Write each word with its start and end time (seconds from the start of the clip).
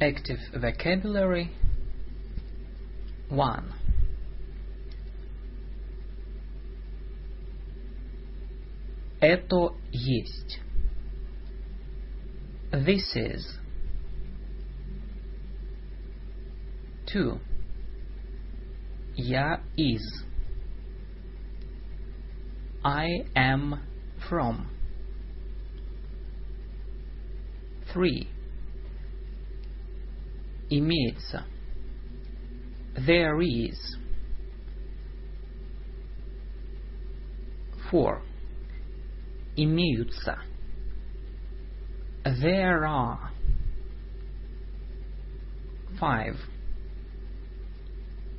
Active 0.00 0.38
vocabulary 0.54 1.50
1. 3.28 3.74
Это 9.20 9.68
есть. 9.92 10.58
This 12.72 13.14
is. 13.14 13.58
2. 17.06 17.38
Я 19.14 19.60
из. 19.76 20.02
I 22.82 23.26
am 23.36 23.78
from. 24.28 24.66
3. 27.92 28.26
Имеется. 30.69 31.45
There 32.95 33.39
is. 33.41 33.97
4. 37.89 38.21
Имеются. 39.55 40.39
There 42.25 42.85
are. 42.85 43.31
5. 45.99 46.35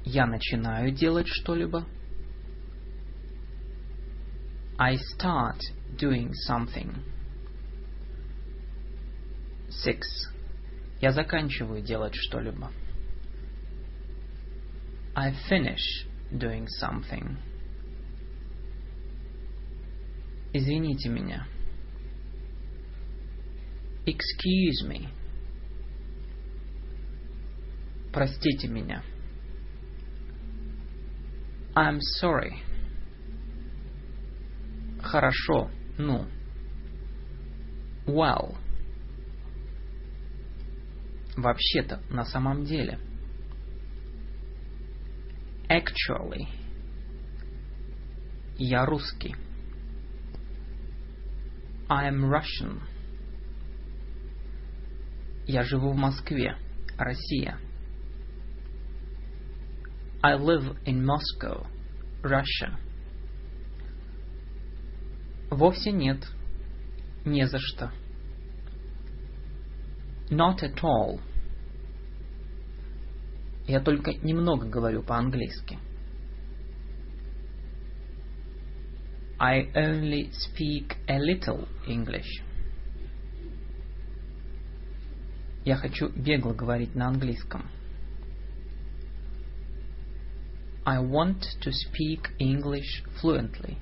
Я 0.05 0.27
начинаю 0.27 0.93
делать 0.93 1.27
что-либо. 1.29 1.87
I 4.79 4.97
start 5.15 5.61
doing 5.97 6.33
something. 6.47 6.95
6. 9.71 10.38
Я 11.01 11.13
заканчиваю 11.13 11.83
делать 11.83 12.15
что-либо. 12.15 12.73
I 15.15 15.33
finish 15.49 16.07
doing 16.33 16.67
something. 16.81 17.37
Извините 20.53 21.09
меня. 21.09 21.47
Excuse 24.07 24.87
me. 24.87 25.09
Простите 28.13 28.67
меня. 28.69 29.03
I'm 31.77 32.01
sorry. 32.21 32.63
Хорошо, 35.01 35.71
ну. 35.97 36.27
Well. 38.07 38.57
Вообще-то, 41.39 42.03
на 42.11 42.25
самом 42.25 42.65
деле. 42.65 42.99
Actually. 45.69 46.49
Я 48.57 48.85
русский. 48.85 49.37
I'm 51.89 52.29
Russian. 52.29 52.81
Я 55.47 55.63
живу 55.63 55.93
в 55.93 55.97
Москве, 55.97 56.57
Россия. 56.97 57.61
I 60.21 60.37
live 60.37 60.77
in 60.87 61.07
Moscow, 61.07 61.69
Russia. 62.25 62.77
Вовсе 65.51 65.93
нет. 65.93 66.27
Не 67.25 67.47
за 67.47 67.61
что. 67.61 67.93
Not 70.31 70.65
at 70.65 70.83
all. 70.83 71.21
Я 73.69 73.81
только 73.81 74.15
немного 74.15 74.67
говорю 74.67 75.03
по-английски. 75.03 75.79
I 79.39 79.71
only 79.75 80.31
speak 80.33 80.97
a 81.07 81.19
little 81.19 81.69
English. 81.87 82.43
Я 85.67 85.77
хочу 85.77 86.09
бегло 86.09 86.55
говорить 86.55 86.95
на 86.95 87.09
английском. 87.09 87.71
I 90.87 90.99
want 91.03 91.43
to 91.61 91.71
speak 91.71 92.35
English 92.39 93.05
fluently. 93.23 93.77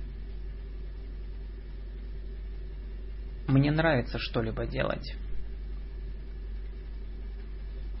Мне 3.47 3.71
нравится 3.71 4.19
что-либо 4.19 4.65
делать. 4.65 5.15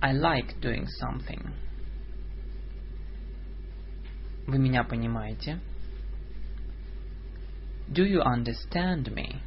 I 0.01 0.13
like 0.13 0.59
doing 0.59 0.85
something. 1.01 1.53
Вы 4.47 4.59
меня 4.59 4.85
понимаете? 4.85 5.59
Do 7.89 8.05
you 8.05 8.21
understand 8.23 9.13
me? 9.13 9.41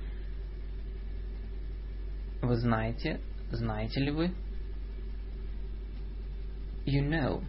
Вы 2.43 2.57
знаете, 2.57 3.19
знаете 3.51 4.01
ли 4.01 4.11
вы? 4.11 4.35
You 6.85 7.09
know. 7.09 7.43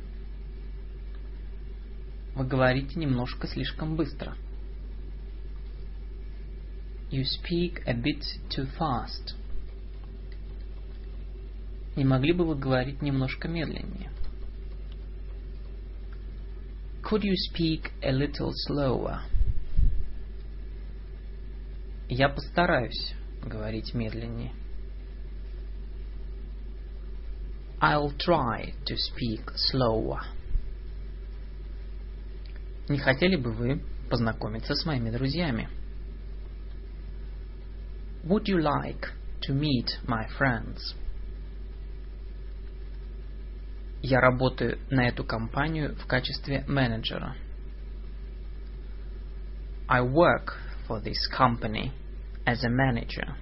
Вы 2.35 2.45
говорите 2.45 2.97
немножко 2.97 3.47
слишком 3.47 3.97
быстро. 3.97 4.35
You 7.11 7.23
speak 7.23 7.83
a 7.85 7.93
bit 7.93 8.23
too 8.49 8.69
fast. 8.79 9.35
Не 11.97 12.05
могли 12.05 12.31
бы 12.31 12.45
вы 12.45 12.55
говорить 12.55 13.01
немножко 13.01 13.49
медленнее? 13.49 14.09
Could 17.02 17.22
you 17.24 17.34
speak 17.36 17.92
a 18.02 18.10
little 18.10 18.52
slower? 18.66 19.20
Я 22.08 22.28
постараюсь 22.28 23.14
говорить 23.42 23.94
медленнее. 23.94 24.52
I'll 27.80 28.12
try 28.16 28.72
to 28.86 28.96
speak 28.96 29.52
slower. 29.70 30.20
Не 32.88 32.98
хотели 32.98 33.36
бы 33.36 33.52
вы 33.52 33.82
познакомиться 34.08 34.74
с 34.74 34.84
моими 34.86 35.10
друзьями? 35.10 35.68
Would 38.24 38.48
you 38.48 38.58
like 38.58 39.12
to 39.42 39.54
meet 39.54 39.98
my 40.06 40.26
friends? 40.38 40.94
Я 44.01 44.19
работаю 44.19 44.79
на 44.89 45.07
эту 45.07 45.23
компанию 45.23 45.95
в 45.95 46.07
качестве 46.07 46.63
менеджера. 46.67 47.35
I 49.87 50.01
work 50.01 50.55
for 50.87 51.01
this 51.03 51.27
company 51.37 51.91
as 52.45 52.63
a 52.63 52.69
manager. 52.69 53.35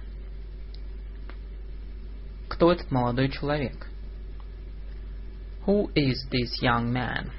Кто 2.48 2.72
этот 2.72 2.90
молодой 2.90 3.30
человек? 3.30 3.86
Who 5.66 5.92
is 5.94 6.28
this 6.30 6.60
young 6.60 6.92
man? 6.92 7.30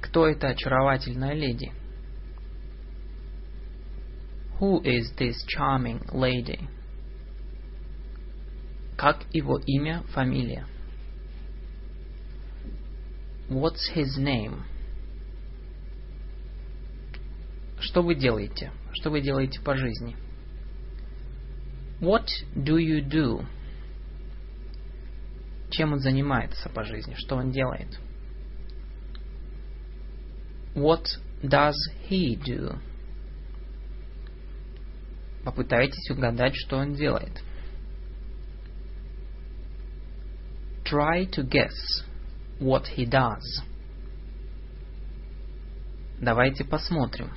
Кто 0.00 0.26
эта 0.26 0.48
очаровательная 0.48 1.34
леди? 1.34 1.72
Who 4.60 4.82
is 4.82 5.12
this 5.16 5.36
charming 5.46 6.04
lady? 6.12 6.68
Как 8.98 9.32
его 9.32 9.60
имя, 9.64 10.02
фамилия? 10.12 10.66
What's 13.48 13.94
his 13.94 14.18
name? 14.18 14.64
Что 17.78 18.02
вы 18.02 18.16
делаете? 18.16 18.72
Что 18.94 19.10
вы 19.10 19.20
делаете 19.20 19.60
по 19.60 19.76
жизни? 19.76 20.16
What 22.00 22.26
do 22.56 22.76
you 22.76 23.00
do? 23.08 23.46
Чем 25.70 25.92
он 25.92 26.00
занимается 26.00 26.68
по 26.68 26.82
жизни? 26.82 27.14
Что 27.14 27.36
он 27.36 27.52
делает? 27.52 28.00
What 30.74 31.04
does 31.40 31.76
he 32.10 32.34
do? 32.34 32.76
Попытайтесь 35.44 36.10
угадать, 36.10 36.56
что 36.56 36.78
он 36.78 36.94
делает. 36.94 37.44
Try 40.88 41.26
to 41.32 41.42
guess 41.42 42.02
what 42.58 42.86
he 42.86 43.04
does. 43.04 43.62
Давайте 46.18 46.64
посмотрим. 46.64 47.30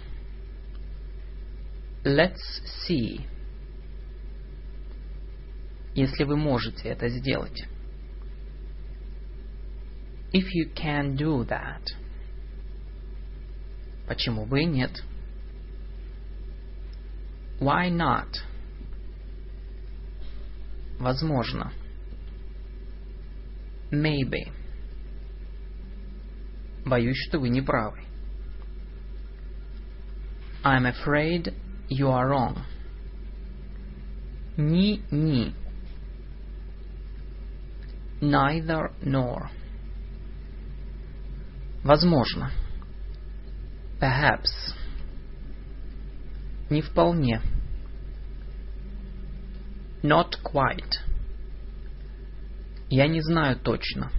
Let's 2.05 2.61
see. 2.87 3.27
Если 5.93 6.23
вы 6.23 6.37
можете 6.37 6.87
это 6.87 7.09
сделать. 7.09 7.67
If 10.31 10.45
you 10.53 10.73
can 10.73 11.17
do 11.17 11.45
that. 11.45 11.85
Почему 14.07 14.45
бы 14.45 14.61
и 14.61 14.65
нет? 14.65 15.03
Why 17.59 17.89
not? 17.89 18.29
Возможно. 20.99 21.73
Maybe. 23.90 24.52
Боюсь, 26.84 27.16
что 27.28 27.38
вы 27.38 27.48
не 27.48 27.62
правы. 27.62 28.00
I'm 30.64 30.86
afraid 30.86 31.54
you 31.88 32.08
are 32.08 32.28
wrong. 32.28 32.64
Ни-ни. 34.56 35.54
Neither 38.20 38.90
nor. 39.02 39.50
Возможно. 41.84 42.50
Perhaps. 44.00 44.74
Не 46.70 46.82
вполне. 46.82 47.40
Not 50.02 50.42
quite. 50.42 50.98
Я 52.91 53.07
не 53.07 53.21
знаю 53.21 53.57
точно. 53.57 54.11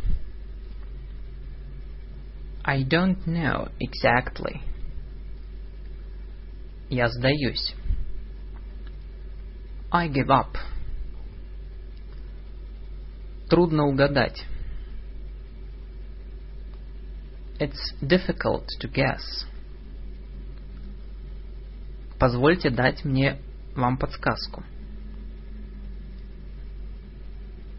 I 2.64 2.82
don't 2.84 3.26
know 3.26 3.70
exactly. 3.78 4.62
Я 6.88 7.10
сдаюсь. 7.10 7.74
I 9.90 10.08
give 10.08 10.28
up. 10.28 10.56
Трудно 13.50 13.84
угадать. 13.84 14.42
It's 17.58 17.94
difficult 18.00 18.64
to 18.80 18.90
guess. 18.90 19.46
Позвольте 22.18 22.70
дать 22.70 23.04
мне 23.04 23.36
вам 23.76 23.98
подсказку. 23.98 24.64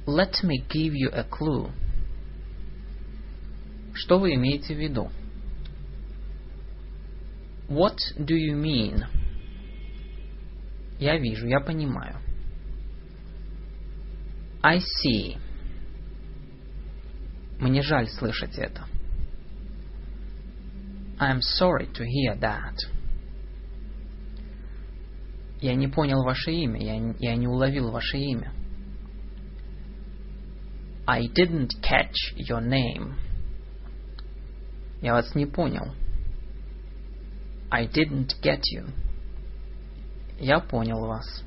Let 0.05 0.43
me 0.43 0.63
give 0.69 0.93
you 0.93 1.09
a 1.11 1.23
clue. 1.23 1.71
Что 3.93 4.19
вы 4.19 4.33
имеете 4.33 4.75
в 4.75 4.79
виду? 4.79 5.09
What 7.69 7.97
do 8.17 8.35
you 8.35 8.55
mean? 8.55 9.05
Я 10.99 11.17
вижу, 11.17 11.47
я 11.47 11.59
понимаю. 11.59 12.17
I 14.61 14.79
see. 14.79 15.37
Мне 17.59 17.81
жаль 17.81 18.07
слышать 18.09 18.57
это. 18.57 18.85
I'm 21.19 21.39
sorry 21.39 21.87
to 21.93 22.03
hear 22.03 22.37
that. 22.39 22.75
Я 25.61 25.75
не 25.75 25.87
понял 25.87 26.23
ваше 26.23 26.51
имя, 26.51 26.81
я, 26.81 27.15
я 27.19 27.35
не 27.35 27.47
уловил 27.47 27.91
ваше 27.91 28.17
имя. 28.17 28.51
I 31.07 31.27
didn't 31.27 31.73
catch 31.81 32.33
your 32.35 32.61
name. 32.61 33.15
Я 35.01 35.13
вас 35.13 35.35
не 35.35 35.45
понял. 35.45 35.93
I 37.69 37.87
didn't 37.87 38.39
get 38.41 38.61
you. 38.73 38.89
Я 40.39 40.59
понял 40.59 41.05
вас. 41.05 41.43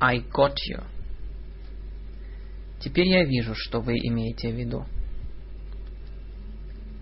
I 0.00 0.18
got 0.18 0.56
you. 0.68 0.82
Теперь 2.80 3.06
я 3.06 3.24
вижу, 3.24 3.54
что 3.54 3.80
вы 3.80 3.94
имеете 3.98 4.50
в 4.50 4.56
виду. 4.56 4.84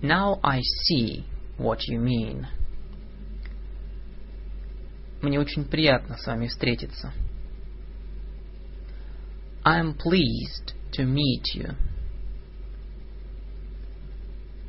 Now 0.03 0.39
I 0.43 0.61
see 0.61 1.25
what 1.59 1.79
you 1.89 1.99
mean. 1.99 2.47
Мне 5.23 5.41
очень 5.41 5.65
приятно 5.65 6.17
с 6.19 6.27
вами 6.27 6.49
встретиться. 6.49 7.13
I 9.65 9.79
am 9.79 9.95
pleased 9.95 10.75
to 10.93 11.05
meet 11.05 11.55
you. 11.55 11.77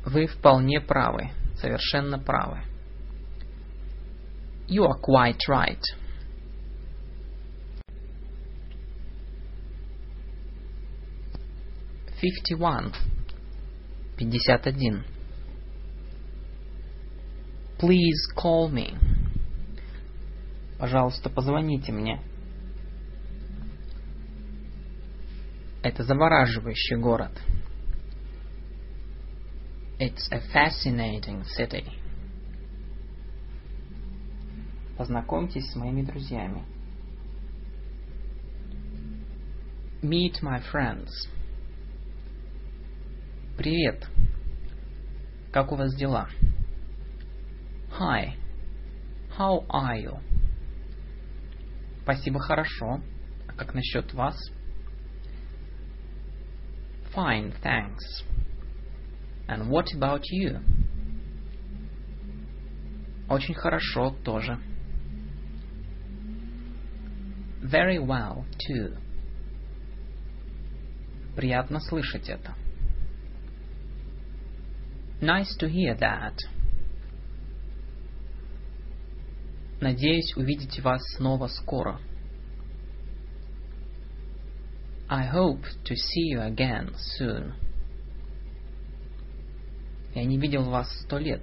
Вы 0.04 0.26
вполне 0.26 0.80
правы, 0.80 1.30
совершенно 1.56 2.18
правы. 2.18 2.60
You 4.68 4.84
are 4.84 4.98
quite 5.00 5.40
right. 5.48 5.82
Fifty-one. 12.20 12.94
Пятьдесят 14.16 14.66
один. 14.66 15.04
Please 17.78 18.30
call 18.36 18.70
me. 18.70 18.96
Пожалуйста, 20.78 21.28
позвоните 21.28 21.92
мне. 21.92 22.22
Это 25.84 26.02
завораживающий 26.02 26.96
город. 26.96 27.38
It's 30.00 30.32
a 30.32 30.40
fascinating 30.50 31.44
city. 31.58 31.84
Познакомьтесь 34.96 35.70
с 35.70 35.76
моими 35.76 36.00
друзьями. 36.00 36.64
Meet 40.00 40.40
my 40.42 40.62
friends. 40.72 41.10
Привет. 43.58 44.08
Как 45.52 45.70
у 45.70 45.76
вас 45.76 45.94
дела? 45.96 46.30
Hi. 48.00 48.38
How 49.38 49.66
are 49.68 50.02
you? 50.02 50.18
Спасибо, 52.04 52.40
хорошо. 52.40 53.02
А 53.46 53.52
как 53.52 53.74
насчет 53.74 54.14
вас? 54.14 54.34
Fine, 57.14 57.54
thanks. 57.62 58.22
And 59.48 59.70
what 59.70 59.86
about 59.94 60.22
you? 60.30 60.60
Очень 63.28 63.54
хорошо 63.54 64.16
тоже. 64.24 64.58
Very 67.62 67.98
well, 67.98 68.44
too. 68.58 68.96
Приятно 71.36 71.80
слышать 71.80 72.28
это. 72.28 72.54
Nice 75.20 75.56
to 75.58 75.68
hear 75.68 75.96
that. 75.98 76.36
Надеюсь 79.80 80.36
увидеть 80.36 80.80
вас 80.82 81.00
снова 81.16 81.46
скоро. 81.46 81.98
I 85.09 85.23
hope 85.23 85.63
to 85.85 85.95
see 85.95 86.27
you 86.27 86.41
again 86.41 86.91
soon. 87.17 87.53
Я 90.13 90.23
не 90.23 90.37
видел 90.37 90.69
вас 90.69 90.87
сто 91.03 91.17
лет. 91.17 91.41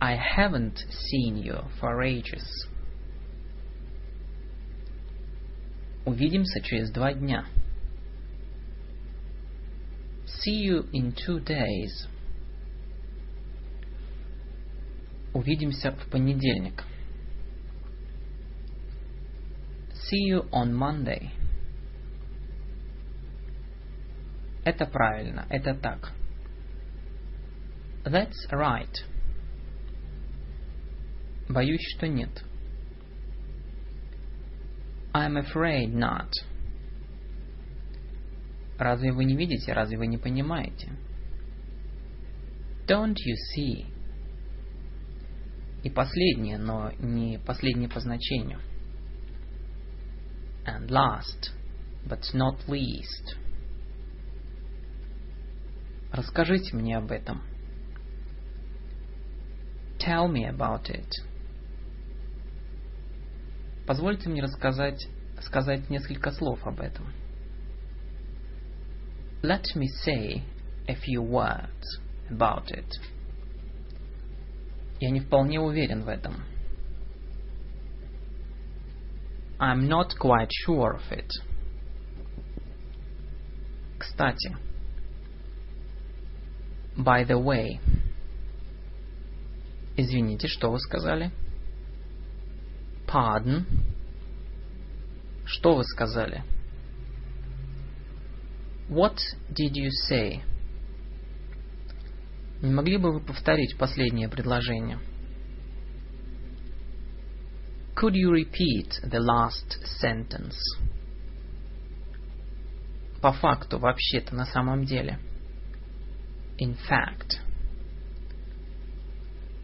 I 0.00 0.16
haven't 0.16 0.76
seen 0.90 1.42
you 1.42 1.64
for 1.80 2.02
ages. 2.02 2.44
Увидимся 6.04 6.60
через 6.60 6.90
два 6.92 7.12
дня. 7.12 7.46
See 10.26 10.62
you 10.62 10.88
in 10.92 11.12
two 11.14 11.40
days. 11.44 12.06
Увидимся 15.32 15.90
в 15.90 16.08
понедельник. 16.10 16.84
See 20.11 20.27
you 20.27 20.49
on 20.51 20.73
Monday. 20.73 21.29
Это 24.65 24.85
правильно, 24.85 25.47
это 25.49 25.73
так. 25.73 26.11
That's 28.03 28.51
right. 28.51 28.93
Боюсь, 31.47 31.81
что 31.95 32.09
нет. 32.09 32.43
I'm 35.13 35.37
afraid 35.37 35.93
not. 35.93 36.31
Разве 38.77 39.13
вы 39.13 39.23
не 39.23 39.37
видите, 39.37 39.71
разве 39.71 39.97
вы 39.97 40.07
не 40.07 40.17
понимаете? 40.17 40.91
Don't 42.85 43.15
you 43.15 43.35
see? 43.55 43.85
И 45.83 45.89
последнее, 45.89 46.57
но 46.57 46.91
не 46.99 47.39
последнее 47.39 47.87
по 47.87 48.01
значению. 48.01 48.59
And 50.65 50.91
last, 50.91 51.51
but 52.07 52.21
not 52.33 52.67
least. 52.67 53.35
Расскажите 56.11 56.75
мне 56.75 56.97
об 56.97 57.11
этом. 57.11 57.41
Tell 59.97 60.27
me 60.27 60.45
about 60.45 60.89
it. 60.89 61.09
Позвольте 63.87 64.29
мне 64.29 64.41
рассказать, 64.41 65.07
сказать 65.41 65.89
несколько 65.89 66.31
слов 66.31 66.65
об 66.65 66.79
этом. 66.79 67.05
Let 69.41 69.63
me 69.75 69.87
say 70.05 70.43
a 70.87 70.95
few 70.95 71.21
words 71.21 71.99
about 72.29 72.69
it. 72.71 72.87
Я 74.99 75.09
не 75.09 75.19
вполне 75.19 75.59
уверен 75.59 76.03
в 76.03 76.07
этом. 76.07 76.35
I'm 79.61 79.87
not 79.87 80.17
quite 80.17 80.49
sure 80.65 80.95
of 80.95 81.03
it. 81.11 81.31
Кстати. 83.99 84.57
By 86.97 87.23
the 87.23 87.37
way. 87.37 87.79
Извините, 89.95 90.47
что 90.47 90.71
вы 90.71 90.79
сказали? 90.79 91.31
Pardon. 93.05 93.65
Что 95.45 95.75
вы 95.75 95.83
сказали? 95.83 96.43
What 98.89 99.19
did 99.51 99.73
you 99.75 99.91
say? 100.09 100.41
Не 102.63 102.71
могли 102.71 102.97
бы 102.97 103.13
вы 103.13 103.19
повторить 103.19 103.77
последнее 103.77 104.27
предложение? 104.27 104.97
Could 108.00 108.14
you 108.14 108.30
repeat 108.30 109.00
the 109.02 109.20
last 109.20 109.78
sentence? 110.00 110.56
По 113.22 113.32
факту, 113.32 113.78
вообще-то, 113.78 114.34
на 114.34 114.44
самом 114.44 114.84
деле. 114.84 115.18
In 116.58 116.76
fact. 116.88 117.38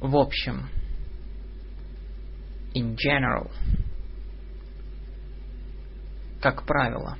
В 0.00 0.16
общем. 0.16 0.68
In 2.74 2.96
general. 2.96 3.50
Как 6.40 6.64
правило. 6.64 7.18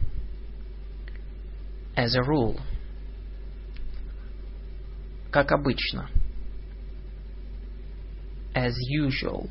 As 1.95 2.17
a 2.17 2.23
rule. 2.23 2.59
Как 5.31 5.53
обычно. 5.53 6.09
As 8.55 8.73
usual. 8.91 9.51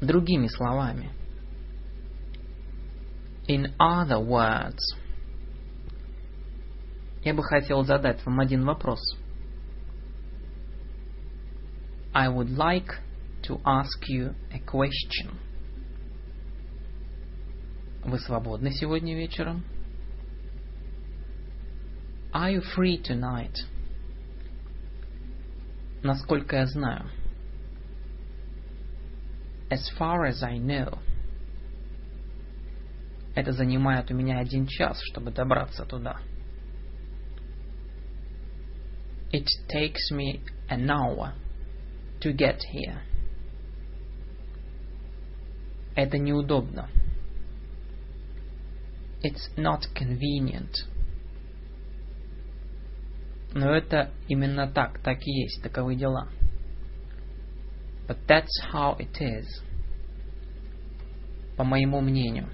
Другими 0.00 0.46
словами. 0.48 1.10
In 3.48 3.74
other 3.78 4.20
words. 4.20 4.78
Я 7.24 7.34
бы 7.34 7.42
хотел 7.42 7.84
задать 7.84 8.24
вам 8.24 8.40
один 8.40 8.64
вопрос. 8.64 9.00
I 12.14 12.28
would 12.28 12.50
like 12.50 12.90
to 13.42 13.60
ask 13.64 14.08
you 14.08 14.34
a 14.52 14.58
question. 14.60 15.34
Вы 18.04 18.18
свободны 18.18 18.70
сегодня 18.72 19.16
вечером? 19.16 19.64
Are 22.32 22.52
you 22.52 22.62
free 22.76 23.02
tonight? 23.02 23.56
Насколько 26.02 26.56
я 26.56 26.66
знаю. 26.66 27.10
As 29.70 29.88
far 29.98 30.24
as 30.26 30.42
I 30.42 30.58
know. 30.58 30.98
Это 33.34 33.52
занимает 33.52 34.10
у 34.10 34.14
меня 34.14 34.38
один 34.38 34.66
час, 34.66 35.00
чтобы 35.12 35.30
добраться 35.30 35.84
туда. 35.84 36.20
It 39.32 39.46
takes 39.68 40.10
me 40.10 40.40
an 40.68 40.88
hour 40.90 41.34
to 42.20 42.32
get 42.32 42.60
here. 42.72 43.00
Это 45.94 46.16
неудобно. 46.16 46.88
It's 49.22 49.50
not 49.56 49.82
convenient. 49.94 50.72
Но 53.52 53.74
это 53.74 54.10
именно 54.28 54.70
так, 54.70 55.00
так 55.02 55.18
и 55.26 55.42
есть, 55.42 55.62
таковы 55.62 55.96
дела. 55.96 56.28
But 58.07 58.17
that's 58.27 58.61
how 58.71 58.95
it 58.99 59.17
is. 59.21 59.61
По 61.55 61.63
моему 61.63 62.01
мнению. 62.01 62.49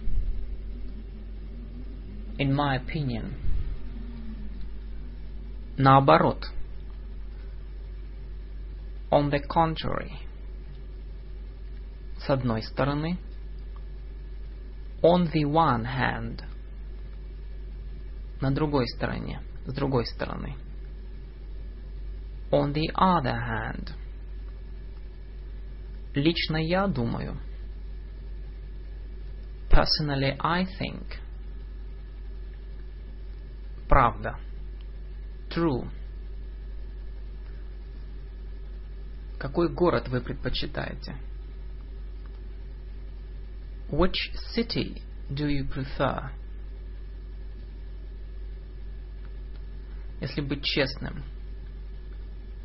In 2.38 2.54
my 2.54 2.76
opinion. 2.76 3.34
Наоборот. 5.78 6.46
On 9.12 9.30
the 9.30 9.40
contrary. 9.40 10.12
С 12.20 12.30
одной 12.30 12.62
стороны. 12.62 13.18
On 15.02 15.32
the 15.32 15.46
one 15.46 15.86
hand. 15.86 16.44
На 18.42 18.52
другой 18.52 18.88
стороне. 18.88 19.42
С 19.66 19.74
другой 19.74 20.06
стороны. 20.06 20.56
On 22.52 22.74
the 22.74 22.90
other 22.94 23.36
hand. 23.36 23.94
Лично 26.15 26.57
я 26.57 26.87
думаю. 26.87 27.37
Personally, 29.69 30.37
I 30.39 30.65
think. 30.65 31.19
Правда. 33.89 34.39
True. 35.51 35.91
Какой 39.39 39.69
город 39.69 40.09
вы 40.09 40.21
предпочитаете? 40.21 41.17
Which 43.91 44.33
city 44.57 45.03
do 45.29 45.49
you 45.49 45.69
prefer? 45.69 46.31
Если 50.21 50.41
быть 50.41 50.63
честным. 50.63 51.25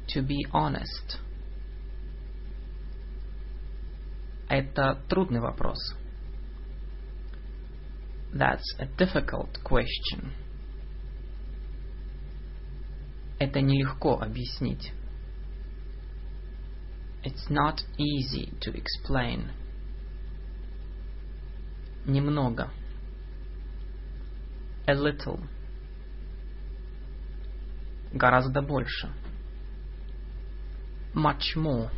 To 0.08 0.22
be 0.22 0.38
honest. 0.52 1.20
Это 4.50 5.00
трудный 5.08 5.40
вопрос. 5.40 5.78
That's 8.34 8.64
a 8.80 8.86
difficult 8.98 9.62
question. 9.64 10.34
Это 13.40 13.62
нелегко 13.62 14.20
объяснить. 14.20 14.92
It's 17.24 17.50
not 17.50 17.84
easy 17.98 18.52
to 18.62 18.74
explain. 18.74 19.52
Немного. 22.06 22.72
A 24.88 24.94
little. 24.94 25.40
Гораздо 28.14 28.64
больше. 28.64 29.14
Much 31.14 31.56
more. 31.56 31.92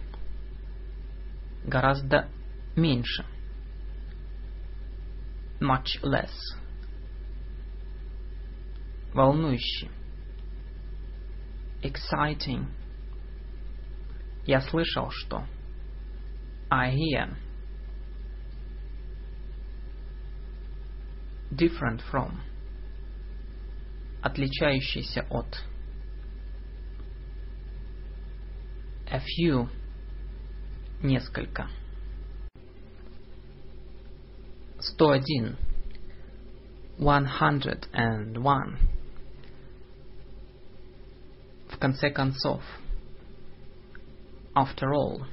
Гораздо 1.65 2.27
меньше. 2.81 3.25
Much 5.59 6.01
less. 6.01 6.33
Волнующий. 9.13 9.89
Exciting. 11.83 12.65
Я 14.45 14.61
слышал, 14.61 15.11
что. 15.11 15.45
I 16.69 16.95
hear. 16.95 17.37
Different 21.51 22.01
from. 22.11 22.39
Отличающийся 24.23 25.25
от. 25.29 25.63
A 29.11 29.19
few. 29.19 29.69
Несколько. 31.03 31.67
101. 34.81 35.57
101. 36.97 38.77
В 41.69 41.77
конце 41.77 42.09
концов. 42.09 42.61
After 44.55 44.91
all. 44.91 45.25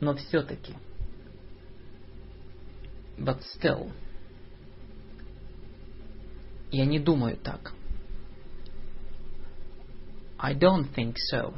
Но 0.00 0.14
все-таки. 0.14 0.74
But 3.16 3.42
still. 3.56 3.92
Я 6.70 6.84
не 6.84 6.98
думаю 6.98 7.36
так. 7.36 7.72
I 10.38 10.54
don't 10.54 10.92
think 10.94 11.16
so. 11.32 11.54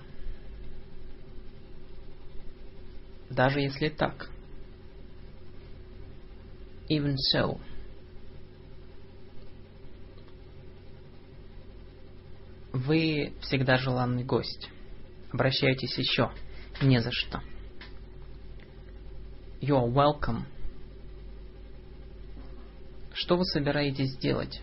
Даже 3.31 3.61
если 3.61 3.89
так. 3.89 4.29
Even 6.91 7.15
so. 7.33 7.61
Вы 12.73 13.33
всегда 13.43 13.77
желанный 13.77 14.25
гость. 14.25 14.69
Обращайтесь 15.33 15.97
еще. 15.97 16.33
Не 16.83 17.01
за 17.01 17.13
что. 17.13 17.43
You're 19.61 19.89
welcome. 19.89 20.47
Что 23.13 23.37
вы 23.37 23.45
собираетесь 23.45 24.17
делать? 24.17 24.61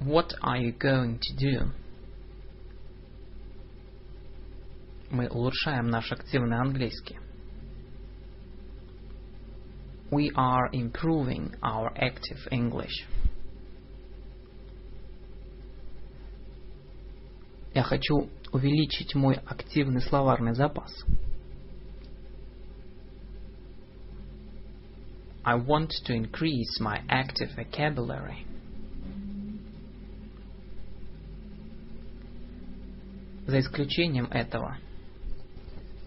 What 0.00 0.32
are 0.42 0.60
you 0.60 0.76
going 0.76 1.18
to 1.18 1.36
do? 1.38 1.72
Мы 5.10 5.28
улучшаем 5.28 5.88
наш 5.88 6.12
активный 6.12 6.58
английский. 6.58 7.18
We 10.11 10.31
are 10.35 10.69
improving 10.71 11.55
our 11.63 11.91
active 11.95 12.47
English. 12.51 13.05
Я 17.73 17.81
хочу 17.81 18.29
увеличить 18.51 19.15
мой 19.15 19.39
активный 19.47 20.01
словарный 20.01 20.53
запас. 20.53 20.91
I 25.43 25.55
want 25.55 25.91
to 26.05 26.13
increase 26.13 26.79
my 26.79 27.01
active 27.09 27.55
vocabulary. 27.55 28.45
За 33.45 33.59
исключением 33.59 34.27
этого, 34.27 34.77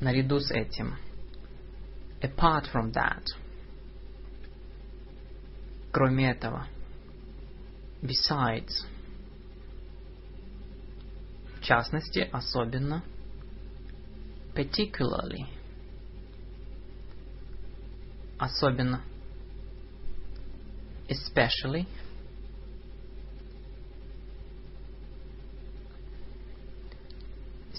наряду 0.00 0.40
с 0.40 0.50
этим, 0.50 0.94
apart 2.23 2.66
from 2.73 2.92
that, 2.92 3.25
кроме 5.91 6.31
этого, 6.31 6.67
besides, 8.01 8.86
в 11.60 11.63
частности, 11.63 12.29
особенно, 12.31 13.03
particularly, 14.55 15.45
особенно, 18.39 19.03
especially, 21.07 21.86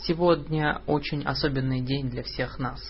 Сегодня 0.05 0.83
очень 0.87 1.23
особенный 1.23 1.81
день 1.81 2.11
для 2.11 2.25
всех 2.25 2.59
нас. 2.59 2.81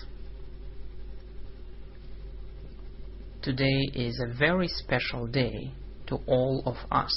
Today 3.42 3.90
is 3.94 4.20
a 4.20 4.26
very 4.26 4.68
special 4.68 5.26
day 5.26 5.72
to 6.06 6.16
all 6.26 6.62
of 6.66 6.76
us. 6.90 7.12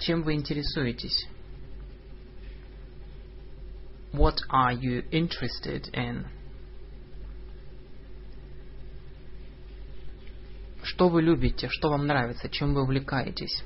Чем 0.00 0.22
вы 0.22 0.34
интересуетесь? 0.34 1.26
What 4.12 4.38
are 4.50 4.72
you 4.72 5.04
interested 5.10 5.88
in? 5.92 6.26
Что 10.82 11.08
вы 11.08 11.22
любите, 11.22 11.68
что 11.68 11.90
вам 11.90 12.06
нравится, 12.06 12.48
чем 12.48 12.74
вы 12.74 12.82
увлекаетесь? 12.82 13.62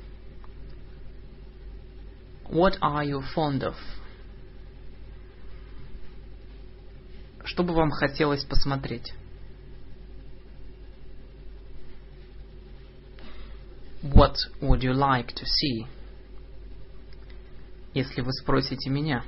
What 2.49 2.77
are 2.81 3.03
you 3.03 3.21
fond 3.35 3.63
of? 3.63 3.75
Что 7.44 7.62
бы 7.62 7.74
вам 7.74 7.90
хотелось 7.90 8.44
посмотреть? 8.44 9.12
What 14.02 14.36
would 14.60 14.82
you 14.82 14.92
like 14.92 15.28
to 15.34 15.44
see? 15.44 15.86
Если 17.92 18.22
вы 18.22 18.32
спросите 18.32 18.88
меня. 18.88 19.24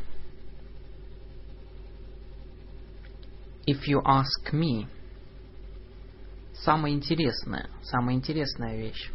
If 3.66 3.86
you 3.86 4.02
ask 4.04 4.52
me. 4.52 4.88
Самое 6.54 6.94
интересное, 6.94 7.68
самая 7.82 8.14
интересная 8.14 8.76
вещь. 8.76 9.10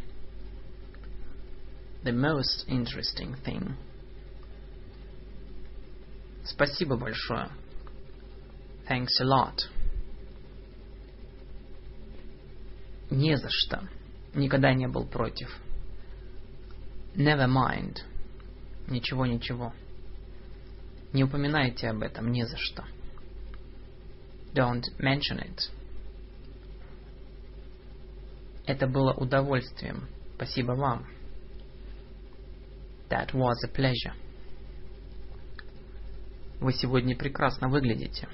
The 2.04 2.12
most 2.12 2.66
interesting 2.68 3.34
thing. 3.42 3.74
Спасибо 6.44 6.96
большое. 6.96 7.48
Thanks 8.88 9.20
a 9.20 9.24
lot. 9.24 9.68
Не 13.10 13.36
за 13.36 13.48
что. 13.50 13.86
Никогда 14.34 14.72
не 14.72 14.88
был 14.88 15.06
против. 15.06 15.54
Never 17.14 17.46
mind. 17.46 17.98
Ничего, 18.86 19.26
ничего. 19.26 19.74
Не 21.12 21.24
упоминайте 21.24 21.88
об 21.88 22.02
этом 22.02 22.32
не 22.32 22.46
за 22.46 22.56
что. 22.56 22.84
Don't 24.54 24.84
mention 24.98 25.38
it. 25.38 25.70
Это 28.66 28.86
было 28.86 29.12
удовольствием. 29.12 30.08
Спасибо 30.36 30.72
вам. 30.72 31.06
That 33.10 33.32
was 33.32 33.56
a 33.64 33.68
pleasure. 33.68 34.14
Вы 36.60 36.72
сегодня 36.72 37.16
прекрасно 37.16 37.68
выглядите. 37.68 38.28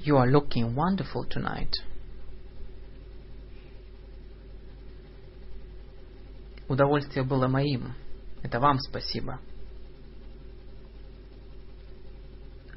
You 0.00 0.16
are 0.16 0.26
looking 0.30 0.74
wonderful 0.74 1.24
tonight. 1.28 1.72
Удовольствие 6.68 7.24
было 7.24 7.48
моим. 7.48 7.94
Это 8.42 8.60
вам 8.60 8.78
спасибо. 8.78 9.40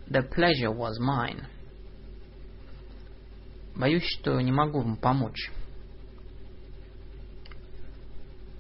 The 0.10 0.24
pleasure 0.24 0.72
was 0.72 1.00
mine. 1.00 1.46
Боюсь, 3.76 4.04
что 4.20 4.40
не 4.42 4.52
могу 4.52 4.82
вам 4.82 4.98
помочь. 4.98 5.52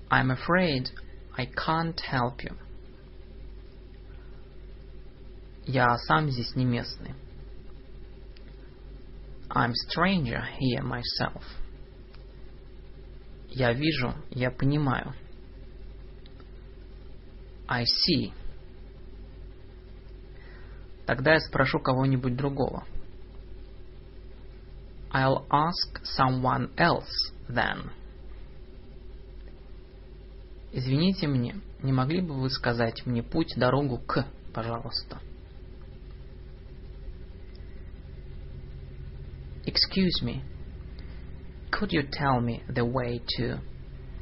I'm 0.10 0.30
afraid 0.30 0.90
I 1.38 1.46
can't 1.46 2.00
help 2.10 2.44
you. 2.44 2.56
Я 5.66 5.98
сам 5.98 6.30
здесь 6.30 6.56
не 6.56 6.66
местный. 6.66 7.16
I'm 9.54 9.74
stranger 9.74 10.42
here 10.60 10.82
myself. 10.82 11.44
Я 13.50 13.74
вижу, 13.74 14.14
я 14.30 14.50
понимаю. 14.50 15.14
I 17.68 17.84
see. 17.84 18.34
Тогда 21.06 21.34
я 21.34 21.40
спрошу 21.42 21.80
кого-нибудь 21.80 22.36
другого. 22.36 22.86
I'll 25.12 25.46
ask 25.50 26.02
someone 26.18 26.74
else 26.78 27.34
then. 27.50 27.92
Извините 30.72 31.28
мне, 31.28 31.60
не 31.84 31.92
могли 31.92 32.22
бы 32.22 32.40
вы 32.40 32.50
сказать 32.50 33.06
мне 33.06 33.22
путь, 33.22 33.54
дорогу 33.58 33.98
к, 33.98 34.26
пожалуйста? 34.54 35.20
Excuse 39.71 40.23
me. 40.23 40.43
Could 41.71 41.93
you 41.93 42.03
tell 42.11 42.41
me 42.41 42.63
the 42.69 42.85
way 42.85 43.21
to, 43.39 43.59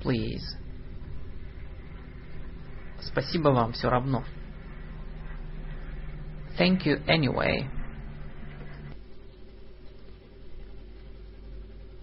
please? 0.00 0.56
Спасибо 3.00 3.48
вам 3.48 3.72
все 3.72 3.90
равно. 3.90 4.24
Thank 6.58 6.86
you 6.86 7.04
anyway. 7.06 7.68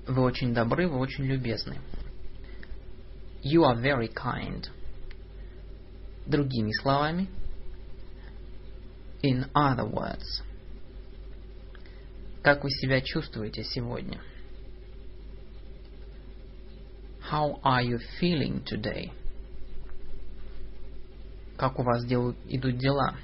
Вы 0.07 0.21
очень 0.23 0.53
добры, 0.53 0.87
вы 0.87 0.97
очень 0.97 1.25
любезны. 1.25 1.77
You 3.43 3.63
are 3.63 3.75
very 3.75 4.09
kind. 4.13 4.69
Другими 6.27 6.71
словами. 6.81 7.27
In 9.23 9.49
other 9.53 9.85
words.– 9.85 10.43
Как 12.46 12.62
вы 12.62 12.70
себя 12.70 13.00
чувствуете 13.00 13.64
сегодня? 13.64 14.20
How 17.28 17.60
are 17.64 17.82
you 17.84 17.98
feeling 18.20 18.62
today? 18.62 19.10
Как 21.56 21.76
у 21.80 21.82
вас 21.82 22.04
делают, 22.04 22.36
идут 22.46 22.78
дела? 22.78 23.16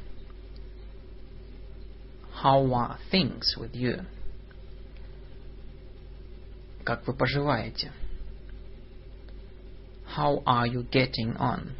How 2.42 2.66
are 2.66 2.98
things 3.12 3.44
with 3.56 3.72
you? 3.74 4.04
Как 6.82 7.06
вы 7.06 7.14
поживаете? 7.14 7.92
How 10.16 10.42
are 10.44 10.66
you 10.66 10.82
getting 10.90 11.38
on? 11.38 11.76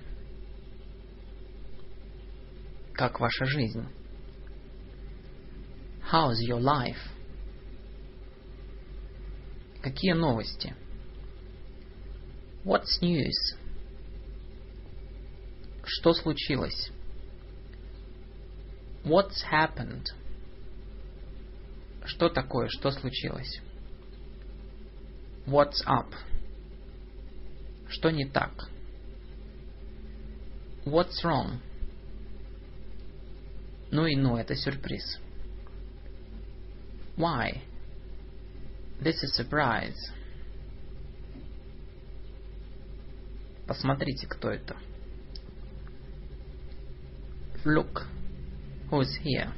Как 2.93 3.19
ваша 3.19 3.47
жизнь? 3.47 3.85
How's 6.09 6.37
your 6.47 6.61
life? 6.61 7.01
Какие 9.83 10.13
новости? 10.13 10.75
What's 12.65 13.01
news? 13.03 13.57
Что 15.85 16.15
случилось? 16.15 16.93
What's 19.05 19.43
happened? 19.51 20.07
Что 22.05 22.29
такое, 22.29 22.69
что 22.69 22.93
случилось? 22.93 23.61
What's 25.47 25.85
up? 25.85 26.15
Что 27.89 28.11
не 28.11 28.25
так? 28.27 28.53
What's 30.85 31.25
wrong? 31.25 31.59
Ну 33.91 34.07
и 34.07 34.15
ну, 34.15 34.37
это 34.37 34.55
сюрприз. 34.55 35.19
Why? 37.17 37.63
This 39.03 39.21
is 39.25 39.35
surprise. 39.35 39.99
Посмотрите, 43.67 44.29
кто 44.29 44.49
это. 44.49 44.77
Look, 47.65 48.07
who's 48.93 49.09
here. 49.25 49.53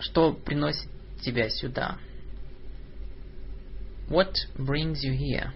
Что 0.00 0.32
приносит 0.32 0.90
тебя 1.22 1.48
сюда? 1.50 1.98
What 4.08 4.34
brings 4.56 5.04
you 5.04 5.16
here? 5.16 5.52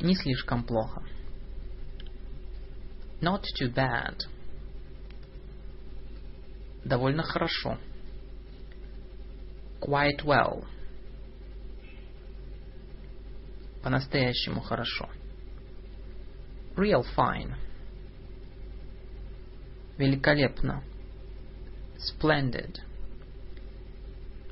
Не 0.00 0.14
слишком 0.14 0.62
плохо. 0.62 1.02
Not 3.22 3.44
too 3.58 3.72
bad. 3.72 4.26
Довольно 6.86 7.24
хорошо. 7.24 7.78
Quite 9.80 10.22
well. 10.24 10.64
По-настоящему 13.82 14.60
хорошо. 14.60 15.08
Real 16.76 17.04
fine. 17.16 17.56
Великолепно. 19.98 20.84
Splendid. 21.98 22.76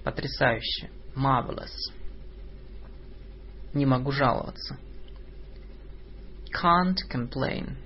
Потрясающе. 0.02 0.90
Marvelous. 1.14 1.92
Не 3.74 3.86
могу 3.86 4.10
жаловаться. 4.10 4.76
Can't 6.52 6.96
complain. 7.08 7.76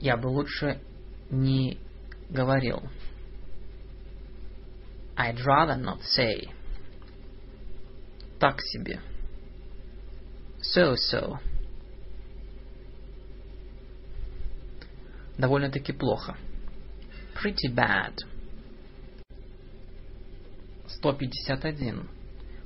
Я 0.00 0.16
бы 0.16 0.26
лучше 0.26 0.80
не 1.30 1.78
говорил. 2.30 2.82
I'd 5.16 5.38
rather 5.44 5.76
not 5.76 6.02
say. 6.02 6.50
Так 8.38 8.60
себе. 8.60 9.00
So-so. 10.60 11.38
Довольно-таки 15.38 15.92
плохо. 15.92 16.36
Pretty 17.34 17.68
bad. 17.68 18.14
151. 20.88 22.08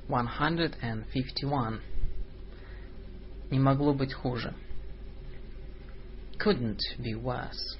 151. 0.08 1.80
Не 3.50 3.58
могло 3.58 3.92
быть 3.92 4.12
хуже. 4.12 4.54
Couldn't 6.38 6.80
be 6.98 7.14
worse. 7.14 7.76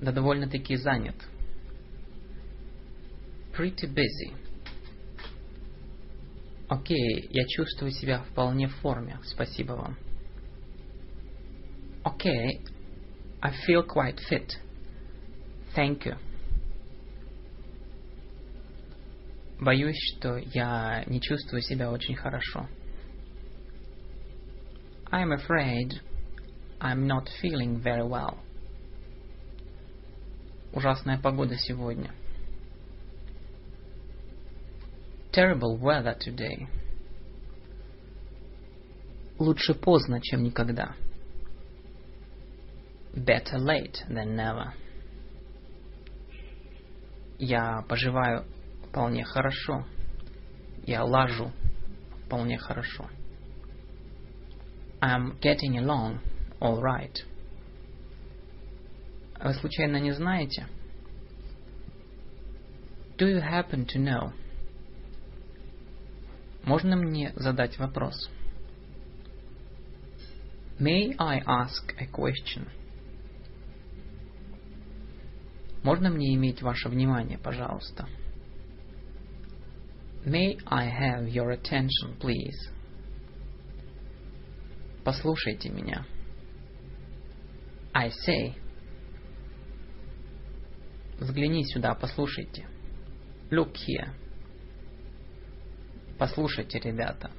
Да 0.00 0.12
довольно-таки 0.12 0.76
занят. 0.76 1.16
Pretty 3.56 3.92
busy. 3.92 4.34
Окей, 6.68 7.28
я 7.30 7.44
чувствую 7.48 7.90
себя 7.90 8.22
вполне 8.30 8.68
в 8.68 8.74
форме. 8.76 9.18
Спасибо 9.24 9.72
вам. 9.72 9.96
Окей, 12.04 12.60
I 13.40 13.52
feel 13.66 13.84
quite 13.86 14.18
fit. 14.30 14.50
Thank 15.74 16.04
you. 16.04 16.16
Боюсь, 19.60 19.98
что 20.16 20.36
я 20.36 21.02
не 21.06 21.20
чувствую 21.20 21.62
себя 21.62 21.90
очень 21.90 22.14
хорошо. 22.14 22.68
I'm 25.10 25.32
afraid 25.32 26.00
I'm 26.80 27.06
not 27.06 27.28
feeling 27.42 27.82
very 27.82 28.06
well. 28.06 28.38
Ужасная 30.78 31.18
погода 31.18 31.56
сегодня. 31.56 32.12
Terrible 35.32 35.76
weather 35.76 36.16
today. 36.16 36.68
Лучше 39.40 39.74
поздно, 39.74 40.20
чем 40.20 40.44
никогда. 40.44 40.94
Better 43.12 43.58
late 43.58 43.96
than 44.08 44.36
never. 44.36 44.70
Я 47.40 47.84
поживаю 47.88 48.44
вполне 48.88 49.24
хорошо. 49.24 49.84
Я 50.86 51.02
лажу 51.02 51.50
вполне 52.26 52.56
хорошо. 52.56 53.10
I'm 55.00 55.40
getting 55.40 55.76
along 55.78 56.20
all 56.60 56.80
right. 56.80 57.16
Вы 59.42 59.54
случайно 59.54 59.98
не 59.98 60.12
знаете? 60.12 60.66
Do 63.16 63.26
you 63.26 63.40
happen 63.40 63.86
to 63.86 63.98
know? 63.98 64.32
Можно 66.64 66.96
мне 66.96 67.32
задать 67.36 67.78
вопрос? 67.78 68.30
May 70.78 71.14
I 71.18 71.40
ask 71.40 71.94
a 71.98 72.06
question? 72.06 72.68
Можно 75.82 76.10
мне 76.10 76.34
иметь 76.34 76.62
ваше 76.62 76.88
внимание, 76.88 77.38
пожалуйста? 77.38 78.08
May 80.24 80.58
I 80.66 80.88
have 80.88 81.28
your 81.28 81.50
attention, 81.52 82.18
please? 82.20 82.70
Послушайте 85.04 85.70
меня. 85.70 86.04
I 87.94 88.10
say. 88.10 88.54
Взгляни 91.18 91.64
сюда, 91.64 91.94
послушайте. 91.94 92.68
Look 93.50 93.74
here. 93.74 94.10
Послушайте, 96.18 96.78
ребята. 96.78 97.30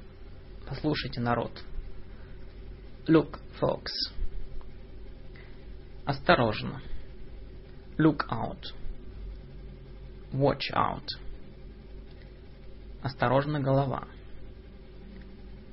Послушайте, 0.68 1.20
народ. 1.20 1.62
Look, 3.06 3.40
folks. 3.60 4.12
Осторожно. 6.04 6.82
Look 7.98 8.26
out. 8.30 8.64
Watch 10.32 10.70
out. 10.74 11.06
Осторожно, 13.02 13.60
голова. 13.60 14.06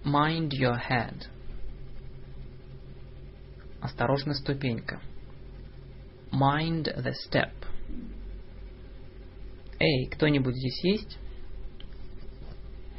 Mind 0.06 0.52
your 0.52 0.78
head. 0.78 1.28
Осторожно, 3.82 4.34
ступенька. 4.34 5.02
Mind 6.32 6.86
the 6.86 7.14
step. 7.14 7.52
Эй, 9.80 10.08
кто-нибудь 10.08 10.56
здесь 10.56 10.84
есть? 10.84 11.18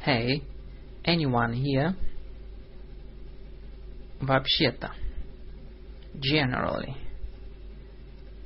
Hey, 0.05 0.43
anyone 1.03 1.53
here? 1.53 1.93
Вообще-то. 4.21 4.93
Generally. 6.15 6.95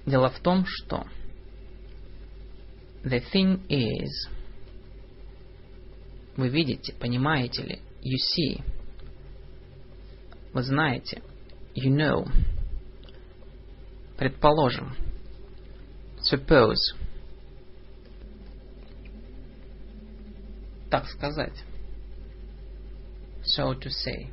Дело 0.05 0.29
в 0.29 0.39
том, 0.39 0.65
что 0.67 1.05
The 3.03 3.21
thing 3.33 3.67
is 3.67 4.29
Вы 6.35 6.49
видите, 6.49 6.93
понимаете 6.93 7.63
ли? 7.63 7.79
You 8.01 8.17
see. 8.17 8.63
Вы 10.53 10.63
знаете. 10.63 11.21
You 11.75 11.91
know. 11.91 12.27
Предположим. 14.17 14.95
Suppose. 16.31 17.02
Так 20.93 21.07
сказать. 21.07 21.63
So 23.43 23.73
to 23.73 23.89
say. 23.89 24.29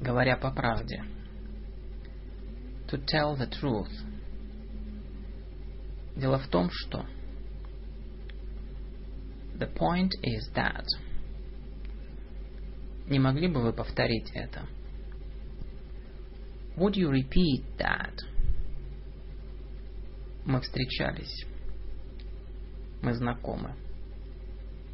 Говоря 0.00 0.38
по 0.38 0.50
правде. 0.50 1.04
To 2.88 2.96
tell 3.04 3.36
the 3.36 3.46
truth. 3.46 3.92
Дело 6.16 6.38
в 6.38 6.48
том, 6.48 6.70
что 6.72 7.04
The 9.58 9.70
point 9.70 10.12
is 10.22 10.50
that. 10.54 10.86
Не 13.06 13.18
могли 13.18 13.48
бы 13.48 13.60
вы 13.60 13.74
повторить 13.74 14.30
это? 14.32 14.66
Would 16.78 16.94
you 16.94 17.10
repeat 17.10 17.66
that? 17.76 18.16
Мы 20.46 20.58
встречались. 20.62 21.44
Мы 23.02 23.12
знакомы. 23.12 23.74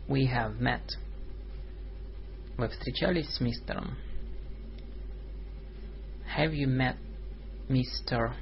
We 0.08 0.26
have 0.26 0.60
met. 0.60 0.96
Вы 2.56 2.68
встречались 2.68 3.28
с 3.34 3.40
мистером? 3.40 3.96
Have 6.36 6.52
you 6.52 6.66
met 6.66 6.96
Mr. 7.68 8.34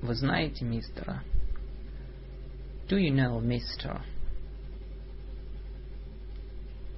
Вы 0.00 0.14
знаете 0.14 0.64
мистера? 0.64 1.22
Do 2.88 2.98
you 2.98 3.10
know 3.10 3.40
Mr. 3.40 4.02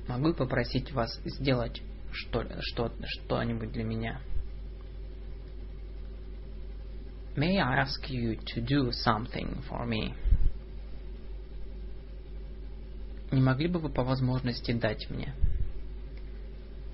Могу 0.06 0.28
я 0.28 0.34
попросить 0.34 0.92
вас 0.92 1.18
сделать 1.24 1.80
что, 2.12 2.44
что, 2.60 2.92
что-нибудь 3.04 3.72
для 3.72 3.84
меня? 3.84 4.20
May 7.36 7.58
I 7.58 7.82
ask 7.82 8.08
you 8.08 8.38
to 8.54 8.60
do 8.60 8.90
something 8.90 9.62
for 9.68 9.86
me? 9.86 10.14
Не 13.34 13.40
могли 13.40 13.66
бы 13.66 13.80
вы 13.80 13.88
по 13.88 14.04
возможности 14.04 14.70
дать 14.70 15.10
мне? 15.10 15.34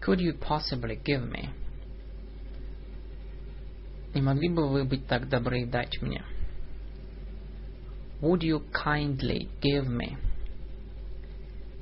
Could 0.00 0.20
you 0.20 0.32
possibly 0.38 0.98
give 1.04 1.30
me? 1.30 1.50
Не 4.14 4.22
могли 4.22 4.48
бы 4.48 4.66
вы 4.66 4.84
быть 4.84 5.06
так 5.06 5.28
добры 5.28 5.60
и 5.60 5.66
дать 5.66 6.00
мне? 6.00 6.24
Would 8.22 8.40
you 8.40 8.64
kindly 8.72 9.50
give 9.60 9.86
me? 9.86 10.16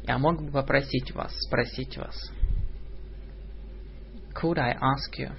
Я 0.03 0.19
мог 0.19 0.43
бы 0.43 0.51
попросить 0.51 1.13
вас, 1.15 1.33
спросить 1.47 1.97
вас. 1.97 2.17
Could 4.35 4.59
I 4.59 4.75
ask 4.75 5.17
you? 5.21 5.33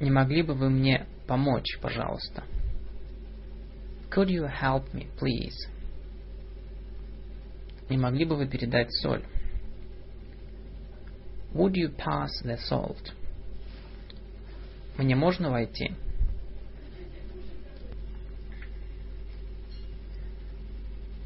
Не 0.00 0.10
могли 0.10 0.42
бы 0.42 0.54
вы 0.54 0.68
мне 0.68 1.06
помочь, 1.28 1.78
пожалуйста? 1.80 2.42
Could 4.10 4.30
you 4.30 4.48
help 4.48 4.92
me, 4.92 5.06
please? 5.16 5.54
Не 7.90 7.98
могли 7.98 8.24
бы 8.24 8.36
вы 8.36 8.46
передать 8.46 8.90
соль? 9.02 9.24
Would 11.52 11.74
you 11.74 11.92
pass 11.96 12.30
the 12.44 12.56
salt? 12.70 13.12
Мне 14.96 15.16
можно 15.16 15.50
войти? 15.50 15.90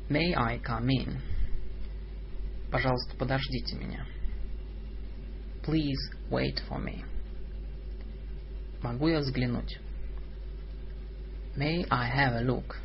May 0.09 0.33
I 0.35 0.59
come 0.59 0.88
in? 0.88 1.20
Пожалуйста, 2.70 3.14
подождите 3.18 3.77
меня. 3.77 4.07
Please 5.66 6.00
wait 6.31 6.62
for 6.66 6.83
me. 6.83 7.05
Могу 8.83 9.09
я 9.09 9.20
взглянуть? 9.20 9.79
May 11.57 11.87
I 11.90 12.09
have 12.09 12.37
a 12.37 12.42
look? 12.42 12.77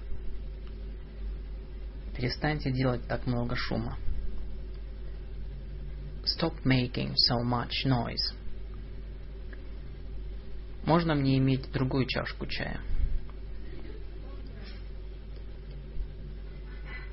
Перестаньте 2.19 2.69
делать 2.69 3.07
так 3.07 3.25
много 3.27 3.55
шума. 3.55 3.97
Stop 6.25 6.53
making 6.65 7.13
so 7.13 7.41
much 7.45 7.85
noise. 7.85 8.35
Можно 10.85 11.15
мне 11.15 11.37
иметь 11.37 11.71
другую 11.71 12.05
чашку 12.07 12.45
чая? 12.45 12.81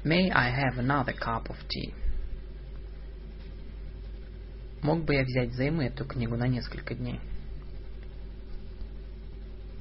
May 0.03 0.29
I 0.33 0.51
have 0.51 0.77
another 0.79 1.15
cup 1.15 1.51
of 1.51 1.57
tea? 1.69 1.95
Мог 4.83 5.05
бы 5.05 5.15
я 5.15 5.23
взять 5.23 5.51
взаймы 5.51 5.85
эту 5.85 6.05
книгу 6.05 6.37
на 6.37 6.49
несколько 6.49 6.97
дней? 6.97 7.21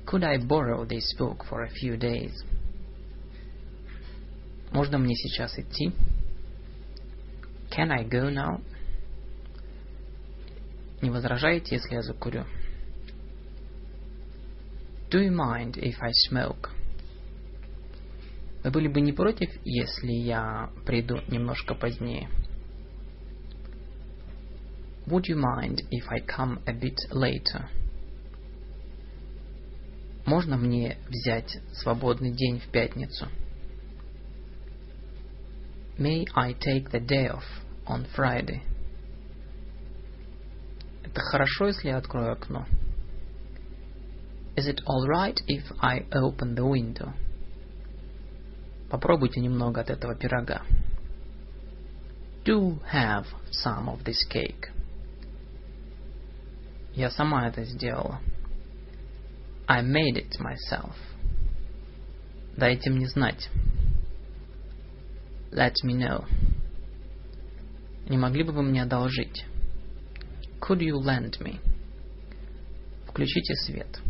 Could 0.06 0.24
I 0.24 0.38
borrow 0.38 0.86
this 0.86 1.18
book 1.18 1.48
for 1.50 1.64
a 1.64 1.70
few 1.70 1.98
days? 1.98 2.46
Можно 4.76 4.98
мне 4.98 5.16
сейчас 5.16 5.58
идти? 5.58 5.94
Can 7.70 7.92
I 7.92 8.04
go 8.06 8.30
now? 8.30 8.62
Не 11.02 11.10
возражаете, 11.10 11.76
если 11.76 11.94
я 11.94 12.02
закурю? 12.02 12.44
Do 15.10 15.24
you 15.24 15.32
mind 15.32 15.78
if 15.78 15.96
I 16.02 16.12
smoke? 16.30 16.72
Вы 18.66 18.72
были 18.72 18.90
бы 18.90 19.00
не 19.00 19.14
против, 19.14 19.50
если 19.64 20.12
я 20.12 20.70
приду 20.86 21.22
немножко 21.30 21.74
позднее? 21.74 22.30
Would 25.06 25.24
you 25.30 25.38
mind 25.38 25.88
if 25.90 26.06
I 26.10 26.20
come 26.20 26.62
a 26.66 26.74
bit 26.74 26.98
later? 27.14 27.70
Можно 30.26 30.58
мне 30.58 30.98
взять 31.08 31.60
свободный 31.72 32.32
день 32.32 32.60
в 32.60 32.68
пятницу? 32.68 33.30
May 35.99 36.27
I 36.35 36.55
take 36.55 36.91
the 36.91 37.01
day 37.01 37.29
off 37.29 37.45
on 37.87 38.07
Friday? 38.17 38.63
Это 41.03 41.21
хорошо, 41.21 41.69
если 41.69 41.89
я 41.89 41.99
открою 41.99 42.33
окно? 42.33 42.67
Is 44.57 44.67
it 44.67 44.81
alright 44.87 45.41
if 45.47 45.63
I 45.81 46.07
open 46.13 46.55
the 46.55 46.65
window? 46.65 47.13
Попробуйте 48.91 49.41
немного 49.41 49.81
от 49.81 49.91
этого 49.91 50.15
пирога. 50.15 50.63
Do 52.45 52.81
have 52.93 53.27
some 53.53 53.89
of 53.89 54.03
this 54.05 54.27
cake. 54.29 54.71
Я 56.95 57.11
сама 57.11 57.49
это 57.49 57.65
сделала. 57.65 58.21
I 59.69 59.83
made 59.83 60.17
it 60.17 60.39
myself. 60.41 60.95
Дайте 62.57 62.91
мне 62.91 63.07
знать. 63.09 63.49
Let 65.55 65.75
me 65.85 65.95
know. 65.95 66.27
Не 68.09 68.19
могли 68.19 68.45
бы 68.45 68.53
вы 68.53 68.63
мне 68.63 68.83
одолжить? 68.83 69.45
Could 70.61 70.81
you 70.81 71.01
lend 71.01 71.41
me? 71.41 71.61
Включите 73.07 73.55
свет. 73.55 74.01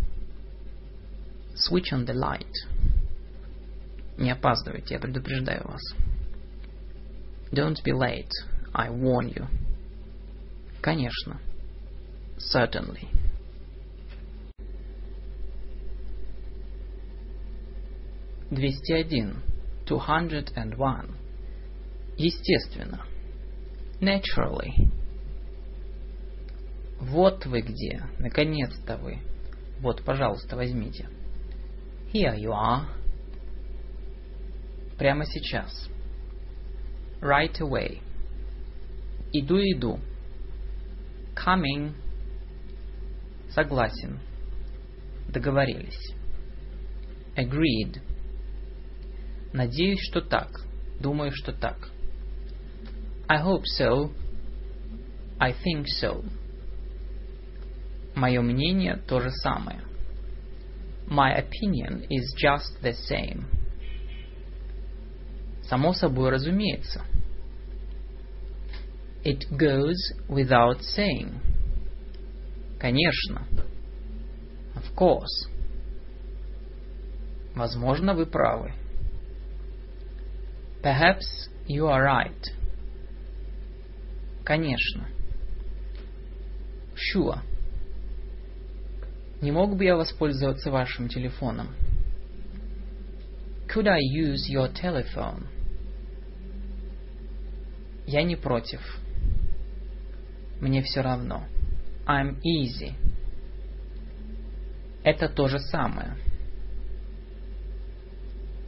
Switch 1.55 1.93
on 1.93 2.07
the 2.07 2.15
light. 2.15 2.53
Не 4.19 4.31
опаздывайте, 4.31 4.95
я 4.95 5.01
предупреждаю 5.01 5.67
вас. 5.67 5.81
Don't 7.53 7.83
be 7.85 7.93
late, 7.93 8.31
I 8.75 8.89
warn 8.89 9.29
you. 9.29 9.47
Конечно. 10.81 11.41
Certainly. 12.39 13.09
Двести 18.51 18.93
один. 18.93 19.43
Two 19.87 19.99
hundred 19.99 20.53
and 20.57 20.77
one. 20.77 21.17
Естественно. 22.18 23.06
Naturally. 24.00 24.90
Вот 27.00 27.46
вы 27.46 27.62
где. 27.62 28.04
Наконец-то 28.20 28.98
вы. 28.98 29.20
Вот, 29.80 30.04
пожалуйста, 30.04 30.56
возьмите. 30.56 31.10
Here 32.14 32.38
you 32.38 32.52
are. 32.52 32.86
Прямо 34.98 35.26
сейчас. 35.26 35.90
Right 37.22 37.60
away. 37.60 38.00
Иду, 39.34 39.58
иду. 39.60 40.00
Coming. 41.36 41.94
Согласен. 43.50 44.20
Договорились. 45.28 46.14
Agreed. 47.36 48.02
Надеюсь, 49.52 50.00
что 50.10 50.22
так. 50.22 50.50
Думаю, 51.02 51.32
что 51.34 51.52
так. 51.52 51.90
I 53.29 53.39
hope 53.39 53.63
so. 53.65 54.11
I 55.41 55.53
think 55.53 55.87
so. 55.87 56.25
Мое 58.15 58.41
мнение 58.43 58.97
то 59.07 59.21
же 59.21 59.31
самое. 59.31 59.81
My 61.09 61.33
opinion 61.33 62.07
is 62.11 62.35
just 62.37 62.81
the 62.83 62.93
same. 62.93 63.47
Само 65.63 65.93
собой 65.93 66.31
разумеется. 66.31 67.03
It 69.25 69.45
goes 69.57 69.97
without 70.29 70.83
saying. 70.83 71.41
Конечно. 72.79 73.47
Of 74.75 74.95
course. 74.97 75.49
Возможно, 77.55 78.15
вы 78.15 78.27
правы. 78.27 78.73
Perhaps 80.83 81.49
you 81.69 81.87
are 81.87 82.03
right. 82.03 82.45
Конечно. 84.46 85.08
Sure. 86.94 87.40
Не 89.42 89.52
мог 89.52 89.76
бы 89.76 89.84
я 89.84 89.96
воспользоваться 89.96 90.72
вашим 90.72 91.10
телефоном? 91.10 91.76
Could 93.68 93.88
I 93.88 94.00
use 94.00 94.48
your 94.50 94.72
telephone? 94.72 95.48
Я 98.06 98.24
не 98.24 98.36
против. 98.36 98.80
Мне 100.62 100.84
все 100.84 101.02
равно. 101.02 101.44
I'm 102.06 102.40
easy. 102.42 102.94
Это 105.04 105.28
то 105.28 105.48
же 105.48 105.60
самое. 105.60 106.16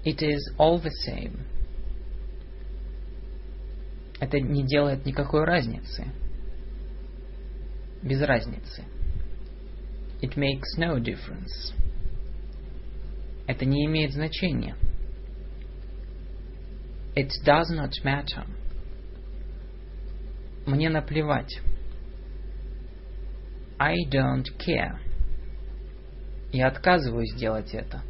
It 0.04 0.22
is 0.24 0.40
all 0.58 0.82
the 0.82 0.92
same. 1.08 1.46
Это 4.20 4.40
не 4.40 4.66
делает 4.66 5.06
никакой 5.06 5.44
разницы. 5.44 6.06
Без 8.02 8.22
разницы. 8.22 8.84
It 10.22 10.36
makes 10.36 10.78
no 10.78 11.00
difference. 11.00 11.74
Это 13.48 13.66
не 13.66 13.86
имеет 13.86 14.14
значения. 14.14 14.76
It 17.16 17.32
does 17.46 17.70
not 17.72 17.92
matter. 18.04 18.46
Мне 20.66 20.90
наплевать. 20.90 21.62
I 23.80 23.96
don't 24.12 24.46
care. 24.58 25.00
Я 26.52 26.68
отказываюсь 26.68 27.34
делать 27.36 27.74
это. 27.74 28.04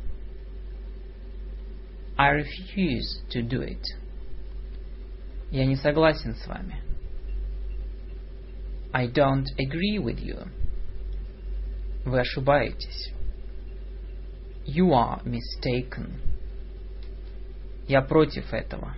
I 2.17 2.33
refuse 2.33 3.21
to 3.29 3.41
do 3.41 3.61
it. 3.61 3.83
Я 5.51 5.65
не 5.65 5.75
согласен 5.75 6.35
с 6.35 6.47
вами. 6.47 6.81
I 8.93 9.07
don't 9.07 9.45
agree 9.57 9.97
with 9.97 10.19
you. 10.19 10.47
Вы 12.05 12.19
ошибаетесь. 12.19 13.11
You 14.65 14.91
are 14.91 15.21
mistaken. 15.23 16.19
Я 17.87 18.01
против 18.01 18.53
этого. 18.53 18.95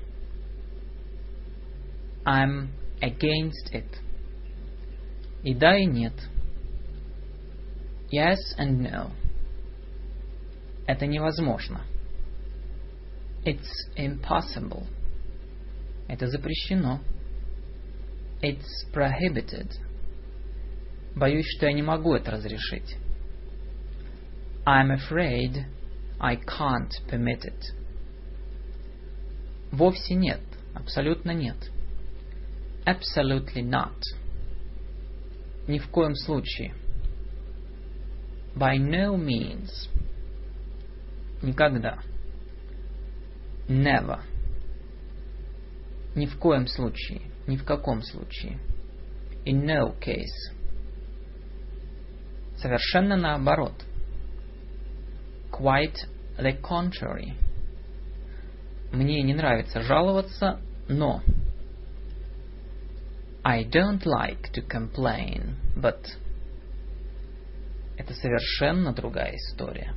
I'm 2.25 2.69
against 3.01 3.71
it. 3.73 3.85
И 5.43 5.53
да, 5.53 5.77
и 5.77 5.85
нет. 5.85 6.13
Yes 8.11 8.37
and 8.57 8.81
no. 8.81 9.11
Это 10.87 11.05
невозможно. 11.05 11.81
It's 13.45 13.69
impossible. 13.95 14.87
Это 16.09 16.27
запрещено. 16.27 16.99
It's 18.41 18.91
prohibited. 18.91 19.71
Боюсь, 21.15 21.45
что 21.55 21.67
я 21.67 21.73
не 21.73 21.83
могу 21.83 22.15
это 22.15 22.31
разрешить. 22.31 22.97
I'm 24.65 24.91
afraid 24.91 25.65
I 26.19 26.35
can't 26.35 26.91
permit 27.09 27.45
it. 27.45 27.61
Вовсе 29.71 30.15
нет. 30.15 30.41
Абсолютно 30.73 31.31
нет. 31.31 31.57
Absolutely 32.85 33.61
not. 33.61 34.01
Ни 35.67 35.77
в 35.77 35.89
коем 35.89 36.15
случае. 36.15 36.73
By 38.55 38.77
no 38.77 39.15
means. 39.15 39.69
Никогда. 41.43 41.99
Never. 43.67 44.23
Ни 46.15 46.25
в 46.25 46.37
коем 46.37 46.67
случае. 46.67 47.21
Ни 47.47 47.57
в 47.57 47.65
каком 47.65 48.01
случае. 48.01 48.59
In 49.45 49.65
no 49.65 49.97
case. 49.99 50.53
Совершенно 52.57 53.15
наоборот. 53.15 53.73
Quite 55.51 55.97
the 56.37 56.59
contrary. 56.61 57.33
Мне 58.91 59.21
не 59.21 59.33
нравится 59.33 59.81
жаловаться, 59.81 60.59
но 60.87 61.21
I 63.43 63.63
don't 63.63 64.03
like 64.05 64.51
to 64.53 64.61
complain, 64.67 65.55
but 65.75 66.05
это 67.97 68.13
совершенно 68.13 68.93
другая 68.93 69.35
история. 69.35 69.93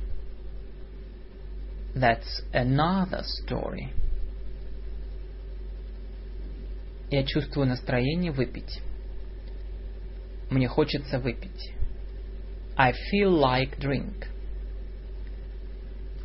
That's 1.95 2.43
another 2.53 3.23
story. 3.23 3.93
Я 7.13 7.23
чувствую 7.23 7.67
настроение 7.67 8.31
выпить. 8.31 8.81
Мне 10.49 10.67
хочется 10.67 11.19
выпить. 11.19 11.71
I 12.75 12.91
feel 12.91 13.39
like 13.39 13.77
drink. 13.77 14.25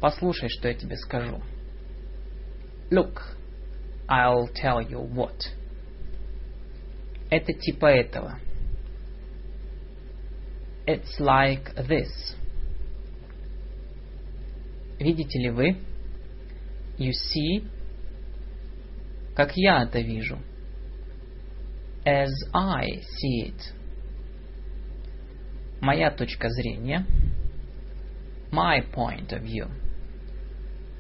Послушай, 0.01 0.49
что 0.49 0.67
я 0.69 0.73
тебе 0.73 0.97
скажу. 0.97 1.43
Look, 2.91 3.21
I'll 4.09 4.51
tell 4.55 4.81
you 4.81 5.07
what. 5.13 5.39
Это 7.29 7.53
типа 7.53 7.85
этого. 7.85 8.39
It's 10.87 11.21
like 11.21 11.75
this. 11.87 12.35
Видите 14.99 15.39
ли 15.39 15.51
вы? 15.51 15.77
You 16.97 17.11
see? 17.13 17.69
Как 19.37 19.53
я 19.55 19.83
это 19.83 20.01
вижу. 20.01 20.39
As 22.09 22.33
I 22.55 23.03
see 23.03 23.53
it. 23.53 23.75
Моя 25.83 26.11
точка 26.11 26.49
зрения. 26.49 27.05
My 28.51 28.81
point 28.81 29.31
of 29.33 29.43
view. 29.43 29.69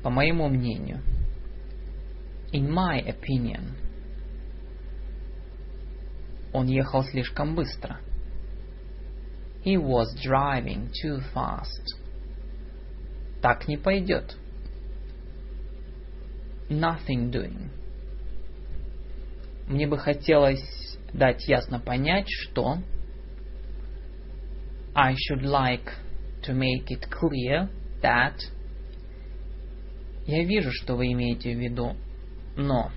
По 0.02 0.10
моему 0.10 0.48
мнению. 0.50 1.00
In 2.52 2.70
my 2.70 3.00
opinion. 3.00 3.72
Он 6.52 6.66
ехал 6.66 7.02
слишком 7.04 7.54
быстро. 7.54 8.00
He 9.64 9.78
was 9.78 10.14
driving 10.22 10.90
too 11.02 11.22
fast. 11.32 11.86
Так 13.40 13.66
не 13.66 13.78
пойдет. 13.78 14.36
Nothing 16.68 17.30
doing. 17.30 17.70
Мне 19.68 19.86
бы 19.86 19.96
хотелось 19.96 20.87
дать 21.12 21.46
ясно 21.48 21.80
понять, 21.80 22.26
что 22.28 22.78
I 24.94 25.14
should 25.14 25.42
like 25.42 25.90
to 26.42 26.54
make 26.54 26.88
it 26.90 27.08
clear 27.10 27.68
that 28.02 28.38
Я 30.28 30.44
вижу, 30.44 30.70
что 30.72 30.94
вы 30.94 31.12
имеете 31.12 31.54
в 31.54 31.58
виду, 31.58 31.96
но 32.54 32.92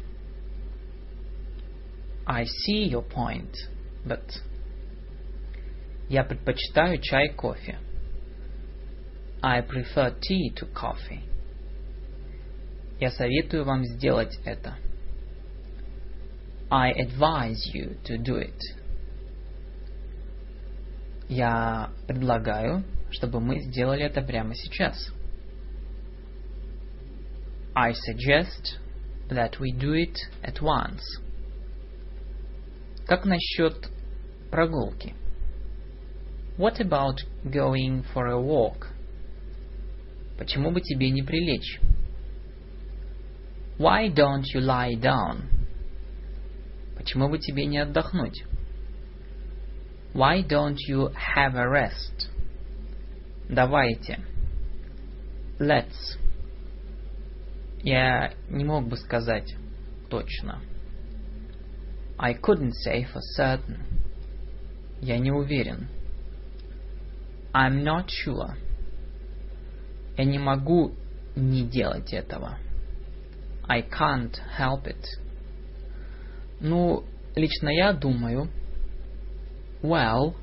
I 2.25 2.43
see 2.43 2.89
your 2.89 3.07
point, 3.07 3.53
but 4.05 4.21
я 6.09 6.25
предпочитаю 6.25 6.97
чай 6.99 7.29
кофе. 7.29 7.79
I 9.41 9.61
prefer 9.61 10.13
tea 10.19 10.53
to 10.55 10.69
coffee. 10.73 11.21
Я 12.99 13.09
советую 13.11 13.63
вам 13.63 13.85
сделать 13.85 14.37
это. 14.43 14.75
I 16.70 16.90
advise 16.92 17.70
you 17.72 17.96
to 18.04 18.18
do 18.18 18.36
it. 18.36 18.60
Я 21.28 21.90
предлагаю, 22.06 22.84
чтобы 23.10 23.40
мы 23.40 23.60
сделали 23.60 24.04
это 24.04 24.22
прямо 24.22 24.54
сейчас. 24.54 25.12
I 27.74 27.92
suggest 27.92 28.78
that 29.28 29.58
we 29.60 29.72
do 29.72 29.94
it 29.94 30.16
at 30.42 30.60
once. 30.60 31.02
Как 33.06 33.24
насчет 33.24 33.90
прогулки? 34.50 35.14
What 36.58 36.80
about 36.80 37.18
going 37.44 38.04
for 38.14 38.26
a 38.28 38.40
walk? 38.40 38.88
Почему 40.38 40.70
бы 40.70 40.80
тебе 40.80 41.10
не 41.10 41.22
прилечь? 41.22 41.80
Why 43.78 44.08
don't 44.08 44.44
you 44.54 44.60
lie 44.60 44.94
down? 44.94 45.48
Почему 47.01 47.29
бы 47.29 47.39
тебе 47.39 47.65
не 47.65 47.79
отдохнуть? 47.79 48.45
Why 50.13 50.47
don't 50.47 50.77
you 50.87 51.11
have 51.15 51.55
a 51.55 51.67
rest? 51.67 52.29
Давайте. 53.49 54.19
Let's. 55.57 56.19
Я 57.81 58.35
не 58.49 58.63
мог 58.63 58.87
бы 58.87 58.97
сказать 58.97 59.51
точно. 60.11 60.61
I 62.19 62.35
couldn't 62.35 62.73
say 62.85 63.07
for 63.11 63.19
certain. 63.35 63.79
Я 65.01 65.17
не 65.17 65.31
уверен. 65.31 65.87
I'm 67.51 67.81
not 67.83 68.09
sure. 68.09 68.55
Я 70.17 70.25
не 70.25 70.37
могу 70.37 70.93
не 71.35 71.63
делать 71.63 72.13
этого. 72.13 72.59
I 73.67 73.81
can't 73.81 74.39
help 74.55 74.85
it. 74.85 75.03
Ну, 76.61 77.03
лично 77.35 77.69
я 77.69 77.91
думаю. 77.93 78.47
Well, 79.81 80.35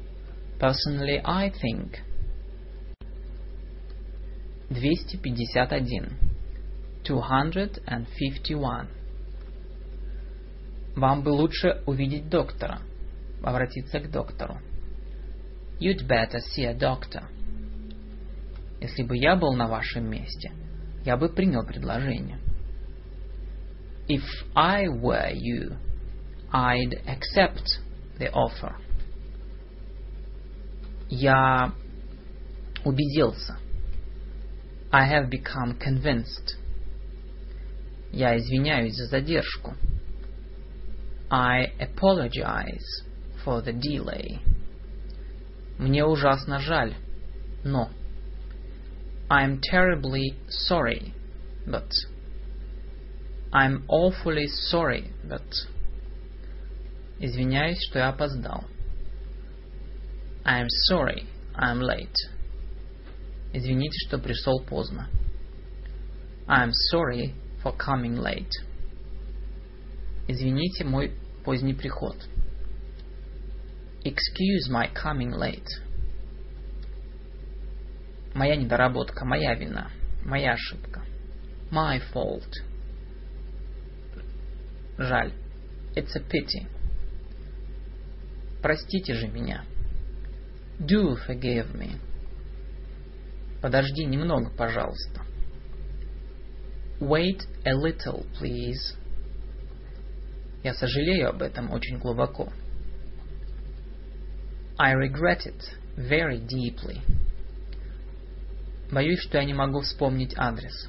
personally 0.58 1.20
I 1.24 1.50
think. 1.50 1.98
251. 4.70 6.18
251. 7.04 8.88
Вам 10.96 11.22
бы 11.22 11.28
лучше 11.28 11.82
увидеть 11.86 12.28
доктора. 12.28 12.80
Обратиться 13.42 14.00
к 14.00 14.10
доктору. 14.10 14.58
You'd 15.80 16.08
better 16.08 16.40
see 16.40 16.64
a 16.64 16.74
doctor. 16.74 17.22
Если 18.80 19.04
бы 19.04 19.16
я 19.16 19.36
был 19.36 19.52
на 19.54 19.68
вашем 19.68 20.10
месте, 20.10 20.50
я 21.04 21.16
бы 21.16 21.28
принял 21.28 21.64
предложение. 21.64 22.40
If 24.08 24.24
I 24.56 24.86
were 24.88 25.32
you, 25.32 25.76
I'd 26.51 27.01
accept 27.07 27.79
the 28.19 28.31
offer. 28.31 28.75
Я 31.09 31.73
убедился. 32.85 33.57
I 34.91 35.07
have 35.07 35.29
become 35.29 35.77
convinced. 35.79 36.55
Я 38.11 38.37
извиняюсь 38.37 38.95
за 38.95 39.07
задержку. 39.07 39.75
I 41.31 41.73
apologize 41.79 43.03
for 43.43 43.61
the 43.63 43.73
delay. 43.73 44.39
Мне 45.79 46.05
ужасно 46.05 46.59
жаль, 46.59 46.93
но. 47.63 47.89
I'm 49.29 49.59
terribly 49.61 50.35
sorry, 50.47 51.13
but. 51.65 51.91
I'm 53.51 53.83
awfully 53.87 54.47
sorry, 54.47 55.11
but. 55.23 55.41
Извиняюсь, 57.18 57.78
что 57.88 57.98
я 57.98 58.10
опоздал. 58.10 58.64
I'm 60.44 60.68
sorry, 60.90 61.26
I'm 61.54 61.80
late. 61.80 62.14
Извините, 63.52 63.98
что 64.06 64.18
пришел 64.18 64.60
поздно. 64.60 65.08
I'm 66.46 66.70
sorry 66.92 67.34
for 67.62 67.76
coming 67.76 68.18
late. 68.18 68.50
Извините 70.28 70.84
мой 70.84 71.12
поздний 71.44 71.74
приход. 71.74 72.16
Excuse 74.04 74.70
my 74.70 74.88
coming 74.94 75.34
late. 75.34 75.66
Моя 78.34 78.54
недоработка, 78.54 79.24
моя 79.24 79.54
вина, 79.54 79.90
моя 80.24 80.52
ошибка. 80.52 81.02
My 81.72 82.00
fault. 82.12 82.52
Жаль. 84.96 85.32
It's 85.96 86.14
a 86.14 86.20
pity. 86.20 86.77
Простите 88.62 89.14
же 89.14 89.28
меня. 89.28 89.64
Do 90.80 91.16
forgive 91.26 91.74
me. 91.74 91.98
Подожди 93.60 94.04
немного, 94.04 94.50
пожалуйста. 94.50 95.22
Wait 97.00 97.46
a 97.64 97.72
little, 97.74 98.26
please. 98.40 98.96
Я 100.62 100.74
сожалею 100.74 101.30
об 101.30 101.42
этом 101.42 101.70
очень 101.72 101.98
глубоко. 101.98 102.52
I 104.78 104.94
regret 104.94 105.46
it 105.46 105.60
very 105.96 106.40
deeply. 106.40 107.00
Боюсь, 108.90 109.20
что 109.20 109.38
я 109.38 109.44
не 109.44 109.54
могу 109.54 109.80
вспомнить 109.80 110.34
адрес. 110.36 110.88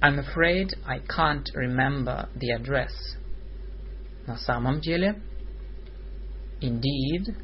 I'm 0.00 0.18
afraid 0.18 0.74
I 0.86 1.00
can't 1.00 1.46
remember 1.54 2.28
the 2.34 2.52
address. 2.52 2.92
На 4.26 4.36
самом 4.36 4.80
деле? 4.80 5.20
Indeed. 6.60 7.36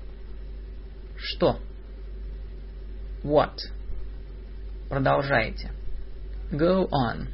Что? 1.16 1.60
What? 3.22 3.58
Продолжайте. 4.88 5.70
Go 6.50 6.88
on. 6.90 7.28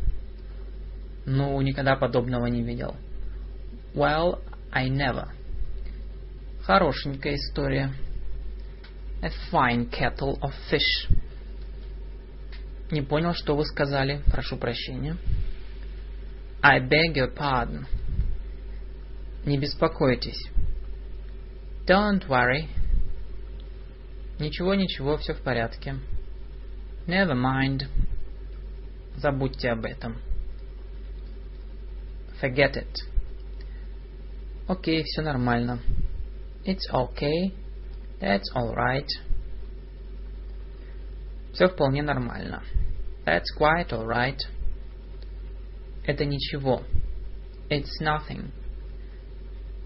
Ну, 1.24 1.60
никогда 1.62 1.96
подобного 1.96 2.46
не 2.46 2.62
видел. 2.62 2.96
Well, 3.94 4.42
I 4.70 4.88
never. 4.88 5.28
Хорошенькая 6.62 7.36
история. 7.36 7.92
A 9.22 9.30
fine 9.50 9.90
kettle 9.90 10.38
of 10.40 10.52
fish. 10.70 11.08
Не 12.90 13.02
понял, 13.02 13.34
что 13.34 13.56
вы 13.56 13.64
сказали. 13.64 14.22
Прошу 14.30 14.56
прощения. 14.56 15.16
I 16.62 16.80
beg 16.80 17.14
your 17.14 17.34
pardon. 17.34 17.86
Не 19.48 19.56
беспокойтесь. 19.56 20.46
Don't 21.86 22.28
worry. 22.28 22.68
Ничего, 24.38 24.74
ничего, 24.74 25.16
все 25.16 25.32
в 25.32 25.40
порядке. 25.40 25.94
Never 27.06 27.32
mind. 27.32 27.88
Забудьте 29.16 29.70
об 29.70 29.86
этом. 29.86 30.18
Forget 32.42 32.76
it. 32.76 32.94
Окей, 34.68 35.02
все 35.04 35.22
нормально. 35.22 35.80
It's 36.66 36.86
okay. 36.92 37.54
That's 38.20 38.54
alright. 38.54 39.08
Все 41.54 41.68
вполне 41.68 42.02
нормально. 42.02 42.62
That's 43.24 43.46
quite 43.58 43.92
alright. 43.92 44.40
Это 46.04 46.26
ничего. 46.26 46.82
It's 47.70 47.98
nothing. 48.02 48.52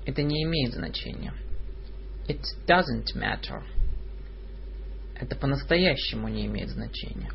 Это 0.05 0.23
не 0.23 0.45
имеет 0.45 0.75
значения. 0.75 1.33
It 2.29 2.43
doesn't 2.67 3.15
matter. 3.15 3.63
Это 5.15 5.37
по-настоящему 5.37 6.29
не 6.29 6.47
имеет 6.47 6.71
значения. 6.71 7.31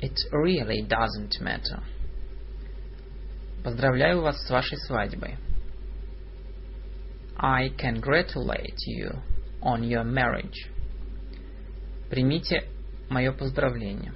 It 0.00 0.16
really 0.32 0.86
doesn't 0.86 1.40
matter. 1.40 1.82
Поздравляю 3.62 4.22
вас 4.22 4.44
с 4.44 4.50
вашей 4.50 4.78
свадьбой. 4.78 5.36
I 7.36 7.70
congratulate 7.70 8.76
you 8.88 9.20
on 9.60 9.82
your 9.82 10.04
marriage. 10.04 10.68
Примите 12.10 12.64
мое 13.08 13.32
поздравление. 13.32 14.12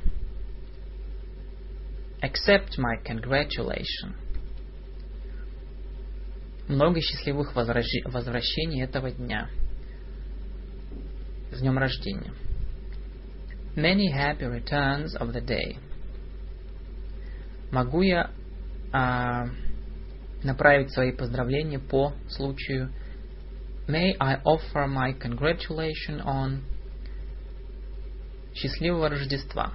Accept 2.23 2.79
my 2.79 2.97
congratulation. 3.05 4.15
Много 6.69 7.01
счастливых 7.01 7.55
возвращений 7.55 8.83
этого 8.83 9.11
дня. 9.11 9.49
С 11.53 11.61
днем 11.61 11.79
рождения. 11.79 12.33
Many 13.77 14.09
happy 14.13 14.43
returns 14.43 15.17
of 15.21 15.33
the 15.33 15.45
day. 15.45 15.79
Могу 17.71 18.03
я 18.03 18.31
а, 18.93 19.47
направить 20.43 20.93
свои 20.93 21.13
поздравления 21.13 21.79
по 21.79 22.15
случаю 22.29 22.91
May 23.89 24.17
I 24.19 24.41
offer 24.45 24.89
my 24.89 25.13
congratulation 25.13 26.21
on 26.25 26.63
Счастливого 28.55 29.11
Рождества. 29.11 29.73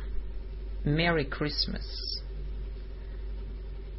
Merry 0.83 1.29
Christmas. 1.29 1.83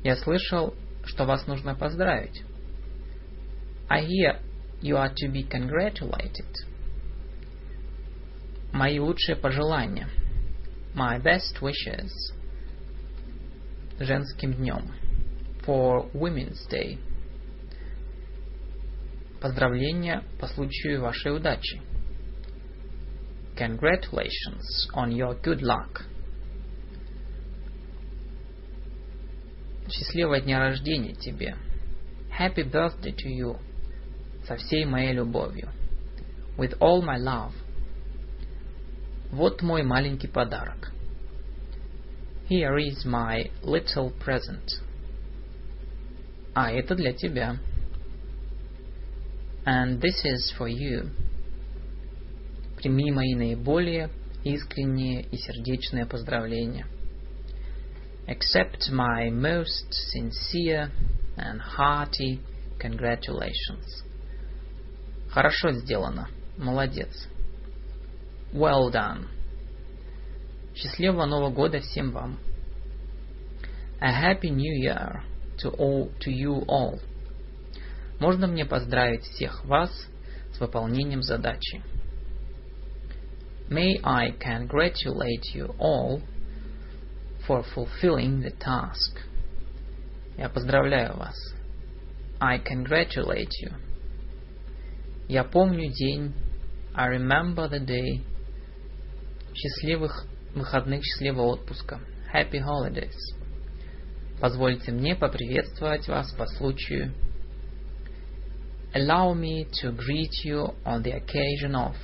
Я 0.02 0.16
слышал, 0.16 0.74
что 1.04 1.24
вас 1.24 1.46
нужно 1.46 1.74
поздравить. 1.74 2.42
I 3.91 4.01
hear 4.01 4.39
you 4.81 4.97
are 4.97 5.11
to 5.15 5.27
be 5.29 5.43
congratulated. 5.43 6.45
Мои 8.73 8.99
лучшие 8.99 9.35
пожелания. 9.35 10.09
My 10.93 11.19
best 11.19 11.61
wishes. 11.61 12.11
Женским 13.99 14.53
днем. 14.53 14.91
For 15.65 16.11
Women's 16.13 16.67
Day. 16.69 16.99
Поздравления 19.41 20.23
по 20.39 20.47
случаю 20.47 21.01
вашей 21.01 21.35
удачи. 21.35 21.81
Congratulations 23.55 24.87
on 24.93 25.11
your 25.11 25.35
good 25.41 25.61
luck. 25.61 26.05
Счастливого 29.89 30.39
дня 30.41 30.59
рождения 30.59 31.13
тебе. 31.13 31.55
Happy 32.37 32.63
birthday 32.63 33.15
to 33.15 33.29
you. 33.29 33.57
Со 34.52 34.58
всей 34.58 34.84
моей 34.84 35.14
любовью. 35.14 35.70
With 36.58 36.76
all 36.78 37.02
my 37.02 37.16
love. 37.18 37.52
Вот 39.30 39.62
мой 39.62 39.82
маленький 39.82 40.28
подарок. 40.28 40.92
Here 42.50 42.76
is 42.76 43.06
my 43.06 43.50
little 43.62 44.12
present. 44.22 44.82
А 46.54 46.70
это 46.70 46.94
для 46.94 47.14
тебя. 47.14 47.56
And 49.64 50.02
this 50.02 50.22
is 50.22 50.52
for 50.58 50.68
you. 50.68 51.08
Прими 52.76 53.10
мои 53.10 53.34
наиболее 53.34 54.10
искренние 54.44 55.22
и 55.22 55.36
сердечные 55.38 56.04
поздравления. 56.04 56.86
Accept 58.26 58.90
my 58.90 59.30
most 59.30 59.94
sincere 60.12 60.90
and 61.38 61.58
hearty 61.58 62.38
congratulations. 62.78 64.11
Хорошо 65.32 65.72
сделано. 65.72 66.28
Молодец. 66.58 67.26
Well 68.52 68.92
done. 68.92 69.28
Счастливого 70.74 71.24
Нового 71.24 71.50
года 71.50 71.80
всем 71.80 72.10
вам. 72.10 72.38
A 74.00 74.10
happy 74.10 74.50
New 74.50 74.84
Year 74.84 75.22
to 75.62 75.74
all, 75.78 76.12
to 76.20 76.30
you 76.30 76.66
all. 76.66 77.00
Можно 78.20 78.46
мне 78.46 78.66
поздравить 78.66 79.22
всех 79.24 79.64
вас 79.64 79.90
с 80.54 80.60
выполнением 80.60 81.22
задачи. 81.22 81.82
May 83.70 84.00
I 84.02 84.32
congratulate 84.32 85.54
you 85.54 85.74
all 85.78 86.20
for 87.46 87.64
fulfilling 87.74 88.42
the 88.42 88.54
task. 88.58 89.18
Я 90.36 90.50
поздравляю 90.50 91.16
вас. 91.16 91.34
I 92.38 92.58
congratulate 92.58 93.50
you. 93.62 93.72
Я 95.28 95.44
помню 95.44 95.90
день. 95.90 96.34
I 96.94 97.08
remember 97.16 97.70
the 97.70 97.84
day. 97.84 98.22
Счастливых 99.54 100.26
выходных, 100.54 101.02
счастливого 101.04 101.54
отпуска. 101.54 102.00
Happy 102.32 102.60
holidays. 102.60 103.16
Позвольте 104.40 104.90
мне 104.92 105.14
поприветствовать 105.14 106.08
вас 106.08 106.32
по 106.32 106.46
случаю. 106.46 107.12
Allow 108.94 109.34
me 109.34 109.66
to 109.82 109.96
greet 109.96 110.44
you 110.44 110.74
on 110.84 111.02
the 111.02 111.14
occasion 111.14 111.74
of. 111.74 111.96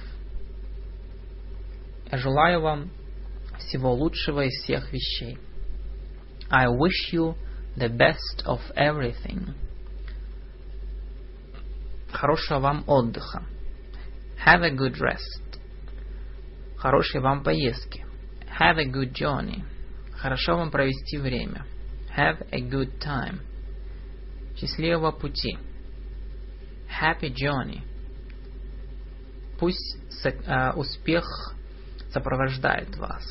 Желаю 2.10 2.62
вам 2.62 2.90
всего 3.58 3.92
лучшего 3.92 4.46
из 4.46 4.62
всех 4.62 4.90
вещей. 4.92 5.38
I 6.50 6.68
wish 6.68 7.12
you 7.12 7.34
the 7.76 7.88
best 7.88 8.44
of 8.46 8.60
everything. 8.74 9.54
Хорошего 12.12 12.58
вам 12.58 12.84
отдыха. 12.86 13.44
Have 14.46 14.62
a 14.62 14.70
good 14.70 14.94
rest. 14.98 15.60
Хорошей 16.76 17.20
вам 17.20 17.42
поездки. 17.42 18.04
Have 18.60 18.78
a 18.78 18.86
good 18.86 19.12
journey. 19.12 19.64
Хорошо 20.12 20.56
вам 20.56 20.70
провести 20.70 21.18
время. 21.18 21.64
Have 22.16 22.46
a 22.50 22.60
good 22.60 22.98
time. 22.98 23.40
Счастливого 24.56 25.12
пути. 25.12 25.58
Happy 26.88 27.32
journey. 27.32 27.82
Пусть 29.58 29.98
uh, 30.24 30.74
успех 30.76 31.24
сопровождает 32.12 32.96
вас. 32.96 33.24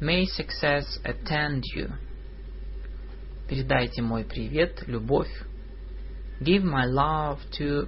May 0.00 0.24
success 0.24 0.84
attend 1.04 1.62
you. 1.76 1.92
Передайте 3.48 4.00
мой 4.02 4.24
привет, 4.24 4.84
любовь. 4.86 5.30
Give 6.42 6.64
my 6.64 6.86
love 6.86 7.38
to... 7.58 7.86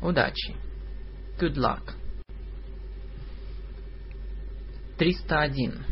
Удачи. 0.00 0.56
Good 1.38 1.56
luck. 1.56 1.94
301. 4.98 5.84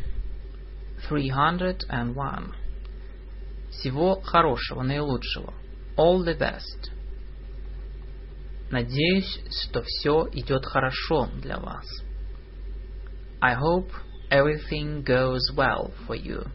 301. 1.08 2.54
Всего 3.70 4.20
хорошего, 4.20 4.82
наилучшего. 4.82 5.52
All 5.96 6.24
the 6.24 6.38
best. 6.38 6.90
Надеюсь, 8.70 9.40
что 9.64 9.82
все 9.82 10.28
идет 10.32 10.64
хорошо 10.64 11.28
для 11.42 11.58
вас. 11.58 11.86
I 13.42 13.54
hope 13.54 13.90
everything 14.30 15.04
goes 15.04 15.40
well 15.54 15.92
for 16.06 16.16
you. 16.16 16.48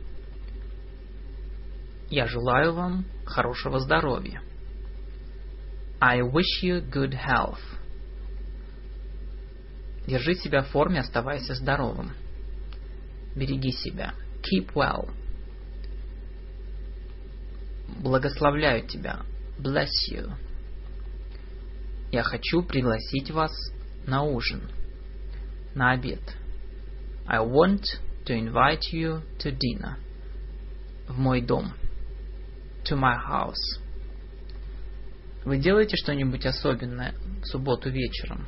Я 2.09 2.27
желаю 2.27 2.73
вам 2.73 3.05
хорошего 3.25 3.79
здоровья. 3.79 4.41
I 6.07 6.21
wish 6.21 6.61
you 6.61 6.81
good 6.81 7.15
health. 7.15 7.57
Держи 10.05 10.35
себя 10.35 10.61
в 10.61 10.67
форме, 10.67 10.99
оставайся 10.99 11.55
здоровым. 11.55 12.11
Береги 13.35 13.71
себя. 13.71 14.13
Keep 14.43 14.73
well. 14.75 15.09
Благословляю 18.03 18.87
тебя. 18.87 19.21
Bless 19.57 19.89
you. 20.11 20.31
Я 22.11 22.21
хочу 22.21 22.61
пригласить 22.61 23.31
вас 23.31 23.51
на 24.05 24.21
ужин, 24.21 24.61
на 25.73 25.93
обед. 25.93 26.21
I 27.25 27.39
want 27.39 27.99
to 28.25 28.37
invite 28.37 28.93
you 28.93 29.23
to 29.39 29.51
dinner. 29.51 29.95
В 31.07 31.17
мой 31.17 31.41
дом. 31.41 31.73
To 32.83 32.95
my 32.95 33.17
house. 33.17 33.84
Вы 35.45 35.59
делаете 35.59 35.95
что-нибудь 35.95 36.45
особенное 36.47 37.13
в 37.41 37.45
субботу 37.45 37.91
вечером? 37.91 38.47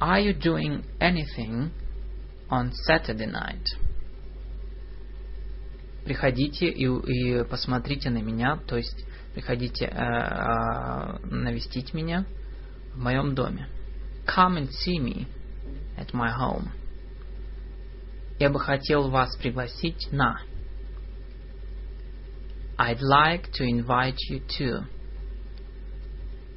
Are 0.00 0.22
you 0.22 0.38
doing 0.38 0.84
anything 1.00 1.70
on 2.48 2.70
Saturday 2.88 3.26
night? 3.26 3.64
Приходите 6.04 6.68
и, 6.68 6.86
и 6.86 7.44
посмотрите 7.44 8.10
на 8.10 8.18
меня, 8.18 8.56
то 8.68 8.76
есть 8.76 9.04
приходите 9.32 9.86
э, 9.86 9.90
э, 9.90 11.18
навестить 11.26 11.92
меня 11.92 12.24
в 12.94 13.02
моем 13.02 13.34
доме. 13.34 13.68
Come 14.26 14.58
and 14.58 14.70
see 14.70 14.98
me 15.00 15.26
at 15.98 16.12
my 16.12 16.30
home. 16.38 16.68
Я 18.38 18.50
бы 18.50 18.60
хотел 18.60 19.10
вас 19.10 19.34
пригласить 19.36 20.12
на. 20.12 20.40
I'd 22.78 23.00
like 23.00 23.52
to 23.52 23.64
invite 23.64 24.18
you 24.28 24.40
to. 24.58 24.84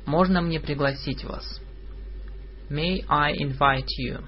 Можно 0.06 0.42
мне 0.42 0.60
пригласить 0.60 1.24
вас? 1.24 1.62
May 2.70 3.06
I 3.08 3.34
invite 3.34 3.88
you? 4.00 4.24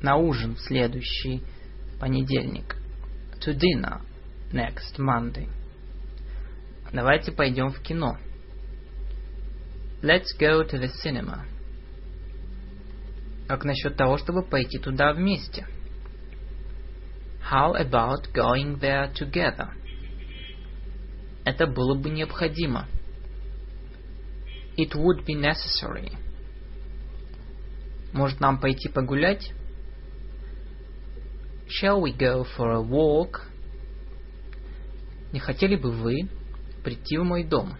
На 0.00 0.16
ужин 0.16 0.54
в 0.54 0.60
следующий 0.60 1.42
понедельник. 2.00 2.76
To 3.40 3.52
dinner 3.52 4.00
next 4.52 4.98
Monday. 4.98 5.48
Давайте 6.92 7.32
пойдем 7.32 7.70
в 7.70 7.80
кино. 7.82 8.16
Let's 10.02 10.32
go 10.38 10.62
to 10.62 10.80
the 10.80 10.90
cinema. 11.04 11.44
Как 13.48 13.64
насчет 13.64 13.96
того, 13.96 14.16
чтобы 14.16 14.42
пойти 14.42 14.78
туда 14.78 15.12
вместе? 15.12 15.66
How 17.48 17.74
about 17.74 18.32
going 18.34 18.80
there 18.80 19.08
together? 19.14 19.70
Это 21.44 21.68
было 21.68 21.94
бы 21.94 22.10
необходимо. 22.10 22.88
It 24.76 24.96
would 24.96 25.24
be 25.24 25.36
necessary. 25.36 26.10
Может 28.12 28.40
нам 28.40 28.58
пойти 28.58 28.88
погулять? 28.88 29.52
Shall 31.68 32.00
we 32.00 32.12
go 32.16 32.44
for 32.56 32.72
a 32.72 32.80
walk? 32.80 33.42
Не 35.32 35.38
хотели 35.38 35.76
бы 35.76 35.92
вы 35.92 36.28
прийти 36.82 37.16
в 37.16 37.22
мой 37.22 37.44
дом? 37.44 37.76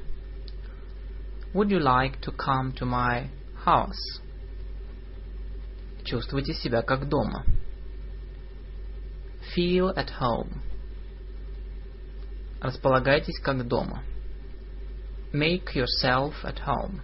Would 1.54 1.70
you 1.70 1.80
like 1.80 2.20
to 2.20 2.32
come 2.32 2.72
to 2.74 2.86
my 2.86 3.28
house? 3.64 4.22
Чувствуйте 6.04 6.54
себя 6.54 6.82
как 6.82 7.08
дома. 7.08 7.44
Feel 9.54 9.90
at 9.96 10.10
home. 10.20 10.62
Располагайтесь 12.60 13.38
как 13.40 13.66
дома. 13.66 14.02
Make 15.32 15.74
yourself 15.74 16.34
at 16.44 16.58
home. 16.66 17.00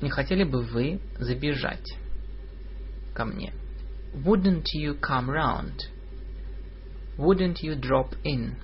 Не 0.00 0.10
хотели 0.10 0.44
бы 0.44 0.62
вы 0.62 1.00
забежать 1.18 1.86
ко 3.14 3.24
мне? 3.24 3.54
Wouldn't 4.14 4.66
you 4.74 4.98
come 5.00 5.30
round? 5.30 5.88
Wouldn't 7.16 7.62
you 7.62 7.80
drop 7.80 8.14
in? 8.24 8.56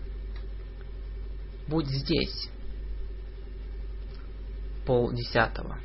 Будь 1.68 1.86
здесь. 1.86 2.50
Пол 4.84 5.12
десятого. 5.12 5.78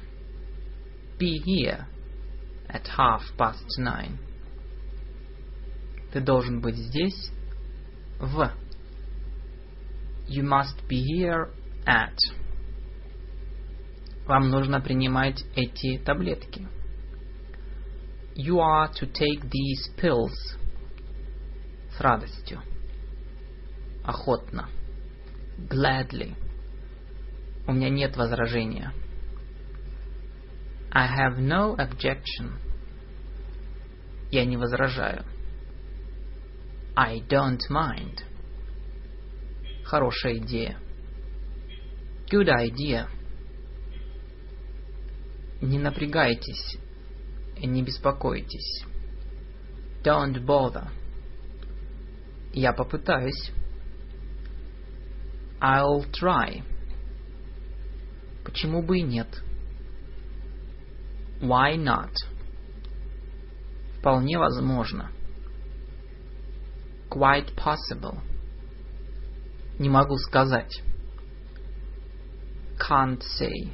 Be 1.18 1.40
here 1.46 1.86
at 2.68 2.88
half 2.88 3.22
past 3.38 3.66
nine. 3.78 4.20
Ты 6.12 6.22
должен 6.22 6.62
быть 6.62 6.76
здесь 6.76 7.32
в. 8.20 8.52
You 10.28 10.44
must 10.44 10.88
be 10.90 11.02
here 11.02 11.50
at. 11.86 12.16
Вам 14.26 14.50
нужно 14.50 14.82
принимать 14.82 15.44
эти 15.56 15.98
таблетки. 16.00 16.68
You 18.36 18.60
are 18.60 18.92
to 19.00 19.08
take 19.08 19.50
these 19.50 19.96
pills 19.98 20.58
с 21.98 22.00
радостью, 22.00 22.62
охотно, 24.04 24.70
gladly. 25.58 26.36
У 27.66 27.74
меня 27.74 27.90
нет 27.90 28.16
возражения. 28.16 28.94
I 30.92 31.08
have 31.08 31.40
no 31.40 31.76
objection. 31.76 32.60
Я 34.32 34.46
не 34.46 34.58
возражаю. 34.58 35.26
I 37.00 37.20
don't 37.30 37.62
mind. 37.70 38.24
Хорошая 39.84 40.38
идея. 40.38 40.80
Good 42.28 42.50
idea. 42.50 43.08
Не 45.62 45.78
напрягайтесь, 45.78 46.80
не 47.62 47.84
беспокойтесь. 47.84 48.84
Don't 50.04 50.44
bother. 50.44 50.90
Я 52.54 52.74
попытаюсь. 52.74 53.52
I'll 55.62 56.04
try. 56.12 56.64
Почему 58.44 58.82
бы 58.82 58.98
и 58.98 59.04
нет? 59.04 59.28
Why 61.42 61.76
not? 61.78 62.16
Вполне 64.00 64.40
возможно. 64.40 65.12
Quite 67.18 67.56
possible. 67.56 68.22
Не 69.80 69.90
могу 69.90 70.18
сказать. 70.18 70.84
Can't 72.78 73.24
say. 73.40 73.72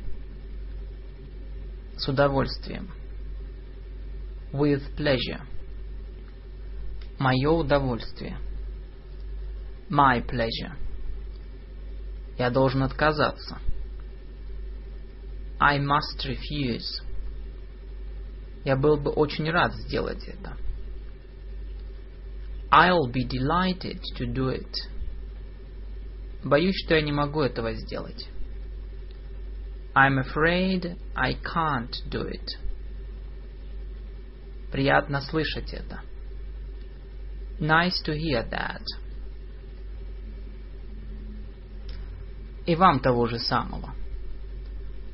С 1.98 2.08
удовольствием. 2.08 2.90
With 4.54 4.96
pleasure. 4.96 5.42
Мое 7.20 7.52
удовольствие. 7.52 8.38
My 9.90 10.26
pleasure. 10.26 10.78
Я 12.38 12.50
должен 12.50 12.82
отказаться. 12.84 13.58
I 15.60 15.80
must 15.80 16.26
refuse. 16.26 17.04
Я 18.64 18.78
был 18.78 18.96
бы 18.96 19.12
очень 19.12 19.52
рад 19.52 19.74
сделать 19.76 20.24
это. 20.30 20.56
I'll 22.74 23.06
be 23.06 23.24
delighted 23.24 24.02
to 24.16 24.26
do 24.26 24.50
it. 24.50 24.76
Боюсь, 26.44 26.76
что 26.84 26.96
я 26.96 27.04
не 27.04 27.12
могу 27.12 27.42
этого 27.42 27.72
сделать. 27.74 28.28
I'm 29.96 30.18
afraid 30.18 30.98
I 31.16 31.36
can't 31.36 31.94
do 32.10 32.28
it. 32.28 32.58
Приятно 34.72 35.22
слышать 35.22 35.72
это. 35.72 36.02
Nice 37.60 38.02
to 38.06 38.14
hear 38.18 38.50
that. 38.50 38.84
И 42.66 42.76
вам 42.76 43.02
того 43.02 43.28
же 43.28 43.38
самого. 43.38 43.94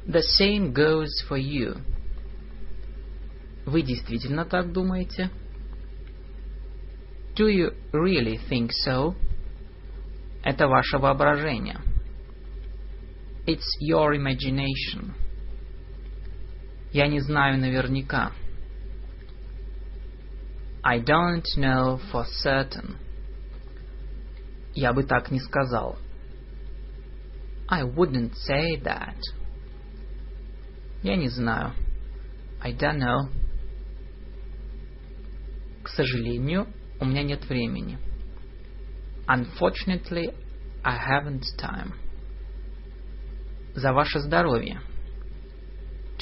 The 0.07 0.21
same 0.39 0.73
goes 0.73 1.09
for 1.29 1.37
you. 1.37 1.81
Вы 3.65 3.81
действительно 3.81 4.45
так 4.45 4.71
думаете? 4.71 5.29
Do 7.38 7.48
you 7.48 7.72
really 7.92 8.38
think 8.48 8.70
so? 8.86 9.14
Это 10.44 10.68
ваше 10.68 10.98
воображение. 10.98 11.80
It's 13.46 13.76
your 13.80 14.14
imagination. 14.14 15.14
Я 16.92 17.08
не 17.08 17.20
знаю 17.20 17.58
наверняка. 17.58 18.32
I 20.82 21.00
don't 21.00 21.44
know 21.56 22.00
for 22.12 22.24
certain. 22.42 22.96
Я 24.74 24.92
бы 24.92 25.02
так 25.02 25.30
не 25.30 25.40
сказал. 25.40 25.98
I 27.68 27.82
wouldn't 27.82 28.34
say 28.48 28.76
that. 28.82 29.16
Я 31.02 31.16
не 31.16 31.28
знаю. 31.28 31.72
I 32.60 32.72
don't 32.72 32.98
know. 32.98 33.28
К 35.82 35.88
сожалению, 35.88 36.66
у 36.99 37.05
меня 37.05 37.23
нет 37.23 37.47
времени. 37.47 37.97
Unfortunately, 39.27 40.33
I 40.83 40.97
haven't 40.97 41.43
time. 41.57 41.93
За 43.75 43.93
ваше 43.93 44.19
здоровье. 44.19 44.81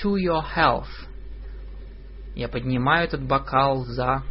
To 0.03 0.15
your 0.15 0.43
health. 0.55 0.89
Я 2.35 2.47
поднимаю 2.49 3.05
этот 3.07 3.23
бокал 3.23 3.85
за... 3.85 4.23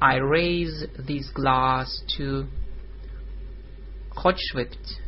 I 0.00 0.18
raise 0.18 0.88
this 0.98 1.32
glass 1.34 1.88
to... 2.18 2.46
Хочешь 4.10 4.54
выпить? 4.54 5.00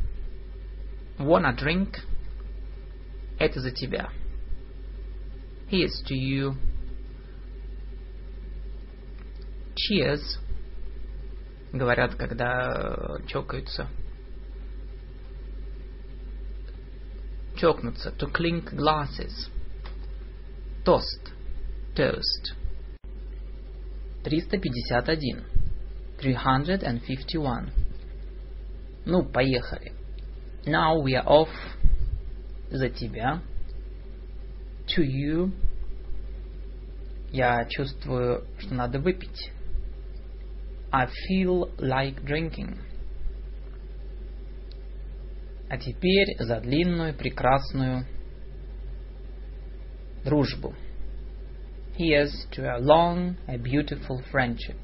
Wanna 1.18 1.54
drink? 1.56 1.98
Это 3.38 3.60
за 3.60 3.70
тебя. 3.70 4.10
Here's 5.70 6.02
to 6.08 6.14
you. 6.14 6.56
Cheers. 9.76 10.38
Говорят, 11.72 12.14
когда 12.14 13.18
чокаются. 13.26 13.88
Чокнуться. 17.56 18.10
To 18.10 18.30
clink 18.32 18.72
glasses. 18.72 19.50
Тост. 20.84 21.32
Toast. 21.96 22.54
351. 24.24 25.44
351. 26.18 27.70
Ну, 29.06 29.24
поехали. 29.24 29.92
Now 30.66 31.02
we 31.02 31.14
are 31.14 31.26
off. 31.26 31.50
За 32.70 32.88
тебя. 32.88 33.42
To 34.96 35.02
you. 35.02 35.52
Я 37.32 37.64
чувствую, 37.66 38.46
что 38.58 38.74
надо 38.74 38.98
выпить. 39.00 39.50
I 40.93 41.07
feel 41.27 41.71
like 41.77 42.23
drinking. 42.23 42.77
А 45.69 45.77
теперь 45.77 46.35
за 46.39 46.59
длинную 46.61 47.13
прекрасную 47.13 48.05
дружбу. 50.25 50.73
Here's 51.97 52.31
to 52.51 52.65
a 52.65 52.79
long, 52.79 53.35
a 53.47 53.57
beautiful 53.57 54.23
friendship. 54.31 54.77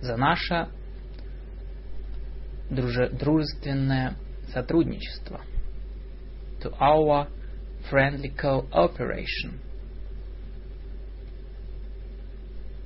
За 0.00 0.16
наше 0.16 0.68
друже, 2.70 3.08
дружественное 3.08 4.16
сотрудничество. 4.52 5.40
To 6.62 6.70
our 6.78 7.28
friendly 7.90 8.30
cooperation. 8.36 9.60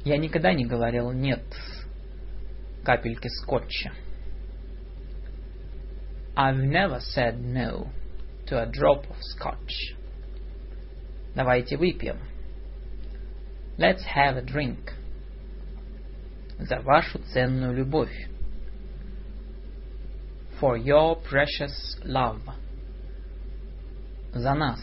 Я 0.05 0.17
никогда 0.17 0.53
не 0.53 0.65
говорил 0.65 1.11
«нет» 1.11 1.43
капельки 2.83 3.27
скотча. 3.27 3.91
I've 6.37 6.57
never 6.57 6.99
said 6.99 7.39
no 7.39 7.89
to 8.45 8.61
a 8.61 8.67
drop 8.67 9.09
of 9.09 9.15
scotch. 9.19 9.95
Давайте 11.33 11.75
выпьем. 11.77 12.19
Let's 13.79 14.03
have 14.05 14.37
a 14.37 14.43
drink. 14.43 14.93
За 16.59 16.81
вашу 16.81 17.17
ценную 17.33 17.73
любовь. 17.73 18.29
For 20.61 20.77
your 20.77 21.19
precious 21.23 21.97
love. 22.03 22.41
За 24.33 24.53
нас. 24.53 24.79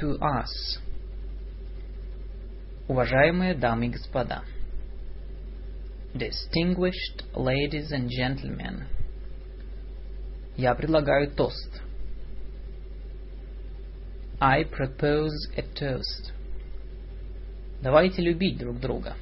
To 0.00 0.16
us. 0.20 0.78
Уважаемые 2.88 3.54
дамы 3.54 3.86
и 3.86 3.90
господа. 3.90 4.42
Distinguished 6.14 7.24
ladies 7.34 7.92
and 7.92 8.08
gentlemen. 8.08 8.86
Я 10.56 10.74
предлагаю 10.74 11.30
тост. 11.30 11.80
I 14.40 14.64
propose 14.64 15.30
a 15.56 15.62
toast. 15.62 16.32
Давайте 17.80 18.20
любить 18.20 18.58
друг 18.58 18.80
друга. 18.80 19.14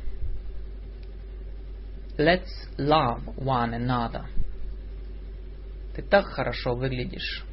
Let's 2.16 2.48
love 2.78 3.36
one 3.36 3.74
another. 3.74 4.24
Ты 5.94 6.02
так 6.02 6.24
хорошо 6.24 6.74
выглядишь. 6.74 7.44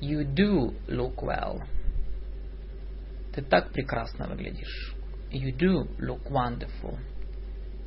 You 0.00 0.24
do 0.24 0.74
look 0.88 1.22
well. 1.22 1.62
Ты 3.34 3.42
так 3.42 3.72
прекрасно 3.72 4.28
выглядишь. 4.28 4.94
You 5.32 5.52
do 5.56 5.88
look 5.98 6.30
wonderful. 6.30 6.96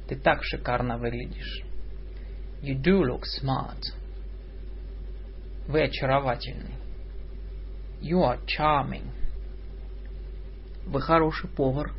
Ты 0.10 0.18
так 0.18 0.44
шикарно 0.44 0.98
выглядишь. 0.98 1.64
You 2.62 2.76
do 2.82 3.02
look 3.02 3.24
smart. 3.24 3.82
Вы 5.68 5.84
очаровательны. 5.84 6.72
You 8.02 8.24
are 8.24 8.40
charming. 8.46 9.10
Вы 10.86 11.00
хороший 11.00 11.50
повар. 11.50 11.94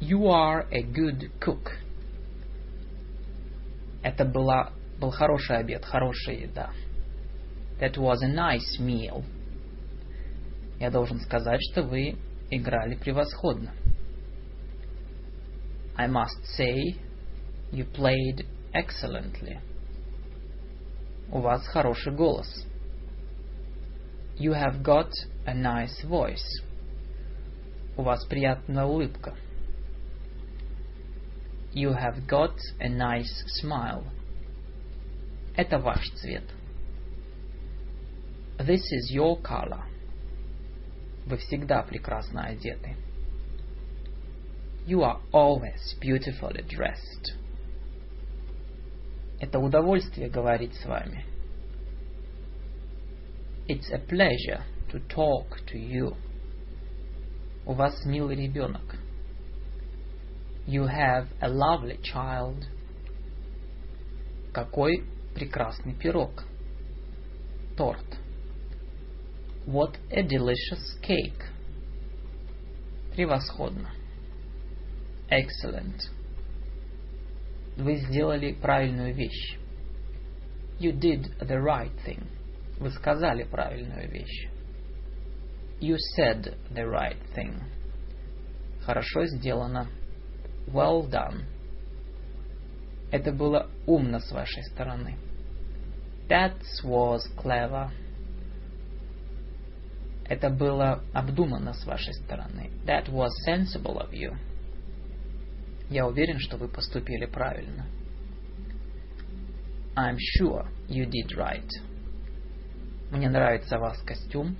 You 0.00 0.26
are 0.26 0.66
a 0.72 0.82
good 0.82 1.30
cook. 1.38 1.76
Это 4.02 4.24
была, 4.24 4.72
был 4.98 5.12
хороший 5.12 5.58
обед, 5.58 5.84
хорошая 5.84 6.38
еда. 6.38 6.70
That 7.78 7.96
was 7.96 8.20
a 8.22 8.28
nice 8.28 8.80
meal. 8.80 9.24
Я 10.82 10.90
должен 10.90 11.20
сказать, 11.20 11.60
что 11.70 11.84
вы 11.84 12.16
играли 12.50 12.96
превосходно. 12.96 13.72
I 15.94 16.08
must 16.08 16.42
say, 16.58 16.96
you 17.70 17.86
played 17.88 18.44
excellently. 18.74 19.60
У 21.30 21.38
вас 21.38 21.64
хороший 21.68 22.12
голос. 22.12 22.66
You 24.36 24.54
have 24.54 24.82
got 24.82 25.12
a 25.46 25.54
nice 25.54 26.04
voice. 26.04 26.64
У 27.96 28.02
вас 28.02 28.24
приятная 28.26 28.84
улыбка. 28.84 29.36
You 31.72 31.92
have 31.92 32.26
got 32.26 32.56
a 32.80 32.88
nice 32.88 33.30
smile. 33.62 34.02
Это 35.56 35.78
ваш 35.78 36.10
цвет. 36.16 36.42
This 38.58 38.82
is 38.92 39.12
your 39.14 39.40
color. 39.40 39.84
Вы 41.26 41.36
всегда 41.38 41.82
прекрасно 41.82 42.44
одеты. 42.44 42.96
You 44.86 45.02
are 45.02 45.20
always 45.32 45.96
beautifully 46.00 46.66
dressed. 46.66 47.36
Это 49.40 49.58
удовольствие 49.58 50.28
говорить 50.28 50.74
с 50.74 50.84
вами. 50.84 51.24
It's 53.68 53.90
a 53.92 53.98
pleasure 53.98 54.62
to 54.90 55.00
talk 55.08 55.64
to 55.68 55.78
you. 55.78 56.16
У 57.64 57.74
вас 57.74 58.04
милый 58.04 58.34
ребенок. 58.34 58.96
You 60.66 60.86
have 60.86 61.28
a 61.40 61.48
lovely 61.48 62.00
child. 62.02 62.64
Какой 64.52 65.04
прекрасный 65.34 65.94
пирог. 65.94 66.44
Торт. 67.76 68.21
What 69.66 69.96
a 70.10 70.22
delicious 70.22 70.96
cake. 71.02 71.44
Превосходно. 73.14 73.90
Excellent. 75.30 76.10
Вы 77.76 77.96
сделали 77.96 78.52
правильную 78.54 79.14
вещь. 79.14 79.56
You 80.80 80.92
did 80.92 81.38
the 81.40 81.58
right 81.62 81.92
thing. 82.04 82.26
Вы 82.80 82.90
сказали 82.90 83.44
правильную 83.44 84.10
вещь. 84.10 84.48
You 85.80 85.96
said 86.18 86.56
the 86.70 86.84
right 86.84 87.18
thing. 87.36 87.62
Хорошо 88.84 89.26
сделано. 89.26 89.88
Well 90.66 91.08
done. 91.08 91.44
Это 93.12 93.30
было 93.30 93.70
умно 93.86 94.18
с 94.18 94.32
вашей 94.32 94.64
стороны. 94.64 95.16
That 96.28 96.60
was 96.82 97.20
clever. 97.36 97.90
Это 100.28 100.50
было 100.50 101.02
обдуманно 101.12 101.74
с 101.74 101.84
вашей 101.84 102.14
стороны. 102.14 102.70
That 102.86 103.08
was 103.08 103.30
sensible 103.46 103.98
of 103.98 104.12
you. 104.12 104.36
Я 105.90 106.06
уверен, 106.06 106.38
что 106.38 106.56
вы 106.56 106.68
поступили 106.68 107.26
правильно. 107.26 107.86
I'm 109.94 110.16
sure 110.38 110.66
you 110.88 111.04
did 111.04 111.36
right. 111.36 111.68
Мне 113.10 113.28
нравится 113.28 113.78
ваш 113.78 113.98
костюм. 113.98 114.56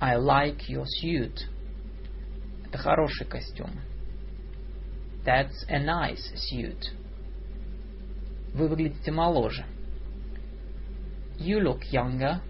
I 0.00 0.16
like 0.16 0.68
your 0.68 0.84
suit. 1.02 1.40
Это 2.66 2.78
хороший 2.78 3.26
костюм. 3.26 3.70
That's 5.26 5.66
a 5.68 5.78
nice 5.78 6.34
suit. 6.34 6.82
Вы 8.54 8.68
выглядите 8.68 9.10
моложе. 9.12 9.66
You 11.38 11.60
look 11.60 11.82
younger. 11.92 12.40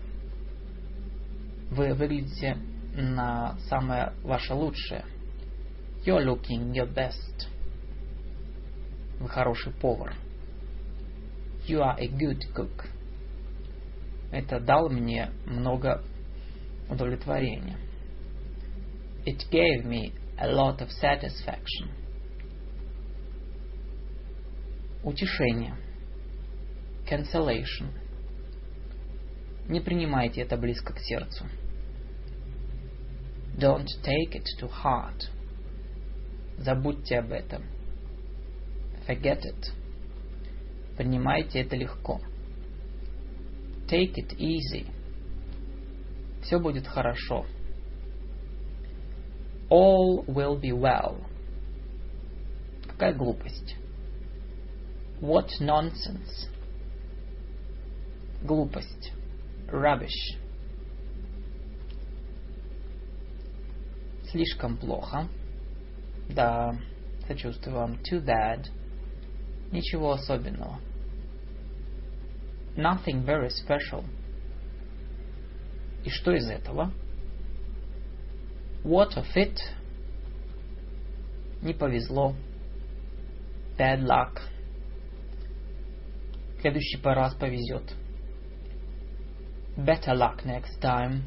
Вы 1.71 1.95
выглядите 1.95 2.57
на 2.95 3.59
самое 3.69 4.13
ваше 4.23 4.55
лучшее. 4.55 5.05
You're 6.05 6.25
looking 6.25 6.73
your 6.73 6.93
best. 6.93 7.49
Вы 9.19 9.29
хороший 9.29 9.73
повар. 9.73 10.15
You 11.67 11.81
are 11.81 11.97
a 11.99 12.07
good 12.07 12.43
cook. 12.55 12.87
Это 14.31 14.61
дал 14.61 14.89
мне 14.89 15.31
много 15.47 16.03
удовлетворения. 16.89 17.77
It 19.25 19.51
gave 19.51 19.85
me 19.85 20.13
a 20.39 20.47
lot 20.47 20.81
of 20.81 20.91
satisfaction. 20.91 21.91
Утешение. 25.03 25.75
Cancellation. 27.09 27.91
Не 29.69 29.81
принимайте 29.81 30.43
это 30.43 30.57
близко 30.57 30.93
к 30.93 31.01
сердцу. 31.01 31.45
Don't 33.59 33.89
take 34.03 34.35
it 34.35 34.47
to 34.61 34.71
heart. 34.71 35.29
Забудьте 36.59 37.19
об 37.19 37.33
этом. 37.33 37.65
Forget 39.09 39.43
it. 39.43 39.73
Принимайте 40.97 41.61
это 41.61 41.75
легко. 41.75 42.21
Take 43.89 44.15
it 44.17 44.37
easy. 44.39 44.87
Все 46.43 46.59
будет 46.61 46.87
хорошо. 46.87 47.45
All 49.69 50.25
will 50.27 50.61
be 50.61 50.71
well. 50.71 51.25
Какая 52.89 53.15
глупость. 53.15 53.77
What 55.21 55.49
nonsense. 55.61 56.49
Глупость. 58.43 59.16
Rubbish. 59.69 60.39
Слишком 64.31 64.77
плохо. 64.77 65.29
Да, 66.29 66.77
сочувствую 67.27 67.77
вам. 67.77 67.93
Too 68.03 68.25
bad. 68.25 68.67
Ничего 69.73 70.13
особенного. 70.13 70.81
Nothing 72.77 73.25
very 73.25 73.49
special. 73.49 74.05
И 76.05 76.11
что 76.11 76.33
из 76.33 76.49
этого? 76.49 76.93
What 78.85 79.17
of 79.17 79.27
it? 79.35 79.59
Не 81.63 81.75
повезло. 81.75 82.35
Bad 83.79 84.05
luck. 84.05 84.41
В 86.57 86.61
следующий 86.61 87.01
раз 87.03 87.35
повезет. 87.35 87.95
Better 89.77 90.15
luck 90.15 90.45
next 90.47 90.81
time. 90.81 91.23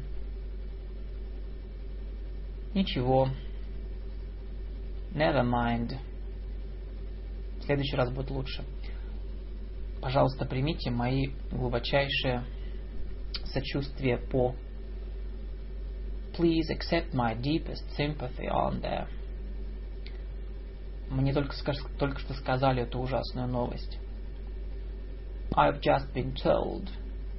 Ничего. 2.74 3.28
Never 5.14 5.44
mind. 5.44 5.96
В 7.58 7.64
следующий 7.64 7.94
раз 7.94 8.10
будет 8.10 8.30
лучше. 8.30 8.64
Пожалуйста, 10.00 10.46
примите 10.46 10.90
мои 10.90 11.28
глубочайшие 11.52 12.44
сочувствия 13.44 14.18
по 14.18 14.54
Please 16.36 16.70
accept 16.70 17.12
my 17.12 17.36
deepest 17.36 17.84
sympathy 17.96 18.48
on 18.48 18.80
there. 18.80 19.06
Мне 21.10 21.32
только, 21.32 21.54
только 21.98 22.18
что 22.18 22.34
сказали 22.34 22.82
эту 22.82 22.98
ужасную 22.98 23.46
новость. 23.46 23.98
I've 25.54 25.80
just 25.80 26.12
been 26.14 26.34
told 26.34 26.88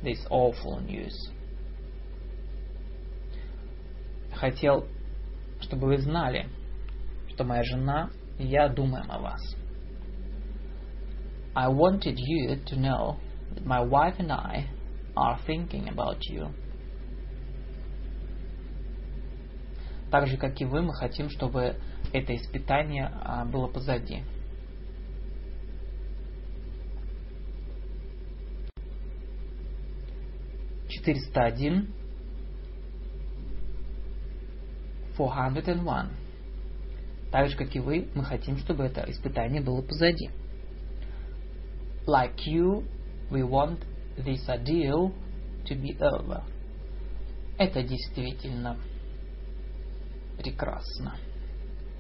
this 0.04 0.20
awful 0.30 0.80
news. 0.82 1.14
Хотел, 4.34 4.88
чтобы 5.62 5.88
вы 5.88 5.98
знали, 6.00 6.48
что 7.30 7.44
моя 7.44 7.64
жена 7.64 8.10
и 8.38 8.48
я 8.48 8.70
думаем 8.70 9.12
о 9.12 9.20
вас. 9.20 9.42
I 11.54 11.68
wanted 11.68 12.18
you 12.18 12.56
to 12.66 12.76
know 12.78 13.18
that 13.54 13.66
my 13.66 13.82
wife 13.82 14.16
and 14.20 14.32
I 14.32 14.68
are 15.16 15.38
thinking 15.46 15.90
about 15.90 16.20
you. 16.30 16.52
Так 20.10 20.28
же, 20.28 20.38
как 20.38 20.60
и 20.60 20.66
вы, 20.66 20.82
мы 20.82 20.94
хотим, 20.94 21.30
чтобы 21.30 21.78
это 22.12 22.36
испытание 22.36 23.12
а, 23.24 23.46
было 23.46 23.68
позади. 23.68 24.24
Четыреста 31.02 31.46
один. 31.46 31.96
Four 35.18 35.34
hundred 35.34 35.66
and 35.66 35.84
one. 35.84 36.10
Так 37.32 37.50
же, 37.50 37.58
как 37.58 37.76
и 37.76 37.80
вы, 37.80 38.08
мы 38.14 38.24
хотим, 38.24 38.58
чтобы 38.60 38.84
это 38.84 39.04
испытание 39.10 39.62
было 39.64 39.82
позади. 39.82 40.30
Like 42.06 42.46
you, 42.46 42.84
we 43.32 43.42
want 43.42 43.80
this 44.16 44.48
ordeal 44.48 45.12
to 45.66 45.76
be 45.76 45.98
over. 46.00 46.44
Это 47.58 47.82
действительно 47.82 48.78
прекрасно. 50.38 51.16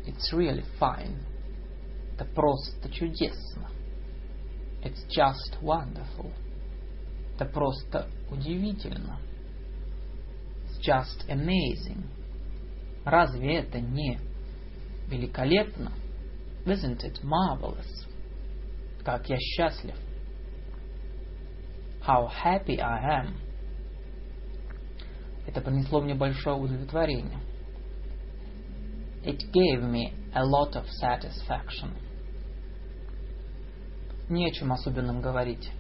It's 0.05 0.31
really 0.31 0.63
fine. 0.79 1.23
Это 2.13 2.25
просто 2.35 2.87
чудесно. 2.91 3.67
It's 4.83 5.03
just 5.09 5.59
wonderful. 5.59 6.31
Это 7.41 7.51
просто 7.51 8.07
удивительно. 8.29 9.17
It's 10.67 10.79
just 10.79 11.27
amazing. 11.27 12.05
Разве 13.03 13.57
это 13.57 13.79
не 13.79 14.19
великолепно? 15.07 15.91
Isn't 16.67 17.03
it 17.03 17.23
marvelous? 17.23 17.87
Как 19.03 19.27
я 19.27 19.37
счастлив. 19.39 19.95
How 22.05 22.29
happy 22.29 22.77
I 22.77 23.23
am. 23.23 23.33
Это 25.47 25.61
принесло 25.61 25.99
мне 25.99 26.13
большое 26.13 26.55
удовлетворение. 26.55 27.39
It 29.23 29.39
gave 29.51 29.81
me 29.81 30.13
a 30.35 30.43
lot 30.45 30.75
of 30.75 30.85
satisfaction. 31.01 31.89
Не 34.29 34.47
о 34.47 34.51
чем 34.51 34.71
особенном 34.73 35.21
говорить. 35.21 35.71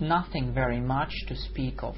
Nothing 0.00 0.54
very 0.54 0.80
much 0.80 1.12
to 1.28 1.36
speak 1.36 1.82
of. 1.82 1.96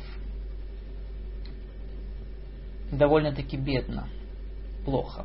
Довольно-таки 2.91 3.57
бедно. 3.57 4.09
Плохо. 4.85 5.25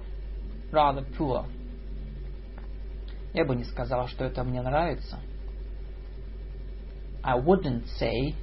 Rather 0.72 1.04
poor. 1.18 1.46
Я 3.34 3.46
бы 3.46 3.56
не 3.56 3.64
сказал, 3.64 4.08
что 4.08 4.26
это 4.26 4.44
мне 4.44 4.62
нравится. 4.62 5.20
I 7.24 7.38
wouldn't 7.40 7.86
say 8.00 8.36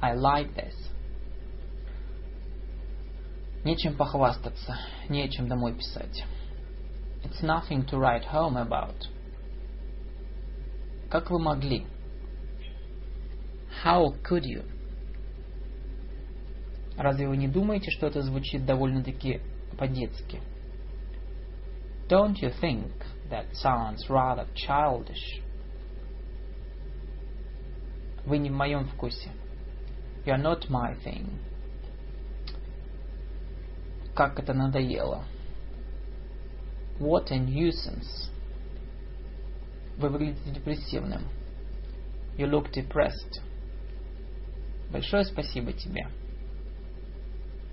I 0.00 0.14
like 0.14 0.54
this. 0.54 0.74
Нечем 3.64 3.96
похвастаться, 3.96 4.78
нечем 5.08 5.48
домой 5.48 5.74
писать. 5.74 6.24
It's 7.22 7.42
nothing 7.42 7.84
to 7.90 7.98
write 7.98 8.24
home 8.24 8.56
about. 8.56 8.96
Как 11.10 11.30
вы 11.30 11.38
могли? 11.38 11.86
How 13.82 14.12
could 14.22 14.44
you? 14.44 14.64
Разве 16.96 17.28
вы 17.28 17.36
не 17.36 17.48
думаете, 17.48 17.90
что 17.90 18.06
это 18.06 18.22
звучит 18.22 18.66
довольно-таки 18.66 19.40
по-детски? 19.78 20.40
Don't 22.08 22.36
you 22.42 22.52
think 22.60 22.92
that 23.30 23.46
sounds 23.54 24.08
rather 24.08 24.46
childish? 24.54 25.42
Вы 28.26 28.38
не 28.38 28.50
в 28.50 28.52
моем 28.52 28.86
вкусе. 28.86 29.30
You're 30.26 30.42
not 30.42 30.68
my 30.68 30.94
thing. 31.02 31.38
Как 34.14 34.38
это 34.38 34.52
надоело. 34.52 35.24
What 36.98 37.30
a 37.30 37.38
nuisance. 37.38 38.30
Вы 39.96 40.10
выглядите 40.10 40.50
депрессивным. 40.50 41.22
You 42.36 42.50
look 42.50 42.70
depressed. 42.72 43.40
Большое 44.90 45.24
спасибо 45.24 45.72
тебе. 45.72 46.08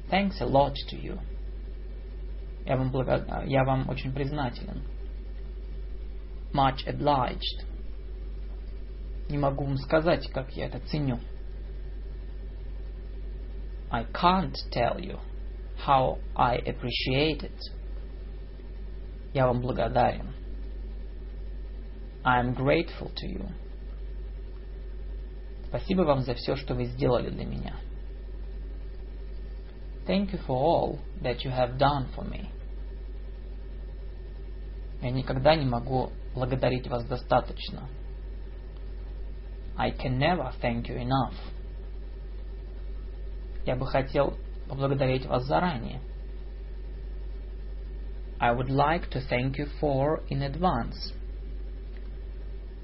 Thanks 0.10 0.40
a 0.40 0.46
lot 0.46 0.74
to 0.90 1.02
you. 1.02 1.20
Я 2.66 2.78
вам, 2.78 2.92
благо... 2.92 3.44
я 3.46 3.64
вам 3.64 3.90
очень 3.90 4.14
признателен. 4.14 4.84
Much 6.54 6.86
obliged. 6.88 7.66
Не 9.30 9.38
могу 9.38 9.66
вам 9.66 9.78
сказать, 9.78 10.30
как 10.32 10.52
я 10.56 10.68
это 10.68 10.80
ценю. 10.88 11.20
I 13.90 14.04
can't 14.06 14.56
tell 14.72 15.00
you 15.00 15.20
how 15.86 16.20
I 16.36 16.58
appreciate 16.58 17.44
it. 17.44 17.60
Я 19.34 19.48
вам 19.48 19.62
благодарен. 19.62 20.34
I 22.24 22.40
am 22.40 22.54
grateful 22.54 23.12
to 23.16 23.28
you. 23.28 23.48
Спасибо 25.70 26.04
вам 26.04 26.22
за 26.22 26.34
все, 26.34 26.56
что 26.56 26.76
вы 26.76 26.86
сделали 26.86 27.30
для 27.30 27.46
меня. 27.46 27.76
Thank 30.08 30.32
you 30.32 30.40
for 30.48 30.56
all 30.56 31.00
that 31.22 31.44
you 31.44 31.52
have 31.52 31.78
done 31.78 32.08
for 32.16 32.26
me. 32.30 32.48
Я 35.02 35.12
никогда 35.12 35.56
не 35.56 35.66
могу 35.66 36.12
благодарить 36.34 36.88
вас 36.88 37.06
достаточно. 37.06 37.90
I 39.76 39.92
can 39.92 40.18
never 40.18 40.54
thank 40.62 40.88
you 40.88 40.98
enough. 40.98 41.36
Я 43.66 43.76
бы 43.76 43.86
хотел 43.86 44.38
поблагодарить 44.70 45.26
вас 45.26 45.46
заранее. 45.46 46.02
I 48.40 48.56
would 48.56 48.70
like 48.70 49.10
to 49.10 49.20
thank 49.30 49.58
you 49.58 49.68
for 49.82 50.24
in 50.30 50.42
advance. 50.42 51.14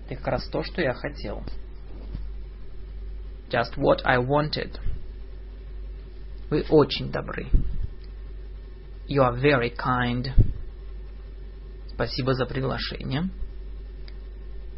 Это 0.06 0.16
как 0.16 0.28
раз 0.28 0.48
то, 0.50 0.64
что 0.64 0.82
я 0.82 0.94
хотел. 0.94 1.42
Just 3.53 3.77
what 3.77 4.03
I 4.05 4.19
wanted. 4.19 4.79
Вы 6.51 6.65
очень 6.71 7.11
добры. 7.11 7.47
You 9.09 9.23
are 9.23 9.35
very 9.35 9.71
kind. 9.75 10.29
Спасибо 11.95 12.35
за 12.35 12.47
приглашение. 12.47 13.31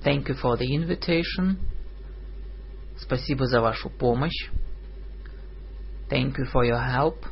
Thank 0.02 0.28
you 0.28 0.34
for 0.34 0.56
the 0.56 0.66
invitation. 0.66 1.58
Спасибо 2.96 3.46
за 3.46 3.61
вашу 3.61 3.90
помощь. 3.90 4.50
Thank 6.08 6.38
you 6.38 6.46
for 6.52 6.64
your 6.64 6.80
help. 6.80 7.24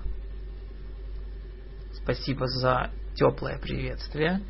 Спасибо 1.93 2.47
за 2.47 2.91
теплое 3.15 3.59
приветствие. 3.59 4.41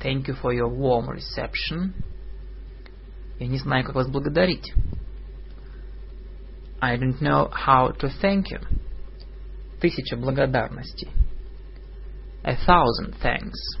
Thank 0.00 0.26
you 0.28 0.34
for 0.34 0.52
your 0.52 0.68
warm 0.68 1.08
reception. 1.08 1.94
Я 3.39 3.47
не 3.47 3.57
знаю, 3.57 3.85
как 3.85 3.95
вас 3.95 4.07
благодарить. 4.09 4.73
I 6.81 6.97
don't 6.97 7.19
know 7.21 7.49
how 7.51 7.91
to 7.97 8.11
thank 8.21 8.45
you. 8.51 8.61
Тысяча 9.79 10.17
благодарностей. 10.17 11.09
A 12.43 12.55
thousand 12.55 13.15
thanks. 13.21 13.79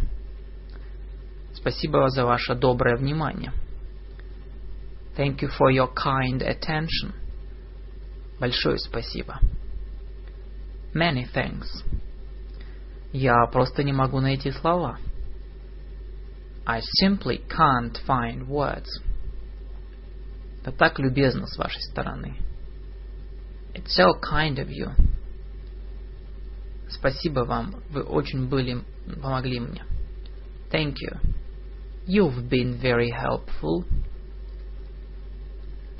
Спасибо 1.53 2.09
за 2.09 2.25
ваше 2.25 2.55
доброе 2.55 2.95
внимание. 2.95 3.51
Thank 5.17 5.41
you 5.41 5.49
for 5.49 5.69
your 5.69 5.93
kind 5.93 6.41
attention. 6.41 7.13
Большое 8.39 8.77
спасибо. 8.77 9.39
Many 10.93 11.27
thanks. 11.33 11.83
Я 13.11 13.45
просто 13.51 13.83
не 13.83 13.91
могу 13.91 14.21
найти 14.21 14.51
слова. 14.51 14.97
I 16.65 16.81
simply 17.01 17.41
can't 17.49 17.97
find 18.07 18.47
words. 18.47 18.87
Это 20.61 20.71
так 20.71 20.99
любезно 20.99 21.47
с 21.47 21.57
вашей 21.57 21.81
стороны. 21.81 22.35
It's 23.73 23.97
so 23.97 24.19
kind 24.19 24.57
of 24.57 24.69
you. 24.69 24.93
Спасибо 26.89 27.41
вам, 27.41 27.83
вы 27.91 28.01
очень 28.03 28.49
были, 28.49 28.83
помогли 29.21 29.59
мне. 29.59 29.83
Thank 30.71 30.95
you. 31.01 31.19
You've 32.07 32.49
been 32.49 32.81
very 32.81 33.09
helpful. 33.11 33.85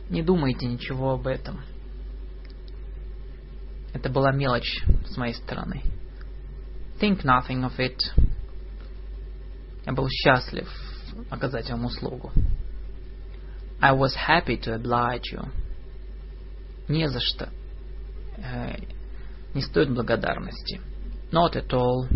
Не 0.10 0.24
думайте 0.24 0.66
ничего 0.66 1.12
об 1.12 1.28
этом. 1.28 1.62
Это 3.94 4.10
была 4.10 4.32
мелочь 4.32 4.84
с 5.08 5.18
моей 5.18 5.36
стороны. 5.36 5.84
Think 7.00 7.24
nothing 7.24 7.64
of 7.64 7.78
it. 7.78 7.98
Я 9.86 9.94
был 9.94 10.08
счастлив 10.10 10.68
оказать 11.30 11.70
вам 11.70 11.86
услугу. 11.86 12.32
I 13.82 13.94
was 13.94 14.14
happy 14.16 14.58
to 14.58 14.76
oblige 14.76 15.32
you. 15.32 15.48
Не 16.88 17.08
за 17.08 17.20
что. 17.20 17.50
Э, 18.38 18.78
не 19.54 19.62
стоит 19.62 19.94
благодарности. 19.94 20.82
Not 21.32 21.56
at 21.56 21.72
all. 21.72 22.08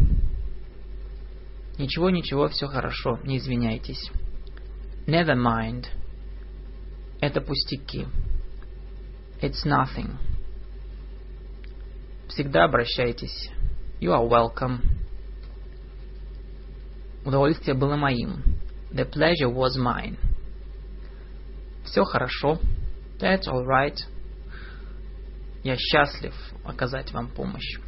Ничего, 1.77 2.09
ничего, 2.09 2.49
все 2.49 2.67
хорошо, 2.67 3.19
не 3.23 3.37
извиняйтесь. 3.37 4.11
Never 5.07 5.35
mind. 5.35 5.85
Это 7.21 7.41
пустяки. 7.41 8.07
It's 9.41 9.65
nothing. 9.65 10.17
Всегда 12.27 12.65
обращайтесь. 12.65 13.49
You 14.01 14.11
are 14.11 14.27
welcome. 14.27 14.81
Удовольствие 17.25 17.75
было 17.75 17.95
моим. 17.95 18.43
The 18.91 19.05
pleasure 19.09 19.49
was 19.49 19.77
mine. 19.77 20.17
Все 21.83 22.03
хорошо. 22.03 22.59
That's 23.19 23.47
all 23.47 23.65
right. 23.65 23.97
Я 25.63 25.77
счастлив 25.77 26.33
оказать 26.63 27.11
вам 27.13 27.29
помощь. 27.29 27.79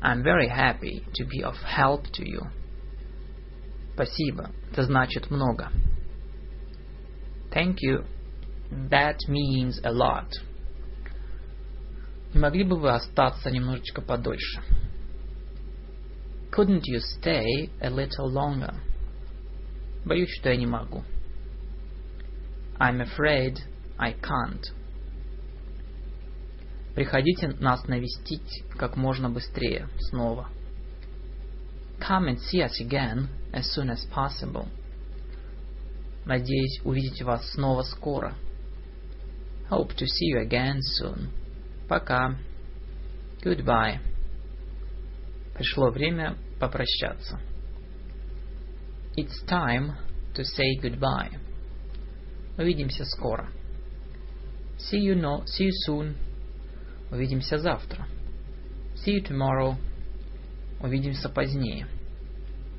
I'm 0.00 0.22
very 0.22 0.48
happy 0.48 1.04
to 1.14 1.26
be 1.26 1.42
of 1.42 1.56
help 1.62 2.04
to 2.12 2.24
you. 2.24 2.50
Спасибо. 3.94 4.50
Это 4.70 4.82
значит 4.84 5.30
много. 5.30 5.70
Thank 7.50 7.76
you. 7.82 8.04
That 8.90 9.18
means 9.28 9.78
a 9.84 9.92
lot. 9.92 10.30
Не 12.32 12.40
могли 12.40 12.64
бы 12.64 12.78
вы 12.78 12.90
остаться 12.90 13.50
немножечко 13.50 14.00
подольше? 14.00 14.62
Couldn't 16.50 16.82
you 16.86 16.98
stay 16.98 17.70
a 17.80 17.90
little 17.90 18.30
longer? 18.30 18.74
Боюсь, 20.04 20.30
что 20.38 20.48
я 20.48 20.56
не 20.56 20.66
могу. 20.66 21.04
I'm 22.82 23.00
afraid 23.00 23.60
I 23.96 24.12
can't. 24.14 24.66
Приходите 26.96 27.46
нас 27.60 27.86
навестить 27.86 28.64
как 28.76 28.96
можно 28.96 29.30
быстрее 29.30 29.88
снова. 30.10 30.48
Come 32.00 32.26
and 32.26 32.38
see 32.40 32.60
us 32.60 32.80
again 32.80 33.28
as 33.52 33.72
soon 33.72 33.88
as 33.88 34.04
possible. 34.12 34.66
Надеюсь 36.24 36.80
увидеть 36.82 37.22
вас 37.22 37.48
снова 37.52 37.82
скоро. 37.82 38.34
Hope 39.70 39.94
to 39.94 40.04
see 40.04 40.26
you 40.26 40.40
again 40.40 40.80
soon. 40.98 41.30
Пока. 41.88 42.36
Goodbye. 43.44 44.00
Пришло 45.54 45.92
время 45.92 46.36
попрощаться. 46.58 47.38
It's 49.16 49.40
time 49.46 49.94
to 50.34 50.42
say 50.42 50.74
goodbye. 50.82 51.41
Увидимся 52.58 53.04
скоро. 53.04 53.48
See 54.78 55.00
you, 55.00 55.14
no, 55.14 55.44
see 55.44 55.68
you 55.68 55.72
soon. 55.88 56.14
Увидимся 57.10 57.58
завтра. 57.58 58.06
See 58.94 59.16
you 59.16 59.22
tomorrow. 59.22 59.76
Увидимся 60.80 61.28
позднее. 61.28 61.86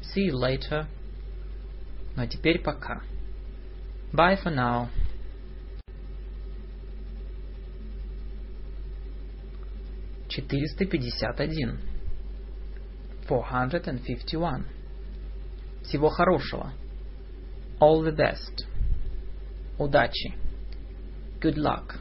See 0.01 0.27
you 0.29 0.33
later. 0.33 0.85
Но 2.15 2.25
теперь 2.27 2.61
пока. 2.61 3.01
Bye 4.11 4.37
for 4.43 4.53
now. 4.53 4.89
Четыреста 10.27 10.85
пятьдесят 10.85 11.39
один. 11.39 11.79
Four 13.27 13.43
hundred 13.49 13.87
and 13.87 14.03
fifty 14.03 14.37
one. 14.37 14.65
Всего 15.83 16.09
хорошего. 16.09 16.73
All 17.79 18.03
the 18.03 18.15
best. 18.15 18.67
Удачи. 19.77 20.33
Good 21.41 21.57
luck. 21.57 21.99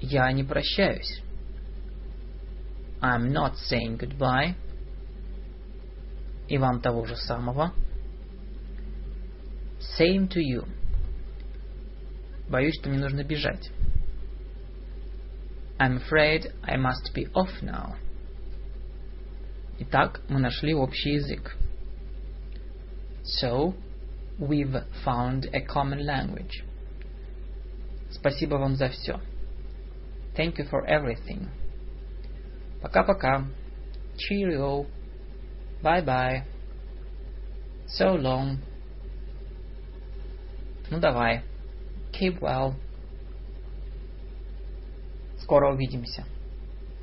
Я 0.00 0.30
не 0.32 0.44
прощаюсь. 0.44 1.22
I'm 3.00 3.32
not 3.32 3.54
saying 3.70 3.98
goodbye. 3.98 4.54
И 6.48 6.58
вам 6.58 6.80
того 6.80 7.04
же 7.06 7.16
самого. 7.16 7.72
Same 9.98 10.28
to 10.28 10.40
you. 10.40 10.66
Боюсь, 12.48 12.74
что 12.80 12.88
мне 12.88 12.98
нужно 12.98 13.24
бежать. 13.24 13.70
I'm 15.78 15.98
afraid 15.98 16.52
I 16.62 16.76
must 16.76 17.12
be 17.14 17.26
off 17.34 17.50
now. 17.60 17.96
Итак, 19.78 20.20
мы 20.28 20.40
нашли 20.40 20.72
общий 20.74 21.14
язык. 21.14 21.56
So, 23.42 23.74
we've 24.39 24.75
found 25.05 25.49
a 25.53 25.61
common 25.61 26.05
language. 26.05 26.63
Спасибо 28.11 28.55
вам 28.55 28.75
за 28.75 28.89
все. 28.89 29.19
Thank 30.35 30.57
you 30.57 30.65
for 30.69 30.85
everything. 30.87 31.47
Пока-пока. 32.81 33.45
Cheerio. 34.17 34.85
Bye-bye. 35.83 36.43
So 37.87 38.15
long. 38.15 38.59
Ну 40.89 40.99
давай. 40.99 41.43
Keep 42.11 42.41
well. 42.41 42.75
Скоро 45.39 45.73
увидимся. 45.73 46.25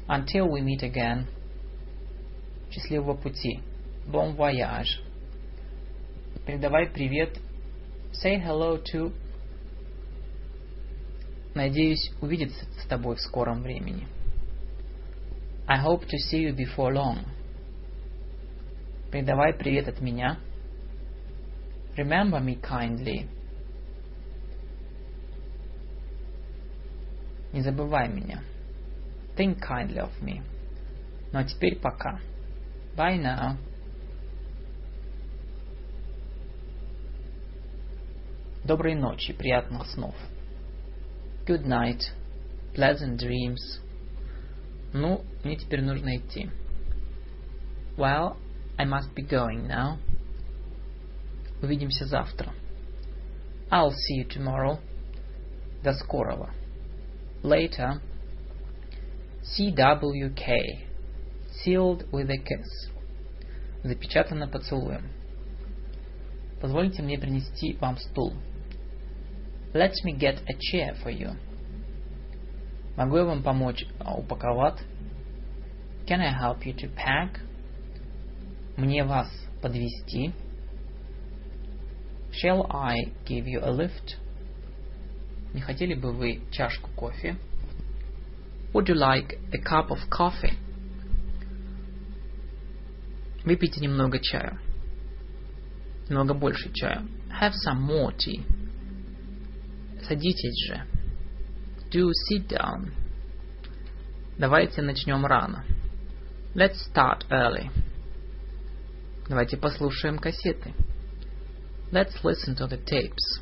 Until 0.08 0.48
we 0.48 0.60
meet 0.60 0.82
again. 0.82 1.26
Счастливого 2.70 3.14
пути. 3.14 3.60
Bon 4.06 4.34
voyage. 4.34 5.00
Передавай 6.45 6.87
привет. 6.87 7.37
Say 8.11 8.37
hello 8.43 8.77
to. 8.91 9.13
Надеюсь 11.55 12.11
увидеться 12.19 12.65
с 12.81 12.85
тобой 12.85 13.15
в 13.15 13.21
скором 13.21 13.61
времени. 13.61 14.07
I 15.67 15.81
hope 15.81 16.05
to 16.05 16.17
see 16.29 16.43
you 16.43 16.53
before 16.53 16.91
long. 16.91 17.19
Передавай 19.09 19.53
привет 19.53 19.87
от 19.87 20.01
меня. 20.01 20.37
Remember 21.95 22.43
me 22.43 22.59
kindly. 22.59 23.29
Не 27.53 27.61
забывай 27.61 28.09
меня. 28.09 28.43
Think 29.37 29.59
kindly 29.61 29.99
of 29.99 30.11
me. 30.21 30.41
Ну 31.31 31.39
а 31.39 31.45
теперь 31.45 31.79
пока. 31.79 32.19
Bye 32.97 33.17
now. 33.17 33.55
Доброй 38.65 38.95
ночи, 38.95 39.33
приятных 39.33 39.85
снов. 39.87 40.15
Good 41.45 41.65
night. 41.65 41.99
Pleasant 42.73 43.17
dreams. 43.17 43.59
Ну, 44.93 45.25
мне 45.43 45.57
теперь 45.57 45.81
нужно 45.81 46.15
идти. 46.15 46.49
Well, 47.97 48.37
I 48.77 48.85
must 48.85 49.13
be 49.13 49.27
going 49.27 49.67
now. 49.67 49.97
Увидимся 51.61 52.05
завтра. 52.05 52.53
I'll 53.69 53.91
see 53.91 54.21
you 54.21 54.27
tomorrow. 54.29 54.79
До 55.83 55.91
скорого. 55.95 56.49
Later. 57.43 57.99
CWK. 59.41 60.85
Sealed 61.65 62.09
with 62.11 62.29
a 62.29 62.37
kiss. 62.37 62.89
Запечатано 63.83 64.47
поцелуем. 64.47 65.11
Позвольте 66.61 67.01
мне 67.01 67.19
принести 67.19 67.73
вам 67.81 67.97
стул. 67.97 68.33
Let 69.74 69.92
me 70.04 70.12
get 70.12 70.40
a 70.48 70.54
chair 70.58 70.96
for 71.02 71.10
you. 71.10 71.36
Могу 72.96 73.16
я 73.18 73.24
вам 73.24 73.42
помочь 73.42 73.84
упаковать? 74.00 74.80
Can 76.06 76.20
I 76.20 76.32
help 76.32 76.64
you 76.64 76.74
to 76.74 76.88
pack? 76.94 77.38
Мне 78.76 79.04
вас 79.04 79.28
подвести? 79.60 80.32
Shall 82.32 82.66
I 82.70 83.12
give 83.26 83.46
you 83.46 83.60
a 83.62 83.70
lift? 83.70 84.16
Не 85.54 85.60
хотели 85.60 85.94
бы 85.94 86.12
вы 86.12 86.42
чашку 86.50 86.90
кофе? 86.96 87.36
Would 88.72 88.88
you 88.88 88.94
like 88.94 89.38
a 89.52 89.58
cup 89.58 89.90
of 89.90 89.98
coffee? 90.10 90.54
Выпейте 93.44 93.80
немного 93.80 94.18
чая. 94.18 94.58
Немного 96.08 96.34
больше 96.34 96.70
чая. 96.72 97.02
Have 97.40 97.52
some 97.66 97.80
more 97.80 98.12
tea. 98.16 98.44
Садитесь 100.07 100.67
же. 100.67 100.85
Do 101.91 102.09
sit 102.29 102.47
down. 102.47 102.91
Давайте 104.37 104.81
начнем 104.81 105.25
рано. 105.25 105.63
Let's 106.55 106.77
start 106.91 107.25
early. 107.29 107.69
Давайте 109.27 109.57
послушаем 109.57 110.17
кассеты. 110.19 110.73
Let's 111.91 112.13
listen 112.23 112.55
to 112.57 112.67
the 112.67 112.83
tapes. 112.83 113.41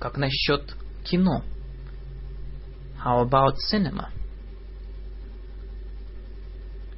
Как 0.00 0.16
насчет 0.16 0.74
кино? 1.04 1.44
How 3.04 3.22
about 3.22 3.56
cinema? 3.70 4.10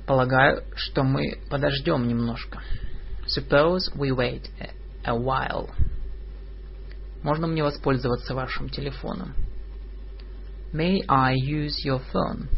Полагаю, 0.06 0.64
что 0.74 1.02
мы 1.02 1.38
подождем 1.50 2.08
немножко. 2.08 2.62
Suppose 3.26 3.94
we 3.94 4.10
wait 4.10 4.48
a, 4.58 4.70
a 5.04 5.14
while. 5.14 5.70
Можно 7.22 7.46
мне 7.46 7.62
воспользоваться 7.62 8.34
вашим 8.34 8.68
телефоном? 8.68 9.34
May 10.72 11.02
I 11.08 11.34
use 11.34 11.84
your 11.84 12.00
phone? 12.12 12.48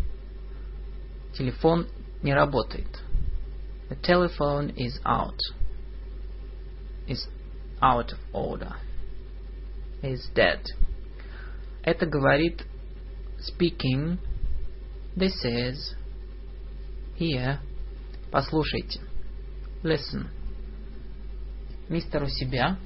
Телефон 1.34 1.88
не 2.22 2.34
работает. 2.34 3.02
The 3.88 3.96
telephone 4.00 4.74
is 4.76 5.00
out. 5.04 5.38
Is 7.08 7.26
out 7.80 8.12
of 8.12 8.18
order. 8.32 8.76
Is 10.02 10.30
dead. 10.34 10.62
Это 11.82 12.06
говорит 12.06 12.62
speaking. 13.40 14.18
This 15.16 15.34
is 15.44 15.94
here. 17.18 17.58
Послушайте. 18.30 19.00
Listen. 19.82 20.28
Мистер 21.88 22.22
у 22.22 22.28
себя. 22.28 22.78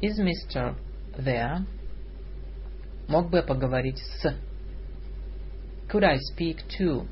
Is 0.00 0.20
Mr. 0.20 0.76
there? 1.18 1.66
Мог 3.08 3.30
бы 3.30 3.38
я 3.38 3.42
поговорить 3.42 3.98
с? 3.98 4.32
Could 5.88 6.04
I 6.04 6.18
speak 6.32 6.58
to? 6.78 7.08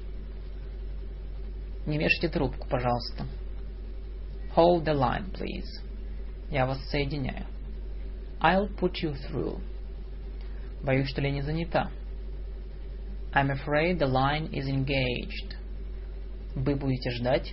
Не 1.86 1.98
вешайте 1.98 2.28
трубку, 2.28 2.68
пожалуйста. 2.68 3.26
Hold 4.54 4.84
the 4.84 4.94
line, 4.94 5.32
please. 5.32 5.66
Я 6.48 6.66
вас 6.66 6.78
соединяю. 6.90 7.46
I'll 8.40 8.68
put 8.76 9.02
you 9.02 9.16
through. 9.28 9.60
Боюсь, 10.84 11.08
что 11.08 11.20
линия 11.20 11.42
занята. 11.42 11.90
I'm 13.32 13.50
afraid 13.50 13.98
the 13.98 14.06
line 14.06 14.48
is 14.52 14.68
engaged. 14.68 15.56
Вы 16.54 16.76
будете 16.76 17.10
ждать? 17.10 17.52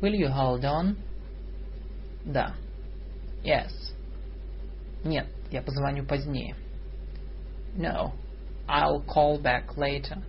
Will 0.00 0.14
you 0.14 0.28
hold 0.28 0.64
on? 0.64 0.96
Да. 2.24 2.54
Yes. 3.42 3.72
Нет, 5.04 5.26
я 5.50 5.62
позвоню 5.62 6.04
позднее. 6.04 6.56
No, 7.76 8.12
I'll 8.66 9.04
call 9.06 9.40
back 9.40 9.76
later. 9.76 10.22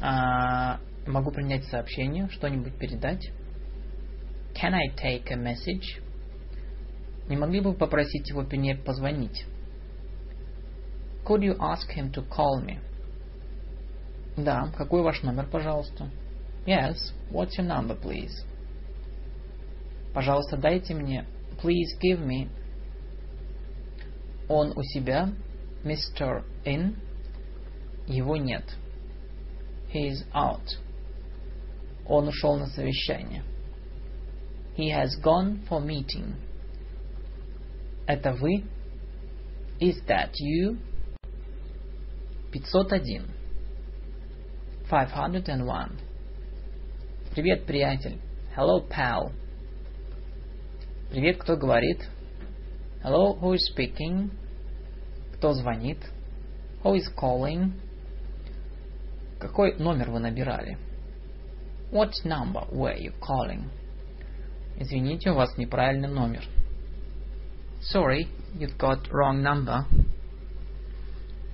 А, 0.00 0.80
могу 1.06 1.30
принять 1.30 1.64
сообщение, 1.64 2.28
что-нибудь 2.30 2.76
передать? 2.78 3.30
Can 4.54 4.72
I 4.72 4.88
take 4.96 5.30
a 5.30 5.36
message? 5.36 6.00
Не 7.28 7.36
могли 7.36 7.60
бы 7.60 7.74
попросить 7.74 8.28
его 8.28 8.42
мне 8.42 8.76
позвонить? 8.76 9.44
Could 11.24 11.42
you 11.42 11.56
ask 11.58 11.88
him 11.90 12.12
to 12.12 12.26
call 12.28 12.62
me? 12.64 12.78
Да, 14.36 14.68
какой 14.76 15.02
ваш 15.02 15.22
номер, 15.22 15.46
пожалуйста? 15.50 16.10
Yes, 16.66 16.96
what's 17.30 17.58
your 17.58 17.66
number, 17.66 17.98
please? 18.00 18.32
Пожалуйста, 20.12 20.56
дайте 20.56 20.94
мне. 20.94 21.26
Please 21.62 21.98
give 22.00 22.24
me. 22.24 22.48
Он 24.48 24.72
у 24.76 24.82
себя. 24.82 25.30
Mr. 25.84 26.44
In. 26.64 26.96
Его 28.06 28.36
нет. 28.36 28.64
He 29.92 30.08
is 30.08 30.24
out. 30.32 30.66
Он 32.06 32.28
ушел 32.28 32.56
на 32.56 32.66
совещание. 32.66 33.42
He 34.76 34.90
has 34.90 35.16
gone 35.22 35.62
for 35.68 35.80
meeting. 35.80 36.34
Это 38.06 38.32
вы? 38.32 38.64
Is 39.80 40.02
that 40.06 40.32
you? 40.40 40.78
501. 42.52 43.26
501. 44.88 45.98
Привет, 47.34 47.66
приятель. 47.66 48.20
Hello, 48.56 48.86
pal. 48.88 49.32
Привет, 51.10 51.38
кто 51.38 51.56
говорит? 51.56 52.08
Hello, 53.04 53.34
who 53.34 53.52
is 53.52 53.66
speaking? 53.66 54.30
Кто 55.34 55.52
звонит? 55.52 55.98
Who 56.82 56.94
is 56.94 57.06
calling? 57.14 57.72
Какой 59.38 59.76
номер 59.76 60.10
вы 60.10 60.20
набирали? 60.20 60.78
What 61.92 62.12
number 62.24 62.66
were 62.72 62.96
you 62.96 63.12
calling? 63.20 63.68
Извините, 64.78 65.32
у 65.32 65.34
вас 65.34 65.54
неправильный 65.58 66.08
номер. 66.08 66.48
Sorry, 67.82 68.26
you've 68.54 68.78
got 68.78 69.06
wrong 69.12 69.42
number. 69.42 69.84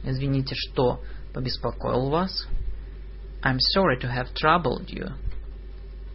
Извините, 0.05 0.55
что 0.55 1.01
побеспокоил 1.35 2.11
вас. 2.11 2.47
I'm 3.43 3.59
sorry 3.75 3.99
to 3.99 4.07
have 4.07 4.33
troubled 4.35 4.87
you. 4.87 5.09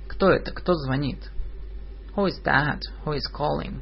Кто 0.07 0.31
это? 0.31 0.53
Кто 0.53 0.75
звонит? 0.75 1.29
Who 2.15 2.25
is 2.25 2.41
that? 2.45 2.79
Who 3.03 3.11
is 3.11 3.27
calling? 3.27 3.81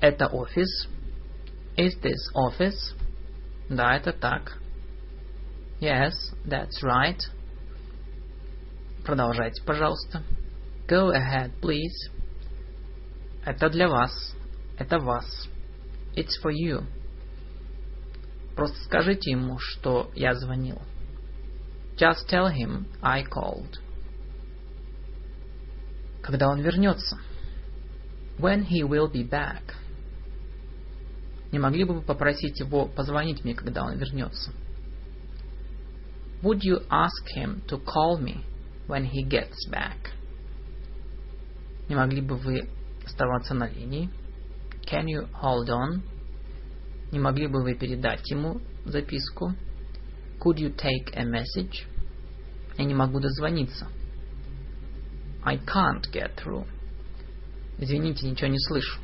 Это 0.00 0.26
офис? 0.28 0.88
Is 1.76 2.00
this 2.00 2.32
office? 2.34 2.94
Да, 3.68 3.96
это 3.96 4.12
так. 4.12 4.58
Yes, 5.80 6.12
that's 6.44 6.82
right. 6.82 7.20
Продолжайте, 9.04 9.62
пожалуйста. 9.64 10.22
Go 10.88 11.10
ahead, 11.10 11.52
please. 11.60 12.10
Это 13.44 13.68
для 13.70 13.88
вас. 13.88 14.34
Это 14.78 14.98
вас. 14.98 15.48
It's 16.14 16.40
for 16.42 16.52
you. 16.52 16.84
Просто 18.56 18.76
скажите 18.84 19.30
ему, 19.30 19.58
что 19.58 20.10
я 20.14 20.34
звонил. 20.34 20.80
Just 21.96 22.28
tell 22.28 22.48
him 22.48 22.86
I 23.02 23.24
called. 23.24 23.78
Когда 26.22 26.48
он 26.48 26.60
вернется? 26.60 27.18
When 28.38 28.66
he 28.66 28.82
will 28.82 29.10
be 29.10 29.22
back. 29.28 29.62
Не 31.52 31.58
могли 31.58 31.84
бы 31.84 31.94
вы 31.94 32.02
попросить 32.02 32.60
его 32.60 32.86
позвонить 32.86 33.44
мне, 33.44 33.54
когда 33.54 33.84
он 33.84 33.96
вернется? 33.96 34.52
Would 36.42 36.60
you 36.60 36.86
ask 36.88 37.26
him 37.34 37.62
to 37.66 37.82
call 37.82 38.18
me 38.18 38.44
when 38.86 39.10
he 39.10 39.22
gets 39.28 39.56
back? 39.70 40.12
Не 41.88 41.96
могли 41.96 42.20
бы 42.20 42.36
вы 42.36 42.68
оставаться 43.04 43.54
на 43.54 43.68
линии? 43.68 44.10
Can 44.84 45.06
you 45.06 45.28
hold 45.42 45.68
on? 45.68 46.02
Не 47.10 47.18
могли 47.18 47.46
бы 47.46 47.62
вы 47.62 47.74
передать 47.74 48.30
ему 48.30 48.60
записку? 48.84 49.54
Could 50.40 50.58
you 50.58 50.74
take 50.74 51.12
a 51.14 51.24
message? 51.24 51.86
Я 52.76 52.84
не 52.84 52.94
могу 52.94 53.18
дозвониться. 53.18 53.88
I 55.42 55.56
can't 55.56 56.04
get 56.12 56.36
through. 56.36 56.66
Извините, 57.78 58.28
ничего 58.28 58.48
не 58.48 58.58
слышу. 58.58 59.00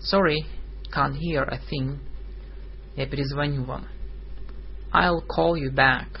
Sorry, 0.00 0.44
can't 0.92 1.16
hear 1.16 1.42
a 1.42 1.58
thing. 1.70 1.98
Я 2.96 3.06
перезвоню 3.06 3.64
вам. 3.64 3.86
I'll 4.92 5.22
call 5.26 5.56
you 5.56 5.72
back. 5.72 6.20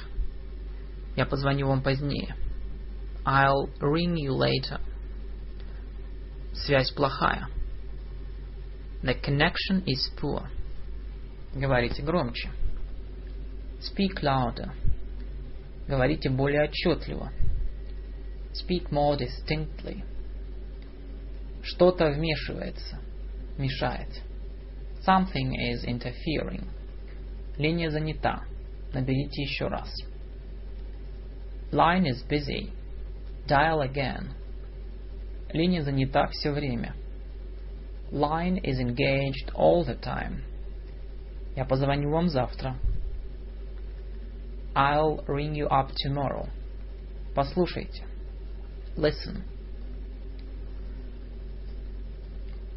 Я 1.16 1.26
позвоню 1.26 1.68
вам 1.68 1.82
позднее. 1.82 2.34
I'll 3.24 3.68
ring 3.80 4.16
you 4.16 4.32
later. 4.32 4.80
Связь 6.54 6.90
плохая. 6.92 7.48
The 9.02 9.14
connection 9.20 9.84
is 9.84 10.10
poor. 10.20 10.48
Говорите 11.54 12.02
громче. 12.02 12.50
Speak 13.80 14.22
louder. 14.22 14.72
Говорите 15.86 16.30
более 16.30 16.64
отчетливо. 16.64 17.30
Speak 18.54 18.90
more 18.90 19.18
distinctly. 19.18 20.04
Что-то 21.62 22.10
вмешивается, 22.10 22.98
мешает. 23.58 24.08
Something 25.03 25.55
is 25.55 25.83
interfering. 25.83 26.67
Линия 27.57 27.89
занята. 27.89 28.43
Наберите 28.93 29.41
еще 29.41 29.67
раз. 29.67 29.89
Line 31.71 32.05
is 32.05 32.23
busy. 32.29 32.71
Dial 33.47 33.81
again. 33.81 34.33
Линия 35.53 35.81
занята 35.81 36.27
все 36.31 36.51
время. 36.51 36.93
Line 38.11 38.57
is 38.63 38.79
engaged 38.79 39.51
all 39.55 39.83
the 39.83 39.95
time. 39.95 40.43
Я 41.55 41.65
позвоню 41.65 42.11
вам 42.11 42.29
завтра. 42.29 42.75
I'll 44.75 45.23
ring 45.27 45.55
you 45.55 45.67
up 45.67 45.91
tomorrow. 46.05 46.47
Послушайте. 47.33 48.03
Listen. 48.95 49.43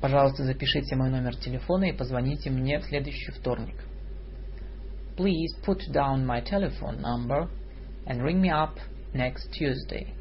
Пожалуйста, 0.01 0.43
запишите 0.43 0.95
мой 0.95 1.09
номер 1.09 1.35
телефона 1.35 1.85
и 1.85 1.97
позвоните 1.97 2.49
мне 2.49 2.79
в 2.79 2.83
следующий 2.83 3.31
вторник. 3.31 3.75
Please 5.17 5.55
put 5.65 5.79
down 5.93 6.25
my 6.25 6.43
telephone 6.43 6.99
number 6.99 7.47
and 8.05 8.21
ring 8.21 8.41
me 8.41 8.49
up 8.49 8.77
next 9.13 9.49
Tuesday. 9.51 10.13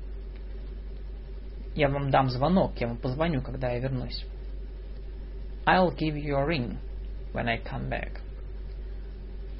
Я 1.75 1.89
вам 1.89 2.11
дам 2.11 2.29
звонок, 2.29 2.81
я 2.81 2.87
вам 2.87 2.99
позвоню, 2.99 3.43
когда 3.43 3.72
я 3.72 3.81
вернусь. 3.81 4.25
I'll 5.66 5.91
give 5.97 6.16
you 6.16 6.37
a 6.37 6.47
ring 6.47 6.79
when 7.33 7.49
I 7.49 7.59
come 7.59 7.89
back. 7.89 8.20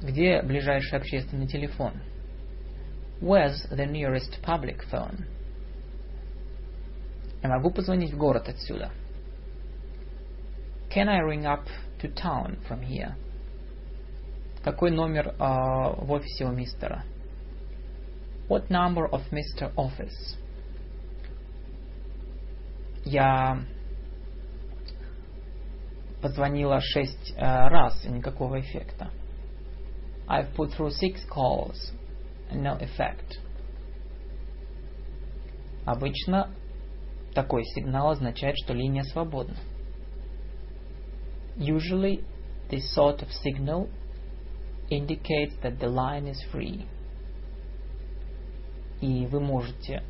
Где 0.01 0.41
ближайший 0.41 0.97
общественный 0.97 1.47
телефон? 1.47 1.93
Where's 3.21 3.69
the 3.69 3.85
nearest 3.85 4.41
public 4.41 4.79
phone? 4.89 5.25
Я 7.43 7.49
могу 7.49 7.71
позвонить 7.71 8.13
в 8.13 8.17
город 8.17 8.47
отсюда? 8.47 8.91
Can 10.89 11.09
I 11.09 11.19
ring 11.19 11.45
up 11.45 11.65
to 11.99 12.07
town 12.09 12.57
from 12.67 12.81
here? 12.81 13.15
Какой 14.63 14.91
номер 14.91 15.27
э, 15.27 15.35
в 15.37 16.11
офисе 16.11 16.45
у 16.45 16.51
мистера? 16.51 17.03
What 18.49 18.69
number 18.69 19.07
of 19.11 19.21
Mr. 19.31 19.73
Office? 19.75 20.37
Я 23.03 23.63
позвонила 26.21 26.79
шесть 26.81 27.33
э, 27.37 27.41
раз 27.41 28.03
и 28.05 28.09
никакого 28.09 28.59
эффекта. 28.59 29.11
I've 30.27 30.55
put 30.55 30.71
through 30.75 30.89
six 30.89 31.23
calls 31.29 31.75
and 32.49 32.63
no 32.63 32.79
effect. 32.79 33.37
Обычно 35.85 36.49
такой 37.35 37.63
сигнал 37.65 38.09
означает, 38.09 38.55
что 38.57 38.73
линия 38.73 39.03
свободна. 39.03 39.55
Usually, 41.56 42.24
this 42.70 42.94
sort 42.94 43.22
of 43.22 43.30
signal 43.30 43.88
indicates 44.88 45.54
that 45.62 45.78
the 45.78 45.88
line 45.88 46.26
is 46.26 46.42
free. 46.52 46.86
И 49.00 49.26
вы 49.26 49.40
можете 49.40 50.02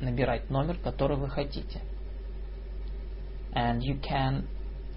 набирать 0.00 0.50
номер, 0.50 0.78
который 0.78 1.16
вы 1.16 1.28
хотите. 1.28 1.80
And 3.52 3.80
you 3.82 4.00
can 4.00 4.46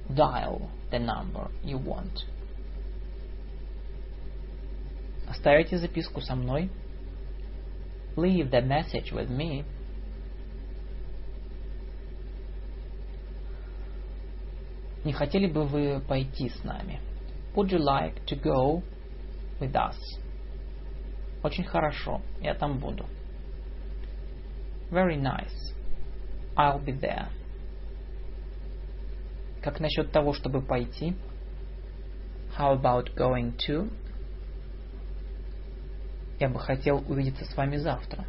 dial 0.09 0.69
the 0.91 0.99
number 0.99 1.49
you 1.63 1.77
want. 1.77 2.25
Оставите 5.29 5.77
записку 5.77 6.21
со 6.21 6.35
мной. 6.35 6.69
Leave 8.15 8.49
the 8.49 8.61
message 8.61 9.11
with 9.11 9.29
me. 9.29 9.63
Не 15.04 15.12
хотели 15.12 15.46
бы 15.46 15.64
вы 15.64 16.00
пойти 16.00 16.48
с 16.48 16.62
нами? 16.64 17.00
Would 17.54 17.70
you 17.70 17.78
like 17.78 18.24
to 18.26 18.40
go 18.40 18.82
with 19.60 19.74
us? 19.74 19.96
Очень 21.42 21.64
хорошо, 21.64 22.20
я 22.40 22.54
там 22.54 22.78
буду. 22.78 23.06
Very 24.90 25.16
nice. 25.16 25.74
I'll 26.56 26.84
be 26.84 26.92
there. 26.92 27.28
Как 29.62 29.80
насчет 29.80 30.12
того, 30.12 30.34
чтобы 30.34 30.60
пойти? 30.60 31.16
How 32.56 32.78
about 32.78 33.14
going 33.16 33.56
to? 33.66 33.90
Я 36.38 36.48
бы 36.48 36.60
хотел 36.60 36.98
увидеться 37.08 37.44
с 37.44 37.56
вами 37.56 37.76
завтра. 37.76 38.26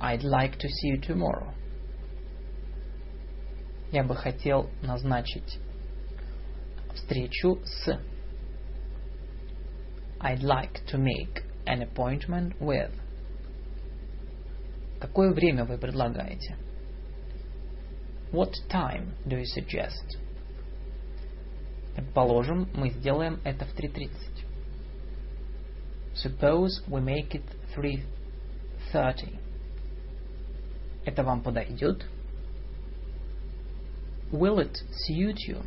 I'd 0.00 0.22
like 0.22 0.58
to 0.58 0.68
see 0.68 0.90
you 0.90 1.00
tomorrow. 1.00 1.52
Я 3.92 4.02
бы 4.02 4.16
хотел 4.16 4.70
назначить 4.80 5.58
встречу 6.94 7.60
с 7.62 8.00
I'd 10.18 10.42
like 10.42 10.82
to 10.86 10.98
make 10.98 11.44
an 11.66 11.82
appointment 11.82 12.58
with. 12.58 12.90
Какое 14.98 15.32
время 15.32 15.66
вы 15.66 15.76
предлагаете? 15.76 16.56
What 18.32 18.52
time 18.70 19.12
do 19.26 19.38
you 19.38 19.44
suggest? 19.44 20.16
Предположим, 21.94 22.70
мы 22.74 22.88
сделаем 22.88 23.40
это 23.44 23.66
в 23.66 23.74
3.30. 23.78 24.10
Suppose 26.14 26.82
we 26.88 27.02
make 27.02 27.32
it 27.32 27.44
3.30. 27.76 29.38
Это 31.04 31.22
вам 31.24 31.42
подойдет? 31.42 32.06
Will 34.32 34.58
it 34.60 34.78
suit 35.06 35.36
you? 35.46 35.62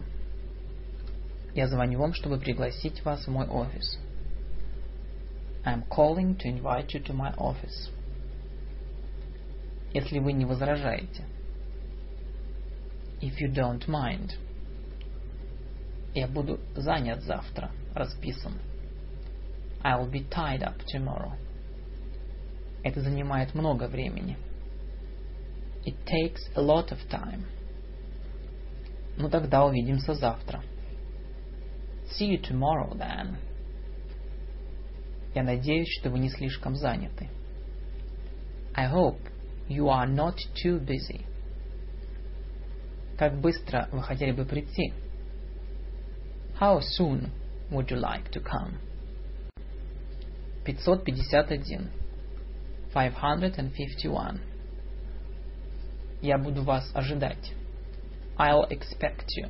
Я 1.53 1.67
звоню 1.67 1.99
вам, 1.99 2.13
чтобы 2.13 2.39
пригласить 2.39 3.05
вас 3.05 3.25
в 3.25 3.29
мой 3.29 3.47
офис. 3.47 3.99
I'm 5.63 5.87
calling 5.87 6.35
to 6.37 6.49
invite 6.49 6.93
you 6.93 7.03
to 7.03 7.13
my 7.13 7.33
office. 7.37 7.91
Если 9.93 10.19
вы 10.19 10.33
не 10.33 10.45
возражаете. 10.45 11.25
If 13.21 13.39
you 13.39 13.53
don't 13.53 13.87
mind. 13.87 14.31
Я 16.15 16.27
буду 16.27 16.59
занят 16.75 17.23
завтра, 17.23 17.71
расписан. 17.93 18.59
I'll 19.83 20.09
be 20.09 20.27
tied 20.29 20.63
up 20.63 20.83
tomorrow. 20.91 21.33
Это 22.83 23.01
занимает 23.01 23.53
много 23.53 23.87
времени. 23.87 24.37
It 25.85 25.95
takes 26.05 26.41
a 26.55 26.61
lot 26.61 26.91
of 26.91 26.97
time. 27.09 27.45
Ну 29.17 29.29
тогда 29.29 29.65
увидимся 29.65 30.13
завтра. 30.13 30.63
See 32.19 32.29
you 32.29 32.41
tomorrow 32.41 32.93
then. 32.97 33.37
Я 35.33 35.43
надеюсь, 35.43 35.89
что 35.99 36.09
вы 36.09 36.19
не 36.19 36.29
слишком 36.29 36.75
заняты. 36.75 37.29
I 38.73 38.91
hope 38.91 39.19
you 39.67 39.87
are 39.87 40.07
not 40.07 40.35
too 40.63 40.79
busy. 40.79 41.25
Как 43.17 43.39
быстро 43.39 43.87
вы 43.91 44.01
хотели 44.01 44.31
бы 44.31 44.45
прийти? 44.45 44.93
How 46.59 46.79
soon 46.79 47.31
would 47.71 47.89
you 47.89 47.97
like 47.97 48.29
to 48.31 48.41
come? 48.41 48.77
551. 50.65 51.89
551. 52.93 54.41
Я 56.21 56.37
буду 56.37 56.63
вас 56.63 56.89
ожидать. 56.93 57.53
I'll 58.37 58.67
expect 58.69 59.27
you. 59.37 59.49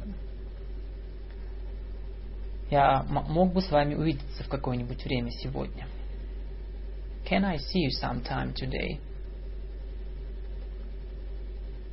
Я 2.70 3.04
мог 3.04 3.54
бы 3.54 3.62
с 3.62 3.70
вами 3.70 3.96
увидеться 3.96 4.44
в 4.44 4.50
какое-нибудь 4.50 5.04
время 5.06 5.32
сегодня. 5.32 5.88
Can 7.30 7.44
I 7.44 7.58
see 7.58 7.86
you 7.86 7.92
sometime 8.02 8.54
today? 8.54 9.00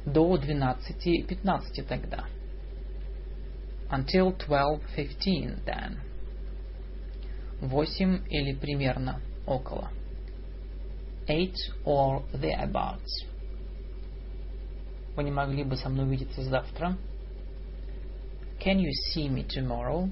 До 0.05 0.37
12.15 0.37 1.83
тогда. 1.89 2.27
Until 3.91 4.37
12.15 4.37 5.65
then. 5.65 5.99
Восемь 7.61 8.23
или 8.29 8.55
примерно 8.55 9.21
около. 9.47 9.91
Eight 11.29 11.55
or 11.85 12.25
thereabouts. 12.33 13.32
Вы 15.15 15.25
не 15.25 15.31
могли 15.31 15.65
бы 15.65 15.77
со 15.77 15.89
мной 15.89 16.07
увидеться 16.07 16.43
завтра? 16.43 16.97
Can 18.65 18.79
you 18.79 18.91
see 19.15 19.29
me 19.29 19.47
tomorrow? 19.47 20.11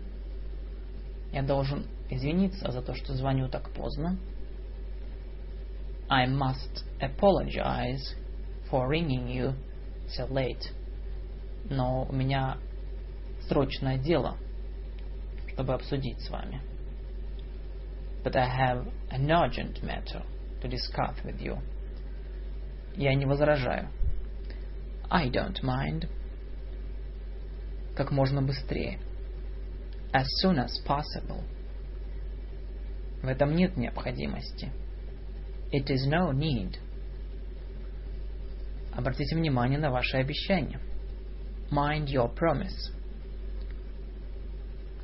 Я 1.33 1.43
должен 1.43 1.87
извиниться 2.11 2.71
за 2.71 2.83
то, 2.83 2.95
что 2.95 3.15
звоню 3.15 3.49
так 3.49 3.71
поздно. 3.71 4.19
I 6.09 6.27
must 6.27 6.85
apologize 7.01 8.17
for 8.71 8.89
ringing 8.89 9.29
you 9.29 9.55
so 10.09 10.29
late. 10.29 10.73
Но 11.71 12.05
у 12.09 12.13
меня 12.13 12.59
срочное 13.49 13.97
дело, 13.97 14.37
чтобы 15.53 15.75
обсудить 15.75 16.21
с 16.21 16.31
вами. 16.31 16.61
But 18.25 18.37
I 18.37 18.47
have 18.47 18.93
an 19.11 19.31
urgent 19.31 19.83
matter 19.83 20.23
to 20.61 20.69
discuss 20.69 21.15
with 21.25 21.41
you. 21.41 21.59
Я 22.97 23.15
не 23.15 23.25
возражаю. 23.25 23.89
I 25.11 25.29
don't 25.29 25.63
mind. 25.63 26.09
Как 27.97 28.13
можно 28.13 28.41
быстрее 28.41 28.99
as 30.13 30.27
soon 30.43 30.59
as 30.59 30.71
possible. 30.87 31.43
В 33.23 33.29
этом 33.29 33.55
нет 33.55 33.77
необходимости. 33.77 34.73
It 35.73 35.89
is 35.91 36.09
no 36.09 36.33
need. 36.33 36.79
Обратите 38.93 39.37
внимание 39.37 39.79
на 39.79 39.91
ваши 39.91 40.17
обещания. 40.17 40.81
Mind 41.71 42.07
your 42.07 42.35
promise. 42.35 42.93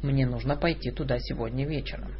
Мне 0.03 0.27
нужно 0.27 0.57
пойти 0.57 0.91
туда 0.91 1.19
сегодня 1.19 1.67
вечером. 1.67 2.13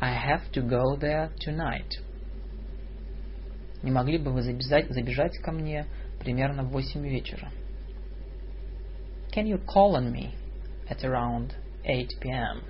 I 0.00 0.12
have 0.12 0.50
to 0.52 0.62
go 0.62 0.96
there 0.98 1.30
tonight. 1.46 1.90
Не 3.86 3.92
могли 3.92 4.18
бы 4.18 4.32
вы 4.32 4.42
забежать, 4.42 4.90
забежать 4.90 5.38
ко 5.38 5.52
мне 5.52 5.86
примерно 6.18 6.64
в 6.64 6.70
восемь 6.70 7.06
вечера? 7.06 7.52
Can 9.32 9.46
you 9.46 9.64
call 9.64 9.94
on 9.94 10.12
me 10.12 10.34
at 10.90 11.04
around 11.04 11.52
8 11.84 12.08
p.m. 12.20 12.64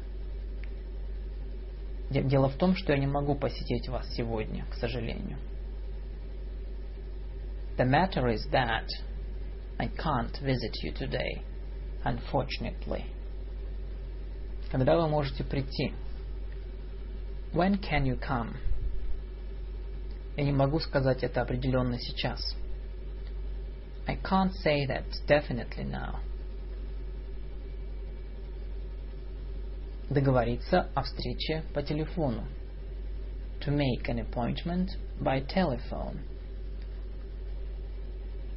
Дело 2.11 2.51
в 2.51 2.57
том, 2.57 2.77
что 2.77 2.93
я 2.93 2.99
не 2.99 3.07
могу 3.07 3.35
посетить 3.35 3.89
вас 3.89 4.07
сегодня, 4.15 4.67
к 4.67 4.75
сожалению. 4.75 5.39
The 7.79 7.87
matter 7.87 8.29
is 8.29 8.47
that 8.51 8.87
I 9.79 9.89
can't 9.89 10.39
visit 10.43 10.75
you 10.85 10.93
today, 10.93 11.41
unfortunately. 12.05 13.07
Когда 14.71 14.99
вы 14.99 15.09
можете 15.09 15.45
прийти? 15.45 15.95
When 17.55 17.81
can 17.81 18.05
you 18.05 18.21
come? 18.21 18.57
Я 20.37 20.45
не 20.45 20.53
могу 20.53 20.81
сказать 20.81 21.23
это 21.23 21.43
определенно 21.43 21.99
сейчас. 21.99 22.41
I 24.07 24.17
can't 24.17 24.53
say 24.65 24.87
that 24.87 25.05
definitely 25.27 25.85
now. 25.85 26.21
договориться 30.11 30.89
о 30.95 31.03
встрече 31.03 31.63
по 31.75 31.83
телефону. 31.83 32.45
To 33.61 33.75
make 33.75 34.09
an 34.09 34.19
appointment 34.19 34.91
by 35.21 35.45
telephone. 35.47 36.19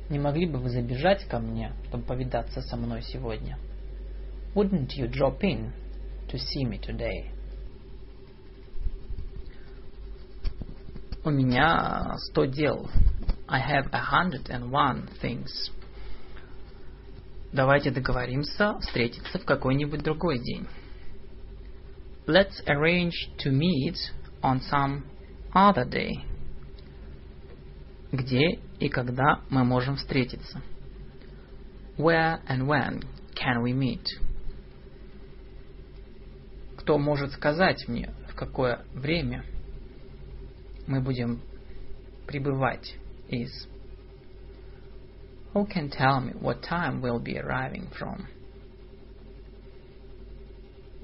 Не 0.09 0.19
могли 0.19 0.45
бы 0.45 0.59
вы 0.59 0.69
забежать 0.69 1.23
ко 1.25 1.39
мне, 1.39 1.73
чтобы 1.87 2.03
повидаться 2.03 2.61
со 2.61 2.75
мной 2.75 3.01
сегодня? 3.01 3.57
Wouldn't 4.55 4.89
you 4.97 5.09
drop 5.09 5.41
in 5.41 5.71
to 6.27 6.37
see 6.37 6.65
me 6.65 6.79
today? 6.79 7.31
У 11.21 11.31
меня 11.31 12.15
сто 12.29 12.45
дел. 12.45 12.89
I 13.45 13.59
have 13.59 13.89
a 13.91 13.99
hundred 13.99 14.45
and 14.49 14.71
one 14.71 15.09
things. 15.21 15.49
Давайте 17.51 17.91
договоримся 17.91 18.79
встретиться 18.79 19.37
в 19.37 19.43
какой-нибудь 19.43 20.01
другой 20.01 20.39
день. 20.39 20.65
Let's 22.25 22.63
arrange 22.65 23.11
to 23.43 23.51
meet 23.51 23.97
on 24.41 24.61
some 24.71 25.03
other 25.53 25.89
day. 25.89 26.23
Где 28.13 28.59
и 28.79 28.87
когда 28.87 29.41
мы 29.49 29.65
можем 29.65 29.97
встретиться? 29.97 30.61
Where 31.97 32.39
and 32.47 32.65
when 32.65 33.03
can 33.35 33.61
we 33.61 33.73
meet? 33.73 34.05
Кто 36.77 36.97
может 36.97 37.33
сказать 37.33 37.89
мне, 37.89 38.13
в 38.29 38.35
какое 38.35 38.85
время 38.93 39.43
мы 40.89 41.01
будем 41.01 41.39
прибывать 42.25 42.95
из? 43.29 43.67
Who 45.53 45.67
can 45.67 45.89
tell 45.89 46.19
me 46.19 46.33
what 46.41 46.63
time 46.63 46.99
we'll 46.99 47.23
be 47.23 47.37
arriving 47.37 47.89
from? 47.91 48.25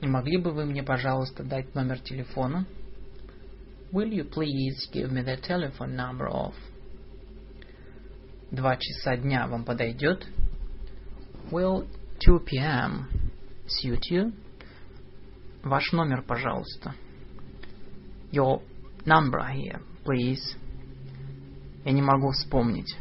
Не 0.02 0.08
могли 0.08 0.38
бы 0.38 0.52
вы 0.52 0.66
мне, 0.66 0.82
пожалуйста, 0.84 1.44
дать 1.44 1.74
номер 1.76 2.00
телефона? 2.00 2.66
Will 3.92 4.10
you 4.10 4.28
please 4.28 4.90
give 4.92 5.12
me 5.12 5.24
the 5.24 5.38
telephone 5.38 5.96
number 5.96 6.28
of? 6.28 6.54
Два 8.50 8.78
часа 8.78 9.18
дня 9.18 9.48
вам 9.48 9.66
подойдет? 9.66 10.26
Will 11.52 11.88
2 12.20 12.40
p.m. 12.40 13.08
suit 13.68 14.02
you? 14.12 14.34
Ваш 15.64 15.92
номер, 15.92 16.24
пожалуйста. 16.24 16.96
Your 18.32 18.64
number 19.06 19.40
here, 19.54 19.82
please. 20.04 20.56
Я 21.84 21.92
не 21.92 22.02
могу 22.02 22.32
вспомнить. 22.32 22.96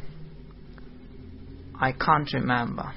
I 1.81 1.93
can't 1.93 2.29
remember. 2.33 2.93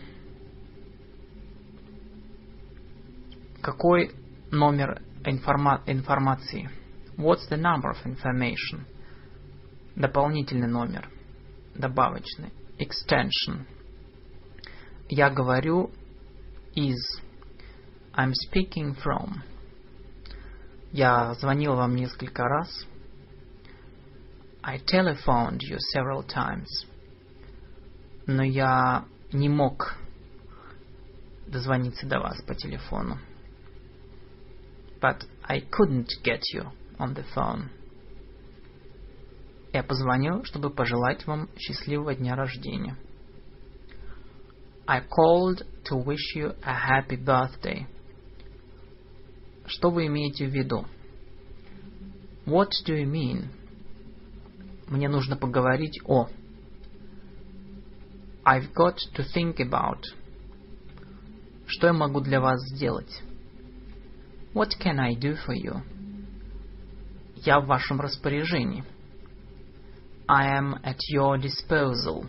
Какой 3.61 4.11
номер 4.51 5.01
информа 5.25 5.81
информации? 5.87 6.69
What's 7.17 7.49
the 7.49 7.57
number 7.57 7.89
of 7.91 8.05
information? 8.05 8.85
Дополнительный 9.95 10.67
номер. 10.67 11.09
Добавочный. 11.75 12.51
Extension. 12.77 13.65
Я 15.09 15.29
говорю 15.29 15.91
из. 16.75 17.21
I'm 18.13 18.33
speaking 18.33 18.95
from. 19.03 19.41
Я 20.91 21.33
звонил 21.35 21.75
вам 21.75 21.95
несколько 21.95 22.43
раз. 22.43 22.85
I 24.67 24.79
telephoned 24.79 25.61
you 25.61 25.77
several 25.79 26.23
times. 26.23 26.85
Но 28.25 28.43
я 28.43 29.05
не 29.31 29.47
мог 29.47 29.95
дозвониться 31.47 32.05
до 32.05 32.19
вас 32.19 32.41
по 32.41 32.53
телефону. 32.53 33.17
But 34.99 35.23
I 35.47 35.61
couldn't 35.61 36.09
get 36.21 36.41
you 36.53 36.69
on 36.99 37.15
the 37.15 37.23
phone. 37.33 37.69
Я 39.71 39.83
позвонил, 39.83 40.43
чтобы 40.43 40.69
пожелать 40.69 41.25
вам 41.25 41.47
счастливого 41.57 42.13
дня 42.13 42.35
рождения. 42.35 42.97
I 44.85 44.99
called 44.99 45.65
to 45.85 45.95
wish 45.95 46.35
you 46.35 46.53
a 46.63 46.73
happy 46.73 47.15
birthday. 47.15 47.87
Что 49.65 49.91
вы 49.91 50.07
имеете 50.07 50.45
в 50.45 50.51
виду? 50.51 50.85
What 52.45 52.71
do 52.85 52.93
you 52.93 53.05
mean? 53.05 53.56
Мне 54.87 55.09
нужно 55.09 55.35
поговорить 55.35 55.99
о. 56.05 56.29
I've 58.45 58.71
got 58.73 58.97
to 59.15 59.25
think 59.35 59.57
about. 59.59 60.01
Что 61.65 61.87
я 61.87 61.93
могу 61.93 62.21
для 62.21 62.39
вас 62.39 62.59
сделать? 62.73 63.21
What 64.53 64.69
can 64.79 64.99
I 64.99 65.15
do 65.15 65.37
for 65.45 65.53
you? 65.53 65.81
Я 67.35 67.59
в 67.59 67.67
вашем 67.67 67.99
распоряжении. 67.99 68.85
I 70.29 70.57
am 70.57 70.81
at 70.83 70.97
your 71.13 71.37
disposal. 71.37 72.25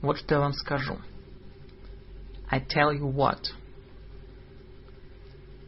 Вот 0.00 0.18
что 0.18 0.36
я 0.36 0.40
вам 0.40 0.54
скажу. 0.54 0.98
I 2.50 2.60
tell 2.60 2.92
you 2.92 3.12
what. 3.12 3.42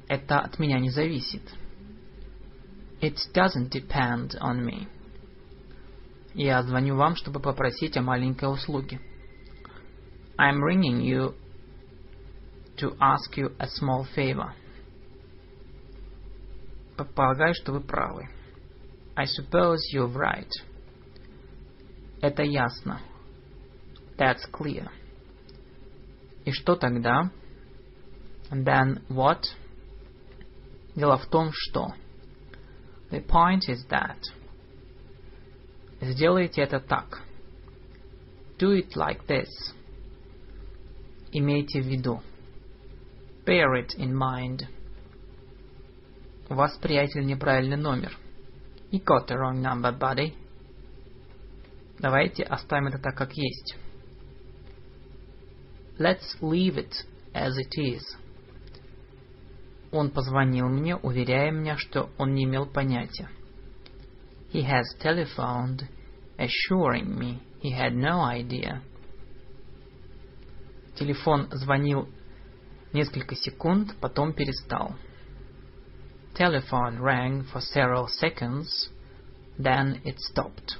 Это 0.08 0.40
от 0.40 0.58
меня 0.58 0.78
не 0.78 0.88
зависит. 0.88 1.42
It 3.02 3.18
doesn't 3.34 3.70
depend 3.70 4.38
on 4.40 4.64
me. 4.64 4.88
Я 6.34 6.62
звоню 6.62 6.96
вам, 6.96 7.16
чтобы 7.16 7.40
попросить 7.40 7.96
о 7.96 8.02
маленькой 8.02 8.52
услуге. 8.52 9.00
I'm 10.38 10.62
ringing 10.62 11.00
you 11.00 11.34
to 12.76 12.96
ask 13.00 13.36
you 13.36 13.52
a 13.58 13.66
small 13.66 14.06
favor. 14.14 14.52
Полагаю, 17.14 17.54
что 17.54 17.72
вы 17.72 17.80
правы. 17.80 18.28
I 19.16 19.26
suppose 19.26 19.78
you're 19.92 20.12
right. 20.12 20.50
Это 22.20 22.42
ясно. 22.42 23.00
That's 24.16 24.48
clear. 24.52 24.88
И 26.44 26.52
что 26.52 26.76
тогда? 26.76 27.30
And 28.50 28.64
then 28.64 29.02
what? 29.08 29.44
Дело 30.94 31.18
в 31.18 31.26
том, 31.26 31.50
что... 31.52 31.88
The 33.10 33.24
point 33.26 33.68
is 33.68 33.86
that... 33.88 34.18
Сделайте 36.00 36.62
это 36.62 36.80
так. 36.80 37.22
Do 38.58 38.76
it 38.76 38.94
like 38.96 39.26
this. 39.26 39.48
Имейте 41.32 41.80
в 41.80 41.86
виду. 41.86 42.20
Bear 43.44 43.74
it 43.74 43.96
in 43.98 44.12
mind. 44.12 44.66
У 46.48 46.54
вас, 46.54 46.76
приятель, 46.78 47.26
неправильный 47.26 47.76
номер. 47.76 48.16
You 48.90 49.02
got 49.04 49.28
the 49.28 49.36
wrong 49.36 49.60
number, 49.60 49.92
buddy. 49.96 50.34
Давайте 51.98 52.44
оставим 52.44 52.86
это 52.86 52.98
так, 52.98 53.16
как 53.16 53.32
есть. 53.34 53.76
Let's 55.98 56.40
leave 56.40 56.76
it 56.76 56.92
as 57.34 57.52
it 57.58 57.76
is. 57.76 58.02
Он 59.90 60.10
позвонил 60.10 60.68
мне, 60.68 60.96
уверяя 60.96 61.50
меня, 61.50 61.76
что 61.76 62.10
он 62.18 62.34
не 62.34 62.44
имел 62.44 62.66
понятия. 62.66 63.28
He 64.49 64.63
has 64.63 64.85
telephoned, 64.99 65.87
assuring 66.37 67.17
me 67.17 67.41
he 67.59 67.71
had 67.71 67.95
no 67.95 68.21
idea. 68.21 68.81
Телефон 70.95 71.49
звонил 71.51 72.07
несколько 72.93 73.35
секунд, 73.35 73.95
потом 73.99 74.33
перестал. 74.33 74.95
Telephone 76.35 76.99
rang 76.99 77.43
for 77.51 77.61
several 77.61 78.07
seconds, 78.07 78.89
then 79.57 80.01
it 80.03 80.17
stopped. 80.19 80.77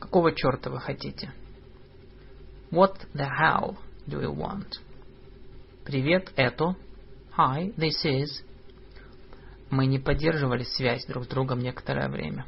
Какого 0.00 0.32
черта 0.32 0.70
вы 0.70 0.80
хотите? 0.80 1.32
What 2.70 3.06
the 3.14 3.28
hell 3.28 3.76
do 4.08 4.20
you 4.20 4.32
want? 4.32 4.78
Привет, 5.84 6.32
это. 6.36 6.76
Hi, 7.36 7.72
this 7.76 8.04
is. 8.04 8.42
Мы 9.71 9.85
не 9.85 9.99
поддерживали 9.99 10.63
связь 10.63 11.05
друг 11.05 11.23
с 11.23 11.27
другом 11.27 11.59
некоторое 11.59 12.09
время. 12.09 12.45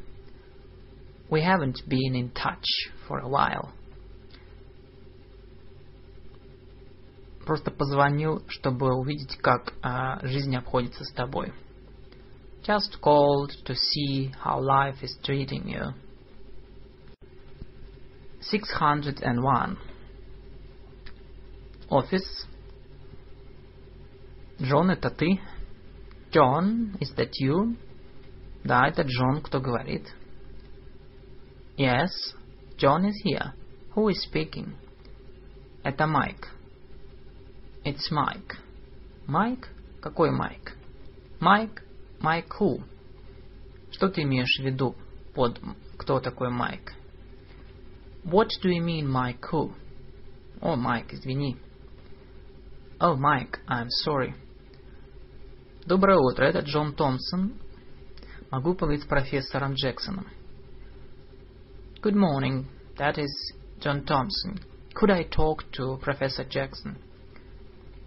We 1.30 1.42
haven't 1.42 1.78
been 1.88 2.16
in 2.16 2.34
touch 2.34 2.92
for 3.08 3.20
a 3.20 3.30
while. 3.30 3.72
Просто 7.46 7.72
позвонил, 7.72 8.44
чтобы 8.50 8.94
увидеть, 8.94 9.38
как 9.38 9.74
а, 9.82 10.20
жизнь 10.26 10.54
обходится 10.56 11.06
с 11.06 11.14
тобой. 11.14 11.54
Just 12.62 13.00
called 13.02 13.52
to 13.66 13.74
see 13.74 14.34
how 14.44 14.60
life 14.60 15.02
is 15.02 15.18
treating 15.24 15.66
you. 15.66 15.94
601. 18.42 19.78
Офис. 21.90 22.48
Джон, 24.62 24.92
это 24.92 25.10
ты? 25.10 25.40
John, 26.34 26.98
is 27.00 27.12
that 27.16 27.30
you? 27.40 27.78
Да, 28.64 28.88
это 28.88 29.04
Джон, 29.04 29.42
кто 29.44 29.60
говорит. 29.60 30.08
Yes, 31.78 32.10
John 32.76 33.06
is 33.06 33.14
here. 33.24 33.54
Who 33.96 34.10
is 34.10 34.20
speaking? 34.24 34.74
Это 35.84 36.08
Майк. 36.08 36.48
It's 37.86 38.12
Mike. 38.12 38.58
Майк? 39.28 39.70
Какой 40.02 40.32
Майк? 40.32 40.76
Майк? 41.40 41.84
Майк 42.20 42.48
who? 42.60 42.84
Что 43.92 44.10
ты 44.10 44.24
имеешь 44.24 44.58
в 44.60 44.64
виду 44.64 44.96
под 45.36 45.60
кто 46.00 46.20
такой 46.20 46.50
Майк? 46.50 46.94
What 48.26 48.48
do 48.64 48.70
you 48.70 48.82
mean, 48.82 49.06
Mike 49.08 49.42
who? 49.52 49.72
О, 50.62 50.76
Майк, 50.76 51.14
извини. 51.14 51.58
Oh, 53.00 53.16
Mike, 53.16 53.60
I'm 53.68 53.90
sorry. 54.04 54.34
Доброе 55.86 56.18
утро, 56.18 56.46
это 56.46 56.60
Джон 56.60 56.94
Томпсон. 56.94 57.60
Могу 58.50 58.74
поговорить 58.74 59.04
с 59.04 59.06
профессором 59.06 59.74
Джексоном. 59.74 60.28
Good 62.02 62.16
morning, 62.16 62.68
that 62.96 63.18
is 63.18 63.30
John 63.82 64.06
Thompson. 64.06 64.62
Could 64.94 65.12
I 65.12 65.26
talk 65.26 65.66
to 65.74 66.00
Professor 66.00 66.48
Jackson? 66.48 66.96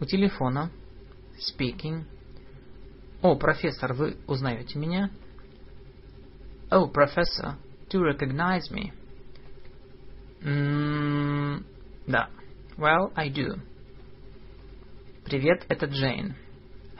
У 0.00 0.06
телефона. 0.06 0.70
Speaking. 1.38 2.04
О, 3.20 3.36
профессор, 3.36 3.92
вы 3.92 4.16
узнаете 4.26 4.78
меня? 4.78 5.10
Oh, 6.70 6.90
Professor, 6.90 7.56
do 7.90 7.98
you 7.98 8.04
recognize 8.04 8.70
me? 8.70 8.92
Ммм, 10.40 11.66
да. 12.06 12.30
Well, 12.78 13.12
I 13.14 13.28
do. 13.30 13.60
Привет, 15.26 15.66
это 15.68 15.84
Джейн. 15.84 16.36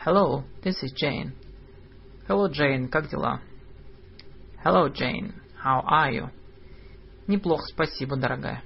Hello, 0.06 0.44
this 0.62 0.80
is 0.84 0.92
Jane. 0.92 1.32
Hello, 2.28 2.46
Джейн, 2.46 2.86
как 2.88 3.10
дела? 3.10 3.40
Hello, 4.62 4.88
Jane. 4.88 5.34
How 5.60 5.82
are 5.84 6.12
you? 6.12 6.30
Неплохо, 7.26 7.64
спасибо, 7.66 8.14
дорогая. 8.16 8.62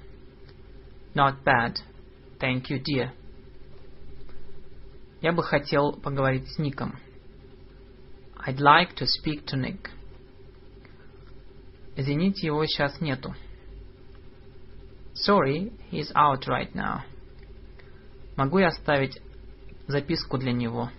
Not 1.14 1.42
bad. 1.42 1.78
Thank 2.38 2.68
you, 2.68 2.78
dear. 2.78 3.12
Я 5.22 5.32
бы 5.32 5.42
хотел 5.42 5.94
поговорить 5.94 6.46
с 6.46 6.58
Ником. 6.58 6.98
I'd 8.46 8.60
like 8.60 8.94
to 8.96 9.06
speak 9.06 9.46
to 9.46 9.56
Nick. 9.56 9.88
Извините, 11.96 12.48
его 12.48 12.66
сейчас 12.66 13.00
нету. 13.00 13.34
Sorry, 15.14 15.72
he's 15.90 16.12
out 16.14 16.46
right 16.46 16.74
now. 16.74 17.00
Могу 18.36 18.58
я 18.58 18.66
оставить 18.66 19.22
записку 19.88 20.36
для 20.36 20.52
него? 20.52 20.90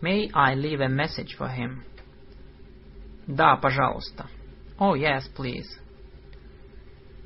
May 0.00 0.30
I 0.32 0.54
leave 0.54 0.80
a 0.80 0.88
message 0.88 1.36
for 1.36 1.48
him? 1.48 1.84
Да, 3.26 3.56
пожалуйста. 3.56 4.28
Oh, 4.78 4.94
yes, 4.94 5.28
please. 5.36 5.68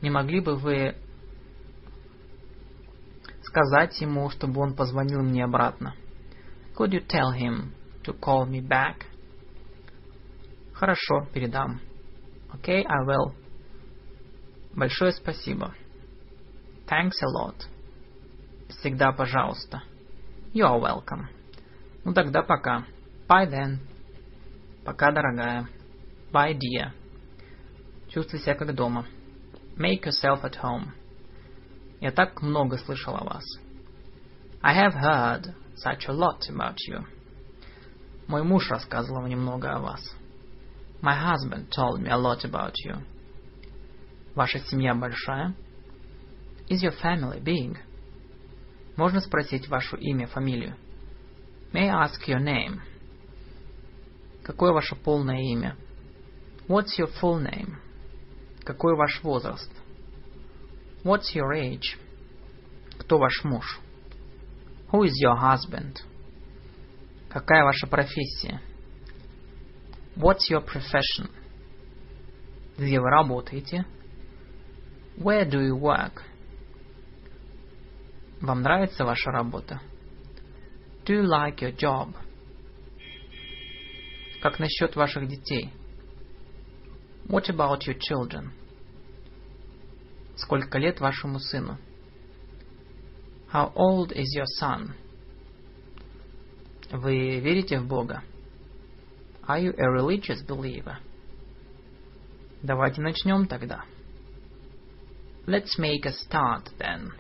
Не 0.03 0.11
могли 0.11 0.41
бы 0.41 0.57
вы 0.57 0.97
сказать 3.43 4.01
ему, 4.01 4.29
чтобы 4.31 4.61
он 4.61 4.75
позвонил 4.75 5.23
мне 5.23 5.45
обратно? 5.45 5.95
Could 6.77 6.91
you 6.91 7.07
tell 7.07 7.33
him 7.33 7.73
to 8.03 8.13
call 8.19 8.47
me 8.47 8.61
back? 8.61 9.07
Хорошо, 10.75 11.29
передам. 11.33 11.81
Okay, 12.53 12.85
I 12.85 13.07
will. 13.07 13.33
Большое 14.75 15.13
спасибо. 15.13 15.73
Thanks 16.87 17.23
a 17.23 17.29
lot. 17.29 17.55
Всегда 18.69 19.13
пожалуйста. 19.13 19.83
You 20.53 20.67
are 20.67 20.81
welcome. 20.81 21.29
Ну 22.05 22.13
тогда 22.13 22.43
пока. 22.43 22.85
Bye 23.29 23.51
then. 23.51 23.79
Пока, 24.85 25.11
дорогая. 25.11 25.69
Bye 26.33 26.55
dear. 26.55 26.93
Чувствуй 28.09 28.41
себя 28.41 28.55
как 28.55 28.75
дома. 28.75 29.07
Make 29.77 30.05
yourself 30.05 30.43
at 30.45 30.57
home. 30.63 30.91
Я 32.01 32.13
так 32.13 32.43
много 32.43 32.77
слышал 32.77 33.17
о 33.17 33.25
вас. 33.25 33.45
I 34.63 34.77
have 34.77 34.95
heard 34.95 35.55
such 35.77 36.07
a 36.09 36.13
lot 36.13 36.41
about 36.51 36.77
you. 36.89 37.05
Мой 38.29 38.43
муж 38.43 38.71
рассказывал 38.71 39.23
мне 39.23 39.37
много 39.37 39.73
о 39.73 39.81
вас. 39.81 40.01
My 41.03 41.15
husband 41.19 41.71
told 41.71 42.01
me 42.01 42.09
a 42.09 42.17
lot 42.17 42.45
about 42.45 42.75
you. 42.85 43.03
Ваша 44.35 44.59
семья 44.59 44.95
большая? 44.95 45.55
Is 46.69 46.83
your 46.83 46.95
family 47.03 47.43
big? 47.43 47.79
Можно 48.97 49.21
спросить 49.21 49.69
ваше 49.69 49.97
имя, 49.97 50.27
фамилию? 50.27 50.77
May 51.75 51.91
I 51.91 52.05
ask 52.05 52.29
your 52.29 52.39
name? 52.39 52.81
Какое 54.45 54.73
ваше 54.73 54.95
полное 54.95 55.41
имя? 55.41 55.77
What's 56.69 56.97
your 56.97 57.09
full 57.21 57.43
name? 57.43 57.79
Какой 58.63 58.95
ваш 58.95 59.21
возраст? 59.25 59.73
What's 61.03 61.35
your 61.35 61.53
age? 61.53 61.99
Кто 62.97 63.19
ваш 63.19 63.43
муж? 63.43 63.81
Who 64.93 65.03
is 65.03 65.15
your 65.21 65.37
husband? 65.37 65.97
Какая 67.29 67.65
ваша 67.65 67.89
профессия? 67.89 68.61
What's 70.15 70.49
your 70.49 70.65
profession? 70.65 71.29
Где 72.79 73.01
вы 73.01 73.11
работаете? 73.11 73.85
Where 75.19 75.45
do 75.45 75.61
you 75.61 75.77
work? 75.77 76.23
Вам 78.41 78.63
нравится 78.63 79.05
ваша 79.05 79.33
работа? 79.33 79.81
Do 81.05 81.13
you 81.13 81.23
like 81.23 81.61
your 81.61 81.73
job? 81.73 82.15
Как 84.41 84.59
насчет 84.59 84.97
ваших 84.97 85.29
детей? 85.29 85.71
What 87.29 87.51
about 87.51 87.87
your 87.87 87.99
children? 87.99 88.53
Сколько 90.37 90.79
лет 90.79 91.01
вашему 91.01 91.39
сыну? 91.41 91.77
How 93.53 93.73
old 93.75 94.13
is 94.13 94.35
your 94.35 94.47
son? 94.59 94.95
Вы 96.91 97.39
верите 97.41 97.79
в 97.81 97.87
Бога? 97.87 98.23
Are 99.47 99.61
you 99.61 99.75
a 99.77 99.91
religious 99.91 100.43
believer? 100.47 100.97
Давайте 102.63 103.03
начнем 103.03 103.47
тогда. 103.47 103.85
Let's 105.47 105.79
make 105.79 106.07
a 106.07 106.13
start 106.13 106.71
then. 106.79 107.13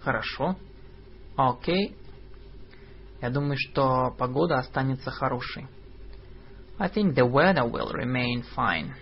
Хорошо. 0.00 0.56
Okay. 1.36 1.94
Я 3.20 3.30
думаю, 3.30 3.56
что 3.58 4.14
погода 4.16 4.58
останется 4.58 5.10
хорошей. 5.10 5.66
I 6.78 6.88
think 6.88 7.14
the 7.14 7.28
weather 7.28 7.68
will 7.68 7.92
remain 7.92 8.44
fine. 8.56 8.92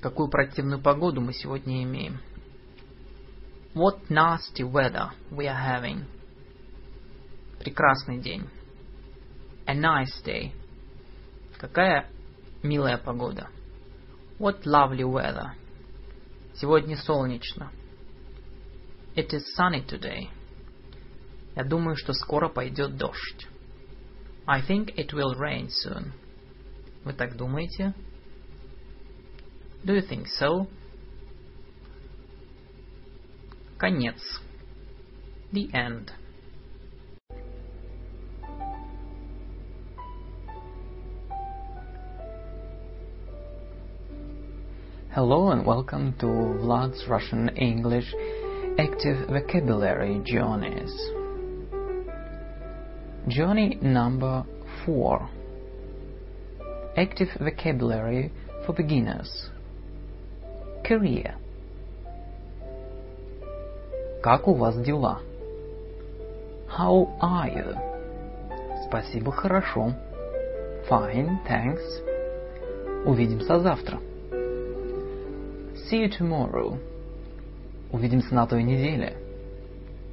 Какую 0.00 0.28
противную 0.28 0.80
погоду 0.80 1.20
мы 1.20 1.32
сегодня 1.32 1.82
имеем? 1.82 2.20
What 3.74 4.08
nasty 4.08 4.62
weather 4.62 5.10
we 5.32 5.46
are 5.46 5.56
having. 5.56 6.04
Прекрасный 7.58 8.18
день. 8.18 8.48
A 9.66 9.74
nice 9.74 10.22
day. 10.24 10.52
Какая 11.58 12.08
милая 12.62 12.98
погода. 12.98 13.48
What 14.38 14.62
lovely 14.64 15.02
weather. 15.02 15.52
Сегодня 16.54 16.96
солнечно. 16.96 17.72
It 19.16 19.32
is 19.32 19.42
sunny 19.58 19.84
today. 19.84 20.28
Я 21.55 21.63
думаю, 21.63 21.95
что 21.95 22.13
скоро 22.13 22.47
пойдет 22.47 22.97
дождь. 22.97 23.47
I 24.47 24.61
think 24.61 24.95
it 24.95 25.13
will 25.13 25.37
rain 25.37 25.67
soon. 25.67 26.13
Вы 27.03 27.13
так 27.13 27.35
думаете? 27.35 27.93
Do 29.83 29.93
you 29.93 30.01
think 30.01 30.27
so? 30.27 30.67
Конец. 33.77 34.41
The 35.51 35.69
end. 35.73 36.11
Hello 45.11 45.49
and 45.49 45.65
welcome 45.65 46.13
to 46.19 46.27
Vlad's 46.61 47.07
Russian 47.07 47.49
English 47.57 48.13
Active 48.77 49.27
Vocabulary 49.27 50.21
Journeys. 50.23 50.91
Journey 53.27 53.77
number 53.81 54.45
4 54.85 55.29
Active 56.97 57.29
Vocabulary 57.39 58.31
for 58.65 58.73
Beginners 58.75 59.49
Career 60.83 61.35
Как 64.21 64.47
у 64.47 64.53
вас 64.53 64.75
дела? 64.81 65.21
How 66.67 67.07
are 67.21 67.49
you? 67.49 67.89
Спасибо, 68.87 69.31
хорошо. 69.31 69.93
Fine, 70.89 71.37
thanks. 71.47 73.05
Увидимся 73.05 73.59
завтра. 73.59 73.99
See 75.89 76.03
you 76.03 76.09
tomorrow. 76.09 76.77
Увидимся 77.91 78.35
на 78.35 78.45
той 78.45 78.63
неделе. 78.63 79.15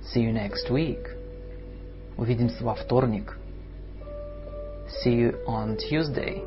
See 0.02 0.22
you 0.22 0.32
next 0.32 0.70
week. 0.70 1.05
Увидимся 2.22 2.64
во 2.64 2.76
вторник. 2.76 3.35
See 5.03 5.15
you 5.15 5.43
on 5.48 5.76
Tuesday. 5.76 6.45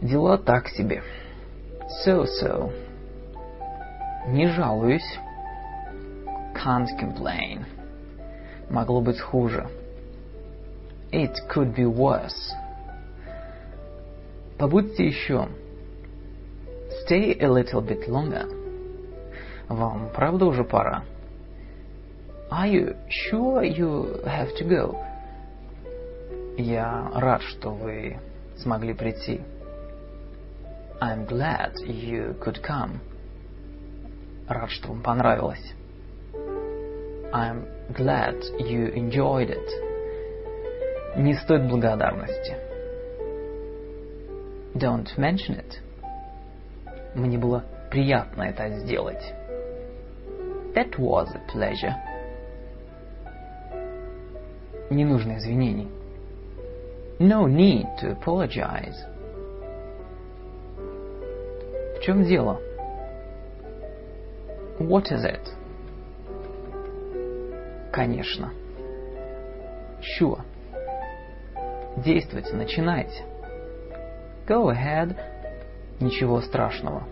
Дела 0.00 0.38
так 0.38 0.68
себе. 0.68 1.02
So-so. 2.02 2.72
Не 4.28 4.48
жалуюсь. 4.48 5.18
Can't 6.54 6.88
complain. 6.98 7.66
Могло 8.70 9.02
быть 9.02 9.20
хуже. 9.20 9.68
It 11.10 11.34
could 11.54 11.74
be 11.76 11.84
worse. 11.84 12.54
Побудьте 14.56 15.08
еще. 15.08 15.46
Stay 17.04 17.38
a 17.38 17.48
little 17.48 17.82
bit 17.86 18.08
longer. 18.08 18.48
Вам 19.68 20.08
правда 20.14 20.46
уже 20.46 20.64
пора? 20.64 21.04
Are 22.52 22.66
you 22.66 22.94
sure 23.08 23.64
you 23.64 24.20
have 24.26 24.54
to 24.56 24.64
go? 24.68 25.02
Я 26.58 27.10
рад, 27.14 27.40
что 27.40 27.70
вы 27.70 28.18
смогли 28.58 28.92
прийти. 28.92 29.40
I'm 31.00 31.26
glad 31.26 31.72
you 31.86 32.38
could 32.38 32.60
come. 32.62 32.98
Рад, 34.46 34.68
что 34.70 34.88
вам 34.88 35.02
понравилось. 35.02 35.72
I'm 37.32 37.64
glad 37.88 38.42
you 38.58 38.92
enjoyed 38.92 39.48
it. 39.48 41.16
Не 41.16 41.32
стоит 41.32 41.66
благодарности. 41.70 42.54
Don't 44.74 45.08
mention 45.16 45.56
it. 45.56 45.78
Мне 47.14 47.38
было 47.38 47.64
приятно 47.90 48.42
это 48.42 48.68
сделать. 48.80 49.32
That 50.74 50.98
was 50.98 51.28
a 51.34 51.40
pleasure. 51.50 52.11
Не 54.92 55.06
нужно 55.06 55.38
извинений. 55.38 55.88
No 57.18 57.46
need 57.46 57.86
to 58.02 58.14
apologize. 58.14 58.94
В 61.96 62.00
чем 62.02 62.24
дело? 62.24 62.60
What 64.78 65.10
is 65.10 65.24
it? 65.24 65.48
Конечно. 67.90 68.52
Sure. 70.02 70.42
Действуйте, 71.96 72.52
начинайте. 72.52 73.24
Go 74.46 74.68
ahead. 74.68 75.16
Ничего 76.00 76.42
страшного. 76.42 77.04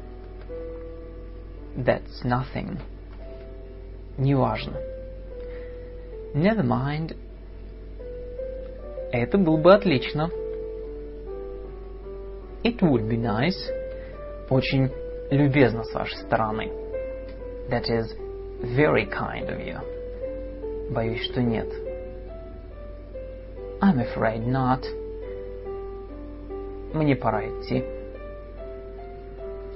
That's 1.79 2.25
nothing. 2.25 2.79
Неважно. 4.19 4.77
Never 6.35 6.63
mind. 6.63 7.17
Это 9.13 9.39
было 9.39 9.57
бы 9.57 9.75
отлично. 9.75 10.31
It 12.63 12.81
would 12.81 13.09
be 13.09 13.17
nice. 13.17 13.59
Очень 14.49 14.91
любезно 15.31 15.85
с 15.85 15.93
вашей 15.93 16.19
стороны. 16.19 16.71
That 17.69 17.89
is 17.89 18.15
very 18.63 19.07
kind 19.07 19.49
of 19.49 19.59
you. 19.65 19.81
Боюсь, 20.93 21.23
что 21.25 21.41
нет. 21.41 21.69
I'm 23.81 23.99
afraid 23.99 24.47
not. 24.47 24.85
Мне 26.93 27.17
пора 27.17 27.47
идти. 27.47 27.85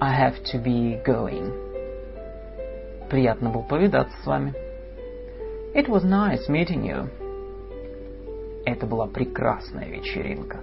I 0.00 0.12
have 0.12 0.42
to 0.52 0.62
be 0.62 1.02
going. 1.04 1.52
Приятно 3.08 3.50
было 3.50 3.62
повидаться 3.62 4.16
с 4.22 4.26
вами. 4.26 4.52
It 5.74 5.88
was 5.88 6.04
nice 6.04 6.48
meeting 6.48 6.84
you. 6.84 7.08
Это 8.64 8.86
была 8.86 9.06
прекрасная 9.06 9.88
вечеринка. 9.88 10.60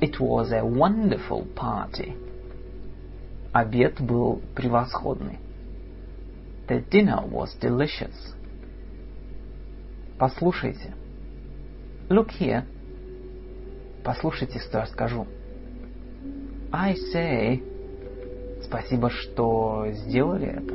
It 0.00 0.20
was 0.20 0.52
a 0.52 0.62
wonderful 0.62 1.46
party. 1.54 2.16
Обед 3.52 4.00
был 4.00 4.42
превосходный. 4.54 5.38
The 6.68 6.84
dinner 6.88 7.26
was 7.28 7.48
delicious. 7.60 8.14
Послушайте. 10.18 10.94
Look 12.08 12.28
here. 12.38 12.64
Послушайте, 14.04 14.58
что 14.58 14.78
я 14.78 14.86
скажу. 14.86 15.26
I 16.70 16.94
say. 16.94 17.62
Спасибо, 18.62 19.08
что 19.10 19.86
сделали 19.92 20.48
это. 20.48 20.74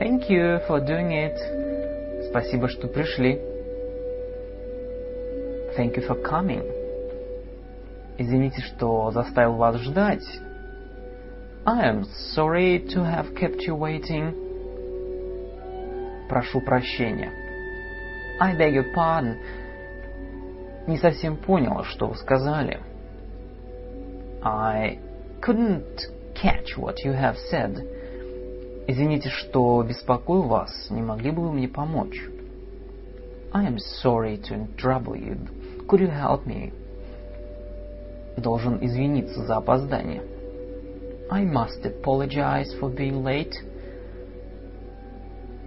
Thank 0.00 0.28
you 0.28 0.60
for 0.66 0.80
doing 0.84 1.12
it. 1.12 1.63
Спасибо, 2.34 2.66
что 2.66 2.88
пришли. 2.88 3.40
Thank 5.78 5.94
you 5.94 6.04
for 6.04 6.20
coming. 6.20 6.64
Извините, 8.18 8.60
что 8.60 9.12
заставил 9.12 9.54
вас 9.54 9.76
ждать. 9.76 10.24
I 11.64 11.88
am 11.88 12.02
sorry 12.34 12.80
to 12.88 13.04
have 13.04 13.36
kept 13.36 13.60
you 13.68 13.76
waiting. 13.78 14.34
Прошу 16.28 16.60
прощения. 16.60 17.30
I 18.40 18.56
beg 18.56 18.74
your 18.74 18.92
pardon. 18.92 19.36
Не 20.88 20.98
совсем 20.98 21.36
понял, 21.36 21.84
что 21.84 22.08
вы 22.08 22.16
сказали. 22.16 22.80
I 24.42 24.98
couldn't 25.40 26.00
catch 26.34 26.76
what 26.76 26.96
you 27.04 27.12
have 27.12 27.36
said. 27.52 27.93
Извините, 28.86 29.30
что 29.30 29.82
беспокою 29.82 30.42
вас. 30.42 30.90
Не 30.90 31.00
могли 31.00 31.30
бы 31.30 31.42
вы 31.42 31.52
мне 31.52 31.68
помочь? 31.68 32.20
I 33.52 33.66
am 33.66 33.78
sorry 34.02 34.36
to 34.48 34.66
trouble 34.76 35.14
you. 35.14 35.38
Could 35.86 36.00
you 36.00 36.10
help 36.10 36.44
me? 36.44 36.72
Должен 38.36 38.84
извиниться 38.84 39.44
за 39.46 39.56
опоздание. 39.56 40.22
I 41.30 41.44
must 41.44 41.84
apologize 41.84 42.78
for 42.78 42.94
being 42.94 43.22
late. 43.22 43.54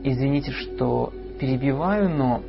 Извините, 0.04 0.52
что 0.52 1.12
перебиваю, 1.40 2.10
но 2.10 2.42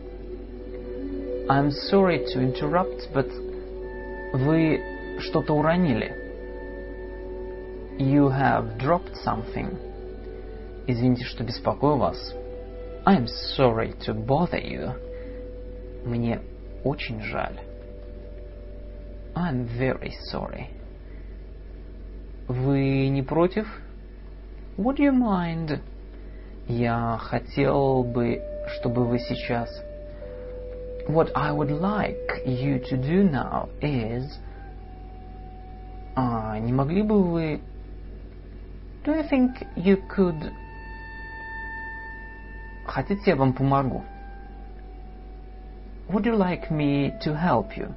I'm 1.49 1.71
sorry 1.91 2.27
to 2.35 2.43
interrupt, 2.43 3.11
but 3.15 3.31
вы 4.35 4.81
что-то 5.21 5.55
уронили. 5.55 6.15
You 7.99 8.29
have 8.29 8.77
dropped 8.77 9.17
something. 9.25 9.88
Извините, 10.89 11.25
что 11.25 11.45
беспокою 11.45 11.99
вас. 11.99 12.35
I'm 13.05 13.27
sorry 13.59 13.95
to 14.07 14.15
bother 14.15 14.59
you. 14.59 14.95
Мне 16.07 16.41
очень 16.83 17.21
жаль. 17.21 17.61
I'm 19.35 19.69
very 19.79 20.13
sorry. 20.33 20.69
Вы 22.49 23.09
не 23.11 23.23
против? 23.23 23.67
Would 24.79 24.97
you 24.97 25.13
mind? 25.13 25.79
Я 26.69 27.19
хотел 27.21 28.03
бы, 28.03 28.41
чтобы 28.79 29.05
вы 29.05 29.19
сейчас... 29.19 29.69
What 31.07 31.33
I 31.35 31.53
would 31.53 31.71
like 31.71 32.47
you 32.47 32.81
to 32.89 32.97
do 32.97 33.31
now 33.31 33.69
is... 33.83 34.25
А, 36.17 36.59
не 36.59 36.73
могли 36.73 37.03
бы 37.03 37.23
вы... 37.23 37.61
Do 39.05 39.15
you 39.15 39.29
think 39.29 39.67
you 39.77 39.99
could... 40.09 40.51
Хотите, 42.89 43.31
я 43.31 43.37
вам 43.37 43.53
помогу? 43.53 44.03
Would 46.09 46.25
you 46.25 46.37
like 46.37 46.71
me 46.71 47.13
to 47.21 47.37
help 47.37 47.77
you? 47.77 47.95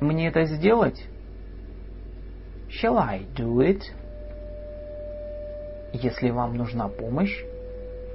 Мне 0.00 0.28
это 0.28 0.44
сделать? 0.44 1.04
Shall 2.68 2.96
I 2.96 3.26
do 3.34 3.58
it? 3.58 3.82
Если 5.92 6.30
вам 6.30 6.56
нужна 6.56 6.88
помощь, 6.88 7.44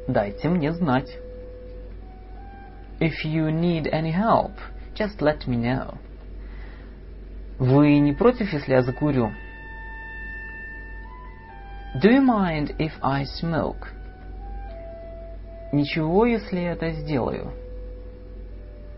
дайте 0.08 0.48
мне 0.48 0.72
знать. 0.72 1.18
If 3.00 3.26
you 3.26 3.50
need 3.52 3.92
any 3.92 4.14
help, 4.14 4.54
just 4.96 5.20
let 5.20 5.48
me 5.48 5.58
know. 5.58 5.98
Вы 7.60 8.00
не 8.00 8.14
против, 8.14 8.54
если 8.54 8.72
я 8.72 8.84
закурю? 8.84 9.32
Do 12.01 12.11
you 12.11 12.21
mind 12.21 12.75
if 12.79 12.93
I 13.03 13.25
smoke? 13.25 13.89
Ничего, 15.73 16.27
если 16.27 16.61
я 16.61 16.73
это 16.73 16.91
сделаю. 16.93 17.53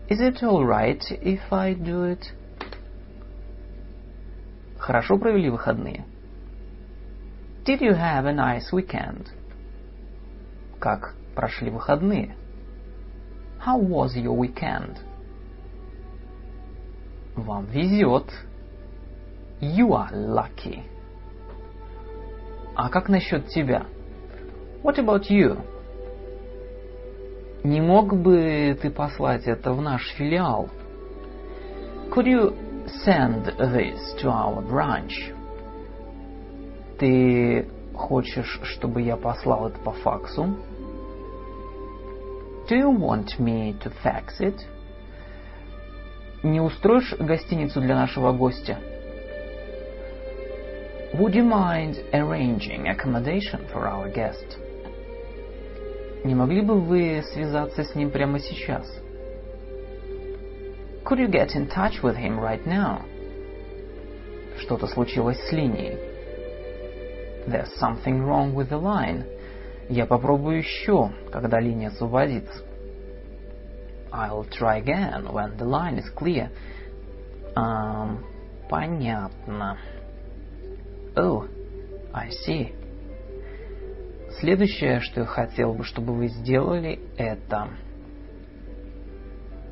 Is 0.09 0.19
it 0.19 0.41
all 0.43 0.65
right 0.65 1.01
if 1.21 1.41
I 1.51 1.75
do 1.75 2.03
it? 2.03 2.33
Хорошо 4.77 5.17
провели 5.17 5.49
выходные? 5.49 6.03
Did 7.65 7.81
you 7.81 7.93
have 7.93 8.25
a 8.25 8.33
nice 8.33 8.71
weekend? 8.71 9.27
Как 10.79 11.13
прошли 11.35 11.69
выходные? 11.69 12.35
How 13.65 13.77
was 13.77 14.15
your 14.15 14.35
weekend? 14.35 14.97
Вам 17.35 17.65
везет. 17.65 18.31
You 19.61 19.93
are 19.93 20.11
lucky. 20.11 20.83
А 22.74 22.88
как 22.88 23.08
насчет 23.08 23.48
тебя? 23.48 23.86
What 24.82 24.98
about 24.98 25.30
you? 25.30 25.60
Не 27.62 27.80
мог 27.80 28.14
бы 28.14 28.76
ты 28.80 28.90
послать 28.90 29.46
это 29.46 29.72
в 29.72 29.80
наш 29.80 30.06
филиал? 30.14 30.68
Could 32.10 32.26
you 32.26 32.54
send 33.06 33.56
this 33.58 33.98
to 34.20 34.28
our 34.28 34.62
branch? 34.68 35.34
Ты 36.98 37.68
хочешь, 37.94 38.60
чтобы 38.64 39.02
я 39.02 39.16
послал 39.16 39.68
это 39.68 39.78
по 39.78 39.92
факсу? 39.92 40.56
Do 42.68 42.76
you 42.76 42.90
want 42.90 43.38
me 43.38 43.78
to 43.80 43.92
fax 44.02 44.40
it? 44.40 44.60
Не 46.42 46.60
устроишь 46.60 47.14
гостиницу 47.18 47.80
для 47.80 47.94
нашего 47.94 48.32
гостя? 48.32 48.78
Would 51.13 51.33
you 51.33 51.43
mind 51.43 51.97
arranging 52.13 52.87
accommodation 52.87 53.65
for 53.71 53.87
our 53.87 54.09
guest? 54.09 54.57
Не 56.23 56.35
могли 56.35 56.61
бы 56.61 56.79
вы 56.79 57.23
связаться 57.33 57.83
с 57.83 57.95
ним 57.95 58.11
прямо 58.11 58.39
сейчас? 58.39 58.85
Could 61.03 61.19
you 61.19 61.27
get 61.27 61.55
in 61.55 61.67
touch 61.67 62.03
with 62.03 62.15
him 62.15 62.39
right 62.39 62.65
now? 62.67 63.03
Что-то 64.59 64.87
случилось 64.87 65.39
с 65.47 65.51
линией. 65.51 65.97
There's 67.47 67.73
something 67.79 68.21
wrong 68.23 68.53
with 68.53 68.69
the 68.69 68.79
line. 68.79 69.25
Я 69.89 70.05
попробую 70.05 70.59
еще, 70.59 71.11
когда 71.31 71.59
линия 71.59 71.87
освободится. 71.87 72.63
I'll 74.11 74.47
try 74.49 74.77
again 74.77 75.31
when 75.31 75.57
the 75.57 75.65
line 75.65 75.97
is 75.97 76.09
clear. 76.15 76.49
Um, 77.55 78.23
понятно. 78.69 79.77
Oh, 81.16 81.48
I 82.12 82.30
see. 82.30 82.74
Следующее, 84.40 85.00
что 85.00 85.20
я 85.20 85.26
хотел 85.26 85.74
бы, 85.74 85.84
чтобы 85.84 86.14
вы 86.14 86.28
сделали, 86.28 86.98
это... 87.16 87.68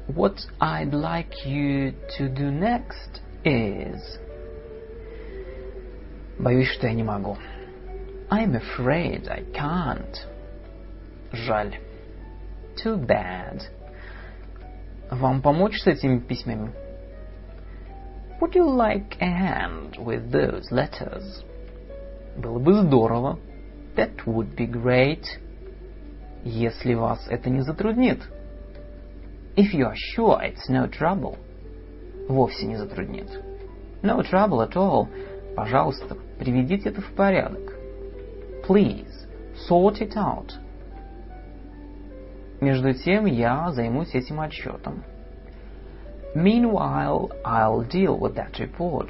What 0.08 0.36
I'd 0.60 0.92
like 0.92 1.44
you 1.44 1.94
to 2.18 2.28
do 2.28 2.50
next 2.50 3.20
is... 3.44 4.00
Боюсь, 6.38 6.68
что 6.68 6.86
я 6.86 6.92
не 6.92 7.02
могу. 7.02 7.36
I'm 8.30 8.54
afraid 8.54 9.28
I 9.28 9.42
can't. 9.52 10.16
Жаль. 11.32 11.76
Too 12.76 12.96
bad. 13.04 13.62
Вам 15.10 15.42
помочь 15.42 15.78
с 15.80 15.86
этими 15.86 16.18
письмами? 16.18 16.72
Would 18.42 18.56
you 18.56 18.68
like 18.68 19.18
a 19.20 19.26
hand 19.26 19.98
with 20.04 20.32
those 20.32 20.68
letters? 20.72 21.44
Было 22.36 22.58
бы 22.58 22.74
здорово. 22.74 23.38
That 23.94 24.26
would 24.26 24.56
be 24.56 24.66
great. 24.66 25.24
Если 26.42 26.94
вас 26.94 27.24
это 27.30 27.48
не 27.50 27.60
затруднит. 27.60 28.18
If 29.54 29.72
you 29.72 29.86
are 29.86 29.94
sure 29.94 30.40
it's 30.42 30.68
no 30.68 30.88
trouble. 30.88 31.38
Вовсе 32.28 32.66
не 32.66 32.74
затруднит. 32.74 33.30
No 34.02 34.20
trouble 34.22 34.68
at 34.68 34.74
all. 34.74 35.06
Пожалуйста, 35.54 36.16
приведите 36.40 36.88
это 36.88 37.00
в 37.00 37.12
порядок. 37.14 37.78
Please, 38.66 39.28
sort 39.70 40.00
it 40.00 40.16
out. 40.16 40.50
Между 42.60 42.92
тем 42.92 43.26
я 43.26 43.70
займусь 43.70 44.16
этим 44.16 44.40
отчетом. 44.40 45.04
Meanwhile, 46.35 47.31
I'll 47.43 47.83
deal 47.83 48.17
with 48.19 48.35
that 48.35 48.59
report. 48.59 49.09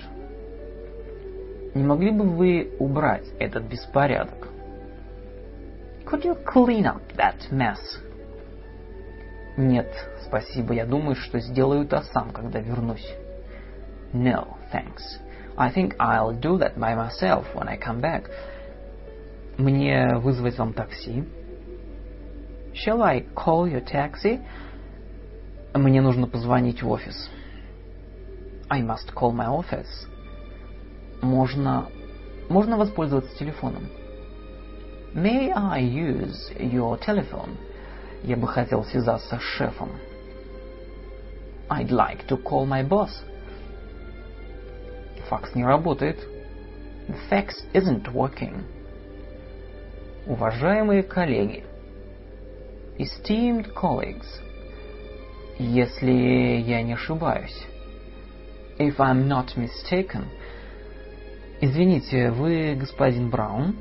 Не 1.74 1.84
могли 1.84 2.12
бы 2.12 2.24
вы 2.24 2.72
убрать 2.80 3.26
этот 3.40 3.64
беспорядок? 3.64 4.48
Could 6.06 6.24
you 6.24 6.38
clean 6.46 6.86
up 6.86 7.02
that 7.18 7.52
mess? 7.52 7.80
Нет, 9.58 9.92
спасибо, 10.26 10.74
я 10.74 10.86
думаю, 10.86 11.16
что 11.16 11.40
сделаю 11.40 11.84
это 11.84 12.02
сам, 12.14 12.32
когда 12.32 12.60
вернусь. 12.60 13.14
No, 14.14 14.56
thanks. 14.72 15.20
I 15.58 15.70
think 15.74 15.96
I'll 15.98 16.40
do 16.40 16.58
that 16.60 16.78
by 16.78 16.96
myself 16.96 17.46
when 17.54 17.68
I 17.68 17.78
come 17.78 18.00
back. 18.00 18.30
Мне 19.58 20.16
вызвать 20.18 20.58
вам 20.58 20.74
такси? 20.74 21.24
Shall 22.74 23.02
I 23.02 23.26
call 23.36 23.68
your 23.68 23.82
taxi? 23.82 24.40
Мне 25.75 26.03
нужно 26.03 26.27
позвонить 26.27 26.83
в 26.83 26.91
офис. 26.91 27.31
I 28.69 28.83
must 28.83 29.15
call 29.15 29.33
my 29.33 29.49
office. 29.49 30.07
Можно... 31.23 31.89
Можно 32.49 32.77
воспользоваться 32.77 33.35
телефоном? 33.39 33.89
May 35.15 35.51
I 35.55 35.83
use 35.83 36.55
your 36.59 37.01
telephone? 37.01 37.57
Я 38.23 38.37
бы 38.37 38.47
хотел 38.47 38.85
связаться 38.85 39.39
с 39.39 39.43
шефом. 39.43 39.91
I'd 41.71 41.91
like 41.91 42.27
to 42.29 42.43
call 42.43 42.67
my 42.67 42.87
boss. 42.87 43.11
Факс 45.29 45.55
не 45.55 45.65
работает. 45.65 46.19
The 47.09 47.17
fax 47.31 47.55
isn't 47.73 48.13
working. 48.13 48.65
Уважаемые 50.27 51.03
коллеги. 51.03 51.65
Esteemed 52.99 53.73
colleagues. 53.75 54.27
Если 55.59 56.61
я 56.61 56.83
не 56.83 56.95
ошибаюсь. 56.95 57.67
If 58.79 58.97
I'm 58.97 59.29
not 59.29 59.57
mistaken. 59.57 60.25
Извините, 61.61 62.31
вы 62.31 62.75
господин 62.75 63.31
Браун? 63.31 63.77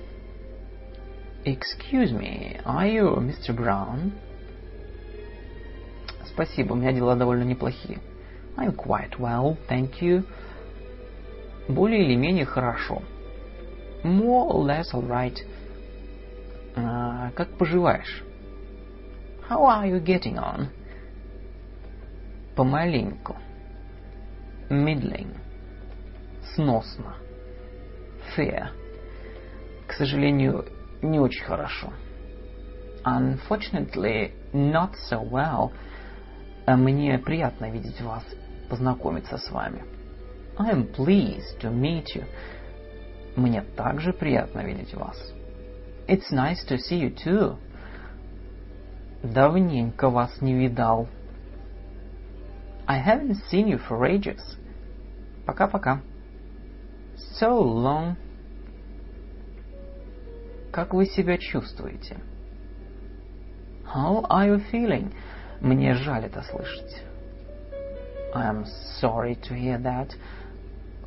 Excuse 1.44 2.12
me, 2.12 2.62
are 2.66 2.88
you 2.88 3.18
Mr. 3.18 3.56
Brown? 3.56 4.12
Спасибо, 6.28 6.74
у 6.74 6.76
меня 6.76 6.92
дела 6.92 7.16
довольно 7.16 7.44
неплохие. 7.44 8.00
I'm 8.58 8.76
quite 8.76 9.18
well, 9.18 9.58
thank 9.68 10.02
you. 10.02 10.24
Более 11.68 12.06
или 12.06 12.16
менее 12.16 12.46
хорошо. 12.46 13.02
More 14.04 14.52
or 14.52 14.64
less 14.66 14.94
all 14.94 15.08
right. 15.08 15.38
А, 16.76 17.32
как 17.32 17.58
поживаешь? 17.58 18.24
How 19.50 19.66
are 19.66 19.90
you 19.90 20.04
getting 20.04 20.38
on? 20.38 20.68
Помаленьку. 22.56 23.36
Middling. 24.70 25.36
Сносно. 26.56 27.16
Fair. 28.36 28.70
К 29.88 29.94
сожалению, 29.94 30.66
не 31.02 31.20
очень 31.20 31.44
хорошо. 31.44 31.92
Unfortunately, 33.04 34.32
not 34.54 34.92
so 35.10 35.28
well. 35.30 35.72
А 36.66 36.76
мне 36.76 37.18
приятно 37.18 37.72
видеть 37.72 38.00
вас, 38.02 38.24
познакомиться 38.70 39.38
с 39.38 39.50
вами. 39.50 39.84
I 40.58 40.72
am 40.72 40.94
pleased 40.94 41.60
to 41.62 41.72
meet 41.72 42.06
you. 42.16 42.26
Мне 43.36 43.62
также 43.62 44.14
приятно 44.14 44.62
видеть 44.62 44.94
вас. 44.94 45.18
It's 46.08 46.32
nice 46.32 46.66
to 46.68 46.78
see 46.78 47.02
you 47.02 47.16
too. 47.16 47.58
Давненько 49.24 50.10
вас 50.10 50.42
не 50.42 50.54
видал. 50.54 51.08
I 52.92 52.98
haven't 52.98 53.38
seen 53.50 53.70
you 53.70 53.78
for 53.78 54.06
ages. 54.06 54.42
Пока-пока. 55.46 56.02
So 57.40 57.58
long. 57.58 58.18
Как 60.74 60.94
вы 60.94 61.06
себя 61.06 61.38
чувствуете? 61.38 62.18
How 63.86 64.26
are 64.30 64.50
you 64.50 64.62
feeling? 64.70 65.14
Мне 65.62 65.94
жаль 65.94 66.26
это 66.26 66.42
слышать. 66.42 67.02
I 68.34 68.50
am 68.50 68.66
sorry 69.02 69.36
to 69.36 69.56
hear 69.56 69.82
that. 69.82 70.14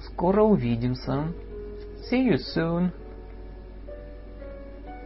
Скоро 0.01 0.43
увидимся. 0.43 1.35
See 2.11 2.31
you 2.31 2.39
soon. 2.57 2.93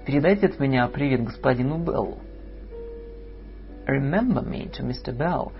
Передайте 0.06 0.46
от 0.46 0.60
меня 0.60 0.86
привет 0.86 1.24
господину 1.24 1.78
Беллу. 1.78 2.18
Remember 3.88 4.44
me 4.44 4.70
to 4.70 4.84
Mr. 4.84 5.12
Bell. 5.12 5.50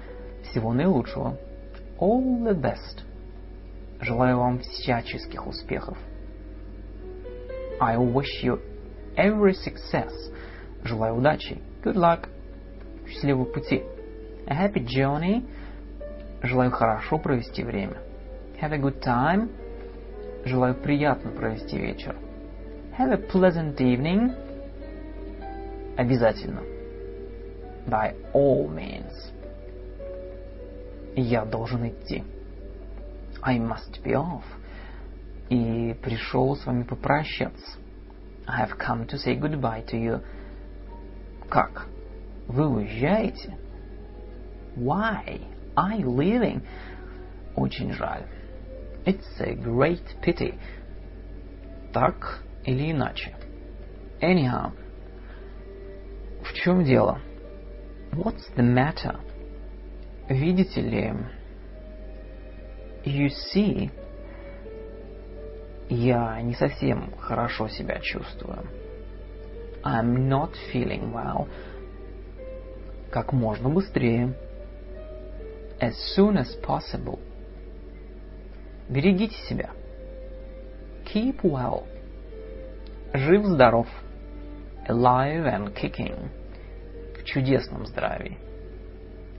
Всего 0.50 0.72
наилучшего. 0.72 1.36
All 1.98 2.42
the 2.42 2.54
best. 2.54 3.02
Желаю 4.00 4.38
вам 4.38 4.60
всяческих 4.60 5.46
успехов. 5.46 5.98
I 7.80 7.96
wish 7.96 8.42
you 8.42 8.60
every 9.16 9.54
success. 9.54 10.12
Желаю 10.84 11.16
удачи. 11.16 11.58
Good 11.82 11.96
luck. 11.96 12.28
Счастливого 13.08 13.44
пути. 13.44 13.82
A 14.46 14.54
happy 14.54 14.84
journey. 14.84 15.44
Желаю 16.42 16.70
хорошо 16.70 17.18
провести 17.18 17.64
время. 17.64 17.98
Have 18.60 18.72
a 18.72 18.78
good 18.78 19.00
time. 19.02 19.50
Желаю 20.44 20.74
приятно 20.74 21.30
провести 21.30 21.78
вечер. 21.78 22.16
Have 22.96 23.12
a 23.12 23.16
pleasant 23.16 23.76
evening. 23.78 24.34
Обязательно. 25.96 26.62
By 27.86 28.14
all 28.32 28.68
means. 28.68 29.12
Я 31.20 31.44
должен 31.44 31.84
идти. 31.88 32.22
I 33.42 33.58
must 33.58 34.00
be 34.04 34.12
off. 34.12 34.44
И 35.48 35.96
пришел 36.00 36.54
с 36.54 36.64
вами 36.64 36.84
попрощаться. 36.84 37.78
I 38.46 38.64
have 38.64 38.78
come 38.78 39.04
to 39.08 39.16
say 39.18 39.36
goodbye 39.36 39.84
to 39.86 39.98
you. 39.98 40.22
Как? 41.48 41.88
Вы 42.46 42.68
уезжаете? 42.68 43.58
Why? 44.76 45.40
Are 45.74 45.98
you 45.98 46.08
leaving? 46.08 46.62
Очень 47.56 47.92
жаль. 47.94 48.22
It's 49.04 49.40
a 49.40 49.54
great 49.56 50.04
pity. 50.22 50.54
Так 51.92 52.44
или 52.64 52.92
иначе. 52.92 53.34
Anyhow. 54.20 54.70
В 56.44 56.52
чем 56.52 56.84
дело? 56.84 57.18
What's 58.12 58.48
the 58.56 58.62
matter? 58.62 59.18
Видите 60.28 60.80
ли... 60.80 61.14
You 63.04 63.28
see... 63.28 63.90
Я 65.88 66.40
не 66.42 66.54
совсем 66.54 67.16
хорошо 67.18 67.68
себя 67.68 67.98
чувствую. 68.00 68.68
I'm 69.82 70.28
not 70.28 70.52
feeling 70.70 71.12
well. 71.14 71.48
Как 73.10 73.32
можно 73.32 73.70
быстрее. 73.70 74.34
As 75.80 75.94
soon 76.14 76.36
as 76.36 76.60
possible. 76.62 77.18
Берегите 78.90 79.36
себя. 79.48 79.70
Keep 81.06 81.40
well. 81.42 81.86
Жив-здоров. 83.14 83.86
Alive 84.88 85.46
and 85.46 85.74
kicking. 85.74 86.28
В 87.18 87.24
чудесном 87.24 87.86
здравии. 87.86 88.47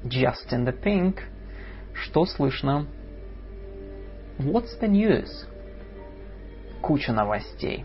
Just 0.05 0.51
in 0.51 0.65
the 0.65 0.71
pink. 0.71 1.23
Что 1.93 2.25
слышно? 2.25 2.87
What's 4.37 4.79
the 4.79 4.87
news? 4.87 5.45
Куча 6.81 7.11
новостей. 7.11 7.83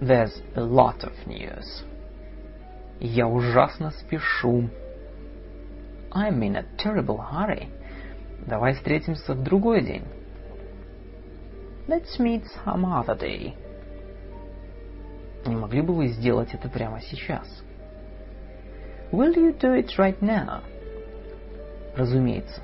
There's 0.00 0.42
a 0.54 0.60
lot 0.60 1.02
of 1.04 1.14
news. 1.26 1.84
Я 3.00 3.26
ужасно 3.26 3.90
спешу. 3.92 4.68
I'm 6.12 6.42
in 6.42 6.56
a 6.56 6.64
terrible 6.76 7.18
hurry. 7.18 7.68
Давай 8.46 8.74
встретимся 8.74 9.34
в 9.34 9.42
другой 9.42 9.82
день. 9.82 10.04
Let's 11.88 12.18
meet 12.18 12.44
some 12.64 12.84
other 12.84 13.18
day. 13.18 13.54
Не 15.46 15.56
могли 15.56 15.80
бы 15.80 15.94
вы 15.94 16.08
сделать 16.08 16.52
это 16.52 16.68
прямо 16.68 17.00
сейчас? 17.00 17.46
Will 19.11 19.33
you 19.33 19.53
do 19.53 19.73
it 19.73 19.97
right 19.97 20.21
now? 20.21 20.63
Разумеется. 21.95 22.61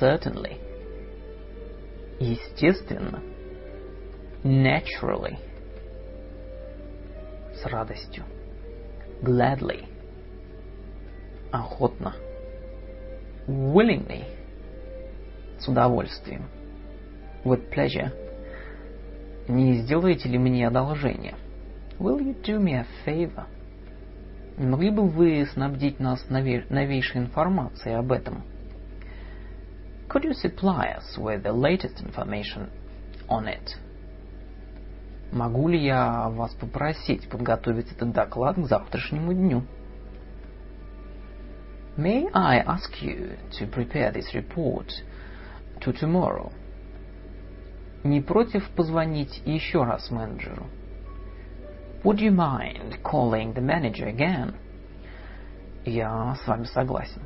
Certainly. 0.00 0.58
Естественно. 2.18 3.22
Naturally. 4.42 5.38
С 7.54 7.64
радостью. 7.64 8.24
Gladly. 9.22 9.86
Охотно. 11.52 12.14
Willingly. 13.46 14.24
С 15.60 15.68
удовольствием. 15.68 16.48
With 17.44 17.70
pleasure. 17.70 18.12
Не 19.48 19.78
сделаете 19.78 20.28
ли 20.28 20.38
мне 20.38 20.66
одолжение? 20.66 21.34
Will 21.98 22.18
you 22.20 22.34
do 22.42 22.58
me 22.58 22.74
a 22.74 22.86
favor? 23.04 23.46
Не 24.57 24.67
могли 24.67 24.91
бы 24.91 25.07
вы 25.07 25.45
снабдить 25.47 25.99
нас 25.99 26.29
новей, 26.29 26.65
новейшей 26.69 27.21
информацией 27.21 27.95
об 27.95 28.11
этом? 28.11 28.43
Could 30.07 30.25
you 30.25 30.33
supply 30.33 30.95
us 30.95 31.17
with 31.17 31.41
the 31.41 31.51
latest 31.51 31.99
information 32.03 32.69
on 33.27 33.47
it? 33.47 33.75
Могу 35.31 35.67
ли 35.67 35.83
я 35.83 36.29
вас 36.29 36.53
попросить 36.53 37.27
подготовить 37.27 37.91
этот 37.91 38.11
доклад 38.11 38.55
к 38.57 38.67
завтрашнему 38.67 39.33
дню? 39.33 39.63
May 41.97 42.29
I 42.33 42.59
ask 42.59 43.01
you 43.01 43.37
to 43.59 43.67
prepare 43.67 44.11
this 44.11 44.33
report 44.35 44.87
to 45.81 45.93
tomorrow? 45.99 46.51
Не 48.03 48.21
против 48.21 48.69
позвонить 48.71 49.41
еще 49.45 49.83
раз 49.83 50.11
менеджеру? 50.11 50.67
Would 52.04 52.20
you 52.20 52.30
mind 52.30 53.02
calling 53.02 53.52
the 53.54 53.60
manager 53.60 54.06
again? 54.06 54.54
Я 55.84 56.36
с 56.36 56.46
вами 56.46 56.64
согласен. 56.64 57.22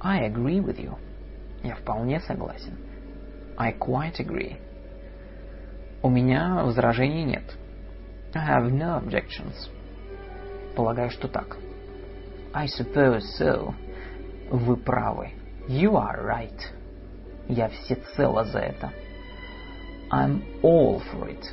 I 0.00 0.28
agree 0.28 0.60
with 0.60 0.78
you. 0.78 0.96
Я 1.62 1.76
вполне 1.76 2.20
согласен. 2.20 2.76
I 3.56 3.72
quite 3.72 4.18
agree. 4.18 4.56
У 6.02 6.08
меня 6.08 6.62
возражений 6.64 7.24
нет. 7.24 7.44
I 8.34 8.44
have 8.48 8.72
no 8.72 8.98
objections. 8.98 9.68
Полагаю, 10.74 11.10
что 11.10 11.28
так. 11.28 11.58
I 12.54 12.66
suppose 12.66 13.22
so. 13.38 13.74
Вы 14.50 14.76
правы. 14.76 15.32
You 15.68 15.92
are 15.92 16.24
right. 16.24 16.60
Я 17.48 17.68
всецело 17.68 18.44
за 18.44 18.58
это. 18.60 18.90
I'm 20.10 20.42
all 20.62 21.00
for 21.12 21.28
it. 21.28 21.44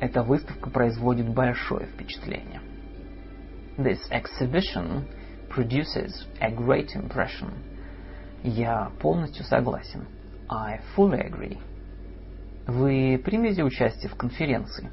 Эта 0.00 0.22
выставка 0.22 0.70
производит 0.70 1.28
большое 1.28 1.86
впечатление. 1.86 2.60
This 3.76 4.00
exhibition 4.10 5.04
produces 5.48 6.26
a 6.40 6.50
great 6.50 6.94
impression. 6.94 7.52
Я 8.42 8.90
полностью 9.00 9.44
согласен. 9.44 10.06
I 10.48 10.80
fully 10.96 11.20
agree. 11.20 11.58
Вы 12.66 13.20
примете 13.22 13.62
участие 13.62 14.10
в 14.10 14.16
конференции? 14.16 14.90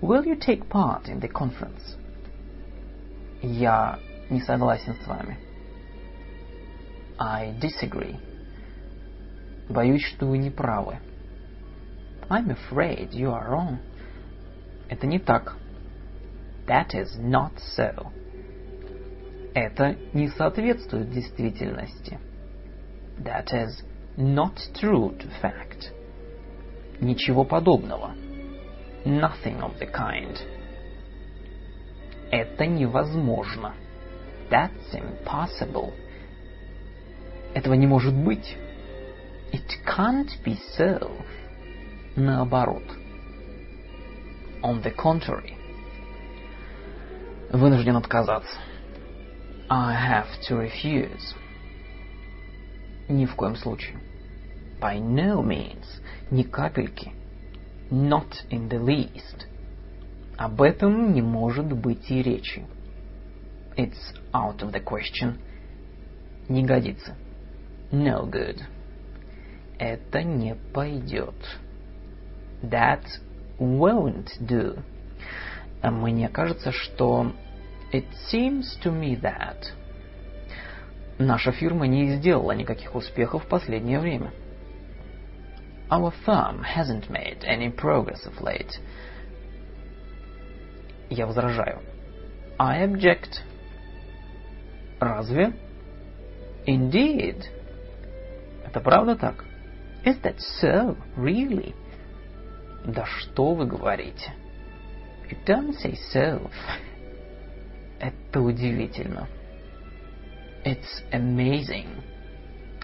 Will 0.00 0.24
you 0.24 0.38
take 0.38 0.68
part 0.68 1.04
in 1.06 1.20
the 1.20 1.30
conference? 1.30 1.96
Я 3.42 3.98
не 4.30 4.40
согласен 4.40 4.94
с 4.94 5.06
вами. 5.06 5.38
I 7.18 7.54
disagree. 7.60 8.16
Боюсь, 9.68 10.04
что 10.04 10.26
вы 10.26 10.38
не 10.38 10.50
правы. 10.50 10.98
I'm 12.32 12.48
afraid 12.48 13.12
you 13.12 13.30
are 13.30 13.50
wrong. 13.50 13.78
Это 14.88 15.06
не 15.06 15.18
так. 15.18 15.54
That 16.66 16.94
is 16.94 17.18
not 17.18 17.52
so. 17.76 18.10
Это 19.54 19.98
не 20.14 20.28
соответствует 20.28 21.10
действительности. 21.10 22.18
That 23.18 23.52
is 23.52 23.82
not 24.16 24.56
true 24.80 25.14
to 25.18 25.28
fact. 25.42 25.92
Ничего 27.02 27.44
подобного. 27.44 28.14
Nothing 29.04 29.60
of 29.60 29.78
the 29.78 29.92
kind. 29.92 30.38
Это 32.30 32.64
невозможно. 32.64 33.74
That's 34.48 34.94
impossible. 34.94 35.92
Этого 37.52 37.74
не 37.74 37.86
может 37.86 38.14
быть. 38.14 38.56
It 39.52 39.68
can't 39.84 40.30
be 40.42 40.56
so. 40.78 41.10
Наоборот. 42.16 42.82
On 44.62 44.82
the 44.82 44.94
contrary. 44.94 45.56
Вынужден 47.50 47.96
отказаться. 47.96 48.58
I 49.70 49.94
have 49.94 50.26
to 50.48 50.58
refuse. 50.58 51.34
Ни 53.08 53.24
в 53.24 53.34
коем 53.34 53.56
случае. 53.56 53.96
By 54.78 54.98
no 55.00 55.42
means. 55.42 55.86
Ни 56.30 56.42
капельки. 56.42 57.12
Not 57.90 58.46
in 58.50 58.68
the 58.68 58.78
least. 58.78 59.46
Об 60.36 60.60
этом 60.60 61.14
не 61.14 61.22
может 61.22 61.72
быть 61.72 62.10
и 62.10 62.22
речи. 62.22 62.66
It's 63.76 64.14
out 64.34 64.58
of 64.58 64.70
the 64.72 64.84
question. 64.84 65.38
Не 66.50 66.62
годится. 66.62 67.16
No 67.90 68.28
good. 68.28 68.60
Это 69.78 70.22
не 70.22 70.54
пойдет. 70.54 71.34
That 72.62 73.02
won't 73.58 74.30
do. 74.40 74.82
А 75.80 75.90
мне 75.90 76.28
кажется, 76.28 76.70
что 76.72 77.32
it 77.92 78.06
seems 78.30 78.78
to 78.82 78.92
me 78.92 79.20
that 79.20 79.72
наша 81.18 81.52
фирма 81.52 81.86
не 81.86 82.16
сделала 82.16 82.52
никаких 82.52 82.94
успехов 82.94 83.44
в 83.44 83.48
последнее 83.48 83.98
время. 83.98 84.32
Our 85.90 86.12
firm 86.24 86.62
hasn't 86.62 87.10
made 87.10 87.44
any 87.44 87.70
progress 87.70 88.24
of 88.26 88.40
late. 88.40 88.80
Я 91.10 91.26
возражаю. 91.26 91.80
I 92.58 92.86
object. 92.86 93.42
Разве? 95.00 95.52
Indeed. 96.66 97.44
Это 98.64 98.80
правда 98.80 99.16
так? 99.16 99.44
Is 100.04 100.20
that 100.22 100.38
so? 100.60 100.96
Really? 101.16 101.74
Да 102.84 103.06
что 103.06 103.54
вы 103.54 103.66
говорите? 103.66 104.32
You 105.30 105.36
don't 105.46 105.74
say 105.82 105.96
so. 106.12 106.50
Это 108.00 108.40
удивительно. 108.40 109.28
It's 110.64 111.04
amazing. 111.12 111.88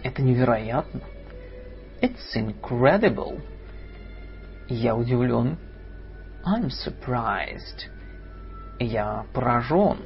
Это 0.03 0.23
невероятно. 0.23 1.01
It's 2.01 2.35
incredible. 2.35 3.41
Я 4.69 4.95
удивлен. 4.95 5.59
I'm 6.45 6.71
surprised. 6.71 7.89
Я 8.79 9.27
поражен. 9.33 9.99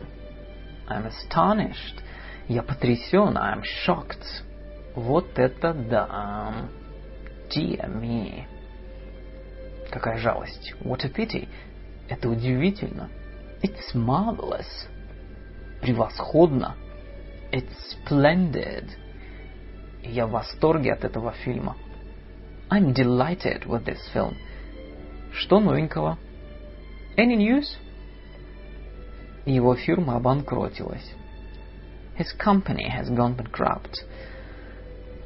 I'm 0.89 1.07
astonished. 1.07 2.03
Я 2.49 2.63
потрясен. 2.63 3.37
I'm 3.37 3.63
shocked. 3.87 4.43
Вот 4.95 5.39
это 5.39 5.75
да. 5.75 6.69
Dear 7.51 7.87
me. 7.89 8.47
Какая 9.93 10.17
жалость. 10.17 10.75
What 10.81 11.05
a 11.05 11.11
pity. 11.11 11.49
Это 12.09 12.31
удивительно. 12.31 13.11
It's 13.63 13.95
marvelous. 13.95 14.89
Превосходно. 15.83 16.75
It's 17.53 17.69
splendid. 17.91 18.89
Я 20.03 20.27
в 20.27 20.31
восторге 20.31 20.95
от 20.95 21.05
этого 21.05 21.33
фильма. 21.45 21.77
I'm 22.71 22.95
delighted 22.95 23.67
with 23.67 23.85
this 23.85 24.01
film. 24.15 24.35
Что 25.35 25.61
новенького? 25.61 26.17
Any 27.19 27.37
news? 27.37 27.77
Его 29.45 29.75
фирма 29.75 30.17
обанкротилась. 30.17 31.15
His 32.19 32.35
company 32.39 32.89
has 32.89 33.11
gone 33.11 33.37
bankrupt. 33.37 34.07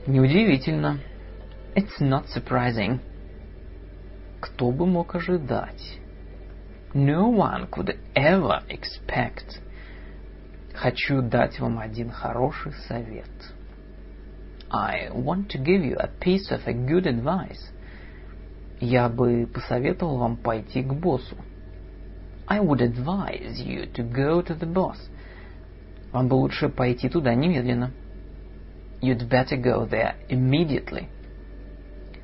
Неудивительно. 0.09 0.99
It's 1.77 2.01
not 2.01 2.25
surprising. 2.35 2.99
Кто 4.47 4.70
бы 4.70 4.86
мог 4.86 5.14
ожидать? 5.14 5.98
No 6.94 7.28
one 7.28 7.68
could 7.68 7.98
ever 8.14 8.62
expect. 8.68 9.60
Хочу 10.73 11.20
дать 11.20 11.59
вам 11.59 11.81
один 11.81 12.10
хороший 12.10 12.73
совет. 12.89 13.28
I 14.70 15.10
want 15.10 15.48
to 15.48 15.59
give 15.59 15.85
you 15.85 15.97
a 15.98 16.09
piece 16.20 16.51
of 16.51 16.60
a 16.66 16.73
good 16.73 17.06
advice. 17.06 17.73
Я 18.81 19.09
бы 19.09 19.48
посоветовал 19.52 20.18
вам 20.18 20.36
пойти 20.36 20.82
к 20.82 20.93
боссу. 20.93 21.36
I 22.47 22.60
would 22.60 22.81
advise 22.81 23.59
you 23.59 23.93
to 23.94 24.09
go 24.09 24.43
to 24.43 24.56
the 24.56 24.73
boss. 24.73 24.98
Вам 26.12 26.28
бы 26.28 26.35
лучше 26.35 26.68
пойти 26.68 27.09
туда 27.09 27.35
немедленно. 27.35 27.90
You'd 29.02 29.28
better 29.28 29.60
go 29.60 29.86
there 29.86 30.14
immediately. 30.28 31.09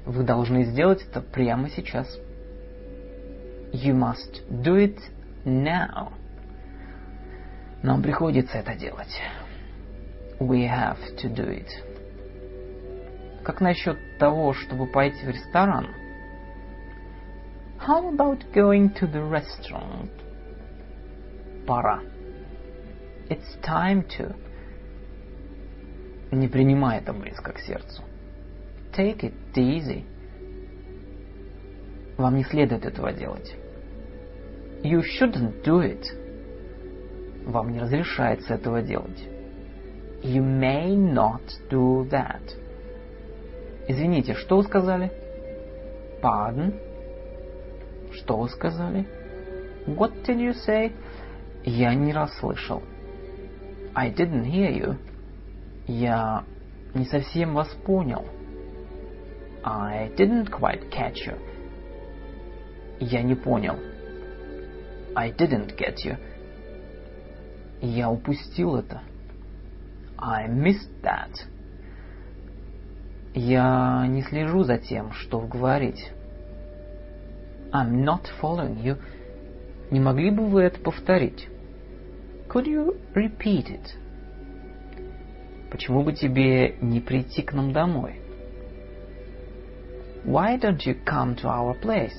Вы 0.05 0.25
должны 0.25 0.65
сделать 0.65 1.05
это 1.09 1.21
прямо 1.21 1.69
сейчас. 1.71 2.09
You 3.73 3.95
must 3.95 4.43
do 4.51 4.77
it 4.77 4.99
now. 5.45 6.13
Нам 7.83 8.03
приходится 8.03 8.59
это 8.59 8.75
делать. 8.75 9.21
We 10.41 10.69
have 10.69 10.99
to 11.19 11.33
do 11.33 11.49
it. 11.51 11.69
Как 13.45 13.61
насчет 13.61 13.97
того, 14.19 14.53
чтобы 14.55 14.87
пойти 14.87 15.25
в 15.25 15.31
ресторан? 15.31 15.89
How 17.79 18.09
about 18.09 18.45
going 18.53 18.93
to 18.95 19.11
the 19.11 19.23
restaurant? 19.23 20.11
Пора. 21.67 22.01
It's 23.29 23.57
time 23.63 24.05
to. 24.19 24.35
Не 26.31 26.49
принимай 26.49 26.99
это 26.99 27.13
близко 27.13 27.53
к 27.53 27.59
сердцу. 27.59 28.03
Take 28.93 29.21
it 29.21 29.35
easy. 29.55 30.05
Вам 32.19 32.37
не 32.37 32.45
следует 32.45 32.85
этого 32.85 33.13
делать. 33.13 33.57
You 34.83 35.01
shouldn't 35.01 35.63
do 35.65 35.81
it. 35.81 36.05
Вам 37.47 37.73
не 37.73 37.81
разрешается 37.81 38.55
этого 38.55 38.83
делать. 38.83 39.29
You 40.23 40.43
may 40.43 40.95
not 40.95 41.43
do 41.71 42.09
that. 42.11 42.43
Извините, 43.89 44.35
что 44.35 44.59
вы 44.59 44.65
сказали? 44.65 45.11
Pardon? 46.23 46.75
Что 48.13 48.37
вы 48.39 48.49
сказали? 48.49 49.07
What 49.87 50.23
did 50.25 50.39
you 50.39 50.55
say? 50.67 50.93
Я 51.65 51.95
не 51.95 52.13
расслышал. 52.13 52.83
I 53.95 54.11
didn't 54.11 54.45
hear 54.45 54.71
you. 54.71 54.97
Я 55.87 56.45
не 56.95 57.05
совсем 57.07 57.55
вас 57.55 57.69
понял. 57.85 58.25
I 59.65 60.11
didn't 60.17 60.51
quite 60.51 60.91
catch 60.91 61.27
you. 61.27 61.39
Я 62.99 63.23
не 63.23 63.35
понял. 63.35 63.77
I 65.15 65.31
didn't 65.31 65.77
get 65.77 65.97
you. 66.05 66.17
Я 67.81 68.11
упустил 68.11 68.77
это. 68.77 69.03
I 70.19 70.49
missed 70.49 70.91
that. 71.03 71.35
Я 73.35 74.07
не 74.09 74.23
слежу 74.23 74.65
за 74.65 74.79
тем, 74.79 75.13
что 75.13 75.41
говорить. 75.41 76.11
I'm 77.73 78.05
not 78.05 78.25
following 78.41 78.83
you. 78.83 78.99
Не 79.91 80.01
могли 80.01 80.31
бы 80.31 80.47
вы 80.47 80.63
это 80.63 80.81
повторить? 80.81 81.49
Could 82.49 82.67
you 82.67 82.97
repeat 83.15 83.69
it? 83.69 83.87
Почему 85.71 86.03
бы 86.03 86.13
тебе 86.13 86.77
не 86.81 87.01
прийти 87.01 87.43
к 87.43 87.53
нам 87.53 87.73
домой? 87.73 88.22
Why 90.24 90.58
don't 90.58 90.86
you 90.86 90.96
come 91.06 91.36
to 91.38 91.48
our 91.48 91.74
place? 91.80 92.16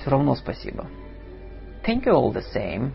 Все 0.00 0.10
равно 0.10 0.34
спасибо. 0.34 0.86
Thank 1.84 2.06
you 2.06 2.12
all 2.12 2.32
the 2.32 2.42
same. 2.54 2.92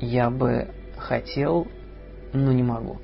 Я 0.00 0.30
бы 0.30 0.68
хотел, 0.96 1.66
но 2.32 2.52
не 2.52 2.62
могу. 2.62 3.00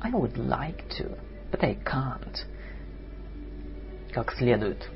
I 0.00 0.10
would 0.12 0.36
like 0.36 0.88
to, 0.98 1.18
but 1.50 1.62
I 1.62 1.76
can't. 1.84 2.44
Как 4.12 4.32
следует. 4.32 4.88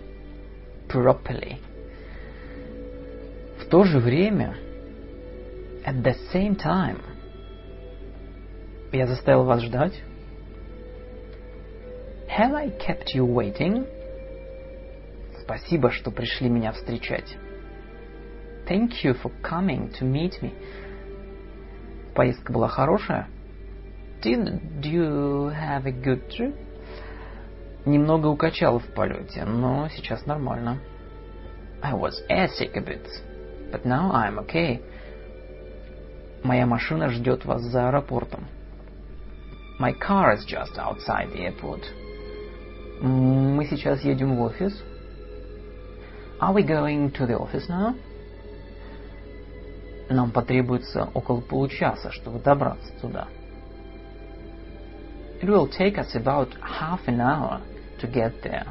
Properly. 0.89 1.59
В 3.61 3.69
то 3.69 3.85
же 3.85 3.99
время, 3.99 4.57
at 5.85 6.03
the 6.03 6.15
same 6.33 6.57
time, 6.57 7.01
я 8.93 9.07
заставил 9.07 9.45
вас 9.45 9.63
ждать. 9.63 9.95
Have 12.29 12.55
I 12.55 12.71
kept 12.71 13.15
you 13.15 13.27
waiting? 13.27 13.87
Спасибо, 15.43 15.91
что 15.91 16.11
пришли 16.11 16.49
меня 16.49 16.73
встречать. 16.73 17.37
Thank 18.69 19.03
you 19.03 19.15
for 19.21 19.33
coming 19.43 19.91
to 19.99 20.05
meet 20.05 20.41
me. 20.41 20.53
Поездка 22.15 22.53
была 22.53 22.69
хорошая? 22.69 23.29
Did 24.23 24.83
you 24.83 25.51
have 25.51 25.87
a 25.87 25.93
good 25.93 26.29
trip? 26.29 26.55
Немного 27.85 28.27
укачало 28.29 28.79
в 28.79 28.87
полете, 28.95 29.45
но 29.45 29.89
сейчас 29.89 30.27
нормально. 30.27 30.79
I 31.83 31.95
was 31.95 32.13
airsick 32.29 32.77
a 32.77 32.81
bit, 32.81 33.07
but 33.73 33.85
now 33.85 34.13
I'm 34.13 34.39
okay. 34.47 34.83
Моя 36.45 36.67
машина 36.67 37.09
ждет 37.09 37.45
вас 37.45 37.63
за 37.63 37.89
аэропортом. 37.89 38.47
My 39.81 39.95
car 39.95 40.35
is 40.35 40.45
just 40.47 40.77
outside 40.77 41.33
the 41.33 41.47
airport. 41.47 41.83
Мы 43.02 43.66
сейчас 43.66 44.02
едем 44.04 44.36
в 44.36 44.42
офис. 44.42 44.74
Are 46.40 46.54
we 46.54 46.64
going 46.64 47.12
to 47.12 47.26
the 47.26 47.38
office 47.38 47.68
now? 47.68 47.96
Нам 50.10 50.32
потребуется 50.32 51.10
около 51.14 51.42
получаса, 51.42 52.12
чтобы 52.12 52.40
добраться 52.40 52.92
туда. 53.02 53.28
It 55.42 55.50
will 55.50 55.70
take 55.70 55.98
us 55.98 56.16
about 56.16 56.50
half 56.62 57.08
an 57.08 57.20
hour 57.20 57.62
to 58.00 58.12
get 58.12 58.42
there. 58.44 58.68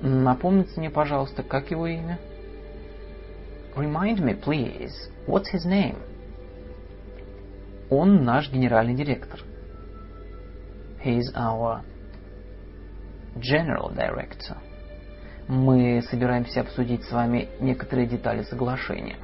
Напомните 0.00 0.78
мне, 0.78 0.90
пожалуйста, 0.90 1.42
как 1.42 1.70
его 1.70 1.86
имя? 1.86 2.18
Remind 3.76 4.18
me, 4.18 4.34
please, 4.34 4.92
what's 5.26 5.50
his 5.52 5.64
name? 5.66 5.96
Он 7.90 8.24
наш 8.24 8.50
генеральный 8.50 8.94
директор. 8.94 9.40
He's 11.04 11.32
our 11.34 11.82
general 13.36 13.94
director. 13.94 14.56
Мы 15.48 16.02
собираемся 16.10 16.60
обсудить 16.60 17.04
с 17.04 17.12
вами 17.12 17.48
некоторые 17.60 18.06
детали 18.06 18.42
соглашения. 18.42 19.16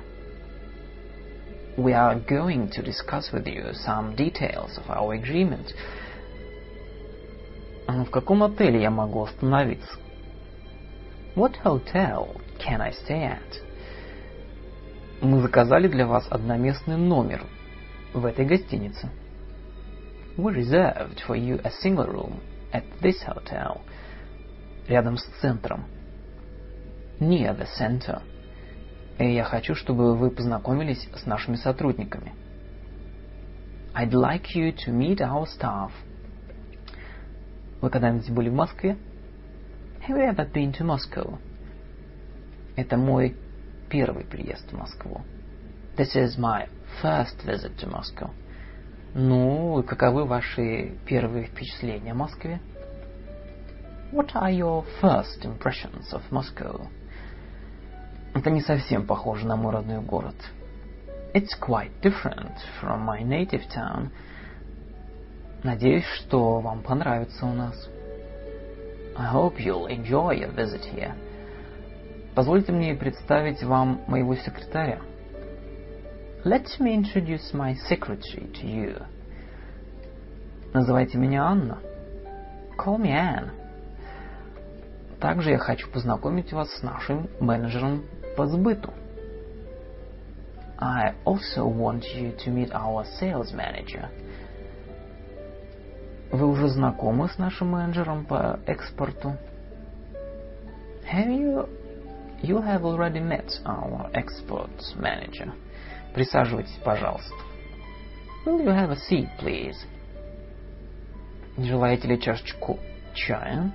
We 1.76 1.92
are 1.92 2.20
going 2.26 2.70
to 2.70 2.82
discuss 2.82 3.32
with 3.32 3.46
you 3.46 3.72
some 3.86 4.16
details 4.16 4.76
of 4.78 4.88
our 4.88 5.14
agreement. 5.14 5.74
В 7.86 8.10
каком 8.10 8.42
отеле 8.42 8.82
я 8.82 8.90
могу 8.90 9.22
остановиться? 9.22 9.98
What 11.36 11.54
hotel 11.62 12.40
can 12.58 12.80
I 12.80 12.90
stay 12.90 13.30
at? 13.30 13.62
Мы 15.20 15.40
заказали 15.40 15.88
для 15.88 16.06
вас 16.06 16.26
одноместный 16.30 16.96
номер 16.96 17.44
в 18.12 18.24
этой 18.26 18.44
гостинице. 18.44 19.08
We 20.36 20.52
reserved 20.52 21.20
for 21.26 21.36
you 21.36 21.60
a 21.64 21.70
single 21.82 22.06
room 22.06 22.40
at 22.72 22.84
this 23.00 23.22
hotel. 23.24 23.80
Рядом 24.88 25.16
с 25.16 25.24
центром. 25.40 25.84
Near 27.20 27.56
the 27.56 27.66
center. 27.78 28.22
И 29.18 29.34
я 29.34 29.44
хочу, 29.44 29.74
чтобы 29.74 30.16
вы 30.16 30.30
познакомились 30.30 31.08
с 31.14 31.26
нашими 31.26 31.56
сотрудниками. 31.56 32.32
I'd 33.94 34.12
like 34.12 34.54
you 34.54 34.72
to 34.86 34.92
meet 34.92 35.18
our 35.18 35.44
staff. 35.44 35.90
Вы 37.80 37.90
когда-нибудь 37.90 38.30
были 38.30 38.48
в 38.48 38.54
Москве? 38.54 38.96
Have 40.08 40.16
you 40.16 40.34
ever 40.34 40.50
been 40.50 40.72
to 40.72 40.84
Moscow? 40.84 41.38
Это 42.76 42.96
мой 42.96 43.36
первый 43.90 44.24
приезд 44.24 44.70
в 44.70 44.76
Москву. 44.76 45.20
This 45.96 46.14
is 46.14 46.38
my 46.38 46.68
first 47.02 47.44
visit 47.44 47.76
to 47.76 47.90
Moscow. 47.90 48.30
Ну, 49.14 49.82
каковы 49.82 50.24
ваши 50.24 50.96
первые 51.06 51.46
впечатления 51.46 52.12
о 52.12 52.14
Москве? 52.14 52.60
What 54.11 54.35
are 54.35 54.51
your 54.51 54.85
first 55.01 55.43
impressions 55.43 56.13
of 56.13 56.21
Moscow? 56.29 56.87
Это 58.35 58.49
не 58.51 58.61
совсем 58.61 59.05
похоже 59.07 59.47
на 59.47 59.55
мой 59.55 59.73
родной 59.73 60.01
город. 60.01 60.35
It's 61.33 61.55
quite 61.59 61.91
different 62.01 62.53
from 62.79 63.05
my 63.05 63.23
native 63.23 63.67
town. 63.75 64.11
Надеюсь, 65.63 66.05
что 66.05 66.59
вам 66.59 66.83
понравится 66.83 67.45
у 67.45 67.53
нас. 67.53 67.89
I 69.15 69.33
hope 69.33 69.57
you'll 69.57 69.87
enjoy 69.87 70.37
your 70.37 70.53
visit 70.53 70.83
here. 70.93 71.13
Позвольте 72.35 72.71
мне 72.71 72.95
представить 72.95 73.63
вам 73.63 74.01
моего 74.07 74.35
секретаря. 74.35 75.01
Let 76.43 76.65
me 76.79 76.95
introduce 76.95 77.53
my 77.53 77.75
secretary 77.89 78.51
to 78.51 78.65
you. 78.65 79.03
Называйте 80.73 81.17
меня 81.17 81.45
Анна. 81.45 81.79
Call 82.77 82.99
me 82.99 83.11
Anne. 83.11 83.56
Также 85.20 85.50
я 85.50 85.58
хочу 85.58 85.88
познакомить 85.90 86.52
вас 86.52 86.70
с 86.70 86.82
нашим 86.82 87.28
менеджером 87.40 88.04
по 88.36 88.46
сбыту. 88.46 88.92
I 90.80 91.14
also 91.24 91.66
want 91.66 92.04
you 92.14 92.36
to 92.36 92.52
meet 92.52 92.70
our 92.70 93.04
sales 93.20 93.52
manager. 93.52 94.06
Вы 96.30 96.46
уже 96.46 96.68
знакомы 96.68 97.28
с 97.28 97.38
нашим 97.38 97.70
менеджером 97.70 98.24
по 98.26 98.60
экспорту? 98.66 99.36
Have 101.12 101.28
you... 101.28 101.68
You 102.40 102.62
have 102.62 102.84
already 102.84 103.20
met 103.20 103.48
our 103.64 104.12
export 104.12 104.70
manager. 104.96 105.52
Присаживайтесь, 106.14 106.78
пожалуйста. 106.84 107.34
Will 108.46 108.60
you 108.60 108.70
have 108.70 108.92
a 108.92 108.96
seat, 109.10 109.28
please? 109.40 109.76
Не 111.56 111.68
желаете 111.68 112.06
ли 112.06 112.20
чашечку 112.20 112.78
чая? 113.14 113.72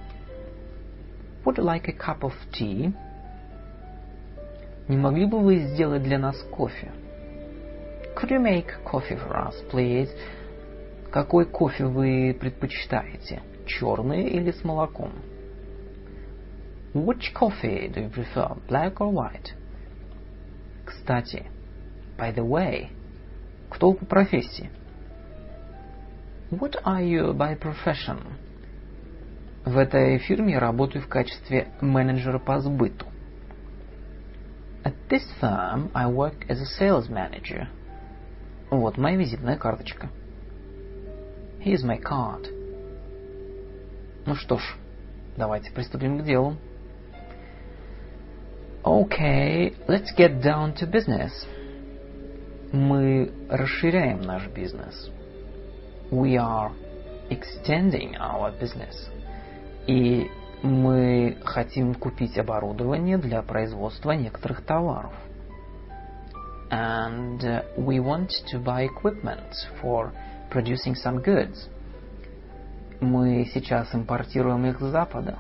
Would 1.45 1.57
like 1.57 1.90
a 1.90 1.94
cup 1.94 2.24
of 2.24 2.34
tea? 2.53 2.94
Не 4.88 4.98
могли 4.98 5.26
бы 5.26 5.40
вы 5.40 5.57
сделать 5.57 6.03
для 6.03 6.18
нас 6.18 6.41
кофе? 6.44 6.91
Could 8.15 8.30
you 8.30 8.40
make 8.40 8.68
coffee 8.86 9.18
for 9.18 9.36
us, 9.36 9.56
please? 9.70 10.10
Какой 11.11 11.45
кофе 11.45 11.86
вы 11.86 12.34
предпочитаете? 12.40 13.41
Черный 13.65 14.24
или 14.30 14.52
с 14.52 14.64
молоком? 14.64 15.11
Which 16.94 17.34
coffee 17.34 17.90
do 17.90 18.02
you 18.02 18.10
prefer, 18.10 18.56
black 18.70 18.99
or 18.99 19.11
white? 19.11 19.53
Кстати, 20.86 21.48
by 22.18 22.34
the 22.34 22.45
way, 22.45 22.90
кто 23.70 23.91
вы 23.91 23.98
по 23.98 24.06
профессии? 24.06 24.70
What 26.52 26.82
are 26.86 27.03
you 27.03 27.34
by 27.34 27.57
profession? 27.60 28.20
В 29.65 29.77
этой 29.77 30.18
фирме 30.18 30.53
я 30.53 30.60
работаю 30.60 31.02
в 31.02 31.07
качестве 31.07 31.69
менеджера 31.80 32.38
по 32.38 32.60
сбыту. 32.60 33.06
At 34.84 34.94
this 35.10 35.23
firm 35.41 35.90
I 35.94 36.06
work 36.11 36.45
as 36.49 36.60
a 36.60 36.65
sales 36.77 37.10
manager. 37.10 37.68
Вот 38.69 38.98
моя 38.98 39.15
визитная 39.15 39.56
карточка. 39.56 40.10
Here's 41.64 41.85
my 41.85 42.02
card. 42.02 42.48
Ну 44.26 44.35
что 44.35 44.57
ж, 44.57 44.76
давайте 45.38 45.72
приступим 45.72 46.19
к 46.19 46.26
делу. 46.26 46.57
Okay, 48.84 49.77
let's 49.88 50.14
get 50.18 50.41
down 50.41 50.73
to 50.76 50.91
business. 50.91 51.31
Мы 52.73 53.31
расширяем 53.49 54.22
наш 54.23 54.45
бизнес. 54.49 55.10
We 56.11 56.35
are 56.35 56.73
extending 57.30 58.18
our 58.19 58.52
business. 58.60 59.12
И 59.88 60.30
мы 60.61 61.38
хотим 61.43 61.93
купить 61.93 62.38
оборудование 62.38 63.18
для 63.18 63.41
производства 63.41 64.11
некоторых 64.11 64.61
товаров. 64.65 65.14
And 66.72 67.39
we 67.77 67.99
want 67.99 68.31
to 68.51 68.60
buy 68.60 68.88
equipment 68.88 69.53
for 69.81 70.11
producing 70.49 70.95
some 70.95 71.22
goods. 71.22 71.69
Мы 73.01 73.45
сейчас 73.53 73.93
импортируем 73.93 74.65
их 74.65 74.80
с 74.80 74.84
Запада. 74.84 75.38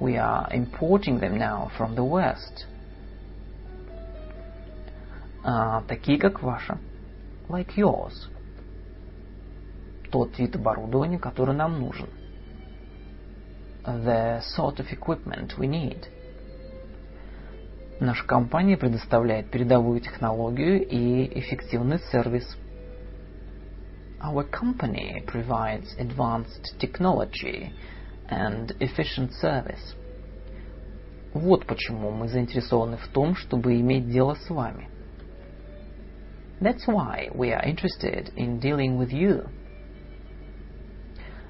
We 0.00 0.16
are 0.16 0.50
importing 0.50 1.20
them 1.20 1.36
now 1.36 1.70
from 1.78 1.94
the 1.94 2.02
West. 2.02 2.66
А, 5.44 5.82
такие, 5.82 6.18
как 6.18 6.42
ваша. 6.42 6.78
Like 7.48 7.76
yours. 7.76 8.28
Тот 10.10 10.38
вид 10.38 10.56
оборудования, 10.56 11.18
который 11.18 11.54
нам 11.54 11.78
нужен. 11.78 12.08
The 13.84 14.40
sort 14.56 14.80
of 14.80 14.86
equipment 14.90 15.58
we 15.58 15.66
need. 15.66 16.08
Наша 18.00 18.24
компания 18.24 18.78
предоставляет 18.78 19.50
передовую 19.50 20.00
технологию 20.00 20.86
и 20.86 21.38
эффективный 21.38 21.98
сервис. 22.10 22.56
Our 24.22 24.48
company 24.50 25.22
provides 25.26 25.94
advanced 25.98 26.78
technology 26.80 27.72
and 28.30 28.74
efficient 28.80 29.32
service. 29.42 29.94
Вот 31.34 31.66
почему 31.66 32.10
мы 32.10 32.28
заинтересованы 32.28 32.96
в 32.96 33.08
том, 33.08 33.36
чтобы 33.36 33.78
иметь 33.80 34.08
дело 34.08 34.34
с 34.34 34.48
вами. 34.48 34.88
That's 36.58 36.86
why 36.86 37.28
we 37.34 37.52
are 37.52 37.62
interested 37.62 38.32
in 38.34 38.60
dealing 38.60 38.96
with 38.96 39.12
you. 39.12 39.46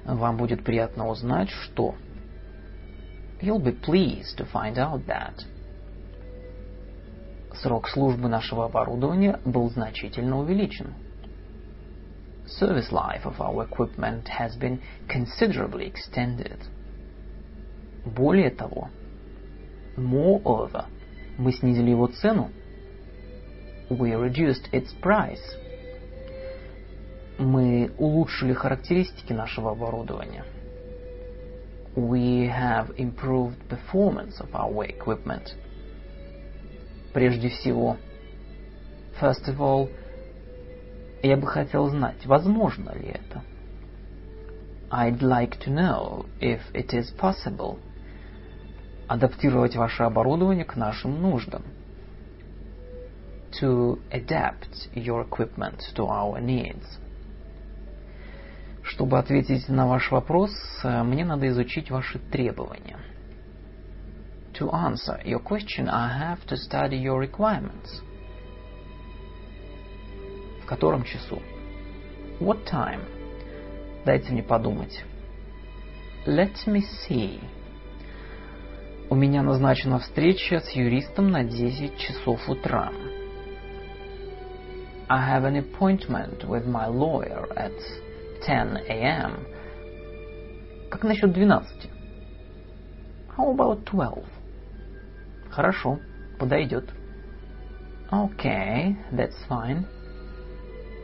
Вам 0.03 0.35
будет 0.35 0.65
приятно 0.65 1.07
узнать, 1.07 1.49
что 1.49 1.95
You'll 3.41 3.59
be 3.59 3.71
pleased 3.71 4.37
to 4.37 4.45
find 4.45 4.77
out 4.77 5.05
that 5.07 5.45
срок 7.53 7.89
службы 7.89 8.27
нашего 8.29 8.65
оборудования 8.65 9.39
был 9.45 9.69
значительно 9.69 10.39
увеличен. 10.39 10.93
Service 12.47 12.91
life 12.91 13.25
of 13.25 13.39
our 13.39 13.67
equipment 13.67 14.27
has 14.27 14.55
been 14.55 14.79
considerably 15.07 15.87
extended. 15.87 16.59
Более 18.05 18.51
того, 18.51 18.89
moreover, 19.97 20.85
мы 21.37 21.51
снизили 21.51 21.89
его 21.89 22.07
цену. 22.07 22.51
We 23.89 24.13
reduced 24.13 24.69
its 24.71 24.93
price. 25.01 25.41
Мы 27.37 27.91
улучшили 27.97 28.53
характеристики 28.53 29.33
нашего 29.33 29.71
оборудования. 29.71 30.45
We 31.96 32.46
have 32.46 32.92
improved 32.96 33.68
performance 33.68 34.40
of 34.40 34.54
our 34.54 34.84
equipment. 34.84 35.54
Прежде 37.12 37.48
всего, 37.48 37.96
first 39.20 39.48
of 39.48 39.60
all, 39.60 39.90
я 41.22 41.36
бы 41.36 41.46
хотел 41.46 41.88
знать, 41.88 42.24
возможно 42.26 42.90
ли 42.94 43.08
это. 43.08 43.42
I'd 44.90 45.20
like 45.20 45.58
to 45.60 45.70
know 45.70 46.26
if 46.40 46.60
it 46.72 46.92
is 46.92 47.10
possible 47.12 47.78
адаптировать 49.08 49.74
ваше 49.74 50.04
оборудование 50.04 50.64
к 50.64 50.76
нашим 50.76 51.20
нуждам. 51.20 51.62
To 53.60 53.98
adapt 54.12 54.88
your 54.94 55.22
equipment 55.22 55.80
to 55.96 56.06
our 56.06 56.40
needs. 56.40 56.98
Чтобы 58.85 59.17
ответить 59.17 59.67
на 59.67 59.87
ваш 59.87 60.11
вопрос, 60.11 60.51
мне 60.83 61.25
надо 61.25 61.47
изучить 61.49 61.89
ваши 61.89 62.19
требования. 62.19 62.99
To 64.53 64.69
answer 64.71 65.21
your 65.25 65.41
question, 65.43 65.89
I 65.89 66.09
have 66.21 66.45
to 66.47 66.55
study 66.55 67.01
your 67.01 67.19
requirements. 67.19 68.03
В 70.61 70.65
котором 70.65 71.03
часу? 71.03 71.41
What 72.39 72.63
time? 72.71 73.01
Дайте 74.05 74.31
мне 74.31 74.43
подумать. 74.43 75.03
Let 76.27 76.53
me 76.67 76.83
see. 77.09 77.41
У 79.09 79.15
меня 79.15 79.41
назначена 79.41 79.99
встреча 79.99 80.59
с 80.59 80.69
юристом 80.71 81.31
на 81.31 81.43
10 81.43 81.97
часов 81.97 82.47
утра. 82.47 82.91
I 85.07 85.37
have 85.37 85.43
an 85.43 85.57
appointment 85.57 86.45
with 86.47 86.65
my 86.65 86.87
lawyer 86.87 87.47
at 87.55 87.73
10 88.45 88.77
a.m. 88.89 89.47
Как 90.89 91.03
насчет 91.03 91.33
12? 91.33 91.89
How 93.35 93.51
about 93.51 93.83
12? 93.85 94.23
Хорошо, 95.49 95.99
подойдет. 96.39 96.89
Okay, 98.11 98.95
that's 99.11 99.35
fine. 99.49 99.85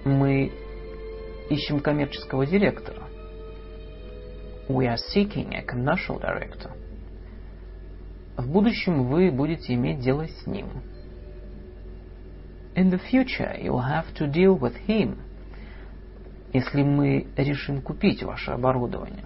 Мы 0.05 0.51
ищем 1.49 1.79
коммерческого 1.79 2.45
директора. 2.45 3.03
We 4.69 4.87
are 4.87 4.97
seeking 5.13 5.53
a 5.53 5.63
commercial 5.63 6.19
director. 6.19 6.71
В 8.37 8.47
будущем 8.47 9.09
вы 9.09 9.31
будете 9.31 9.73
иметь 9.73 9.99
дело 9.99 10.27
с 10.27 10.47
ним. 10.47 10.67
In 12.75 12.89
the 12.89 13.01
future 13.11 13.59
you'll 13.59 13.81
have 13.81 14.13
to 14.15 14.31
deal 14.31 14.57
with 14.57 14.75
him. 14.87 15.17
Если 16.53 16.83
мы 16.83 17.27
решим 17.37 17.81
купить 17.81 18.23
ваше 18.23 18.51
оборудование. 18.51 19.23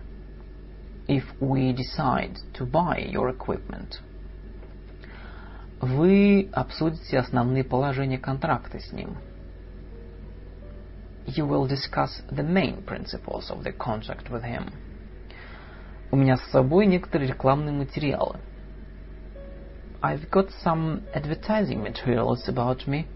If 1.08 1.24
we 1.40 1.74
decide 1.74 2.38
to 2.54 2.70
buy 2.70 3.00
your 3.12 3.36
equipment. 3.36 4.00
Вы 5.82 6.50
обсудите 6.52 7.18
основные 7.18 7.64
положения 7.64 8.18
контракта 8.18 8.80
с 8.80 8.92
ним. 8.92 9.18
You 11.26 11.48
will 11.48 11.68
discuss 11.68 12.22
the 12.30 12.44
main 12.44 12.86
principles 12.86 13.50
of 13.50 13.64
the 13.64 13.74
contract 13.76 14.30
with 14.30 14.44
him. 14.44 14.72
У 16.12 16.16
меня 16.18 16.38
с 16.38 16.52
собой 16.52 16.86
некоторые 16.86 17.30
рекламные 17.30 17.74
материалы. 17.74 18.40
I've 20.02 20.30
got 20.30 20.50
some 20.64 21.02
advertising 21.16 21.82
materials 21.82 22.48
about 22.48 22.86
me. 22.88 23.08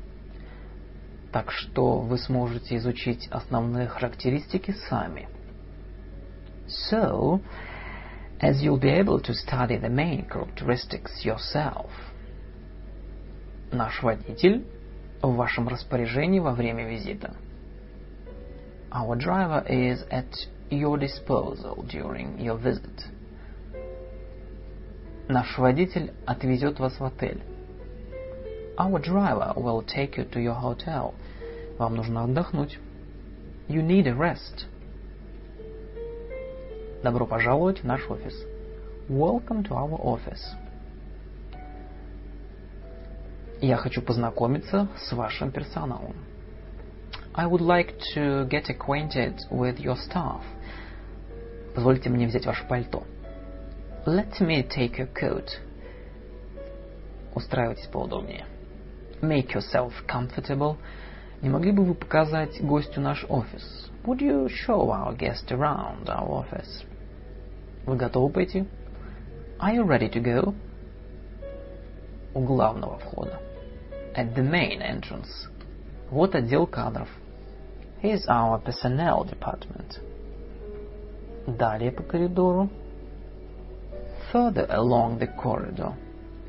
Так 1.32 1.52
что 1.52 2.00
вы 2.00 2.18
сможете 2.18 2.78
изучить 2.78 3.28
основные 3.32 3.88
характеристики 3.88 4.72
сами. 4.90 5.28
So, 6.92 7.42
as 8.40 8.62
you'll 8.62 8.80
be 8.80 8.90
able 8.90 9.20
to 9.22 9.34
study 9.34 9.78
the 9.78 9.90
main 9.90 10.28
characteristics 10.28 11.24
yourself. 11.24 11.90
Наш 13.72 14.02
водитель 14.02 14.66
в 15.22 15.36
вашем 15.36 15.68
распоряжении 15.68 16.40
во 16.40 16.54
время 16.54 16.88
визита. 16.90 17.36
Our 18.92 19.16
driver 19.18 19.64
is 19.68 20.04
at 20.10 20.34
your 20.72 20.98
disposal 20.98 21.86
during 21.88 22.40
your 22.40 22.58
visit. 22.58 23.06
Наш 25.28 25.58
водитель 25.60 26.12
отвезет 26.26 26.80
вас 26.80 27.00
в 27.00 27.06
отель. 27.06 27.44
Our 28.80 28.98
driver 28.98 29.52
will 29.58 29.82
take 29.82 30.16
you 30.16 30.24
to 30.24 30.40
your 30.40 30.56
hotel. 30.56 31.14
Вам 31.78 31.98
нужно 31.98 32.24
отдохнуть. 32.24 32.80
You 33.68 33.82
need 33.82 34.08
a 34.08 34.14
rest. 34.14 34.68
Добро 37.04 37.26
пожаловать 37.26 37.82
в 37.82 37.84
наш 37.84 38.10
офис. 38.10 38.34
Welcome 39.10 39.68
to 39.68 39.72
our 39.72 40.00
office. 40.02 40.56
Я 43.60 43.76
хочу 43.76 44.02
познакомиться 44.02 44.88
с 44.98 45.12
вашим 45.12 45.52
персоналом. 45.52 46.16
I 47.34 47.48
would 47.48 47.62
like 47.62 48.00
to 48.16 48.48
get 48.48 48.70
acquainted 48.70 49.40
with 49.52 49.78
your 49.80 49.98
staff. 49.98 50.42
Позвольте 51.76 52.10
мне 52.10 52.28
взять 52.28 52.46
ваше 52.46 52.66
пальто. 52.66 53.04
Let 54.06 54.40
me 54.40 54.66
take 54.66 54.98
your 54.98 55.14
coat. 55.14 55.50
Устраивайтесь 57.36 57.88
поудобнее. 57.88 58.46
Make 59.21 59.55
yourself 59.55 59.93
comfortable. 60.07 60.77
Не 61.41 61.49
могли 61.49 61.73
бы 61.73 61.85
вы 61.85 61.95
показать 61.95 62.61
гостю 62.63 63.01
наш 63.01 63.25
офис? 63.29 63.91
Would 64.05 64.21
you 64.21 64.49
show 64.49 64.91
our 64.91 65.17
guest 65.17 65.51
around 65.51 66.07
our 66.07 66.45
office? 66.45 66.85
Вы 67.87 67.97
готовы 67.97 68.33
пойти? 68.33 68.67
Are 69.59 69.75
you 69.75 69.85
ready 69.85 70.11
to 70.11 70.21
go? 70.23 70.55
У 72.35 72.41
главного 72.41 72.99
входа. 72.99 73.41
At 74.15 74.35
the 74.35 74.43
main 74.43 74.81
entrance. 74.81 75.49
Вот 76.11 76.35
отдел 76.35 76.67
кадров. 76.67 77.09
Here's 78.03 78.27
our 78.29 78.63
personnel 78.63 79.25
department. 79.25 80.01
Далее 81.47 81.93
по 81.93 82.03
коридору. 82.03 82.69
Further 84.33 84.69
along 84.69 85.19
the 85.19 85.29
corridor. 85.43 85.95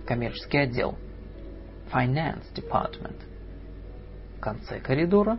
Коммерческий 0.05 0.57
отдел. 0.57 0.95
Finance 1.91 2.43
department. 2.53 3.21
в 4.37 4.39
конце 4.39 4.79
коридора. 4.79 5.37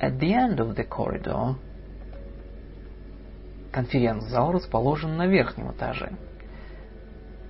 At 0.00 0.18
the 0.18 0.32
end 0.32 0.58
of 0.58 0.74
the 0.74 0.86
corridor. 0.88 1.56
Конференц-зал 3.72 4.52
расположен 4.52 5.16
на 5.16 5.26
верхнем 5.26 5.72
этаже. 5.72 6.12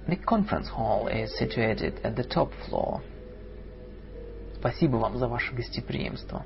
The 0.07 0.23
conference 0.23 0.69
hall 0.77 1.09
is 1.09 1.31
situated 1.39 2.03
at 2.03 2.15
the 2.15 2.29
top 2.29 2.53
floor. 2.67 3.01
Спасибо 4.59 4.97
вам 4.97 5.19
за 5.19 5.29
ваше 5.29 5.55
гостеприимство. 5.55 6.45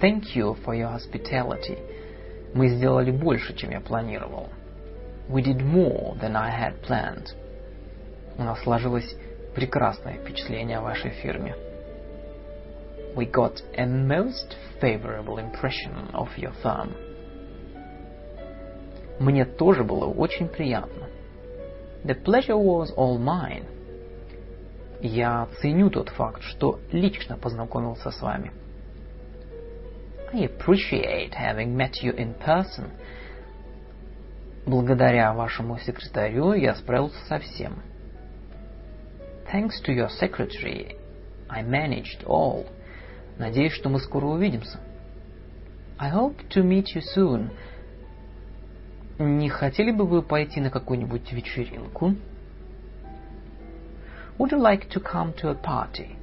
Thank 0.00 0.34
you 0.34 0.56
for 0.64 0.74
your 0.74 0.92
hospitality. 0.92 1.78
Мы 2.54 2.68
сделали 2.68 3.10
больше, 3.10 3.54
чем 3.54 3.70
я 3.70 3.80
планировал. 3.80 4.48
We 5.28 5.42
did 5.42 5.58
more 5.58 6.18
than 6.20 6.36
I 6.36 6.50
had 6.50 6.80
planned. 6.82 7.34
У 8.36 8.42
нас 8.42 8.60
сложилось 8.62 9.16
прекрасное 9.59 10.13
впечатление 10.13 10.77
о 10.77 10.81
вашей 10.81 11.11
фирме. 11.11 11.53
We 13.13 13.29
got 13.29 13.61
a 13.75 13.85
most 13.85 14.55
favorable 14.81 15.37
impression 15.37 16.09
of 16.13 16.29
your 16.37 16.53
firm. 16.63 16.95
Мне 19.19 19.43
тоже 19.43 19.83
было 19.83 20.05
очень 20.05 20.47
приятно. 20.47 21.09
The 22.05 22.15
pleasure 22.23 22.55
was 22.55 22.95
all 22.95 23.19
mine. 23.19 23.65
Я 25.01 25.49
ценю 25.59 25.89
тот 25.89 26.07
факт, 26.07 26.41
что 26.41 26.79
лично 26.93 27.37
познакомился 27.37 28.11
с 28.11 28.21
вами. 28.21 28.53
I 30.31 30.45
appreciate 30.45 31.33
having 31.33 31.75
met 31.75 32.01
you 32.01 32.15
in 32.15 32.33
person. 32.39 32.91
Благодаря 34.65 35.33
вашему 35.33 35.77
секретарю 35.79 36.53
я 36.53 36.75
справился 36.75 37.19
со 37.25 37.39
всем. 37.39 37.88
Thanks 39.51 39.81
to 39.85 39.91
your 39.91 40.09
secretary, 40.09 40.95
I 41.49 41.63
managed 41.63 42.23
all. 42.27 42.67
Надеюсь, 43.39 43.73
что 43.73 43.89
мы 43.89 43.99
скоро 43.99 44.27
увидимся. 44.27 44.79
I 45.97 46.11
hope 46.11 46.47
to 46.49 46.61
meet 46.61 46.93
you 46.93 47.01
soon. 47.15 47.49
Не 49.17 49.49
хотели 49.49 49.91
бы 49.91 50.05
вы 50.05 50.21
пойти 50.21 50.61
на 50.61 50.69
какую-нибудь 50.69 51.31
вечеринку? 51.31 52.13
Would 54.37 54.51
you 54.51 54.59
like 54.59 54.87
to 54.91 55.01
come 55.01 55.33
to 55.41 55.49
a 55.49 55.55
party? 55.55 56.15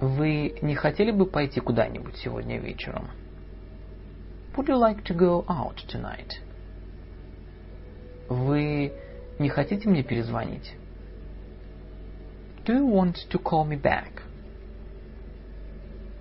Вы 0.00 0.58
не 0.62 0.74
хотели 0.74 1.10
бы 1.10 1.26
пойти 1.26 1.60
куда-нибудь 1.60 2.16
сегодня 2.16 2.58
вечером? 2.58 3.10
Would 4.56 4.68
you 4.68 4.78
like 4.78 5.04
to 5.04 5.14
go 5.14 5.44
out 5.46 5.76
tonight? 5.86 6.40
Вы 8.30 8.94
не 9.38 9.50
хотите 9.50 9.86
мне 9.90 10.02
перезвонить? 10.02 10.74
Do 12.65 12.73
you 12.73 12.85
want 12.85 13.15
to 13.29 13.39
call 13.39 13.65
me 13.65 13.81
back? 13.81 14.23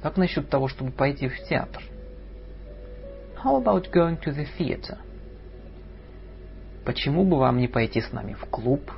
Как 0.03 0.17
насчет 0.17 0.49
того, 0.49 0.69
чтобы 0.69 0.91
пойти 0.91 1.29
в 1.29 1.39
театр? 1.49 1.83
How 3.43 3.63
about 3.63 3.91
going 3.93 4.19
to 4.21 4.35
the 4.35 4.47
theater? 4.59 4.99
Почему 6.85 7.25
бы 7.25 7.39
вам 7.39 7.59
не 7.59 7.69
пойти 7.69 8.01
с 8.01 8.11
нами 8.13 8.33
в 8.35 8.47
клуб? 8.47 8.91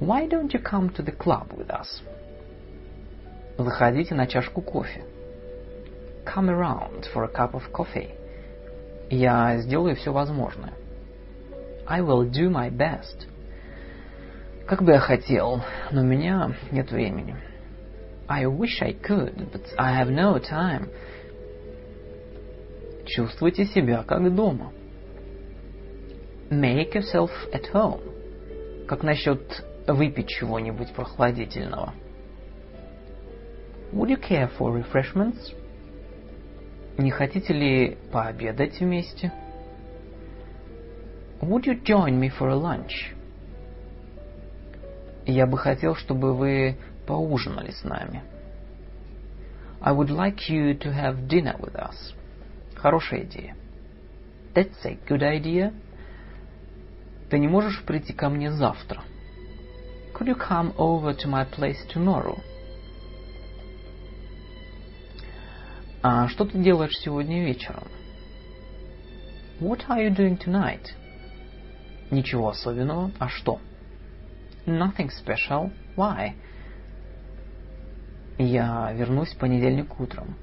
Why 0.00 0.28
don't 0.28 0.52
you 0.52 0.62
come 0.62 0.90
to 0.94 1.04
the 1.04 1.16
club 1.16 1.52
with 1.56 1.68
us? 1.68 2.02
Заходите 3.58 4.14
на 4.14 4.26
чашку 4.26 4.60
кофе. 4.60 5.04
Come 6.24 6.50
around 6.50 7.06
for 7.14 7.24
a 7.24 7.28
cup 7.28 7.54
of 7.54 7.70
coffee. 7.72 8.10
Я 9.08 9.58
сделаю 9.58 9.96
все 9.96 10.12
возможное. 10.12 10.74
I 11.86 12.00
will 12.00 12.28
do 12.28 12.50
my 12.50 12.70
best. 12.70 13.26
Как 14.71 14.83
бы 14.83 14.93
я 14.93 14.99
хотел, 14.99 15.61
но 15.91 15.99
у 15.99 16.05
меня 16.05 16.55
нет 16.71 16.89
времени. 16.91 17.35
I 18.29 18.45
wish 18.45 18.81
I 18.81 18.93
could, 18.93 19.51
but 19.51 19.65
I 19.77 20.01
have 20.01 20.09
no 20.09 20.39
time. 20.39 20.87
Чувствуйте 23.05 23.65
себя 23.65 24.03
как 24.03 24.33
дома. 24.33 24.71
Make 26.49 26.93
yourself 26.93 27.31
at 27.51 27.69
home. 27.73 28.85
Как 28.87 29.03
насчет 29.03 29.41
выпить 29.87 30.29
чего-нибудь 30.29 30.93
прохладительного? 30.93 31.93
Would 33.91 34.07
you 34.07 34.21
care 34.21 34.49
for 34.57 34.81
refreshments? 34.81 35.53
Не 36.97 37.11
хотите 37.11 37.51
ли 37.51 37.97
пообедать 38.09 38.79
вместе? 38.79 39.33
Would 41.41 41.65
you 41.65 41.83
join 41.83 42.17
me 42.17 42.29
for 42.29 42.47
a 42.47 42.55
lunch? 42.55 43.13
Я 45.31 45.47
бы 45.47 45.57
хотел, 45.57 45.95
чтобы 45.95 46.35
вы 46.35 46.77
поужинали 47.07 47.71
с 47.71 47.85
нами. 47.85 48.21
I 49.79 49.93
would 49.93 50.09
like 50.09 50.49
you 50.49 50.77
to 50.77 50.93
have 50.93 51.25
dinner 51.27 51.57
with 51.57 51.73
us. 51.73 52.13
Хорошая 52.75 53.21
идея. 53.21 53.55
That's 54.53 54.83
a 54.83 54.97
good 55.07 55.21
idea. 55.21 55.73
Ты 57.29 57.39
не 57.39 57.47
можешь 57.47 57.81
прийти 57.83 58.11
ко 58.11 58.27
мне 58.27 58.51
завтра? 58.51 59.03
Could 60.13 60.27
you 60.27 60.35
come 60.37 60.75
over 60.75 61.15
to 61.15 61.29
my 61.29 61.49
place 61.49 61.79
tomorrow? 61.93 62.37
А 66.03 66.27
что 66.27 66.43
ты 66.43 66.57
делаешь 66.57 66.97
сегодня 66.97 67.45
вечером? 67.45 67.87
What 69.61 69.87
are 69.87 70.05
you 70.05 70.13
doing 70.13 70.37
tonight? 70.37 70.89
Ничего 72.11 72.49
особенного. 72.49 73.11
А 73.17 73.29
что? 73.29 73.61
Nothing 74.65 75.09
special. 75.09 75.71
Why? 75.95 76.33
Я 78.37 78.91
вернусь 78.93 79.33
в 79.33 79.37
понедельник 79.37 79.99
утром. 79.99 80.35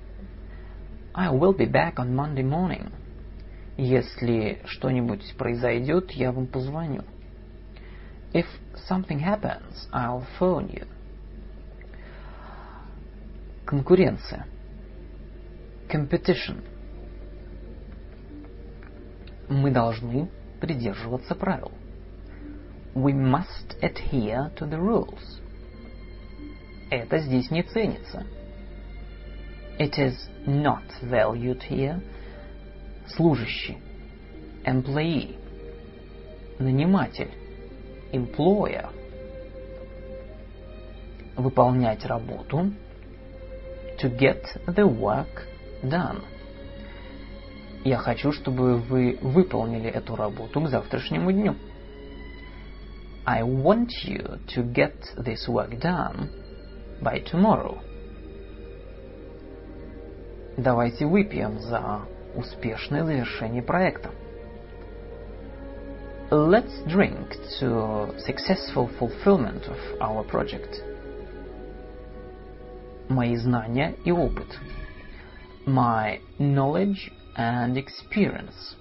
I 1.14 1.28
will 1.28 1.56
be 1.56 1.66
back 1.66 1.96
on 1.96 2.14
Monday 2.14 2.42
morning. 2.42 2.92
Если 3.76 4.60
что-нибудь 4.64 5.34
произойдет, 5.36 6.10
я 6.12 6.32
вам 6.32 6.46
позвоню. 6.46 7.04
If 8.32 8.46
something 8.88 9.20
happens, 9.20 9.88
I'll 9.92 10.24
phone 10.38 10.68
you. 10.68 10.86
Конкуренция. 13.64 14.46
Competition. 15.88 16.64
Мы 19.48 19.70
должны 19.70 20.28
придерживаться 20.60 21.34
правил. 21.34 21.72
We 22.98 23.12
must 23.12 23.76
adhere 23.80 24.50
to 24.56 24.66
the 24.66 24.80
rules. 24.80 25.40
Это 26.90 27.18
здесь 27.18 27.48
не 27.48 27.62
ценится. 27.62 28.26
It 29.78 29.96
is 29.98 30.16
not 30.46 30.82
valued 31.02 31.62
here. 31.70 32.00
Служащий. 33.06 33.78
Employee. 34.64 35.36
Наниматель. 36.58 37.30
Employer. 38.12 38.88
Выполнять 41.36 42.04
работу. 42.04 42.72
To 44.00 44.18
get 44.18 44.42
the 44.66 44.84
work 44.84 45.46
done. 45.84 46.24
Я 47.84 47.98
хочу, 47.98 48.32
чтобы 48.32 48.78
вы 48.78 49.16
выполнили 49.22 49.88
эту 49.88 50.16
работу 50.16 50.60
к 50.60 50.68
завтрашнему 50.68 51.30
дню. 51.30 51.54
I 53.27 53.43
want 53.43 53.91
you 54.03 54.39
to 54.55 54.63
get 54.63 54.93
this 55.17 55.47
work 55.47 55.79
done 55.79 56.29
by 57.01 57.19
tomorrow. 57.19 57.79
Давайте 60.57 61.05
выпьем 61.05 61.59
за 61.59 62.01
успешное 62.35 63.03
завершение 63.05 63.61
проекта. 63.61 64.11
Let's 66.29 66.83
drink 66.85 67.35
to 67.59 68.13
successful 68.19 68.89
fulfillment 68.99 69.67
of 69.67 69.77
our 69.99 70.23
project. 70.23 70.81
Мои 73.07 73.35
знания 73.35 73.95
и 74.03 74.11
опыт. 74.11 74.47
My 75.65 76.19
knowledge 76.39 77.11
and 77.37 77.77
experience. 77.77 78.75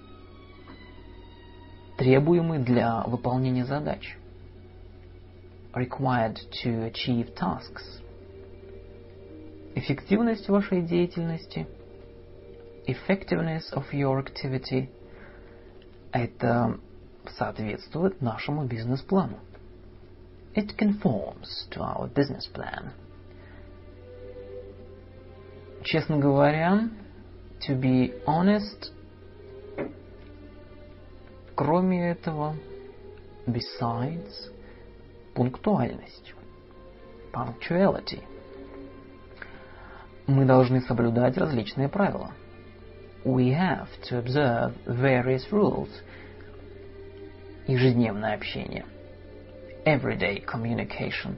Требуемый 1.98 2.58
для 2.58 3.02
выполнения 3.04 3.64
задач. 3.64 4.16
Required 5.76 6.38
to 6.62 6.84
achieve 6.84 7.34
tasks. 7.34 8.00
Эффективность 9.74 10.48
вашей 10.48 10.82
деятельности. 10.82 11.66
Effectiveness 12.86 13.72
of 13.72 13.84
your 13.92 14.22
activity. 14.22 14.90
Это 16.12 16.78
соответствует 17.38 18.20
нашему 18.20 18.64
бизнес-плану. 18.64 19.38
It 20.54 20.76
conforms 20.76 21.66
to 21.70 21.80
our 21.80 22.12
business 22.12 22.46
plan. 22.52 22.92
Честно 25.84 26.18
говоря, 26.18 26.90
to 27.66 27.74
be 27.74 28.12
honest, 28.26 28.92
кроме 31.54 32.10
этого, 32.10 32.54
besides, 33.46 34.50
пунктуальность, 35.37 36.33
punctuality. 37.31 38.23
Мы 40.25 40.45
должны 40.45 40.81
соблюдать 40.81 41.37
различные 41.37 41.89
правила. 41.89 42.31
We 43.23 43.51
have 43.51 43.87
to 44.09 44.17
observe 44.17 44.73
various 44.87 45.47
rules. 45.51 45.89
Ежедневное 47.67 48.33
общение. 48.33 48.85
Everyday 49.85 50.43
communication. 50.43 51.35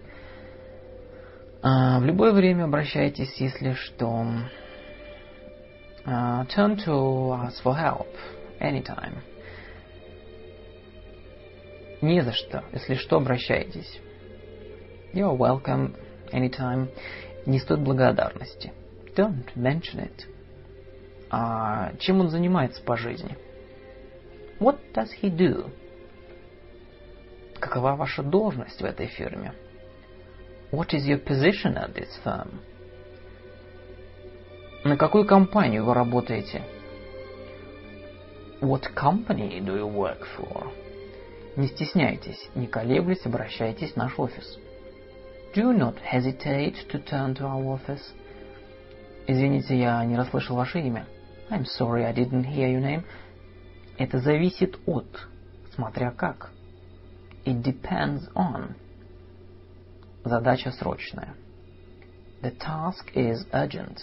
А, 1.61 1.99
в 1.99 2.05
любое 2.05 2.31
время 2.31 2.63
обращайтесь, 2.63 3.35
если 3.35 3.73
что. 3.73 4.25
Uh, 6.05 6.47
turn 6.47 6.77
to 6.85 7.33
us 7.33 7.59
for 7.61 7.75
help 7.75 8.07
anytime. 8.61 9.17
Не 12.01 12.21
за 12.21 12.31
что. 12.31 12.63
Если 12.71 12.95
что, 12.95 13.17
обращайтесь. 13.17 13.99
You're 15.13 15.37
welcome 15.37 15.95
anytime. 16.31 16.89
Не 17.45 17.59
стоит 17.59 17.81
благодарности. 17.81 18.71
Don't 19.15 19.53
mention 19.55 19.99
it. 19.99 20.25
А 21.29 21.93
чем 21.99 22.21
он 22.21 22.29
занимается 22.29 22.81
по 22.83 22.95
жизни? 22.95 23.37
What 24.59 24.77
does 24.93 25.09
he 25.21 25.29
do? 25.29 25.69
Какова 27.59 27.95
ваша 27.95 28.23
должность 28.23 28.81
в 28.81 28.85
этой 28.85 29.07
фирме? 29.07 29.53
What 30.71 30.93
is 30.93 31.05
your 31.07 31.23
position 31.23 31.75
at 31.75 31.93
this 31.93 32.09
firm? 32.23 32.59
На 34.83 34.95
какую 34.95 35.25
компанию 35.25 35.83
вы 35.83 35.93
работаете? 35.93 36.63
What 38.61 38.93
company 38.95 39.59
do 39.59 39.77
you 39.77 39.87
work 39.87 40.25
for? 40.37 40.71
Не 41.59 41.67
стесняйтесь, 41.67 42.49
не 42.55 42.67
колеблясь, 42.67 43.25
обращайтесь 43.25 43.91
в 43.91 43.97
наш 43.97 44.17
офис. 44.17 44.57
Do 45.53 45.77
not 45.77 45.97
hesitate 46.01 46.87
to 46.89 47.03
turn 47.03 47.35
to 47.35 47.43
our 47.43 47.77
office. 47.77 48.13
Извините, 49.27 49.77
я 49.77 50.01
не 50.05 50.15
расслышал 50.15 50.55
ваше 50.55 50.79
имя. 50.79 51.05
I'm 51.49 51.65
sorry, 51.65 52.05
I 52.05 52.13
didn't 52.13 52.45
hear 52.45 52.71
your 52.71 52.81
name. 52.81 53.03
Это 53.97 54.19
зависит 54.19 54.79
от, 54.85 55.27
смотря 55.75 56.11
как. 56.11 56.49
It 57.43 57.61
depends 57.61 58.31
on. 58.35 58.75
Задача 60.23 60.71
срочная. 60.71 61.35
The 62.41 62.57
task 62.57 63.13
is 63.13 63.45
urgent. 63.51 63.97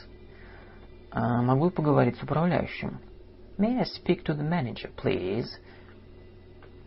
А, 1.11 1.41
могу 1.41 1.70
поговорить 1.70 2.19
с 2.19 2.23
управляющим? 2.23 3.01
May 3.57 3.78
I 3.78 3.85
speak 3.85 4.24
to 4.24 4.37
the 4.37 4.47
manager, 4.47 4.91
please? 4.95 5.49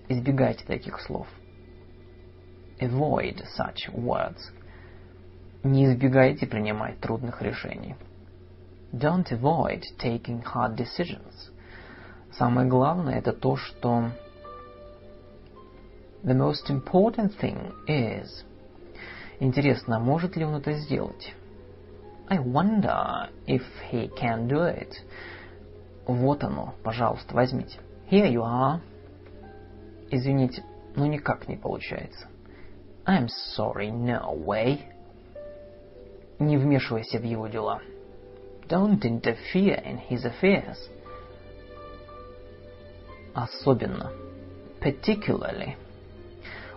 Избегайте 0.09 0.65
таких 0.65 0.99
слов. 1.01 1.27
Avoid 2.79 3.43
such 3.57 3.93
words. 3.93 4.39
Не 5.63 5.85
избегайте 5.85 6.47
принимать 6.47 6.99
трудных 6.99 7.41
решений. 7.41 7.95
Don't 8.91 9.31
avoid 9.31 9.83
taking 9.99 10.43
hard 10.43 10.75
decisions. 10.75 11.51
Самое 12.31 12.67
главное 12.67 13.19
это 13.19 13.33
то, 13.33 13.55
что 13.55 14.11
The 16.23 16.33
most 16.33 16.69
important 16.69 17.39
thing 17.39 17.71
is 17.87 18.27
Интересно, 19.39 19.99
может 19.99 20.35
ли 20.35 20.43
он 20.43 20.55
это 20.55 20.73
сделать? 20.73 21.33
I 22.27 22.39
wonder 22.39 23.29
if 23.47 23.61
he 23.91 24.09
can 24.19 24.47
do 24.47 24.65
it. 24.65 24.91
Вот 26.07 26.43
оно, 26.43 26.73
пожалуйста, 26.83 27.33
возьмите. 27.33 27.79
Here 28.09 28.27
you 28.27 28.41
are. 28.41 28.81
Извините, 30.11 30.63
ну 30.95 31.05
никак 31.05 31.47
не 31.47 31.55
получается. 31.55 32.27
I'm 33.05 33.27
sorry, 33.57 33.91
no 33.91 34.35
way. 34.45 34.81
Не 36.39 36.57
вмешивайся 36.57 37.19
в 37.19 37.23
его 37.23 37.47
дела. 37.47 37.81
Don't 38.67 39.01
interfere 39.01 39.83
in 39.83 39.99
his 40.09 40.25
affairs. 40.25 40.77
Особенно. 43.33 44.11
Particularly. 44.79 45.75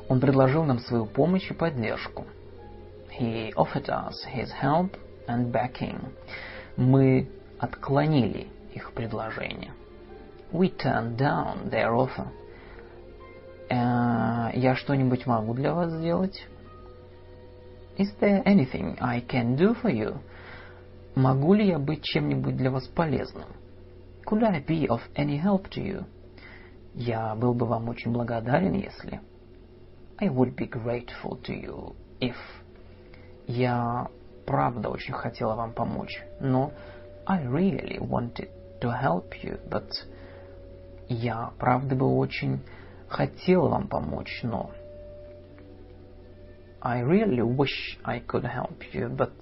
Он 0.09 0.21
предложил 0.21 0.65
нам 0.65 0.79
свою 0.79 1.07
помощь 1.07 1.51
и 1.51 1.55
поддержку. 1.55 2.27
He 3.19 3.53
offered 3.55 3.89
us 3.89 4.25
his 4.25 4.51
help 4.51 4.97
and 5.29 5.53
backing. 5.53 6.13
Мы 6.77 7.29
отклонили 7.59 8.49
их 8.75 8.93
предложение. 8.93 9.73
We 10.51 10.71
turned 10.77 11.17
down 11.17 11.71
their 11.71 11.95
offer. 11.95 12.27
Uh, 13.73 14.51
я 14.53 14.75
что-нибудь 14.75 15.25
могу 15.25 15.55
для 15.55 15.73
вас 15.73 15.91
сделать? 15.93 16.47
Is 17.97 18.09
there 18.21 18.45
anything 18.45 18.99
I 19.01 19.23
can 19.23 19.57
do 19.57 19.75
for 19.81 19.91
you? 19.91 20.19
Могу 21.15 21.55
ли 21.55 21.69
я 21.69 21.79
быть 21.79 22.03
чем-нибудь 22.03 22.55
для 22.55 22.71
вас 22.71 22.87
полезным? 22.89 23.49
Could 24.27 24.45
I 24.45 24.61
be 24.63 24.87
of 24.89 25.01
any 25.15 25.43
help 25.43 25.71
to 25.71 25.83
you? 25.83 26.05
Я 26.95 27.35
был 27.35 27.55
бы 27.55 27.65
вам 27.65 27.89
очень 27.89 28.13
благодарен, 28.13 28.75
если... 28.75 29.21
I 30.19 30.29
would 30.29 30.55
be 30.55 30.69
grateful 30.69 31.41
to 31.45 31.55
you 31.55 31.97
if... 32.21 32.37
Я 33.47 34.09
правда 34.45 34.91
очень 34.91 35.15
хотела 35.15 35.55
вам 35.55 35.73
помочь, 35.73 36.23
но 36.41 36.73
I 37.25 37.47
really 37.47 37.99
wanted 37.99 38.51
to 38.83 38.91
help 38.91 39.33
you, 39.43 39.59
but 39.71 39.89
я 41.09 41.53
правда 41.59 41.95
бы 41.97 42.07
очень 42.19 42.61
хотела 43.13 43.69
вам 43.69 43.89
помочь, 43.89 44.41
но 44.43 44.71
I 46.81 47.03
really 47.03 47.43
wish 47.43 47.99
I 48.03 48.21
could 48.21 48.45
help 48.45 48.83
you, 48.93 49.15
but 49.15 49.35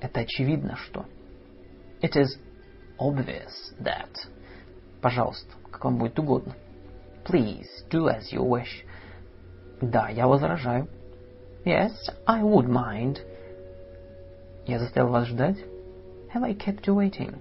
это 0.00 0.20
очевидно, 0.20 0.76
что 0.76 1.04
It 2.00 2.14
is 2.14 2.38
obvious 2.98 3.52
that 3.80 4.10
Пожалуйста, 5.00 5.48
как 5.70 5.84
вам 5.84 5.98
будет 5.98 6.18
угодно. 6.18 6.54
Please 7.24 7.68
do 7.90 8.06
as 8.06 8.32
you 8.32 8.42
wish. 8.42 8.84
Да, 9.80 10.08
я 10.08 10.26
возражаю. 10.26 10.88
Yes, 11.64 11.92
I 12.26 12.42
would 12.42 12.66
mind. 12.66 13.18
Я 14.66 14.78
заставил 14.78 15.08
вас 15.08 15.28
ждать? 15.28 15.58
Have 16.34 16.44
I 16.44 16.54
kept 16.54 16.86
you 16.86 16.94
waiting? 16.94 17.36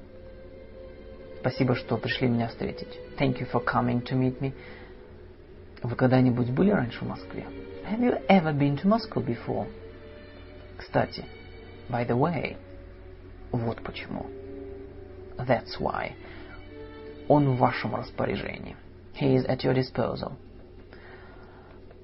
Спасибо, 1.39 1.75
что 1.75 1.97
пришли 1.97 2.27
меня 2.27 2.47
встретить. 2.47 2.99
Thank 3.17 3.39
you 3.39 3.49
for 3.51 3.63
coming 3.63 4.03
to 4.03 4.15
meet 4.15 4.39
me. 4.39 4.53
Вы 5.83 5.95
когда-нибудь 5.95 6.51
были 6.51 6.71
раньше 6.71 7.05
в 7.05 7.07
Москве? 7.07 7.45
Have 7.89 7.99
you 7.99 8.19
ever 8.27 8.53
been 8.53 8.77
to 8.81 8.85
Moscow 8.85 9.23
before? 9.23 9.67
Кстати, 10.77 11.25
by 11.89 12.05
the 12.05 12.17
way, 12.17 12.57
вот 13.51 13.81
почему. 13.83 14.25
That's 15.37 15.79
why. 15.79 16.13
Он 17.27 17.55
в 17.55 17.57
вашем 17.57 17.95
распоряжении. 17.95 18.75
He 19.19 19.35
is 19.35 19.45
at 19.47 19.63
your 19.63 19.75
disposal. 19.75 20.33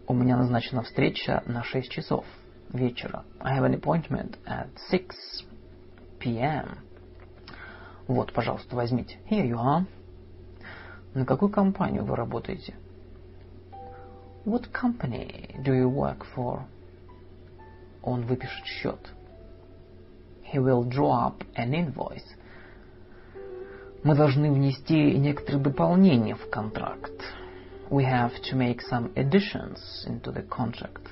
У 0.08 0.14
меня 0.14 0.38
назначена 0.38 0.84
встреча 0.84 1.44
на 1.46 1.64
6 1.64 1.90
часов 1.90 2.26
вечера. 2.72 3.24
I 3.40 3.58
have 3.58 3.66
an 3.66 3.80
appointment 3.80 4.38
at 4.46 4.70
6 4.90 5.46
p.m. 6.20 6.78
Вот, 8.08 8.34
пожалуйста, 8.34 8.76
возьмите. 8.76 9.18
Here 9.30 9.48
you 9.48 9.58
are. 9.58 9.86
На 11.14 11.26
какую 11.26 11.52
компанию 11.52 12.04
вы 12.04 12.16
работаете? 12.16 12.76
What 14.45 14.73
company 14.73 15.57
do 15.63 15.75
you 15.75 15.89
work 15.89 16.25
for? 16.35 16.63
Он 18.03 18.23
выпишет 18.23 18.65
счет. 18.65 18.99
He 20.43 20.59
will 20.59 20.89
draw 20.89 21.27
up 21.27 21.45
an 21.55 21.75
invoice. 21.75 22.25
Мы 24.03 24.15
должны 24.15 24.51
внести 24.51 25.19
некоторые 25.19 25.63
дополнения 25.63 26.35
в 26.35 26.49
контракт. 26.49 27.13
We 27.91 28.05
have 28.05 28.33
to 28.51 28.57
make 28.57 28.81
some 28.91 29.13
additions 29.15 30.07
into 30.07 30.33
the 30.33 30.43
contract. 30.49 31.07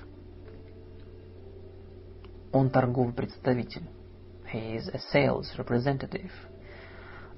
Он 2.52 2.70
торговый 2.70 3.12
представитель. 3.12 3.82
He 4.50 4.76
is 4.76 4.88
a 4.88 5.00
sales 5.12 5.46
representative. 5.58 6.30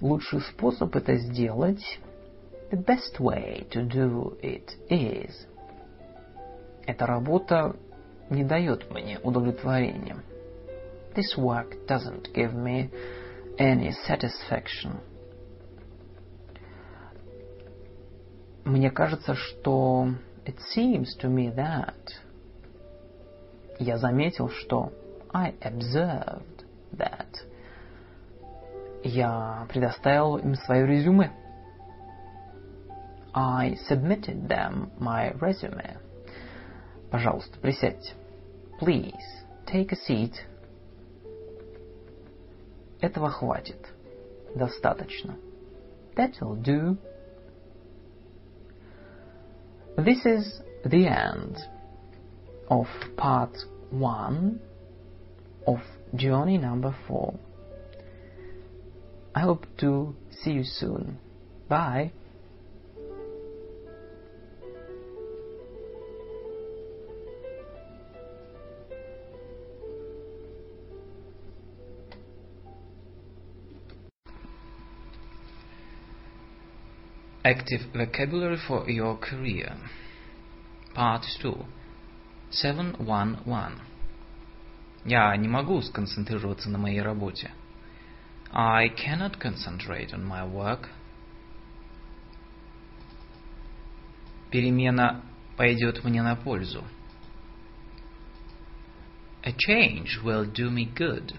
Лучший 0.00 0.40
способ 0.42 0.94
это 0.94 1.16
сделать 1.16 1.82
The 2.70 2.84
best 2.84 3.18
way 3.18 3.66
to 3.70 3.82
do 3.88 4.38
it 4.42 4.70
is 4.90 5.34
Эта 6.85 7.05
работа 7.05 7.75
не 8.29 8.43
дает 8.43 8.89
мне 8.91 9.19
удовлетворения. 9.19 10.17
This 11.15 11.37
work 11.37 11.85
doesn't 11.87 12.33
give 12.33 12.53
me 12.53 12.89
any 13.57 13.93
satisfaction. 14.07 14.99
Мне 18.65 18.89
кажется, 18.89 19.35
что 19.35 20.07
it 20.45 20.57
seems 20.75 21.15
to 21.21 21.29
me 21.29 21.53
that 21.53 21.93
я 23.79 23.97
заметил, 23.97 24.49
что 24.49 24.91
I 25.33 25.53
observed 25.61 26.65
that 26.93 27.27
я 29.03 29.67
предоставил 29.69 30.37
им 30.37 30.55
свое 30.55 30.85
резюме. 30.87 31.31
I 33.33 33.75
submitted 33.89 34.47
them 34.47 34.91
my 34.99 35.33
resume. 35.39 35.97
Пожалуйста, 37.12 37.58
присядьте. 37.58 38.14
Please, 38.80 39.14
take 39.66 39.92
a 39.92 39.96
seat. 39.96 40.34
Этого 43.00 43.30
хватит. 43.30 43.86
Достаточно. 44.54 45.36
That'll 46.16 46.56
do. 46.56 46.96
This 49.96 50.24
is 50.24 50.60
the 50.84 51.06
end 51.06 51.58
of 52.68 52.86
part 53.16 53.56
one 53.90 54.60
of 55.66 55.80
journey 56.14 56.58
number 56.58 56.94
four. 57.06 57.34
I 59.34 59.40
hope 59.40 59.66
to 59.78 60.14
see 60.42 60.52
you 60.52 60.64
soon. 60.64 61.18
Bye. 61.68 62.12
Active 77.45 77.81
vocabulary 77.93 78.57
for 78.65 78.89
your 78.89 79.17
career. 79.17 79.75
Part 80.93 81.25
2. 81.41 81.65
711. 82.51 83.81
Я 85.03 85.35
не 85.35 85.49
могу 85.49 85.81
сконцентрироваться 85.81 86.69
на 86.69 86.77
моей 86.77 87.01
работе. 87.01 87.51
I 88.49 88.87
cannot 88.87 89.39
concentrate 89.39 90.13
on 90.13 90.25
my 90.25 90.49
work. 90.49 90.87
Перемена 94.49 95.21
пойдет 95.57 96.01
мне 96.05 96.23
на 96.23 96.37
пользу. 96.37 96.85
A 99.43 99.51
change 99.51 100.23
will 100.23 100.49
do 100.49 100.69
me 100.69 100.85
good. 100.85 101.35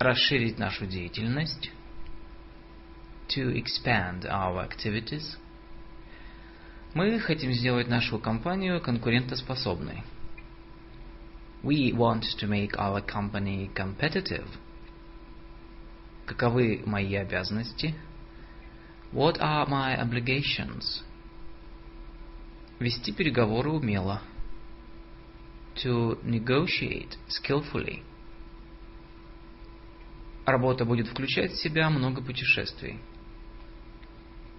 Расширить 0.00 0.58
нашу 0.58 0.86
деятельность. 0.86 1.70
To 3.34 3.50
expand 3.54 4.24
our 4.24 4.66
activities. 4.66 5.36
Мы 6.94 7.20
хотим 7.20 7.52
сделать 7.52 7.86
нашу 7.86 8.18
компанию 8.18 8.80
конкурентоспособной. 8.80 10.02
We 11.62 11.92
want 11.92 12.22
to 12.40 12.48
make 12.48 12.74
our 12.78 13.04
company 13.04 13.70
competitive. 13.74 14.46
Каковы 16.24 16.82
мои 16.86 17.14
обязанности? 17.16 17.94
What 19.12 19.38
are 19.40 19.68
my 19.68 20.00
obligations? 20.00 21.02
Вести 22.78 23.12
переговоры 23.12 23.70
умело. 23.70 24.22
To 25.84 26.18
negotiate 26.24 27.18
skillfully. 27.28 28.02
Работа 30.46 30.86
будет 30.86 31.08
включать 31.08 31.52
в 31.52 31.62
себя 31.62 31.90
много 31.90 32.22
путешествий. 32.22 32.98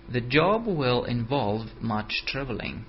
The 0.08 0.20
job 0.20 0.66
will 0.66 1.04
involve 1.04 1.66
much 1.80 2.24
traveling. 2.26 2.84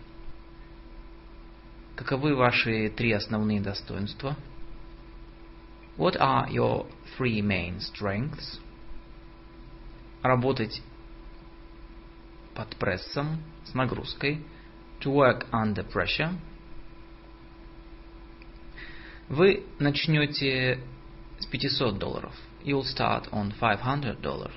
Каковы 1.96 2.36
ваши 2.36 2.90
три 2.90 3.14
основные 3.14 3.62
достоинства? 3.62 4.36
What 5.98 6.18
are 6.18 6.50
your 6.50 6.88
three 7.18 7.42
main 7.42 7.80
strengths? 7.80 8.60
Работать 10.22 10.82
под 12.54 12.76
прессом, 12.76 13.42
с 13.64 13.74
нагрузкой. 13.74 14.42
To 15.02 15.12
work 15.12 15.48
under 15.52 15.86
pressure. 15.88 16.34
Вы 19.30 19.64
начнете 19.80 20.80
с 21.40 21.46
500 21.46 21.98
долларов. 21.98 22.34
You'll 22.64 22.84
start 22.84 23.30
on 23.32 23.54
500 23.60 24.22
долларов. 24.22 24.54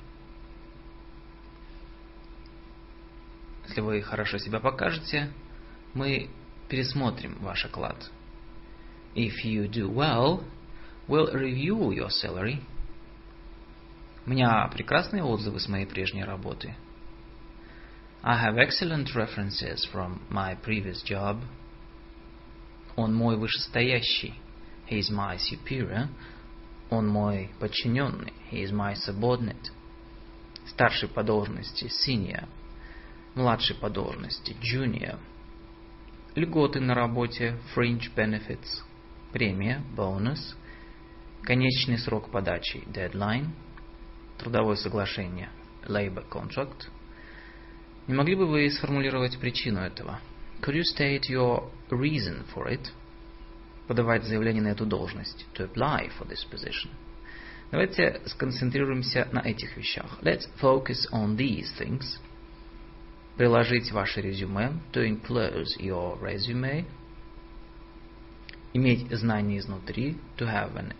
Если 3.68 3.81
вы 3.81 4.02
хорошо 4.02 4.38
себя 4.38 4.60
покажете, 4.60 5.31
мы 5.94 6.30
пересмотрим 6.69 7.38
ваш 7.40 7.65
оклад. 7.65 8.10
If 9.15 9.44
you 9.44 9.68
do 9.69 9.90
well, 9.90 10.44
we'll 11.07 11.31
review 11.34 11.91
your 11.91 12.10
salary. 12.10 12.61
У 14.26 14.30
меня 14.30 14.68
прекрасные 14.73 15.23
отзывы 15.23 15.60
с 15.60 15.68
моей 15.68 15.85
прежней 15.85 16.23
работы. 16.23 16.76
I 18.23 18.38
have 18.41 18.57
excellent 18.57 19.14
references 19.15 19.85
from 19.91 20.22
my 20.30 20.56
previous 20.56 21.03
job. 21.03 21.41
Он 22.95 23.14
мой 23.14 23.35
вышестоящий. 23.35 24.34
He 24.90 24.99
is 24.99 25.11
my 25.11 25.38
superior. 25.38 26.07
Он 26.90 27.07
мой 27.07 27.49
подчиненный. 27.60 28.34
He 28.49 28.64
is 28.64 28.72
my 28.72 28.95
subordinate. 28.95 29.72
Старший 30.68 31.10
по 31.10 31.23
должности. 31.23 31.90
Senior. 32.07 32.48
Младший 33.35 33.76
по 33.76 33.89
должности. 33.89 34.55
Junior. 34.61 35.18
Льготы 36.35 36.80
на 36.80 36.93
работе. 36.93 37.57
Fringe 37.76 38.14
benefits. 38.15 38.84
Премия. 39.31 39.84
Bonus. 39.95 40.55
Конечный 41.41 41.97
срок 41.97 42.30
подачи. 42.31 42.84
Deadline. 42.88 43.49
Трудовое 44.38 44.76
соглашение. 44.76 45.49
Labor 45.88 46.26
contract. 46.30 46.88
Не 48.07 48.14
могли 48.14 48.35
бы 48.35 48.45
вы 48.45 48.69
сформулировать 48.69 49.39
причину 49.39 49.80
этого? 49.80 50.19
Could 50.61 50.76
you 50.76 50.84
state 50.84 51.30
your 51.30 51.72
reason 51.89 52.45
for 52.53 52.68
it? 52.69 52.88
Подавать 53.88 54.23
заявление 54.26 54.61
на 54.61 54.69
эту 54.69 54.85
должность. 54.85 55.45
To 55.55 55.72
apply 55.72 56.11
for 56.19 56.27
this 56.27 56.45
position. 56.51 56.89
Давайте 57.72 58.22
сконцентрируемся 58.27 59.27
на 59.31 59.39
этих 59.39 59.76
вещах. 59.76 60.19
Let's 60.22 60.47
focus 60.61 61.07
on 61.11 61.35
these 61.35 61.68
things. 61.80 62.19
Приложить 63.38 63.91
ваше 63.91 64.22
резюме. 64.22 64.73
To 64.93 65.03
enclose 65.03 65.77
your 65.80 66.19
resume. 66.22 66.85
Иметь 68.73 69.10
знания 69.11 69.57
изнутри. 69.57 70.18
To 70.38 70.45
have 70.45 70.76
an 70.76 70.93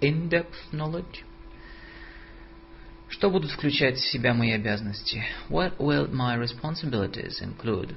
in-depth 0.00 0.72
knowledge. 0.72 1.24
Что 3.10 3.30
будут 3.30 3.50
включать 3.50 3.96
в 3.96 4.10
себя 4.10 4.32
мои 4.32 4.52
обязанности? 4.52 5.22
What 5.48 5.76
will 5.78 6.10
my 6.10 6.38
responsibilities 6.38 7.42
include? 7.42 7.94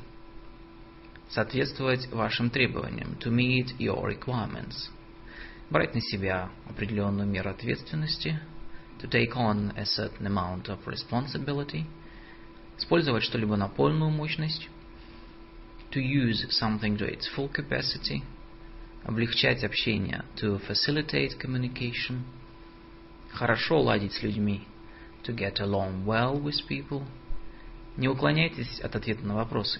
Соответствовать 1.30 2.10
вашим 2.12 2.50
требованиям. 2.50 3.18
To 3.22 3.32
meet 3.32 3.78
your 3.78 4.06
requirements. 4.06 4.90
Брать 5.70 5.96
на 5.96 6.02
себя 6.02 6.50
определенную 6.68 7.28
меру 7.28 7.50
ответственности. 7.50 8.38
To 9.00 9.10
take 9.10 9.34
on 9.34 9.74
a 9.78 9.86
certain 9.86 10.28
amount 10.28 10.68
of 10.68 10.86
responsibility. 10.86 11.86
Использовать 12.82 13.24
что-либо 13.24 13.56
на 13.56 13.68
полную 13.68 14.10
мощность. 14.10 14.68
To 15.92 16.02
use 16.02 16.50
something 16.50 16.98
to 16.98 17.08
its 17.08 17.30
full 17.36 17.52
capacity. 17.54 18.24
Облегчать 19.04 19.64
общение. 19.64 20.26
To 20.38 20.60
facilitate 20.68 21.40
communication. 21.40 22.24
Хорошо 23.32 23.80
ладить 23.82 24.14
с 24.14 24.24
людьми 24.24 24.66
to 25.24 25.34
get 25.34 25.60
along 25.60 26.06
well 26.06 26.42
with 26.42 26.56
people. 26.68 27.06
Не 27.98 28.08
уклоняйтесь 28.08 28.80
от 28.80 28.96
ответа 28.96 29.26
на 29.28 29.36
вопросы. 29.36 29.80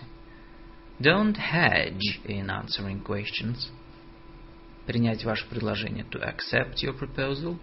Don't 1.00 1.36
hedge 1.36 2.22
in 2.26 2.50
answering 2.50 3.04
questions. 3.04 3.72
Принять 4.86 5.24
ваше 5.26 5.48
предложение. 5.48 6.06
To 6.12 6.22
accept 6.22 6.84
your 6.84 6.96
proposal. 6.96 7.58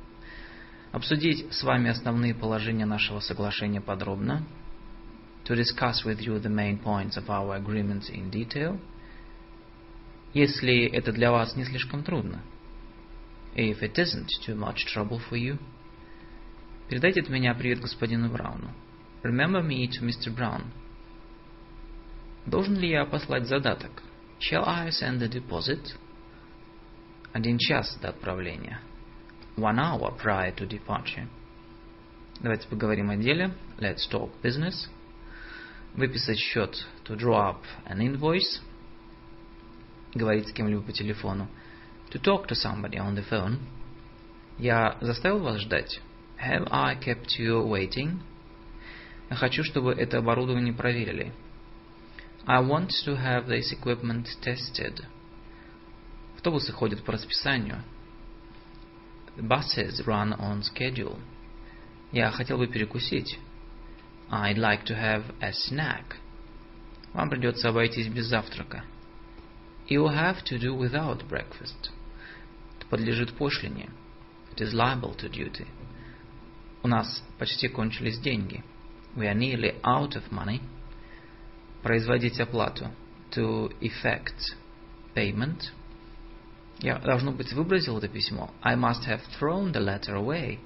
Обсудить 0.90 1.52
с 1.52 1.62
вами 1.62 1.90
основные 1.90 2.34
положения 2.34 2.86
нашего 2.86 3.20
соглашения 3.20 3.80
подробно. 3.80 4.44
To 5.48 5.56
discuss 5.56 6.04
with 6.04 6.20
you 6.20 6.38
the 6.38 6.50
main 6.50 6.78
points 6.78 7.16
of 7.16 7.30
our 7.30 7.56
agreement 7.56 8.10
in 8.10 8.28
detail. 8.28 8.78
Если 10.34 10.84
это 10.84 11.10
для 11.10 11.32
вас 11.32 11.56
не 11.56 11.64
слишком 11.64 12.02
трудно. 12.02 12.42
If 13.54 13.82
it 13.82 13.96
isn't 13.98 14.28
too 14.46 14.54
much 14.54 14.84
trouble 14.94 15.18
for 15.30 15.38
you. 15.38 15.58
Передайте 16.90 17.22
от 17.22 17.30
меня 17.30 17.54
привет 17.54 17.80
господину 17.80 18.28
Брауну. 18.28 18.74
Remember 19.22 19.62
me 19.62 19.88
to 19.88 20.02
Mr. 20.02 20.30
Brown. 20.30 20.64
Должен 22.44 22.76
ли 22.76 22.90
я 22.90 23.06
послать 23.06 23.46
задаток? 23.46 24.02
Shall 24.40 24.64
I 24.66 24.90
send 24.90 25.22
a 25.22 25.28
deposit? 25.28 25.96
Один 27.32 27.56
час 27.56 27.96
до 28.02 28.10
отправления. 28.10 28.82
One 29.56 29.78
hour 29.78 30.14
prior 30.22 30.54
to 30.54 30.68
departure. 30.68 31.26
Давайте 32.40 32.68
поговорим 32.68 33.08
о 33.08 33.16
деле. 33.16 33.54
Let's 33.78 34.06
talk 34.10 34.30
business. 34.42 34.90
Выписать 35.94 36.38
счет. 36.38 36.86
To 37.04 37.16
draw 37.16 37.54
up 37.54 37.62
an 37.86 37.98
invoice. 37.98 38.60
Говорить 40.14 40.48
с 40.48 40.52
кем-либо 40.52 40.82
по 40.82 40.92
телефону. 40.92 41.48
To 42.10 42.20
talk 42.20 42.46
to 42.48 42.54
somebody 42.54 42.96
on 42.96 43.14
the 43.14 43.28
phone. 43.28 43.58
Я 44.58 44.96
заставил 45.00 45.40
вас 45.40 45.60
ждать? 45.60 46.00
Have 46.38 46.68
I 46.70 46.96
kept 46.96 47.38
you 47.38 47.66
waiting? 47.66 48.20
Я 49.30 49.36
хочу, 49.36 49.62
чтобы 49.64 49.92
это 49.92 50.18
оборудование 50.18 50.72
проверили. 50.72 51.32
I 52.46 52.62
want 52.62 52.90
to 53.04 53.16
have 53.16 53.46
this 53.46 53.72
equipment 53.72 54.26
tested. 54.42 55.04
Автобусы 56.36 56.72
ходят 56.72 57.04
по 57.04 57.12
расписанию. 57.12 57.82
The 59.36 59.46
buses 59.46 60.04
run 60.06 60.38
on 60.38 60.62
schedule. 60.62 61.18
Я 62.10 62.30
хотел 62.30 62.56
бы 62.56 62.66
перекусить. 62.66 63.38
I'd 64.30 64.58
like 64.58 64.84
to 64.86 64.94
have 64.94 65.24
a 65.40 65.52
snack. 65.52 66.16
Вам 67.14 67.30
придется 67.30 67.70
обойтись 67.70 68.08
без 68.08 68.26
завтрака. 68.26 68.84
You'll 69.88 70.14
have 70.14 70.44
to 70.44 70.58
do 70.58 70.74
without 70.74 71.26
breakfast. 71.28 71.90
Это 72.76 72.86
подлежит 72.90 73.32
пошлине. 73.34 73.88
It 74.54 74.60
is 74.60 74.74
liable 74.74 75.16
to 75.16 75.30
duty. 75.30 75.66
У 76.82 76.88
нас 76.88 77.22
почти 77.38 77.68
кончились 77.68 78.18
деньги. 78.18 78.62
We 79.16 79.26
are 79.26 79.34
nearly 79.34 79.80
out 79.82 80.14
of 80.14 80.30
money. 80.30 80.60
Производить 81.82 82.38
оплату. 82.38 82.90
To 83.30 83.72
effect 83.80 84.56
payment. 85.14 85.70
Я, 86.80 86.98
должно 86.98 87.32
быть, 87.32 87.52
выбросил 87.52 87.98
это 87.98 88.08
письмо. 88.08 88.52
I 88.62 88.76
must 88.76 89.06
have 89.06 89.22
thrown 89.40 89.72
the 89.72 89.80
letter 89.80 90.14
away. 90.14 90.58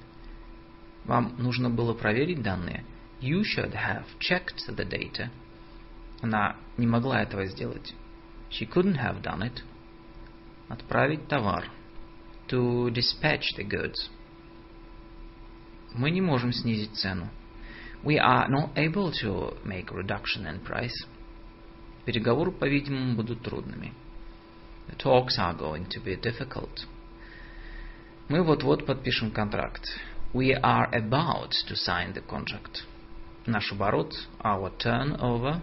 Вам 1.05 1.35
нужно 1.37 1.69
было 1.69 1.93
проверить 1.93 2.41
данные. 2.41 2.83
You 3.22 3.42
should 3.42 3.74
have 3.74 4.04
checked 4.20 4.62
the 4.68 4.84
data. 4.84 5.30
Она 6.22 6.56
не 6.76 6.86
могла 6.86 7.22
этого 7.22 7.46
сделать. 7.46 7.94
She 8.50 8.66
couldn't 8.66 8.96
have 8.96 9.22
done 9.22 9.42
it. 9.42 9.62
Отправить 10.68 11.28
товар. 11.28 11.68
To 12.48 12.90
dispatch 12.90 13.56
the 13.56 13.64
goods. 13.64 14.08
Мы 15.94 16.10
не 16.10 16.20
можем 16.20 16.52
снизить 16.52 16.94
цену. 16.94 17.28
We 18.04 18.18
are 18.18 18.48
not 18.48 18.76
able 18.76 19.12
to 19.22 19.58
make 19.64 19.90
a 19.90 19.94
reduction 19.94 20.46
in 20.46 20.60
price. 20.64 21.06
Переговоры, 22.04 22.52
по-видимому, 22.52 23.16
будут 23.16 23.42
трудными. 23.42 23.92
The 24.88 24.96
talks 24.96 25.38
are 25.38 25.54
going 25.54 25.86
to 25.88 26.00
be 26.00 26.16
difficult. 26.16 26.86
Мы 28.28 28.42
вот-вот 28.42 28.86
подпишем 28.86 29.30
контракт. 29.30 29.84
We 30.32 30.52
are 30.52 30.88
about 30.92 31.52
to 31.66 31.74
sign 31.74 32.12
the 32.14 32.20
contract. 32.20 32.84
Наш 33.45 33.73
оборот, 33.73 34.13
our 34.39 34.71
turnover. 34.77 35.61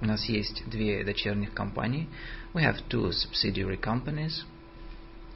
У 0.00 0.06
нас 0.06 0.26
есть 0.30 0.62
две 0.66 1.04
дочерних 1.04 1.52
компании. 1.52 2.08
We 2.54 2.62
have 2.62 2.88
two 2.88 3.10
subsidiary 3.10 3.78
companies. 3.78 4.44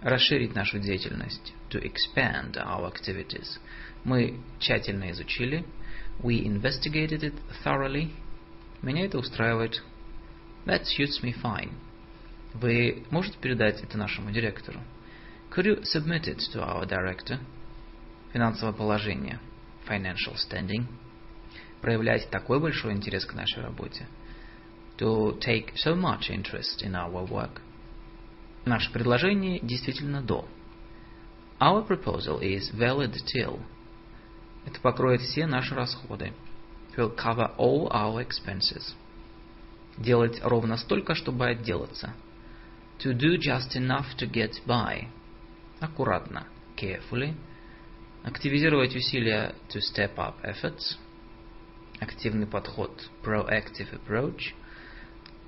Расширить 0.01 0.55
нашу 0.55 0.78
деятельность. 0.78 1.53
To 1.69 1.82
expand 1.82 2.57
our 2.57 2.91
activities. 2.91 3.59
Мы 4.05 4.41
тщательно 4.59 5.11
изучили. 5.11 5.66
We 6.23 6.43
investigated 6.47 7.23
it 7.23 7.35
thoroughly. 7.62 8.11
Меня 8.81 9.05
это 9.05 9.19
устраивает. 9.19 9.82
That 10.65 10.85
suits 10.85 11.23
me 11.23 11.35
fine. 11.43 11.73
Вы 12.55 13.05
можете 13.11 13.37
передать 13.39 13.82
это 13.82 13.99
нашему 13.99 14.31
директору? 14.31 14.81
Could 15.51 15.66
you 15.66 15.82
submit 15.82 16.27
it 16.27 16.39
to 16.55 16.62
our 16.62 16.87
director? 16.89 17.39
Финансовое 18.32 18.73
положение. 18.73 19.41
Financial 19.87 20.35
standing. 20.37 20.87
Проявлять 21.81 22.28
такой 22.31 22.61
большой 22.61 22.93
интерес 22.93 23.24
к 23.24 23.35
нашей 23.35 23.62
работе. 23.62 24.07
To 24.98 25.39
take 25.39 25.73
so 25.74 25.94
much 25.94 26.28
interest 26.28 26.82
in 26.82 26.93
our 26.93 27.27
work. 27.27 27.61
Наше 28.66 28.93
предложение 28.93 29.59
действительно 29.61 30.23
до. 30.23 30.47
Our 31.59 31.86
proposal 31.86 32.40
is 32.40 32.70
valid 32.73 33.15
till. 33.27 33.61
Это 34.66 34.81
покроет 34.81 35.23
все 35.23 35.47
наши 35.47 35.74
расходы. 35.74 36.32
It 36.90 36.98
will 36.98 37.16
cover 37.16 37.55
all 37.57 37.89
our 37.90 38.23
expenses. 38.27 38.94
Делать 39.97 40.40
ровно 40.43 40.77
столько, 40.77 41.15
чтобы 41.15 41.47
отделаться. 41.47 42.15
To 43.01 43.15
do 43.15 43.39
just 43.39 43.74
enough 43.74 44.07
to 44.19 44.31
get 44.31 44.52
by. 44.66 45.07
Аккуратно. 45.81 46.47
Carefully. 46.77 47.35
Активизировать 48.23 48.94
усилия 48.94 49.55
to 49.70 49.81
step 49.81 50.16
up 50.16 50.35
efforts. 50.43 50.98
Активный 52.01 52.47
подход. 52.47 53.11
Proactive 53.23 53.93
approach. 53.93 54.55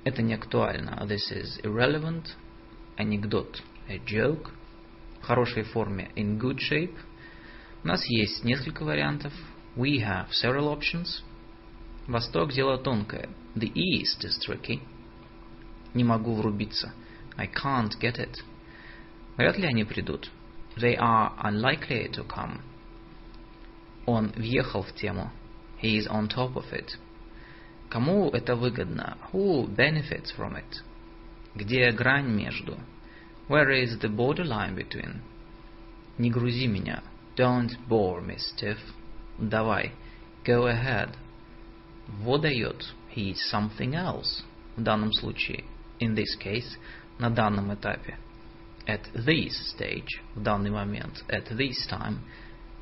Это 0.03 0.21
не 0.21 0.35
актуально. 0.35 1.03
This 1.07 1.31
is 1.31 1.59
irrelevant. 1.63 2.27
Анекдот. 2.95 3.61
A 3.89 3.97
joke. 3.97 4.51
В 5.21 5.25
хорошей 5.25 5.63
форме. 5.63 6.11
In 6.15 6.39
good 6.39 6.59
shape. 6.59 6.95
У 7.83 7.87
нас 7.87 8.05
есть 8.07 8.43
несколько 8.43 8.83
вариантов. 8.83 9.33
We 9.75 9.97
have 9.99 10.27
several 10.29 10.67
options. 10.77 11.23
Восток 12.07 12.51
дело 12.51 12.77
тонкое. 12.77 13.29
The 13.55 13.73
East 13.73 14.23
is 14.23 14.37
tricky. 14.47 14.81
Не 15.95 16.03
могу 16.03 16.35
врубиться. 16.35 16.93
I 17.35 17.47
can't 17.47 17.91
get 17.99 18.19
it. 18.19 18.43
Вряд 19.37 19.57
ли 19.57 19.65
они 19.65 19.85
придут. 19.85 20.29
They 20.75 20.95
are 20.97 21.33
unlikely 21.43 22.11
to 22.11 22.27
come. 22.27 22.61
Он 24.05 24.31
въехал 24.35 24.83
в 24.83 24.93
тему. 24.93 25.31
He 25.82 25.96
is 25.96 26.06
on 26.08 26.28
top 26.28 26.56
of 26.56 26.72
it. 26.72 26.96
Кому 27.88 28.30
это 28.30 28.54
выгодно? 28.54 29.16
Who 29.32 29.66
benefits 29.66 30.32
from 30.36 30.56
it? 30.56 30.82
Где 31.54 31.90
грань 31.92 32.28
между? 32.28 32.78
Where 33.48 33.70
is 33.70 33.98
the 34.00 34.08
borderline 34.08 34.74
between? 34.74 35.20
Не 36.18 36.30
грузи 36.30 36.66
меня. 36.66 37.02
Don't 37.36 37.76
bore 37.88 38.20
me, 38.20 38.36
Steve. 38.36 38.78
Давай. 39.38 39.92
Go 40.44 40.66
ahead. 40.66 41.10
Во 42.08 42.38
дает. 42.38 42.92
He 43.14 43.32
is 43.32 43.38
something 43.50 43.94
else. 43.94 44.42
В 44.76 44.82
данном 44.82 45.12
случае. 45.12 45.64
In 46.00 46.14
this 46.14 46.36
case – 46.38 47.18
на 47.18 47.30
данном 47.30 47.74
этапе. 47.74 48.16
At 48.86 49.02
this 49.14 49.52
stage, 49.74 50.20
в 50.34 50.42
данный 50.42 50.70
момент, 50.70 51.24
at 51.28 51.48
this 51.50 51.86
time, 51.90 52.18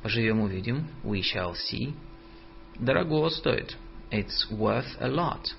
поживем 0.01 0.39
увидим, 0.39 0.87
we 1.03 1.21
shall 1.21 1.53
see. 1.53 1.93
Дорого 2.78 3.28
стоит. 3.30 3.76
It's 4.10 4.50
worth 4.50 5.00
a 5.00 5.08
lot. 5.08 5.54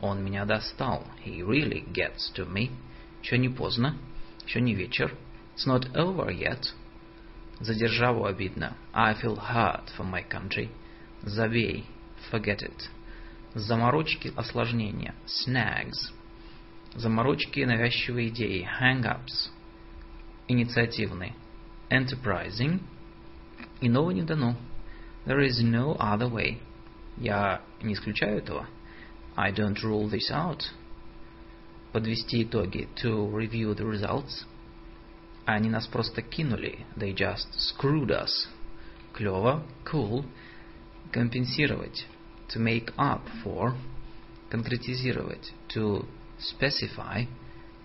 Он 0.00 0.24
меня 0.24 0.44
достал. 0.44 1.04
He 1.24 1.40
really 1.42 1.84
gets 1.92 2.32
to 2.36 2.46
me. 2.46 2.70
Еще 3.22 3.38
не 3.38 3.48
поздно. 3.48 3.96
Еще 4.46 4.60
не 4.60 4.74
вечер. 4.74 5.14
It's 5.56 5.66
not 5.66 5.92
over 5.94 6.28
yet. 6.28 6.72
За 7.60 7.74
державу 7.74 8.24
обидно. 8.24 8.76
I 8.92 9.14
feel 9.14 9.36
hurt 9.36 9.90
for 9.96 10.04
my 10.04 10.26
country. 10.26 10.70
Забей. 11.22 11.84
Forget 12.30 12.62
it. 12.62 12.88
Заморочки 13.54 14.32
осложнения. 14.36 15.14
Snags 15.26 16.12
заморочки 16.94 17.60
навязчивые 17.60 18.28
идеи, 18.28 18.68
hang-ups, 18.80 19.50
инициативный, 20.48 21.34
enterprising, 21.90 22.82
иного 23.80 24.10
не 24.10 24.22
дано. 24.22 24.56
There 25.25 25.41
is 25.41 25.61
no 25.61 25.95
other 25.99 26.29
way. 26.29 26.59
Я 27.17 27.61
не 27.81 27.93
исключаю 27.93 28.37
этого. 28.37 28.67
I 29.35 29.51
don't 29.51 29.81
rule 29.83 30.09
this 30.09 30.31
out. 30.31 30.63
Подвести 31.91 32.43
итоги, 32.43 32.87
to 33.01 33.27
review 33.31 33.73
the 33.73 33.85
results. 33.85 34.45
Они 35.45 35.69
нас 35.69 35.87
просто 35.87 36.21
кинули. 36.21 36.85
They 36.95 37.13
just 37.13 37.47
screwed 37.53 38.11
us. 38.11 38.47
Клево, 39.13 39.63
cool. 39.85 40.25
Компенсировать, 41.11 42.05
to 42.49 42.59
make 42.59 42.93
up 42.97 43.21
for. 43.43 43.75
Конкретизировать, 44.49 45.53
to 45.69 46.05
specify, 46.39 47.25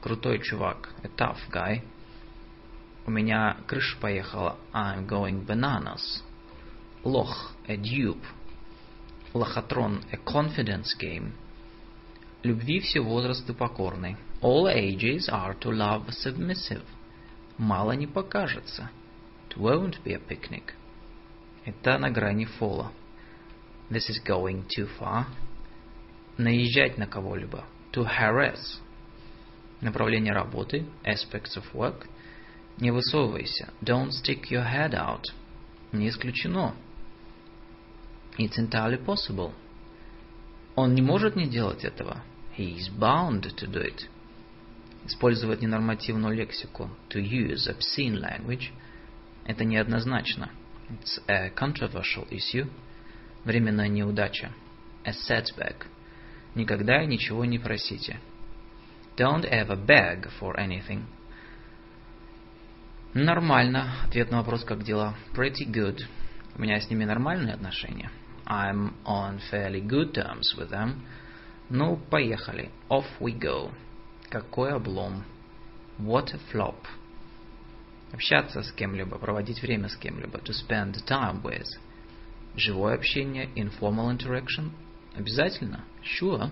крутой 0.01 0.41
чувак, 0.41 0.95
a 1.03 1.09
tough 1.09 1.39
guy. 1.51 1.83
У 3.07 3.11
меня 3.11 3.57
крыша 3.67 3.97
поехала, 3.99 4.57
I'm 4.73 5.07
going 5.07 5.47
bananas. 5.47 6.23
Лох, 7.06 7.54
a 7.68 7.78
dupe. 7.78 8.26
Лохотрон, 9.34 10.04
a 10.12 10.18
confidence 10.18 10.96
game. 11.00 11.34
Любви 12.42 12.80
все 12.80 13.00
возрасты 13.00 13.54
покорны. 13.54 14.18
All 14.42 14.68
ages 14.68 15.30
are 15.30 15.56
to 15.60 15.72
love 15.72 16.10
submissive. 16.10 16.82
Мало 17.60 17.92
не 17.92 18.08
покажется. 18.08 18.90
It 19.48 19.58
won't 19.58 20.04
be 20.04 20.14
a 20.14 20.20
picnic. 20.20 20.74
Это 21.64 22.00
на 22.00 22.10
грани 22.10 22.46
фола. 22.46 22.92
This 23.92 24.10
is 24.10 24.20
going 24.26 24.66
too 24.76 24.90
far. 25.00 25.28
Наезжать 26.38 26.98
на 26.98 27.06
кого-либо 27.06 27.66
to 27.94 28.04
harass. 28.04 28.80
Направление 29.82 30.34
работы, 30.34 30.86
aspects 31.04 31.56
of 31.56 31.66
work. 31.74 32.08
Не 32.78 32.90
высовывайся, 32.90 33.70
don't 33.84 34.10
stick 34.10 34.50
your 34.50 34.66
head 34.66 34.96
out. 34.96 35.24
Не 35.92 36.10
исключено. 36.10 36.74
It's 38.38 38.58
entirely 38.58 39.04
possible. 39.04 39.54
Он 40.76 40.94
не 40.94 41.02
может 41.02 41.36
не 41.36 41.48
делать 41.48 41.86
этого. 41.86 42.22
He 42.58 42.76
is 42.78 42.90
bound 42.90 43.44
to 43.44 43.68
do 43.68 43.82
it. 43.82 44.08
Использовать 45.06 45.62
ненормативную 45.62 46.36
лексику. 46.36 46.90
To 47.10 47.22
use 47.22 47.68
obscene 47.68 48.20
language. 48.20 48.72
Это 49.46 49.64
неоднозначно. 49.64 50.50
It's 50.90 51.22
a 51.28 51.50
controversial 51.50 52.28
issue. 52.30 52.70
Временная 53.46 53.88
неудача. 53.88 54.52
A 55.06 55.12
setback. 55.12 55.86
Никогда 56.56 57.06
ничего 57.06 57.46
не 57.46 57.60
просите. 57.60 58.20
Don't 59.18 59.46
ever 59.50 59.78
beg 59.78 60.28
for 60.40 60.56
anything. 60.58 61.04
Нормально. 63.14 63.94
Ответ 64.06 64.30
на 64.30 64.40
вопрос, 64.40 64.66
как 64.66 64.84
дела? 64.84 65.16
Pretty 65.34 65.66
good. 65.66 66.02
У 66.58 66.62
меня 66.62 66.82
с 66.82 66.90
ними 66.90 67.06
нормальные 67.06 67.54
отношения. 67.54 68.12
I'm 68.47 68.95
on 69.05 69.41
fairly 69.51 69.81
good 69.81 70.15
terms 70.15 70.55
with 70.59 70.71
them. 70.71 71.07
Ну, 71.69 71.97
поехали. 72.11 72.71
Off 72.89 73.07
we 73.21 73.33
go. 73.39 73.71
Какой 74.29 74.73
облом. 74.73 75.25
What 75.99 76.35
a 76.35 76.39
flop. 76.53 76.87
Общаться 78.13 78.63
с 78.63 78.73
кем-либо, 78.73 79.19
проводить 79.19 79.63
время 79.63 79.89
с 79.89 79.97
кем-либо. 79.97 80.39
To 80.39 80.53
spend 80.53 80.97
time 81.07 81.43
with. 81.43 81.69
Живое 82.57 82.95
общение, 82.95 83.49
informal 83.55 84.11
interaction. 84.11 84.71
Обязательно. 85.15 85.85
Sure. 86.03 86.51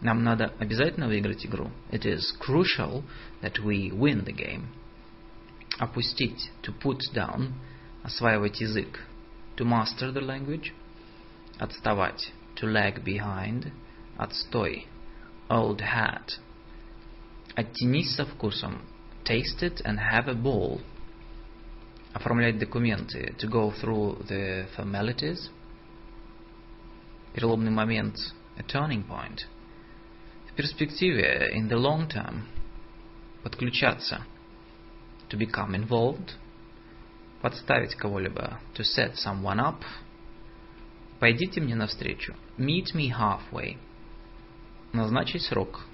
Нам 0.00 0.22
надо 0.22 0.52
обязательно 0.58 1.08
выиграть 1.08 1.44
игру. 1.46 1.70
It 1.90 2.04
is 2.04 2.32
crucial 2.40 3.02
that 3.40 3.58
we 3.64 3.90
win 3.90 4.24
the 4.24 4.32
game 4.32 4.66
опустить, 5.78 6.50
to 6.62 6.72
put 6.72 7.00
down, 7.14 7.52
осваивать 8.02 8.60
язык, 8.60 9.00
to 9.56 9.64
master 9.64 10.12
the 10.12 10.20
language, 10.20 10.72
отставать, 11.58 12.32
to 12.56 12.66
lag 12.66 13.02
behind, 13.04 13.72
отстой, 14.16 14.86
old 15.48 15.80
hat, 15.80 16.38
оттянись 17.54 18.14
со 18.14 18.24
вкусом, 18.24 18.82
taste 19.24 19.62
it 19.62 19.80
and 19.84 19.98
have 19.98 20.28
a 20.28 20.34
ball, 20.34 20.80
оформлять 22.12 22.58
документы, 22.58 23.34
to 23.38 23.48
go 23.48 23.70
through 23.70 24.26
the 24.28 24.66
formalities, 24.76 25.50
переломный 27.34 27.70
момент, 27.70 28.16
a 28.58 28.62
turning 28.62 29.06
point, 29.06 29.46
в 30.50 30.54
перспективе, 30.54 31.50
in 31.54 31.68
the 31.68 31.76
long 31.76 32.08
term, 32.08 32.46
подключаться – 33.42 34.32
to 35.32 35.38
become 35.38 35.74
involved, 35.74 36.34
подставить 37.40 37.94
кого-либо, 37.96 38.60
to 38.74 38.84
set 38.84 39.16
someone 39.16 39.58
up, 39.58 39.82
пойдите 41.19 41.61
мне 41.61 41.75
навстречу, 41.75 42.35
meet 42.57 42.93
me 42.93 43.09
halfway, 43.11 43.77
назначить 44.93 45.43
срок, 45.43 45.85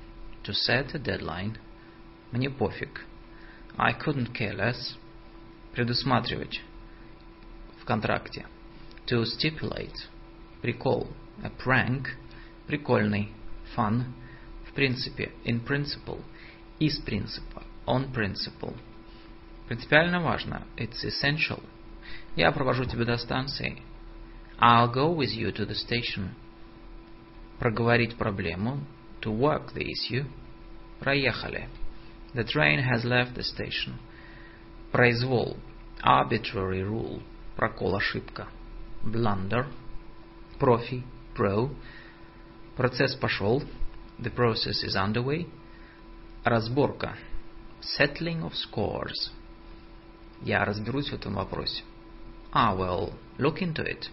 to 0.43 0.53
set 0.53 0.93
a 0.93 0.99
deadline, 0.99 1.57
мне 2.31 2.49
пофиг, 2.49 3.05
I 3.77 3.93
couldn't 3.93 4.33
care 4.33 4.55
less, 4.55 4.97
предусматривать. 5.73 6.61
В 7.81 7.85
контракте, 7.85 8.45
to 9.07 9.23
stipulate, 9.23 10.07
прикол, 10.61 11.09
a 11.43 11.49
prank, 11.49 12.07
прикольный, 12.67 13.31
fun, 13.75 14.03
в 14.67 14.73
принципе, 14.73 15.31
in 15.45 15.65
principle, 15.65 16.23
из 16.79 16.99
принципа, 16.99 17.63
on 17.85 18.11
principle, 18.13 18.75
Принципиально 19.67 20.21
важно. 20.21 20.63
It's 20.77 21.03
essential. 21.03 21.63
Я 22.35 22.51
провожу 22.51 22.85
тебя 22.85 23.05
до 23.05 23.17
станции. 23.17 23.81
I'll 24.58 24.92
go 24.92 25.10
with 25.10 25.30
you 25.30 25.52
to 25.52 25.64
the 25.64 25.74
station. 25.74 26.34
Проговорить 27.60 28.16
проблему. 28.16 28.80
To 29.22 29.30
work 29.30 29.72
the 29.72 29.84
issue. 29.84 30.24
Проехали. 31.00 31.68
The 32.34 32.44
train 32.44 32.80
has 32.80 33.04
left 33.04 33.34
the 33.34 33.42
station. 33.42 33.98
Произвол. 34.92 35.56
Arbitrary 36.02 36.82
rule. 36.82 37.22
Прокол, 37.56 37.96
ошибка. 37.96 38.48
Blunder. 39.04 39.66
Профи. 40.58 41.04
Pro. 41.34 41.70
Процесс 42.76 43.14
пошел. 43.14 43.62
The 44.18 44.30
process 44.30 44.82
is 44.84 44.96
underway. 44.96 45.46
Разборка. 46.44 47.16
Settling 47.80 48.42
of 48.42 48.54
scores. 48.54 49.30
Я 50.42 50.64
разберусь 50.64 51.10
в 51.10 51.14
этом 51.14 51.34
вопросе. 51.34 51.82
Ah, 52.52 52.74
well, 52.74 53.12
look 53.38 53.60
into 53.60 53.84
it. 53.84 54.08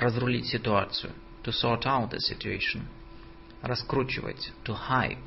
Разрулить 0.00 0.46
ситуацию. 0.46 1.12
To 1.44 1.52
sort 1.52 1.84
out 1.84 2.10
the 2.10 2.18
situation. 2.18 2.86
Раскручивать. 3.60 4.50
To 4.64 4.74
hype. 4.74 5.18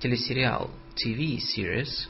Телесериал. 0.00 0.70
TV 0.96 1.36
series. 1.36 2.08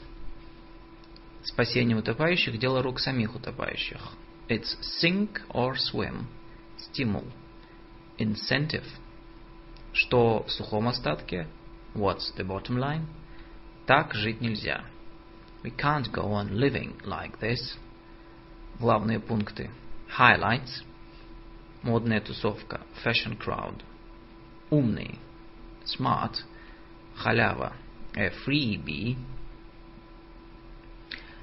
Спасение 1.43 1.97
утопающих– 1.97 2.57
дело 2.59 2.81
рук 2.81 3.01
самих 3.01 3.35
утопающих. 3.35 3.99
It's 4.47 4.77
sink 5.01 5.41
or 5.49 5.75
swim. 5.75 6.27
Стимул. 6.77 7.25
Incentive. 8.17 8.87
Что 9.91 10.43
в 10.43 10.51
сухом 10.51 10.87
остатке? 10.87 11.45
What's 11.93 12.33
the 12.37 12.47
bottom 12.47 12.77
line? 12.77 13.05
Так 13.85 14.13
жить 14.13 14.39
нельзя. 14.39 14.85
We 15.63 15.75
can't 15.75 16.09
go 16.13 16.31
on 16.31 16.51
living 16.51 17.01
like 17.03 17.37
this. 17.41 17.77
Главные 18.79 19.19
пункты. 19.19 19.69
Highlights. 20.17 20.83
Модная 21.81 22.21
тусовка. 22.21 22.81
Fashion 23.03 23.37
crowd. 23.37 23.81
Умный. 24.69 25.17
Smart. 25.85 26.43
Халява. 27.15 27.73
A 28.15 28.29
freebie. 28.45 29.17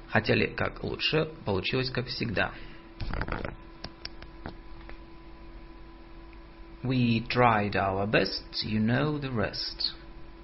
Хотели 0.09 0.47
как 0.47 0.83
лучше, 0.83 1.31
получилось 1.45 1.89
как 1.89 2.07
всегда. 2.07 2.51
We 6.83 7.27
tried 7.27 7.75
our 7.75 8.05
best, 8.05 8.63
you 8.63 8.79
know 8.79 9.19
the 9.19 9.31
rest. 9.31 9.93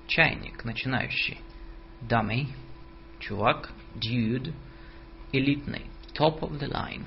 Чайник, 0.07 0.65
начинающий. 0.65 1.39
Dummy, 2.01 2.47
чувак, 3.19 3.71
dude, 3.95 4.53
элитный, 5.31 5.85
top 6.13 6.41
of 6.41 6.59
the 6.59 6.67
line, 6.67 7.05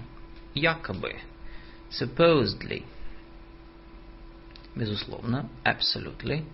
якобы, 0.55 1.17
supposedly, 1.91 2.85
безусловно, 4.75 5.49
absolutely. 5.65 6.45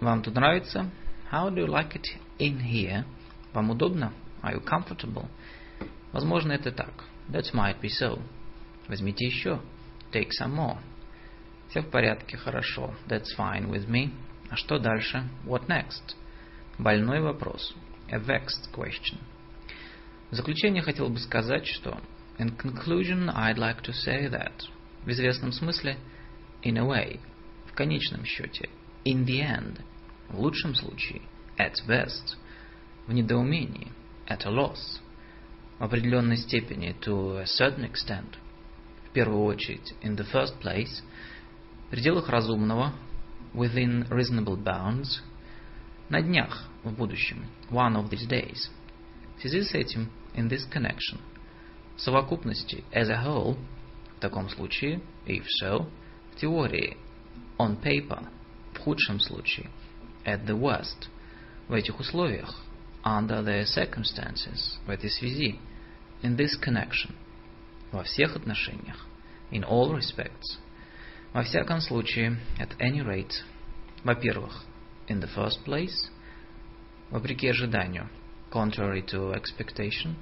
Вам 0.00 0.22
тут 0.22 0.34
нравится? 0.34 0.90
How 1.30 1.50
do 1.50 1.60
you 1.60 1.66
like 1.66 1.94
it 1.94 2.06
in 2.38 2.58
here? 2.60 3.04
Вам 3.52 3.70
удобно? 3.70 4.12
Are 4.42 4.54
you 4.54 4.64
comfortable? 4.64 5.28
Возможно, 6.12 6.52
это 6.52 6.72
так. 6.72 7.04
That 7.28 7.52
might 7.52 7.80
be 7.80 7.88
so. 7.88 8.20
Возьмите 8.88 9.26
еще. 9.26 9.60
Take 10.12 10.30
some 10.40 10.54
more. 10.54 10.78
Все 11.68 11.82
в 11.82 11.90
порядке, 11.90 12.36
хорошо. 12.36 12.94
That's 13.06 13.36
fine 13.38 13.68
with 13.70 13.88
me. 13.88 14.10
А 14.48 14.56
что 14.56 14.78
дальше? 14.78 15.28
What 15.44 15.66
next? 15.68 16.16
Больной 16.78 17.20
вопрос 17.20 17.74
a 18.10 18.18
vexed 18.18 18.70
question. 18.72 19.18
В 20.30 20.34
заключение 20.34 20.82
хотел 20.82 21.08
бы 21.08 21.18
сказать, 21.18 21.66
что 21.66 22.00
in 22.39 22.55
conclusion 22.57 23.29
I'd 23.29 23.57
like 23.57 23.81
to 23.83 23.93
say 23.93 24.27
that 24.27 24.67
в 25.05 25.09
известном 25.09 25.51
смысле 25.51 25.97
in 26.63 26.77
a 26.77 26.85
way, 26.85 27.19
в 27.67 27.73
конечном 27.73 28.25
счете, 28.25 28.69
in 29.05 29.25
the 29.25 29.41
end, 29.41 29.81
в 30.29 30.39
лучшем 30.39 30.73
случае, 30.73 31.21
at 31.57 31.75
best, 31.87 32.35
в 33.07 33.13
недоумении, 33.13 33.91
at 34.27 34.45
a 34.45 34.49
loss, 34.49 34.99
в 35.77 35.83
определенной 35.83 36.37
степени, 36.37 36.95
to 37.01 37.37
a 37.37 37.45
certain 37.45 37.83
extent, 37.85 38.37
в 39.07 39.11
первую 39.13 39.43
очередь, 39.43 39.93
in 40.01 40.15
the 40.15 40.25
first 40.31 40.59
place, 40.59 41.03
в 41.87 41.89
пределах 41.91 42.29
разумного, 42.29 42.93
within 43.53 44.07
reasonable 44.09 44.57
bounds, 44.57 45.21
на 46.09 46.21
днях, 46.21 46.67
в 46.83 46.91
будущем, 46.91 47.45
one 47.69 47.95
of 47.95 48.09
these 48.09 48.27
days. 48.27 48.69
В 49.37 49.41
связи 49.41 49.61
с 49.61 49.73
этим, 49.73 50.09
in 50.33 50.49
this 50.49 50.67
connection, 50.71 51.19
в 52.00 52.02
совокупности, 52.02 52.82
as 52.92 53.10
a 53.10 53.22
whole, 53.22 53.58
в 54.16 54.20
таком 54.20 54.48
случае, 54.48 55.02
if 55.26 55.44
so, 55.62 55.86
в 56.32 56.36
теории, 56.36 56.96
on 57.58 57.78
paper, 57.82 58.26
в 58.72 58.78
худшем 58.78 59.20
случае, 59.20 59.68
at 60.24 60.46
the 60.46 60.58
worst, 60.58 61.08
в 61.68 61.74
этих 61.74 62.00
условиях, 62.00 62.62
under 63.04 63.44
the 63.44 63.64
circumstances, 63.64 64.78
в 64.86 64.90
этой 64.90 65.10
связи, 65.10 65.58
in 66.22 66.36
this 66.36 66.58
connection, 66.58 67.14
во 67.92 68.02
всех 68.02 68.34
отношениях, 68.34 69.06
in 69.50 69.62
all 69.64 69.94
respects, 69.94 70.58
во 71.34 71.42
всяком 71.42 71.82
случае, 71.82 72.38
at 72.58 72.74
any 72.78 73.04
rate, 73.04 73.42
во-первых, 74.04 74.64
in 75.06 75.20
the 75.20 75.28
first 75.36 75.62
place, 75.66 76.08
вопреки 77.10 77.48
ожиданию, 77.48 78.08
contrary 78.50 79.04
to 79.04 79.34
expectation, 79.34 80.14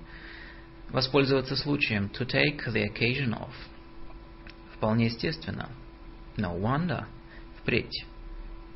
воспользоваться 0.90 1.56
случаем, 1.56 2.10
to 2.10 2.26
take 2.26 2.64
the 2.72 2.86
occasion 2.86 3.32
of, 3.34 3.50
вполне 4.74 5.06
естественно, 5.06 5.70
no 6.36 6.58
wonder, 6.58 7.06
впредь, 7.60 8.04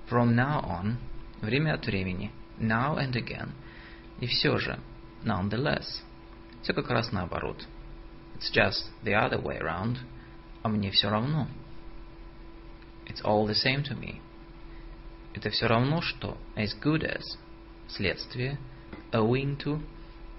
from 0.09 0.35
now 0.35 0.63
on, 0.65 0.97
время 1.41 1.75
от 1.75 1.87
времени, 1.87 2.31
now 2.59 2.97
and 2.97 3.13
again, 3.13 3.51
и 4.21 4.27
все 4.27 4.59
же, 4.59 4.79
nonetheless, 5.25 6.03
все 6.63 6.73
как 6.75 6.91
раз 6.91 7.13
наоборот. 7.13 7.67
It's 8.37 8.51
just 8.53 8.91
the 9.05 9.15
other 9.15 9.41
way 9.41 9.59
around, 9.59 9.99
а 10.63 10.69
мне 10.69 10.91
все 10.91 11.11
равно. 11.11 11.49
It's 13.07 13.23
all 13.23 13.47
the 13.47 13.55
same 13.55 13.83
to 13.85 13.99
me. 13.99 14.21
Это 15.35 15.51
все 15.51 15.67
равно, 15.67 16.01
что 16.03 16.37
as 16.57 16.71
good 16.81 17.03
as, 17.03 17.23
следствие, 17.89 18.59
owing 19.13 19.57
to, 19.59 19.81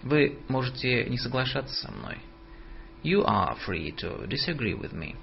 Вы 0.03 0.37
можете 0.49 1.05
не 1.05 1.17
соглашаться 1.17 1.73
со 1.75 1.91
мной. 1.91 2.17
You 3.03 3.25
are 3.25 3.57
free 3.65 3.95
to 3.97 4.27
disagree 4.27 4.77
with 4.77 4.93
me. 4.93 5.15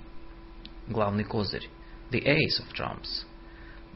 Главный 0.88 1.24
козырь. 1.24 1.68
The 2.10 2.24
ace 2.24 2.60
of 2.60 2.72
trumps. 2.74 3.24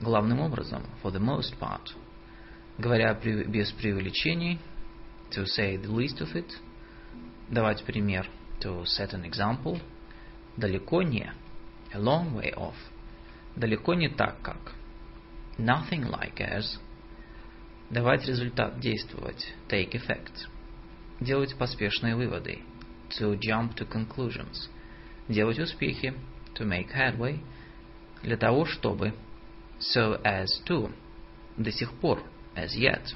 Главным 0.00 0.40
образом, 0.40 0.84
for 1.02 1.10
the 1.10 1.20
most 1.20 1.58
part. 1.58 1.94
Говоря 2.78 3.14
без 3.14 3.72
преувеличений, 3.72 4.58
to 5.30 5.44
say 5.44 5.76
the 5.76 5.90
least 5.90 6.20
of 6.20 6.34
it. 6.34 6.50
Давать 7.50 7.82
пример, 7.84 8.28
to 8.60 8.84
set 8.84 9.14
an 9.14 9.24
example. 9.24 9.80
Далеко 10.56 11.02
не, 11.02 11.32
a 11.92 11.98
long 11.98 12.34
way 12.34 12.52
off. 12.54 12.76
Далеко 13.56 13.94
не 13.94 14.08
так, 14.08 14.40
как. 14.42 14.74
Nothing 15.56 16.10
like 16.10 16.40
as. 16.40 16.78
Давать 17.90 18.26
результат, 18.26 18.80
действовать, 18.80 19.54
take 19.68 19.92
effect. 19.92 20.46
Делать 21.20 21.56
поспешные 21.56 22.16
выводы, 22.16 22.60
to 23.10 23.38
jump 23.38 23.74
to 23.76 23.88
conclusions. 23.88 24.68
Делать 25.28 25.58
успехи, 25.58 26.14
to 26.54 26.66
make 26.66 26.92
headway. 26.92 27.40
Для 28.22 28.36
того, 28.36 28.64
чтобы, 28.64 29.14
so 29.78 30.20
as 30.22 30.46
to. 30.66 30.92
До 31.56 31.70
сих 31.70 31.92
пор, 31.94 32.22
as 32.56 32.74
yet. 32.76 33.14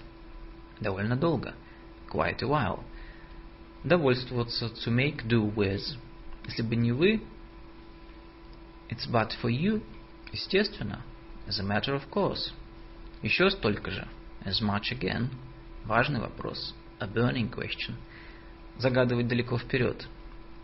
Довольно 0.81 1.17
долго, 1.17 1.55
quite 2.09 2.43
a 2.43 2.49
while. 2.49 2.85
Довольствоваться, 3.85 4.69
to 4.85 4.91
make 4.91 5.27
do 5.27 5.53
with. 5.55 5.83
Если 6.47 6.63
бы 6.63 6.77
не 6.77 6.93
вы, 6.93 7.23
it's 8.91 9.07
but 9.07 9.33
for 9.43 9.51
you, 9.51 9.83
естественно, 10.33 11.03
as 11.47 11.59
a 11.59 11.63
matter 11.63 11.95
of 11.95 12.09
course. 12.11 12.53
Еще 13.23 13.51
столько 13.51 13.91
же, 13.91 14.07
as 14.45 14.63
much 14.63 14.93
again. 14.93 15.29
Важный 15.85 16.21
вопрос, 16.21 16.75
a 17.00 17.08
burning 17.08 17.50
question. 17.52 17.96
Загадывать 18.78 19.28
далеко 19.28 19.58
вперед, 19.58 20.08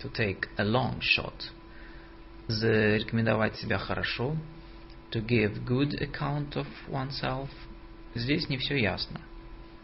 to 0.01 0.11
take 0.11 0.47
a 0.57 0.63
long 0.63 0.99
shot. 0.99 1.51
Зарекомендовать 2.47 3.55
себя 3.57 3.77
хорошо, 3.77 4.35
to 5.11 5.21
give 5.21 5.65
good 5.65 5.93
account 6.01 6.55
of 6.55 6.67
oneself. 6.88 7.49
Здесь 8.15 8.49
не 8.49 8.57
все 8.57 8.77
ясно. 8.77 9.21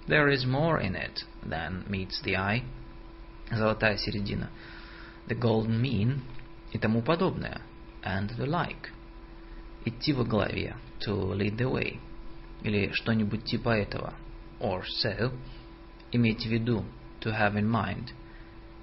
There 0.08 0.30
is 0.30 0.46
more 0.46 0.80
in 0.80 0.96
it 0.96 1.24
than 1.44 1.84
meets 1.90 2.22
the 2.24 2.36
eye. 2.36 2.64
Золотая 3.52 3.98
середина. 3.98 4.50
The 5.28 5.36
golden 5.36 5.82
mean 5.82 6.22
и 6.72 6.78
тому 6.78 7.02
подобное. 7.02 7.62
And 8.04 8.30
the 8.38 8.46
like. 8.46 8.92
Идти 9.86 10.14
во 10.14 10.24
главе. 10.24 10.76
To 11.08 11.34
lead 11.34 11.58
the 11.58 11.70
way. 11.72 12.00
Или 12.64 12.92
что-нибудь 12.94 13.46
типа 13.46 13.70
этого. 13.70 14.14
Or 14.60 14.84
so. 15.04 15.32
Иметь 16.13 16.45
в 16.45 16.51
виду. 16.51 16.85
To 17.21 17.33
have 17.33 17.55
in 17.55 17.71
mind. 17.71 18.13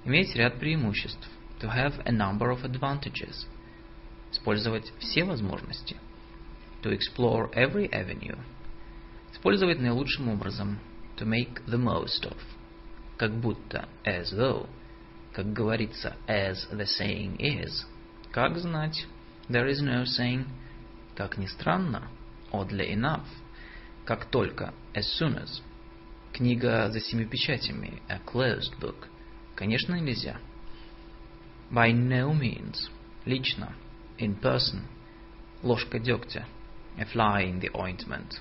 Иметь 0.04 0.34
ряд 0.34 0.58
преимуществ. 0.58 1.28
To 1.60 1.68
have 1.68 2.00
a 2.06 2.12
number 2.12 2.50
of 2.50 2.64
advantages. 2.64 3.46
Использовать 4.32 4.92
все 4.98 5.24
возможности. 5.24 5.96
To 6.82 6.92
explore 6.92 7.50
every 7.54 7.90
avenue. 7.90 8.38
Использовать 9.32 9.80
наилучшим 9.80 10.28
образом. 10.28 10.78
To 11.16 11.26
make 11.26 11.64
the 11.66 11.78
most 11.78 12.24
of. 12.24 12.38
Как 13.16 13.32
будто. 13.32 13.88
As 14.04 14.32
though. 14.32 14.68
Как 15.34 15.52
говорится. 15.52 16.16
As 16.26 16.56
the 16.72 16.86
saying 16.86 17.36
is. 17.38 17.84
Как 18.30 18.56
знать. 18.58 19.06
There 19.48 19.68
is 19.68 19.82
no 19.82 20.04
saying. 20.04 20.46
Как 21.16 21.36
ни 21.36 21.46
странно. 21.46 22.08
Oddly 22.52 22.94
enough. 22.94 23.26
Как 24.04 24.26
только. 24.26 24.72
As 24.94 25.04
soon 25.18 25.36
as. 25.36 25.60
Книга 26.38 26.88
за 26.92 27.00
семи 27.00 27.26
печатями. 27.26 28.00
A 28.08 28.20
closed 28.24 28.78
book. 28.80 29.08
Конечно, 29.56 29.96
нельзя. 29.96 30.36
By 31.68 31.92
no 31.92 32.32
means. 32.32 32.88
Лично. 33.26 33.74
In 34.18 34.40
person. 34.40 34.82
Ложка 35.64 35.98
дегтя. 35.98 36.46
A 36.96 37.04
fly 37.06 37.42
in 37.42 37.60
the 37.60 37.72
ointment. 37.74 38.40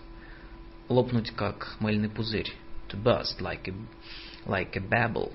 Лопнуть 0.90 1.32
как 1.36 1.76
мыльный 1.80 2.08
пузырь. 2.08 2.54
To 2.90 3.02
burst 3.02 3.42
like 3.42 3.68
a, 3.68 3.74
like 4.46 4.76
a 4.76 4.80
bubble. 4.80 5.34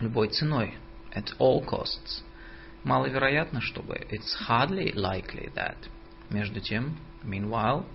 Любой 0.00 0.28
ценой. 0.28 0.74
At 1.14 1.34
all 1.38 1.64
costs. 1.64 2.22
Маловероятно, 2.84 3.62
чтобы. 3.62 4.06
It's 4.10 4.36
hardly 4.46 4.92
likely 4.92 5.50
that. 5.54 5.78
Между 6.28 6.60
тем, 6.60 6.98
meanwhile, 7.22 7.86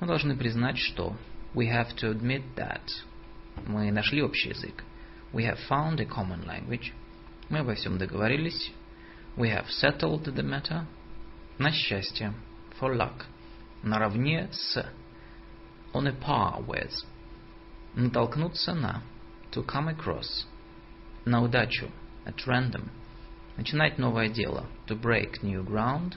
мы 0.00 0.06
должны 0.06 0.34
признать, 0.38 0.78
что 0.78 1.14
we 1.53 1.67
have 1.67 1.95
to 1.97 2.11
admit 2.11 2.43
that. 2.55 2.81
Мы 3.67 3.91
нашли 3.91 4.21
общий 4.21 4.49
язык. 4.49 4.83
We 5.33 5.43
have 5.43 5.59
found 5.69 5.99
a 5.99 6.05
common 6.05 6.45
language. 6.45 6.93
Мы 7.49 7.59
обо 7.59 7.75
всем 7.75 7.97
договорились. 7.97 8.71
We 9.35 9.49
have 9.49 9.67
settled 9.69 10.23
the 10.23 10.43
matter. 10.43 10.85
На 11.57 11.71
счастье. 11.71 12.33
For 12.79 12.95
luck. 12.95 13.25
Наравне 13.83 14.49
с. 14.51 14.85
On 15.93 16.07
a 16.07 16.13
par 16.13 16.61
with. 16.65 17.03
Натолкнуться 17.95 18.73
на. 18.73 19.01
To 19.51 19.65
come 19.65 19.89
across. 19.89 20.45
На 21.25 21.41
удачу. 21.41 21.89
At 22.25 22.45
random. 22.45 22.89
Начинать 23.57 23.97
новое 23.97 24.29
дело. 24.29 24.65
To 24.87 24.99
break 24.99 25.41
new 25.41 25.63
ground. 25.63 26.13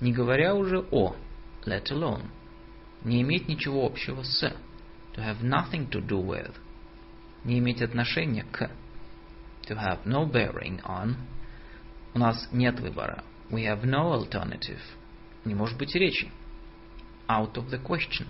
Не 0.00 0.12
говоря 0.12 0.54
уже 0.54 0.80
о. 0.90 1.16
Let 1.64 1.90
alone. 1.90 2.30
Не 3.05 3.21
иметь 3.21 3.47
ничего 3.47 3.85
общего 3.85 4.23
с. 4.23 4.41
To 5.13 5.21
have 5.21 5.41
nothing 5.41 5.87
to 5.91 6.01
do 6.01 6.19
with. 6.19 6.53
Не 7.43 7.59
иметь 7.59 7.83
отношения 7.83 8.43
к. 8.51 8.71
To 9.67 9.77
have 9.77 10.05
no 10.05 10.25
bearing 10.25 10.81
on. 10.83 11.15
У 12.15 12.19
нас 12.19 12.49
нет 12.51 12.79
выбора. 12.79 13.23
We 13.51 13.65
have 13.65 13.83
no 13.83 14.11
alternative. 14.11 14.81
Не 15.45 15.53
может 15.53 15.77
быть 15.77 15.93
речи. 15.93 16.31
Out 17.27 17.53
of 17.53 17.69
the 17.69 17.79
question. 17.79 18.25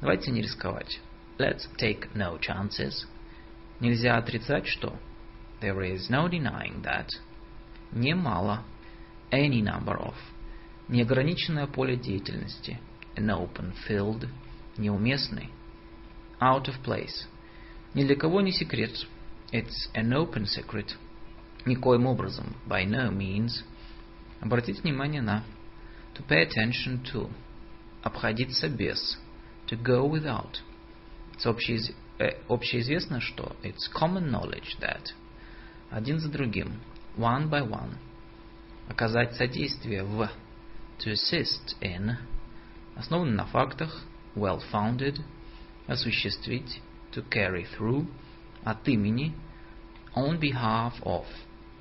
Давайте 0.00 0.30
не 0.30 0.40
рисковать. 0.40 0.98
Let's 1.38 1.68
take 1.76 2.08
no 2.14 2.38
chances. 2.40 3.06
Нельзя 3.78 4.16
отрицать, 4.16 4.66
что 4.66 4.96
there 5.60 5.82
is 5.82 6.08
no 6.08 6.28
denying 6.30 6.82
that. 6.82 7.08
Немало. 7.92 8.64
Any 9.30 9.62
number 9.62 9.98
of. 9.98 10.14
Неограниченное 10.88 11.66
поле 11.66 11.96
деятельности. 11.96 12.80
An 13.16 13.30
open 13.30 13.72
field. 13.86 14.28
Неуместный. 14.78 15.50
Out 16.40 16.68
of 16.68 16.82
place. 16.82 17.26
Ни 17.94 18.04
для 18.04 18.16
кого 18.16 18.40
не 18.40 18.52
секрет. 18.52 19.06
It's 19.52 19.90
an 19.94 20.12
open 20.12 20.46
secret. 20.46 20.96
Никоим 21.66 22.06
образом. 22.06 22.56
By 22.66 22.84
no 22.84 23.10
means. 23.10 23.62
Обратить 24.40 24.82
внимание 24.82 25.20
на. 25.20 25.44
To 26.14 26.26
pay 26.26 26.46
attention 26.46 27.02
to. 27.12 27.30
Обходиться 28.02 28.68
без. 28.68 29.18
To 29.68 29.76
go 29.76 30.06
without. 30.06 30.60
It's 31.34 31.46
общеиз... 31.46 31.92
э, 32.18 32.38
общеизвестно, 32.48 33.20
что 33.20 33.54
it's 33.62 33.88
common 33.94 34.30
knowledge 34.30 34.78
that. 34.80 35.12
Один 35.90 36.18
за 36.18 36.30
другим. 36.30 36.80
One 37.16 37.48
by 37.50 37.62
one. 37.68 37.96
Оказать 38.88 39.36
содействие 39.36 40.02
в. 40.02 40.28
To 41.00 41.12
assist 41.12 41.76
in. 41.80 42.16
Основан 42.96 43.34
на 43.34 43.46
фактах. 43.46 44.04
Well-founded. 44.34 45.20
Осуществить. 45.86 46.80
To 47.12 47.22
carry 47.28 47.66
through. 47.78 48.06
От 48.64 48.86
имени. 48.88 49.34
On 50.14 50.38
behalf 50.38 50.94
of. 51.02 51.26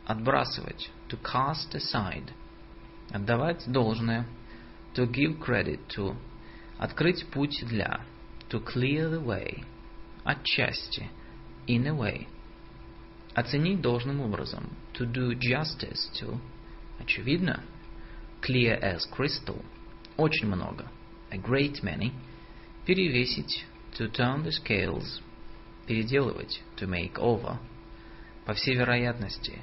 Отбрасывать. 0.06 0.90
To 1.10 1.18
cast 1.22 1.74
aside. 1.74 2.32
Отдавать 3.10 3.70
должное. 3.72 4.26
To 4.96 5.06
give 5.06 5.40
credit 5.40 5.80
to. 5.96 6.16
Открыть 6.78 7.26
путь 7.28 7.64
для. 7.68 8.02
To 8.50 8.64
clear 8.64 9.10
the 9.10 9.24
way. 9.24 9.64
Отчасти. 10.24 11.10
In 11.68 11.88
a 11.88 11.94
way. 11.94 12.28
Оценить 13.36 13.82
должным 13.82 14.22
образом. 14.22 14.70
To 14.94 15.06
do 15.06 15.38
justice 15.38 16.10
to. 16.20 16.40
Очевидно. 17.00 17.64
Clear 18.42 18.80
as 18.82 19.06
crystal. 19.12 19.64
Очень 20.18 20.48
много. 20.48 20.90
A 21.31 21.39
great 21.39 21.83
many. 21.83 22.13
Перевесить. 22.87 23.65
To 23.99 24.09
turn 24.09 24.45
the 24.45 24.53
scales. 24.53 25.21
Переделывать. 25.87 26.63
To 26.77 26.87
make 26.87 27.15
over. 27.19 27.59
По 28.45 28.55
всей 28.55 28.77
вероятности. 28.77 29.61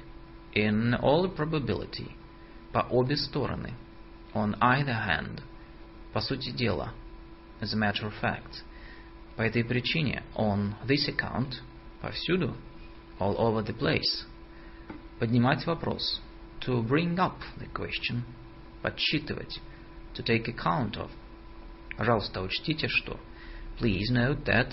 In 0.54 0.94
all 1.00 1.28
probability. 1.34 2.12
По 2.72 2.86
обе 2.90 3.16
стороны. 3.16 3.74
On 4.34 4.54
either 4.60 4.94
hand. 4.94 5.42
По 6.12 6.20
сути 6.20 6.50
дела. 6.50 6.92
As 7.60 7.72
a 7.72 7.76
matter 7.76 8.06
of 8.06 8.12
fact. 8.20 8.62
По 9.36 9.42
этой 9.42 9.64
причине. 9.64 10.22
On 10.36 10.74
this 10.86 11.08
account. 11.08 11.60
Повсюду. 12.02 12.54
All 13.18 13.36
over 13.38 13.62
the 13.62 13.72
place. 13.72 14.26
Поднимать 15.18 15.64
вопрос. 15.66 16.20
To 16.60 16.82
bring 16.82 17.16
up 17.18 17.38
the 17.58 17.68
question. 17.72 18.22
Подсчитывать. 18.82 19.60
To 20.14 20.22
take 20.22 20.46
account 20.48 20.96
of. 20.96 21.10
Пожалуйста, 21.99 22.41
учтите, 22.41 22.87
что. 22.87 23.19
Please 23.77 24.09
note 24.09 24.45
that. 24.45 24.71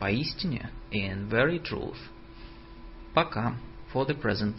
Поистине. 0.00 0.68
In 0.90 1.28
very 1.28 1.62
truth. 1.62 1.96
Пока. 3.14 3.56
For 3.92 4.04
the 4.04 4.20
present. 4.20 4.58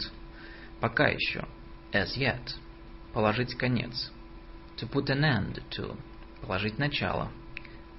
Пока 0.79 1.09
еще. 1.09 1.45
As 1.91 2.15
yet. 2.15 2.55
Положить 3.11 3.57
конец. 3.57 4.09
To 4.77 4.89
put 4.89 5.09
an 5.09 5.25
end 5.25 5.61
to. 5.71 5.97
Положить 6.41 6.79
начало. 6.79 7.29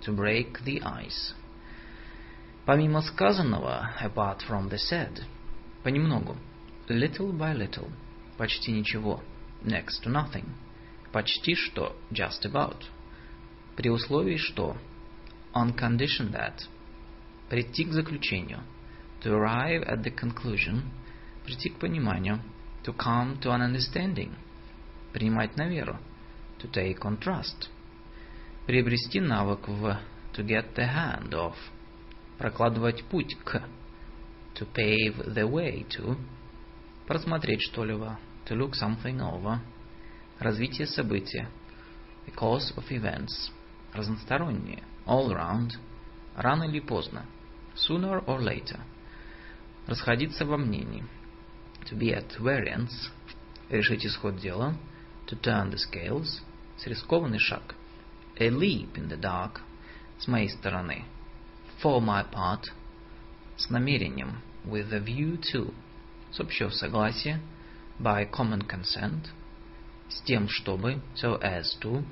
To 0.07 0.17
break 0.17 0.65
the 0.65 0.81
ice. 0.83 1.35
Помимо 2.65 3.03
сказанного, 3.03 3.91
apart 4.01 4.41
from 4.49 4.71
the 4.71 4.79
said. 4.79 5.23
Понемногу. 5.85 6.35
Little 6.89 7.31
by 7.31 7.55
little. 7.55 7.91
Почти 8.39 8.73
ничего. 8.73 9.23
Next 9.63 10.03
to 10.03 10.11
nothing. 10.11 10.47
Почти 11.13 11.55
что. 11.55 11.95
Just 12.11 12.47
about. 12.47 12.87
При 13.79 13.91
условии 13.91 14.39
что. 14.39 14.77
On 15.55 15.73
condition 15.73 16.33
that. 16.33 16.67
Прийти 17.49 17.85
к 17.85 17.93
заключению. 17.93 18.65
To 19.23 19.31
arrive 19.31 19.85
at 19.87 20.03
the 20.03 20.13
conclusion. 20.13 20.83
Прийти 21.45 21.71
к 21.71 21.79
пониманию. 21.79 22.41
To 22.83 22.93
come 22.93 23.39
to 23.41 23.53
an 23.53 23.63
understanding. 23.63 24.33
Принимать 25.13 25.57
на 25.57 25.69
веру. 25.69 25.97
To 26.59 26.69
take 26.69 26.99
on 27.03 27.21
trust. 27.21 27.69
Приобрести 28.67 29.21
навык 29.21 29.69
в. 29.69 29.97
To 30.35 30.45
get 30.45 30.75
the 30.75 30.93
hand 30.93 31.31
of. 31.31 31.55
Прокладывать 32.37 33.05
путь 33.05 33.37
к. 33.45 33.63
To 34.57 34.67
pave 34.75 35.25
the 35.37 35.49
way 35.49 35.87
to. 35.97 36.19
Просмотреть 37.07 37.63
что-либо. 37.63 38.19
To 38.47 38.57
look 38.57 38.73
something 38.73 39.21
over. 39.21 39.61
Развитие 40.41 40.89
события. 40.89 41.49
The 42.27 42.35
course 42.35 42.75
of 42.77 42.85
events. 42.91 43.53
Разносторонние. 43.93 44.83
All 45.07 45.31
round. 45.31 45.73
Рано 46.37 46.65
или 46.65 46.81
поздно. 46.81 47.25
Sooner 47.75 48.25
or 48.27 48.41
later. 48.41 48.81
Расходиться 49.87 50.45
во 50.45 50.57
мнении. 50.57 51.05
To 51.87 51.97
be 51.97 52.13
at 52.13 52.39
variance. 52.39 53.11
Решить 53.71 54.05
исход 54.05 54.37
дела. 54.37 54.77
To 55.29 55.41
turn 55.41 55.71
the 55.71 55.79
scales. 55.79 56.43
Рискованный 56.85 57.39
шаг. 57.39 57.75
A 58.39 58.51
leap 58.51 58.95
in 58.95 59.09
the 59.09 59.19
dark. 59.19 59.61
С 60.19 60.29
моей 60.29 60.49
стороны. 60.49 61.05
For 61.83 62.01
my 62.01 62.31
part. 62.31 62.65
С 63.57 63.71
намерением. 63.71 64.43
With 64.65 64.93
a 64.93 65.01
view 65.01 65.41
to. 65.53 65.73
С 66.33 66.41
общего 66.41 66.71
согласия. 66.71 67.41
By 67.99 68.31
common 68.31 68.67
consent. 68.67 69.29
С 70.09 70.21
тем, 70.23 70.49
чтобы. 70.49 71.01
So 71.15 71.41
as 71.41 71.77
to. 71.81 72.05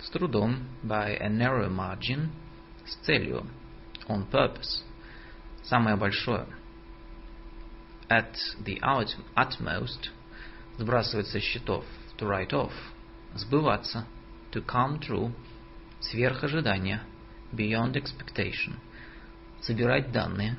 С 0.00 0.10
трудом. 0.10 0.68
By 0.82 1.16
a 1.20 1.28
narrow 1.28 1.68
margin. 1.68 2.28
С 2.84 2.96
целью. 3.04 3.46
On 4.08 4.28
purpose. 4.30 4.82
Самое 5.64 5.96
большое. 5.96 6.46
At 8.08 8.36
the 8.64 8.78
out, 8.82 9.08
utmost. 9.34 10.10
Сбрасывать 10.78 11.26
со 11.28 11.40
счетов. 11.40 11.84
To 12.18 12.28
write 12.28 12.52
off. 12.52 12.72
Сбываться. 13.34 14.06
To 14.52 14.64
come 14.64 15.00
true. 15.00 15.32
Сверх 16.00 16.44
ожидания. 16.44 17.02
Beyond 17.52 17.94
expectation. 17.94 18.74
Собирать 19.60 20.12
данные. 20.12 20.56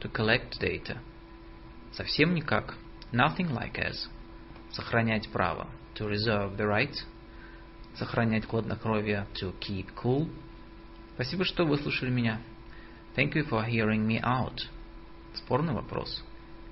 To 0.00 0.10
collect 0.10 0.58
data. 0.60 0.98
Совсем 1.92 2.34
никак. 2.34 2.74
Nothing 3.12 3.50
like 3.52 3.78
as. 3.78 4.08
Сохранять 4.72 5.30
право. 5.30 5.68
To 5.94 6.08
reserve 6.08 6.56
the 6.56 6.66
right. 6.66 6.94
Сохранять 7.98 8.46
хладнокровие. 8.46 9.26
To 9.40 9.52
keep 9.58 9.88
cool. 10.02 10.30
Спасибо, 11.14 11.44
что 11.44 11.64
выслушали 11.64 12.10
меня. 12.10 12.40
Thank 13.16 13.34
you 13.34 13.48
for 13.48 13.66
hearing 13.66 14.06
me 14.06 14.20
out. 14.22 14.56
Спорный 15.34 15.74
вопрос. 15.74 16.22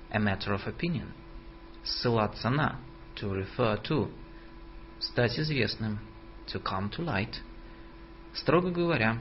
A 0.09 0.19
matter 0.19 0.55
of 0.55 0.65
opinion. 0.65 1.11
Ссылаться 1.83 2.49
на. 2.49 2.79
To 3.17 3.33
refer 3.33 3.81
to. 3.83 4.09
Стать 4.99 5.37
известным. 5.37 5.99
To 6.47 6.63
come 6.63 6.89
to 6.91 7.03
light. 7.03 7.41
Строго 8.33 8.71
говоря. 8.71 9.19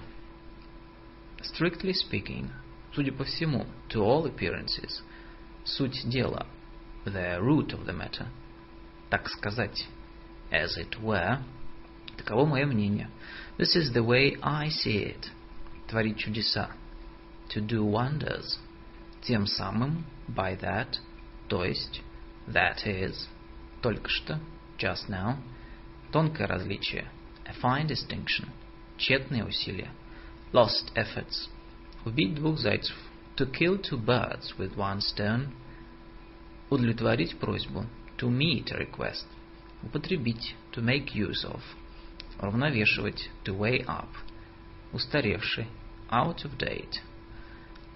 Strictly 1.43 1.93
speaking. 1.93 2.51
Судя 2.95 3.11
по 3.11 3.25
всему. 3.25 3.67
To 3.89 4.03
all 4.03 4.27
appearances. 4.27 5.03
Суть 5.65 6.09
дела. 6.09 6.47
The 7.05 7.41
root 7.41 7.73
of 7.73 7.85
the 7.85 7.93
matter. 7.93 8.29
Так 9.11 9.29
сказать. 9.29 9.89
As 10.53 10.77
it 10.79 11.01
were. 11.01 11.41
Таково 12.18 12.46
мое 12.46 12.66
мнение. 12.66 13.10
This 13.58 13.76
is 13.76 13.94
the 13.94 14.04
way 14.04 14.38
I 14.42 14.70
see 14.70 15.16
it. 15.16 15.30
Творить 15.88 16.18
чудеса. 16.18 16.72
To 17.50 17.62
do 17.66 17.84
wonders. 17.84 18.58
Тем 19.22 19.46
самым, 19.46 20.06
by 20.28 20.60
that, 20.62 20.98
то 21.48 21.64
есть, 21.64 22.02
that 22.48 22.86
is, 22.86 23.28
только 23.82 24.10
что, 24.10 24.40
just 24.78 25.10
now, 25.10 25.38
тонкое 26.12 26.48
различие, 26.48 27.06
a 27.46 27.54
fine 27.62 27.88
distinction, 27.88 28.50
тщетные 28.98 29.46
усилия, 29.46 29.90
lost 30.54 30.92
efforts, 30.96 31.50
убить 32.06 32.36
двух 32.36 32.58
зайцев, 32.58 32.96
to 33.36 33.46
kill 33.46 33.78
two 33.78 33.98
birds 33.98 34.58
with 34.58 34.76
one 34.76 35.02
stone, 35.02 35.50
удовлетворить 36.70 37.38
просьбу, 37.38 37.86
to 38.18 38.30
meet 38.30 38.72
a 38.72 38.78
request, 38.78 39.26
употребить, 39.84 40.56
to 40.72 40.82
make 40.82 41.14
use 41.14 41.44
of, 41.46 41.62
уравновешивать, 42.39 43.31
to 43.45 43.57
weigh 43.57 43.85
up, 43.87 44.09
устаревший, 44.93 45.69
out 46.11 46.45
of 46.45 46.57
date, 46.59 47.01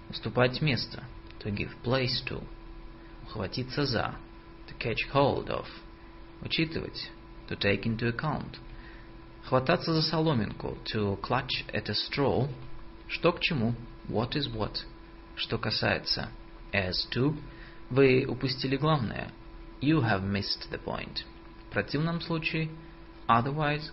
уступать 0.09 0.61
место, 0.61 1.03
to 1.39 1.51
give 1.51 1.69
place 1.83 2.21
to, 2.27 2.43
ухватиться 3.23 3.85
за, 3.85 4.15
to 4.67 4.77
catch 4.77 5.09
hold 5.11 5.49
of, 5.49 5.65
учитывать, 6.41 7.09
to 7.47 7.55
take 7.57 7.83
into 7.83 8.07
account, 8.07 8.59
хвататься 9.43 9.93
за 9.93 10.01
соломинку, 10.01 10.77
to 10.85 11.19
clutch 11.21 11.65
at 11.73 11.89
a 11.89 11.93
straw, 11.93 12.47
что 13.07 13.31
к 13.31 13.39
чему, 13.39 13.75
what 14.07 14.35
is 14.35 14.47
what, 14.53 14.83
что 15.35 15.57
касается, 15.57 16.29
as 16.73 17.07
to, 17.11 17.35
вы 17.89 18.25
упустили 18.25 18.77
главное, 18.77 19.31
you 19.81 20.01
have 20.01 20.23
missed 20.23 20.69
the 20.71 20.79
point. 20.83 21.23
В 21.67 21.73
противном 21.73 22.21
случае, 22.21 22.69
otherwise, 23.27 23.91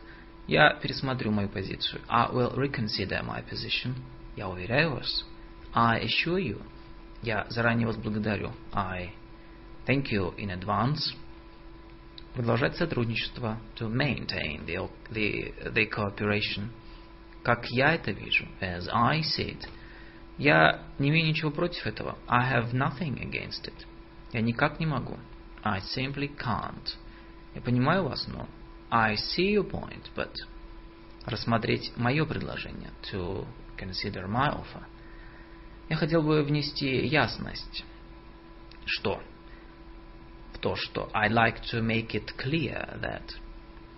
я 0.48 0.70
пересмотрю 0.80 1.30
мою 1.30 1.48
позицию. 1.50 2.00
I 2.08 2.30
will 2.32 2.54
reconsider 2.56 3.22
my 3.22 3.44
position. 3.44 3.94
Я 4.34 4.48
уверяю 4.48 4.94
вас. 4.94 5.26
I 5.74 6.06
assure 6.06 6.42
you. 6.42 6.62
Я 7.22 7.46
заранее 7.50 7.86
вас 7.86 7.96
благодарю. 7.96 8.52
I 8.72 9.12
thank 9.86 10.10
you 10.10 10.34
in 10.36 10.50
advance. 10.50 11.14
Продолжать 12.32 12.76
сотрудничество. 12.76 13.60
To 13.76 13.90
maintain 13.90 14.64
the, 14.64 14.88
the, 15.10 15.54
the 15.74 15.86
cooperation. 15.90 16.70
Как 17.42 17.66
я 17.70 17.94
это 17.94 18.12
вижу. 18.12 18.48
As 18.62 18.88
I 18.90 19.20
see 19.20 19.52
it. 19.52 19.68
Я 20.38 20.82
не 20.98 21.10
имею 21.10 21.26
ничего 21.26 21.50
против 21.50 21.86
этого. 21.86 22.16
I 22.26 22.50
have 22.54 22.72
nothing 22.72 23.20
against 23.20 23.66
it. 23.66 23.86
Я 24.32 24.40
никак 24.40 24.80
не 24.80 24.86
могу. 24.86 25.18
I 25.62 25.80
simply 25.80 26.34
can't. 26.34 26.96
Я 27.54 27.60
понимаю 27.60 28.04
вас, 28.04 28.26
но 28.28 28.48
I 28.91 29.15
see 29.15 29.51
your 29.51 29.63
point, 29.63 30.09
but 30.15 30.35
рассмотреть 31.25 31.91
мое 31.95 32.25
предложение, 32.25 32.91
to 33.11 33.47
consider 33.77 34.27
my 34.27 34.49
offer. 34.49 34.83
Я 35.89 35.95
хотел 35.95 36.21
бы 36.21 36.43
внести 36.43 37.05
ясность. 37.05 37.83
Что? 38.85 39.21
В 40.53 40.59
то, 40.59 40.75
что 40.75 41.09
I'd 41.13 41.31
like 41.31 41.61
to 41.71 41.81
make 41.81 42.13
it 42.13 42.35
clear 42.37 42.99
that. 43.01 43.35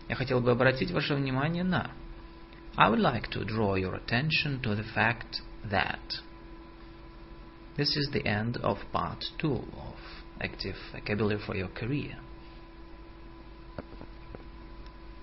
Я 0.07 0.15
хотел 0.15 0.39
бы 0.39 0.51
обратить 0.51 0.91
ваше 0.91 1.15
внимание 1.15 1.63
на. 1.63 1.91
I 2.77 2.89
would 2.89 2.99
like 2.99 3.29
to 3.31 3.45
draw 3.45 3.75
your 3.75 3.95
attention 3.95 4.61
to 4.61 4.75
the 4.75 4.83
fact 4.93 5.41
that. 5.69 6.21
This 7.77 7.95
is 7.97 8.09
the 8.11 8.25
end 8.25 8.57
of 8.57 8.79
part 8.91 9.23
two 9.37 9.55
of 9.55 9.95
active 10.39 10.75
vocabulary 10.93 11.39
for 11.39 11.55
your 11.55 11.69
career. 11.69 12.17